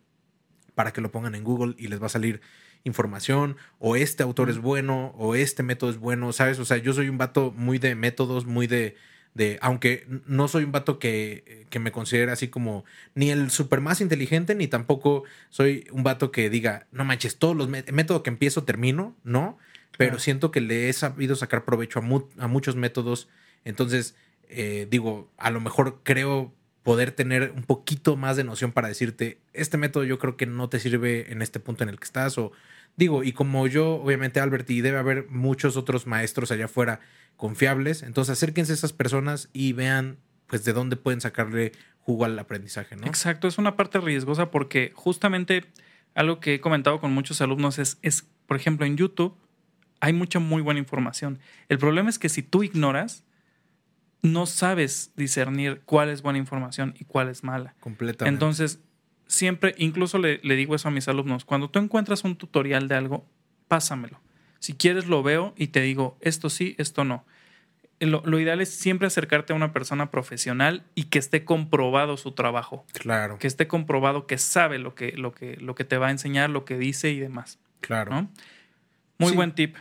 para 0.76 0.93
que 0.93 1.01
lo 1.01 1.11
pongan 1.11 1.36
en 1.36 1.43
Google 1.43 1.76
y 1.78 1.88
les 1.88 2.01
va 2.01 2.07
a 2.07 2.09
salir 2.09 2.41
información, 2.84 3.57
o 3.80 3.95
este 3.95 4.24
autor 4.24 4.49
es 4.49 4.57
bueno, 4.57 5.13
o 5.17 5.36
este 5.36 5.63
método 5.63 5.89
es 5.89 5.97
bueno, 5.97 6.34
¿sabes? 6.34 6.59
O 6.59 6.65
sea, 6.65 6.78
yo 6.78 6.93
soy 6.93 7.09
un 7.09 7.17
vato 7.17 7.53
muy 7.55 7.80
de 7.80 7.95
métodos, 7.95 8.45
muy 8.45 8.67
de, 8.67 8.95
de 9.34 9.57
aunque 9.61 10.05
no 10.27 10.47
soy 10.47 10.63
un 10.63 10.71
vato 10.71 10.99
que, 10.99 11.65
que 11.69 11.79
me 11.79 11.91
considere 11.91 12.31
así 12.31 12.49
como 12.49 12.86
ni 13.15 13.31
el 13.31 13.49
super 13.51 13.81
más 13.81 13.99
inteligente, 14.01 14.53
ni 14.55 14.67
tampoco 14.67 15.23
soy 15.49 15.88
un 15.91 16.03
vato 16.03 16.31
que 16.31 16.49
diga, 16.49 16.88
no 16.91 17.03
manches, 17.03 17.38
todos 17.38 17.55
los 17.55 17.67
mé- 17.69 17.89
método 17.91 18.21
que 18.23 18.29
empiezo 18.29 18.63
termino, 18.63 19.15
¿no? 19.23 19.57
Pero 19.97 20.11
Claro. 20.11 20.19
siento 20.19 20.51
que 20.51 20.61
le 20.61 20.89
he 20.89 20.93
sabido 20.93 21.36
sacar 21.36 21.65
provecho 21.65 21.99
a, 21.99 22.01
mu- 22.01 22.27
a 22.38 22.47
muchos 22.47 22.75
métodos, 22.75 23.27
entonces, 23.65 24.15
eh, 24.49 24.88
digo, 24.89 25.31
a 25.38 25.49
lo 25.51 25.61
mejor 25.61 26.01
creo 26.03 26.53
poder 26.84 27.11
tener 27.11 27.53
un 27.55 27.63
poquito 27.63 28.17
más 28.17 28.36
de 28.36 28.43
noción 28.43 28.71
para 28.71 28.88
decirte, 28.89 29.39
este 29.53 29.77
método 29.77 30.03
yo 30.03 30.19
creo 30.19 30.36
que 30.36 30.45
no 30.45 30.67
te 30.69 30.79
sirve 30.79 31.31
en 31.31 31.41
este 31.41 31.59
punto 31.59 31.84
en 31.84 31.89
el 31.89 31.97
que 31.97 32.03
estás, 32.05 32.38
o 32.38 32.51
digo, 32.95 33.23
y 33.23 33.33
como 33.33 33.67
yo, 33.67 33.95
obviamente, 33.95 34.39
Albert, 34.39 34.69
y 34.69 34.81
debe 34.81 34.97
haber 34.97 35.27
muchos 35.29 35.77
otros 35.77 36.07
maestros 36.07 36.51
allá 36.51 36.65
afuera 36.65 36.99
confiables, 37.35 38.03
entonces 38.03 38.33
acérquense 38.33 38.73
a 38.73 38.75
esas 38.75 38.93
personas 38.93 39.49
y 39.53 39.73
vean, 39.73 40.17
pues, 40.47 40.63
de 40.63 40.73
dónde 40.73 40.95
pueden 40.95 41.21
sacarle 41.21 41.71
jugo 41.99 42.25
al 42.25 42.37
aprendizaje, 42.37 42.95
¿no? 42.95 43.07
Exacto, 43.07 43.47
es 43.47 43.57
una 43.57 43.75
parte 43.75 43.99
riesgosa 43.99 44.51
porque 44.51 44.91
justamente 44.93 45.65
algo 46.15 46.39
que 46.39 46.55
he 46.55 46.59
comentado 46.59 46.99
con 46.99 47.13
muchos 47.13 47.41
alumnos 47.41 47.79
es, 47.79 47.97
es, 48.01 48.27
por 48.45 48.57
ejemplo, 48.57 48.85
en 48.85 48.97
YouTube 48.97 49.35
hay 49.99 50.11
mucha 50.11 50.39
muy 50.39 50.61
buena 50.61 50.81
información. 50.81 51.39
El 51.69 51.77
problema 51.77 52.09
es 52.09 52.19
que 52.19 52.27
si 52.27 52.43
tú 52.43 52.61
ignoras, 52.63 53.23
no 54.21 54.45
sabes 54.45 55.11
discernir 55.15 55.81
cuál 55.85 56.09
es 56.09 56.21
buena 56.21 56.39
información 56.39 56.93
y 56.99 57.05
cuál 57.05 57.29
es 57.29 57.43
mala. 57.43 57.75
Completamente. 57.79 58.33
Entonces, 58.33 58.81
siempre, 59.28 59.74
incluso 59.78 60.17
le, 60.19 60.39
le 60.43 60.55
digo 60.55 60.76
eso 60.76 60.88
a 60.88 60.91
mis 60.91 61.07
alumnos, 61.07 61.45
cuando 61.45 61.69
tú 61.69 61.80
encuentras 61.80 62.24
un 62.24 62.36
tutorial 62.36 62.88
de 62.88 62.95
algo, 62.95 63.26
pásamelo. 63.67 64.19
Si 64.59 64.74
quieres 64.74 65.07
lo 65.07 65.24
veo 65.24 65.53
y 65.57 65.67
te 65.67 65.82
digo, 65.82 66.17
esto 66.21 66.49
sí, 66.49 66.76
esto 66.78 67.03
no. 67.03 67.26
Lo, 67.99 68.21
lo 68.26 68.39
ideal 68.39 68.59
es 68.59 68.69
siempre 68.69 69.07
acercarte 69.07 69.53
a 69.53 69.55
una 69.55 69.71
persona 69.71 70.11
profesional 70.11 70.84
y 70.93 71.05
que 71.05 71.19
esté 71.19 71.45
comprobado 71.45 72.17
su 72.17 72.32
trabajo 72.34 72.86
claro, 72.91 73.38
que 73.39 73.47
esté 73.47 73.67
comprobado 73.67 74.28
que 74.28 74.38
sabe 74.38 74.78
lo 74.78 74.93
que, 74.93 75.13
lo 75.13 75.32
que, 75.32 75.55
lo 75.57 75.74
que 75.76 75.86
te 75.86 75.97
va 75.97 76.07
a 76.07 76.11
enseñar, 76.11 76.49
lo 76.49 76.65
que 76.65 76.78
dice 76.78 77.11
y 77.11 77.19
demás. 77.19 77.59
claro. 77.80 78.11
¿no? 78.11 78.30
Muy 79.19 79.30
Sí. 79.30 79.36
buen 79.36 79.53
tip. 79.53 79.76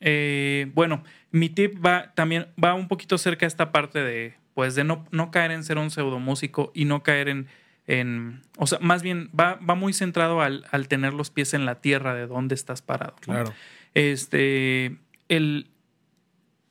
Eh, 0.00 0.70
bueno, 0.74 1.02
mi 1.32 1.48
tip 1.48 1.84
va 1.84 2.12
también 2.14 2.46
va 2.62 2.74
un 2.74 2.86
poquito 2.86 3.18
cerca 3.18 3.46
a 3.46 3.48
esta 3.48 3.72
parte 3.72 3.98
de, 4.00 4.34
pues, 4.52 4.74
de 4.74 4.84
no, 4.84 5.06
no 5.10 5.30
caer 5.30 5.50
en 5.50 5.64
ser 5.64 5.78
un 5.78 5.90
pseudomúsico 5.90 6.70
y 6.74 6.84
no 6.84 7.02
caer 7.02 7.28
en, 7.28 7.48
en 7.86 8.42
o 8.56 8.66
sea, 8.66 8.78
más 8.80 9.02
bien 9.02 9.30
va, 9.38 9.56
va 9.56 9.74
muy 9.74 9.92
centrado 9.92 10.40
al, 10.40 10.64
al 10.70 10.88
tener 10.88 11.12
los 11.12 11.30
pies 11.30 11.54
en 11.54 11.66
la 11.66 11.80
tierra 11.80 12.14
de 12.14 12.26
dónde 12.26 12.54
estás 12.54 12.82
parado. 12.82 13.14
¿no? 13.26 13.34
Claro. 13.34 13.52
Este, 13.94 14.96
el, 15.28 15.70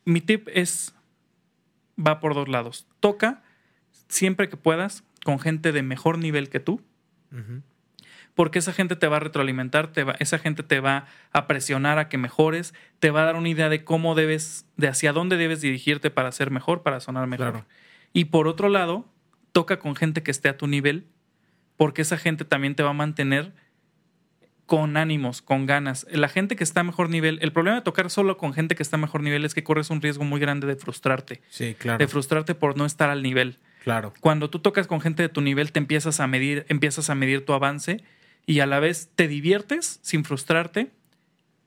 mi 0.06 0.22
tip 0.22 0.48
es, 0.54 0.96
va 1.98 2.20
por 2.20 2.34
dos 2.34 2.48
lados. 2.48 2.88
Toca 3.00 3.44
siempre 4.08 4.50
que 4.50 4.58
puedas 4.58 5.04
con 5.24 5.40
gente 5.40 5.72
de 5.72 5.84
mejor 5.84 6.18
nivel 6.18 6.50
que 6.50 6.60
tú, 6.60 6.82
porque 8.36 8.60
esa 8.60 8.74
gente 8.74 8.96
te 8.96 9.08
va 9.08 9.18
a 9.18 9.20
retroalimentar, 9.20 9.92
te 9.92 10.04
va, 10.04 10.16
esa 10.20 10.38
gente 10.38 10.62
te 10.64 10.80
va 10.80 11.08
a 11.32 11.48
presionar 11.48 11.98
a 11.98 12.10
que 12.10 12.18
mejores, 12.18 12.74
te 13.00 13.10
va 13.10 13.24
a 13.24 13.26
dar 13.26 13.36
una 13.36 13.50
idea 13.50 13.70
de 13.70 13.84
cómo 13.84 14.14
debes, 14.16 14.68
de 14.78 14.88
hacia 14.88 15.14
dónde 15.14 15.38
debes 15.38 15.62
dirigirte 15.62 16.12
para 16.12 16.32
ser 16.32 16.52
mejor, 16.52 16.84
para 16.84 17.00
sonar 17.00 17.28
mejor. 17.28 17.52
Claro. 17.52 17.66
Y 18.12 18.26
por 18.26 18.48
otro 18.48 18.70
lado, 18.70 19.10
toca 19.54 19.80
con 19.80 19.96
gente 19.96 20.22
que 20.24 20.32
esté 20.32 20.50
a 20.50 20.58
tu 20.58 20.68
nivel, 20.68 21.08
porque 21.78 22.02
esa 22.02 22.18
gente 22.18 22.44
también 22.44 22.76
te 22.76 22.84
va 22.84 22.90
a 22.90 22.94
mantener 22.94 23.54
con 24.66 24.96
ánimos, 24.98 25.42
con 25.42 25.66
ganas. 25.66 26.08
La 26.12 26.30
gente 26.30 26.56
que 26.56 26.64
está 26.64 26.82
a 26.82 26.84
mejor 26.84 27.10
nivel, 27.10 27.38
el 27.42 27.52
problema 27.52 27.76
de 27.78 27.82
tocar 27.84 28.10
solo 28.10 28.38
con 28.38 28.54
gente 28.54 28.76
que 28.76 28.84
está 28.84 28.96
a 28.96 29.00
mejor 29.00 29.22
nivel 29.22 29.44
es 29.46 29.54
que 29.54 29.64
corres 29.64 29.90
un 29.90 30.02
riesgo 30.02 30.24
muy 30.24 30.40
grande 30.40 30.68
de 30.68 30.76
frustrarte, 30.76 31.42
Sí, 31.50 31.76
claro. 31.78 31.98
de 31.98 32.08
frustrarte 32.08 32.56
por 32.56 32.78
no 32.78 32.86
estar 32.86 33.10
al 33.10 33.22
nivel. 33.24 33.60
claro. 33.84 34.14
Cuando 34.22 34.50
tú 34.50 34.60
tocas 34.60 34.88
con 34.88 35.02
gente 35.02 35.22
de 35.22 35.30
tu 35.30 35.42
nivel, 35.42 35.72
te 35.72 35.80
empiezas 35.80 36.20
a 36.20 36.28
medir, 36.28 36.66
empiezas 36.70 37.10
a 37.10 37.16
medir 37.16 37.46
tu 37.46 37.54
avance 37.54 38.04
y 38.46 38.60
a 38.62 38.66
la 38.66 38.80
vez 38.80 39.10
te 39.16 39.28
diviertes 39.28 40.00
sin 40.02 40.24
frustrarte 40.24 40.92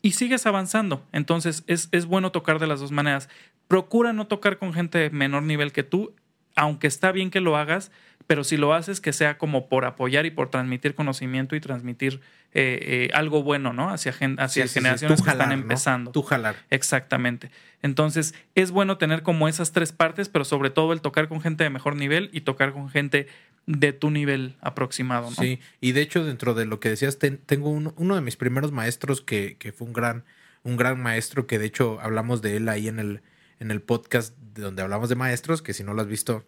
y 0.03 0.13
sigues 0.13 0.47
avanzando. 0.47 1.05
Entonces 1.13 1.65
es, 1.67 1.89
es 1.93 2.07
bueno 2.07 2.33
tocar 2.33 2.59
de 2.59 2.67
las 2.67 2.81
dos 2.81 2.93
maneras. 2.93 3.29
Procura 3.69 4.13
no 4.15 4.27
tocar 4.27 4.57
con 4.59 4.73
gente 4.73 4.99
de 4.99 5.11
menor 5.11 5.43
nivel 5.43 5.73
que 5.73 5.83
tú, 5.83 6.15
aunque 6.57 6.89
está 6.89 7.13
bien 7.13 7.31
que 7.31 7.41
lo 7.41 7.57
hagas, 7.57 7.93
pero 8.27 8.43
si 8.43 8.57
lo 8.57 8.75
haces 8.75 9.01
que 9.01 9.13
sea 9.13 9.39
como 9.39 9.69
por 9.69 9.85
apoyar 9.85 10.27
y 10.27 10.31
por 10.33 10.51
transmitir 10.51 10.97
conocimiento 10.97 11.55
y 11.55 11.61
transmitir 11.61 12.21
eh, 12.55 12.79
eh, 12.83 13.11
algo 13.15 13.45
bueno, 13.45 13.73
¿no? 13.73 13.91
Hacia, 13.91 14.11
hacia 14.13 14.49
Sí, 14.49 14.63
sí, 14.63 14.69
sí. 14.69 14.75
generaciones 14.81 15.23
que 15.23 15.31
están 15.31 15.53
empezando. 15.53 16.11
Tú 16.11 16.23
jalar. 16.23 16.57
Exactamente. 16.71 17.51
Entonces, 17.83 18.35
es 18.57 18.73
bueno 18.73 18.99
tener 18.99 19.23
como 19.23 19.47
esas 19.47 19.71
tres 19.73 19.93
partes, 19.93 20.29
pero 20.29 20.45
sobre 20.45 20.71
todo 20.71 20.93
el 20.93 21.01
tocar 21.03 21.29
con 21.29 21.41
gente 21.41 21.63
de 21.63 21.71
mejor 21.71 21.95
nivel 21.95 22.31
y 22.33 22.41
tocar 22.41 22.73
con 22.73 22.89
gente 22.89 23.29
de 23.67 23.93
tu 23.93 24.11
nivel 24.11 24.57
aproximado, 24.61 25.29
¿no? 25.31 25.37
Sí, 25.37 25.61
y 25.81 25.93
de 25.93 26.01
hecho 26.01 26.25
dentro 26.25 26.55
de 26.55 26.65
lo 26.67 26.81
que 26.81 26.89
decías, 26.89 27.19
ten- 27.19 27.39
tengo 27.47 27.69
uno, 27.71 27.95
uno 27.97 28.15
de 28.15 28.21
mis 28.23 28.37
primeros 28.37 28.73
maestros 28.73 29.21
que, 29.21 29.57
que 29.59 29.73
fue 29.73 29.87
un 29.89 29.93
gran, 29.93 30.25
un 30.63 30.77
gran 30.77 31.01
maestro, 31.01 31.47
que 31.47 31.59
de 31.59 31.67
hecho 31.67 31.99
hablamos 32.01 32.43
de 32.43 32.57
él 32.57 32.69
ahí 32.69 32.89
en 32.89 32.99
el, 33.01 33.21
en 33.61 33.71
el 33.73 33.81
podcast 33.83 34.35
donde 34.63 34.83
hablamos 34.83 35.09
de 35.09 35.15
maestros, 35.15 35.63
que 35.63 35.75
si 35.75 35.83
no 35.85 35.95
lo 35.95 36.03
has 36.03 36.09
visto, 36.09 36.45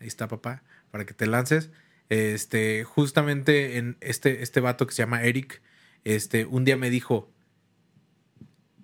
ahí 0.00 0.06
está 0.06 0.28
papá, 0.28 0.62
para 0.90 1.04
que 1.06 1.14
te 1.14 1.26
lances. 1.26 1.70
Este, 2.08 2.84
justamente 2.84 3.78
en 3.78 3.96
este, 4.00 4.42
este 4.42 4.60
vato 4.60 4.86
que 4.86 4.94
se 4.94 5.02
llama 5.02 5.22
Eric, 5.22 5.62
este, 6.04 6.44
un 6.44 6.64
día 6.64 6.76
me 6.76 6.90
dijo, 6.90 7.32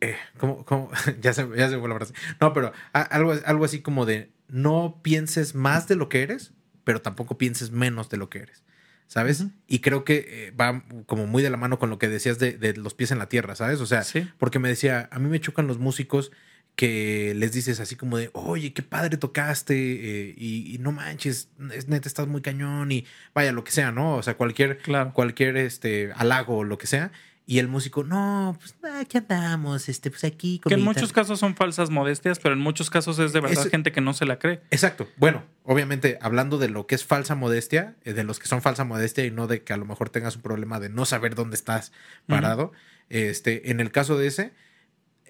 eh, 0.01 0.17
¿cómo, 0.39 0.65
cómo? 0.65 0.91
ya, 1.21 1.33
se, 1.33 1.47
ya 1.57 1.69
se 1.69 1.79
fue 1.79 1.89
la 1.89 1.97
frase. 1.97 2.15
No, 2.41 2.53
pero 2.53 2.73
a- 2.93 3.03
algo, 3.03 3.35
algo 3.45 3.65
así 3.65 3.81
como 3.83 4.07
de 4.07 4.31
no 4.49 5.01
pienses 5.03 5.55
más 5.55 5.87
de 5.89 5.97
lo 5.97 6.09
que 6.09 6.23
eres, 6.23 6.53
pero 6.85 7.03
tampoco 7.03 7.39
pienses 7.39 7.71
menos 7.71 8.09
de 8.09 8.17
lo 8.17 8.31
que 8.31 8.41
eres. 8.41 8.63
¿Sabes? 9.07 9.45
Y 9.67 9.81
creo 9.81 10.05
que 10.05 10.25
eh, 10.29 10.51
va 10.53 10.85
como 11.07 11.27
muy 11.27 11.43
de 11.43 11.51
la 11.51 11.57
mano 11.57 11.81
con 11.81 11.91
lo 11.91 11.99
que 11.99 12.09
decías 12.09 12.39
de, 12.39 12.53
de 12.57 12.75
los 12.77 12.95
pies 12.95 13.11
en 13.11 13.19
la 13.19 13.29
tierra, 13.29 13.57
¿sabes? 13.57 13.81
O 13.81 13.87
sea, 13.87 14.05
Sí. 14.05 14.31
porque 14.39 14.61
me 14.61 14.69
decía, 14.69 15.09
a 15.11 15.19
mí 15.19 15.29
me 15.29 15.41
chocan 15.41 15.67
los 15.67 15.79
músicos 15.79 16.31
que 16.77 17.35
les 17.37 17.53
dices 17.53 17.79
así 17.81 17.95
como 17.97 18.17
de, 18.17 18.31
oye, 18.33 18.73
qué 18.73 18.83
padre 18.83 19.17
tocaste, 19.19 19.75
eh, 19.75 20.35
y, 20.37 20.75
y 20.75 20.79
no 20.79 20.93
manches, 20.93 21.49
es 21.75 21.89
neta, 21.89 22.09
estás 22.09 22.27
muy 22.27 22.41
cañón, 22.41 22.91
y 22.91 23.05
vaya, 23.35 23.53
lo 23.53 23.65
que 23.65 23.71
sea, 23.73 23.93
¿no? 23.93 24.17
O 24.17 24.23
sea, 24.23 24.35
cualquier, 24.37 24.79
Claro. 24.79 25.13
cualquier 25.13 25.57
este, 25.59 26.11
halago 26.17 26.59
o 26.59 26.65
lo 26.65 26.79
que 26.79 26.87
sea. 26.87 27.13
Y 27.47 27.59
el 27.59 27.67
músico, 27.67 28.05
no, 28.05 28.57
pues 28.61 28.77
aquí 28.95 29.19
andamos, 29.19 29.89
este, 29.89 30.09
pues 30.11 30.23
aquí. 30.23 30.61
Que 30.61 30.69
en 30.73 30.81
comidita". 30.81 30.85
muchos 31.01 31.13
casos 31.13 31.41
son 31.41 31.57
falsas 31.57 31.91
modestias, 31.91 32.39
pero 32.39 32.55
en 32.55 32.61
muchos 32.61 32.91
casos 32.91 33.19
es 33.19 33.33
de 33.33 33.41
verdad 33.41 33.67
Es- 33.67 33.71
gente 33.73 33.91
que 33.91 34.01
no 34.01 34.15
se 34.15 34.25
la 34.25 34.39
cree. 34.39 34.61
Exacto. 34.71 35.09
Bueno, 35.17 35.43
obviamente, 35.65 36.17
hablando 36.23 36.59
de 36.59 36.69
lo 36.69 36.87
que 36.87 36.95
es 36.95 37.05
falsa 37.05 37.35
modestia, 37.35 37.97
eh, 38.05 38.13
de 38.13 38.23
los 38.23 38.39
que 38.39 38.47
son 38.47 38.63
falsa 38.63 38.85
modestia 38.85 39.25
y 39.27 39.33
no 39.33 39.49
de 39.49 39.65
que 39.65 39.73
a 39.73 39.77
lo 39.77 39.85
mejor 39.85 40.11
tengas 40.11 40.37
un 40.37 40.43
problema 40.43 40.79
de 40.79 40.91
no 40.91 41.05
saber 41.07 41.35
dónde 41.35 41.57
estás 41.57 41.91
parado. 42.29 42.71
Este, 43.09 43.73
en 43.73 43.81
el 43.81 43.91
caso 43.91 44.17
de 44.17 44.29
ese, 44.29 44.53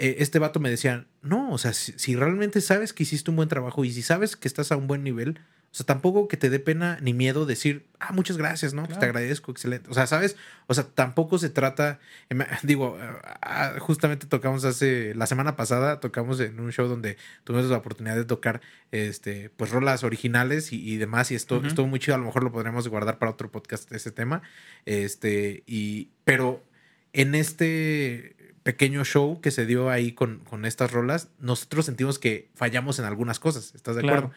eh, 0.00 0.16
este 0.18 0.38
vato 0.38 0.58
me 0.60 0.70
decía, 0.70 1.06
no, 1.22 1.50
o 1.52 1.58
sea, 1.58 1.72
si, 1.72 1.92
si 1.98 2.16
realmente 2.16 2.60
sabes 2.60 2.92
que 2.92 3.02
hiciste 3.04 3.30
un 3.30 3.36
buen 3.36 3.48
trabajo 3.48 3.84
y 3.84 3.92
si 3.92 4.02
sabes 4.02 4.34
que 4.36 4.48
estás 4.48 4.72
a 4.72 4.76
un 4.76 4.86
buen 4.88 5.04
nivel, 5.04 5.38
o 5.72 5.74
sea, 5.76 5.86
tampoco 5.86 6.26
que 6.26 6.36
te 6.36 6.50
dé 6.50 6.58
pena 6.58 6.98
ni 7.00 7.14
miedo 7.14 7.46
decir, 7.46 7.86
ah, 8.00 8.12
muchas 8.12 8.36
gracias, 8.36 8.74
¿no? 8.74 8.82
Pues 8.82 8.94
te 8.98 9.04
Claro. 9.04 9.12
agradezco, 9.18 9.52
excelente. 9.52 9.88
O 9.88 9.94
sea, 9.94 10.08
¿sabes? 10.08 10.34
O 10.66 10.74
sea, 10.74 10.82
tampoco 10.82 11.38
se 11.38 11.48
trata, 11.48 12.00
eh, 12.28 12.34
digo, 12.64 12.98
ah, 13.42 13.74
justamente 13.78 14.26
tocamos 14.26 14.64
hace, 14.64 15.14
la 15.14 15.26
semana 15.26 15.54
pasada 15.54 16.00
tocamos 16.00 16.40
en 16.40 16.58
un 16.58 16.72
show 16.72 16.88
donde 16.88 17.18
tuvimos 17.44 17.70
la 17.70 17.76
oportunidad 17.76 18.16
de 18.16 18.24
tocar, 18.24 18.60
este, 18.90 19.50
pues 19.50 19.70
rolas 19.70 20.02
originales 20.02 20.72
y, 20.72 20.82
y 20.82 20.96
demás 20.96 21.30
y 21.30 21.36
esto 21.36 21.58
Ujú. 21.58 21.68
estuvo 21.68 21.86
muy 21.86 22.00
chido, 22.00 22.16
a 22.16 22.18
lo 22.18 22.24
mejor 22.24 22.42
lo 22.42 22.50
podríamos 22.50 22.88
guardar 22.88 23.18
para 23.18 23.30
otro 23.30 23.52
podcast 23.52 23.92
ese 23.92 24.10
tema, 24.10 24.42
este, 24.86 25.62
y, 25.68 26.10
pero 26.24 26.64
en 27.12 27.34
este 27.36 28.34
pequeño 28.62 29.04
show 29.04 29.40
que 29.40 29.50
se 29.50 29.66
dio 29.66 29.90
ahí 29.90 30.12
con, 30.12 30.38
con 30.40 30.64
estas 30.64 30.92
rolas, 30.92 31.28
nosotros 31.38 31.86
sentimos 31.86 32.18
que 32.18 32.50
fallamos 32.54 32.98
en 32.98 33.04
algunas 33.06 33.38
cosas, 33.40 33.74
¿estás 33.74 33.96
de 33.96 34.02
Claro. 34.02 34.18
acuerdo? 34.18 34.36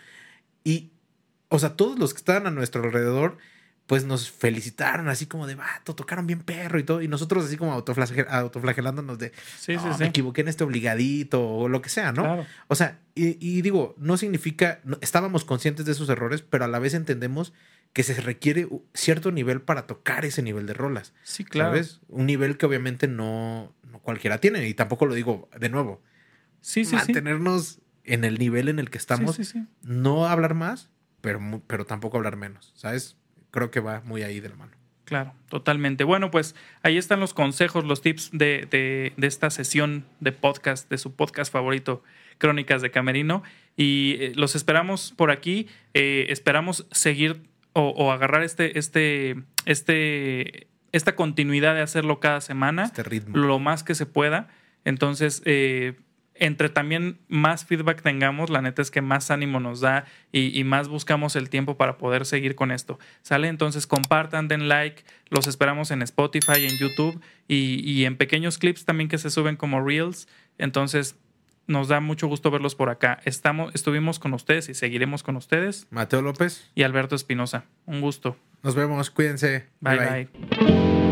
Y, 0.64 0.92
o 1.50 1.60
sea, 1.60 1.76
todos 1.76 2.00
los 2.00 2.14
que 2.14 2.20
estaban 2.20 2.48
a 2.48 2.52
nuestro 2.52 2.84
alrededor, 2.84 3.38
pues 3.86 4.06
nos 4.06 4.32
felicitaron 4.32 5.10
así 5.10 5.26
como 5.26 5.46
de, 5.46 5.56
vato, 5.56 5.94
tocaron 5.94 6.26
bien 6.26 6.40
perro 6.40 6.80
y 6.80 6.84
todo. 6.84 7.02
Y 7.02 7.10
nosotros 7.10 7.44
así 7.46 7.58
como 7.58 7.74
autoflagel- 7.78 8.28
autoflagelándonos 8.30 9.20
de, 9.20 9.32
Sí, 9.60 9.76
sí, 9.78 9.86
"No, 9.86 9.94
sí. 9.94 10.00
me 10.00 10.08
equivoqué 10.08 10.40
en 10.40 10.48
este 10.48 10.64
obligadito 10.64 11.46
o 11.46 11.68
lo 11.68 11.82
que 11.82 11.90
sea, 11.90 12.14
¿no? 12.14 12.24
Claro. 12.24 12.46
O 12.70 12.76
sea, 12.76 13.00
y, 13.14 13.38
y 13.46 13.62
digo, 13.62 13.94
no 13.98 14.16
significa, 14.16 14.80
no- 14.86 14.98
estábamos 15.02 15.44
conscientes 15.44 15.86
de 15.86 15.92
esos 15.92 16.08
errores, 16.08 16.42
pero 16.42 16.64
a 16.64 16.70
la 16.70 16.80
vez 16.80 16.94
entendemos 16.94 17.52
que 17.92 18.04
se 18.04 18.14
requiere 18.22 18.70
cierto 18.94 19.32
nivel 19.34 19.62
para 19.62 19.86
tocar 19.86 20.24
ese 20.24 20.42
nivel 20.42 20.66
de 20.66 20.74
rolas. 20.74 21.14
Sí, 21.24 21.44
claro. 21.44 21.72
¿Sabes? 21.72 22.00
Un 22.08 22.26
nivel 22.26 22.58
que 22.58 22.66
obviamente 22.66 23.08
no, 23.10 23.74
no 23.94 24.00
cualquiera 24.00 24.40
tiene. 24.40 24.68
Y 24.68 24.74
tampoco 24.74 25.06
lo 25.06 25.14
digo 25.14 25.48
de 25.58 25.70
nuevo. 25.70 26.02
Sí, 26.60 26.84
sí, 26.84 26.90
sí. 26.92 26.96
mantenernos 26.98 27.80
en 28.04 28.26
el 28.26 28.38
nivel 28.38 28.68
en 28.68 28.80
el 28.80 28.90
que 28.90 28.98
estamos. 28.98 29.36
Sí, 29.38 29.46
sí, 29.46 29.54
sí. 29.60 29.66
No 29.84 30.26
hablar 30.28 30.54
más, 30.56 30.90
pero, 31.22 31.40
pero 31.68 31.86
tampoco 31.86 32.18
hablar 32.18 32.36
menos. 32.36 32.74
¿Sabes? 32.76 33.16
Creo 33.52 33.72
que 33.72 33.80
va 33.80 34.02
muy 34.02 34.24
ahí 34.24 34.40
de 34.42 34.50
la 34.50 34.56
mano. 34.56 34.72
Claro, 35.06 35.34
totalmente. 35.50 36.06
Bueno, 36.06 36.32
pues 36.32 36.56
ahí 36.82 36.98
están 36.98 37.20
los 37.20 37.34
consejos, 37.34 37.84
los 37.84 38.02
tips 38.02 38.30
de, 38.32 38.68
de- 38.72 39.14
de 39.16 39.28
esta 39.28 39.50
sesión 39.50 40.06
de 40.22 40.32
podcast, 40.32 40.90
de 40.90 40.98
su 40.98 41.14
podcast 41.16 41.52
favorito, 41.52 42.04
Crónicas 42.38 42.82
de 42.82 42.90
Camerino. 42.90 43.44
Y 43.76 44.16
eh, 44.20 44.32
los 44.36 44.56
esperamos 44.56 45.14
por 45.16 45.30
aquí. 45.30 45.68
Eh, 45.94 46.28
esperamos 46.30 46.88
seguir 46.92 47.44
o, 47.74 47.90
o 47.90 48.12
agarrar 48.14 48.44
este, 48.44 48.80
este, 48.80 49.44
este, 49.66 50.68
esta 50.94 51.16
continuidad 51.18 51.76
de 51.76 51.82
hacerlo 51.82 52.22
cada 52.22 52.40
semana 52.40 52.86
Este 52.86 53.04
ritmo. 53.04 53.36
lo 53.38 53.60
más 53.60 53.84
que 53.84 53.96
se 53.96 54.06
pueda. 54.06 54.48
Entonces, 54.86 55.42
eh, 55.46 55.96
entre 56.36 56.70
también 56.70 57.20
más 57.28 57.64
feedback 57.66 58.02
tengamos, 58.02 58.50
la 58.50 58.62
neta 58.62 58.82
es 58.82 58.90
que 58.90 59.02
más 59.02 59.30
ánimo 59.30 59.60
nos 59.60 59.82
da 59.82 60.06
y, 60.32 60.58
y 60.60 60.64
más 60.64 60.88
buscamos 60.88 61.36
el 61.36 61.50
tiempo 61.50 61.78
para 61.78 61.98
poder 61.98 62.26
seguir 62.26 62.56
con 62.56 62.72
esto. 62.72 62.98
¿Sale? 63.22 63.50
Entonces 63.50 63.86
compartan, 63.86 64.48
den 64.48 64.68
like, 64.68 65.04
los 65.30 65.46
esperamos 65.48 65.92
en 65.92 66.02
Spotify, 66.02 66.66
en 66.66 66.78
YouTube 66.80 67.22
y, 67.48 67.82
y 67.90 68.06
en 68.06 68.18
pequeños 68.18 68.58
clips 68.58 68.86
también 68.86 69.10
que 69.10 69.18
se 69.20 69.30
suben 69.30 69.58
como 69.58 69.84
Reels. 69.86 70.28
Entonces, 70.58 71.18
nos 71.66 71.88
da 71.88 72.00
mucho 72.02 72.28
gusto 72.28 72.52
verlos 72.52 72.76
por 72.76 72.90
acá. 72.90 73.20
Estamos, 73.26 73.74
estuvimos 73.74 74.20
con 74.20 74.34
ustedes 74.34 74.68
y 74.70 74.74
seguiremos 74.74 75.24
con 75.24 75.38
ustedes. 75.38 75.88
Mateo 75.92 76.22
López, 76.22 76.70
Y 76.76 76.84
Alberto 76.84 77.16
Espinosa. 77.16 77.66
Un 77.86 78.02
gusto. 78.02 78.36
Nos 78.64 78.76
vemos. 78.76 79.10
Cuídense. 79.10 79.66
bye. 79.82 79.98
bye. 79.98 81.03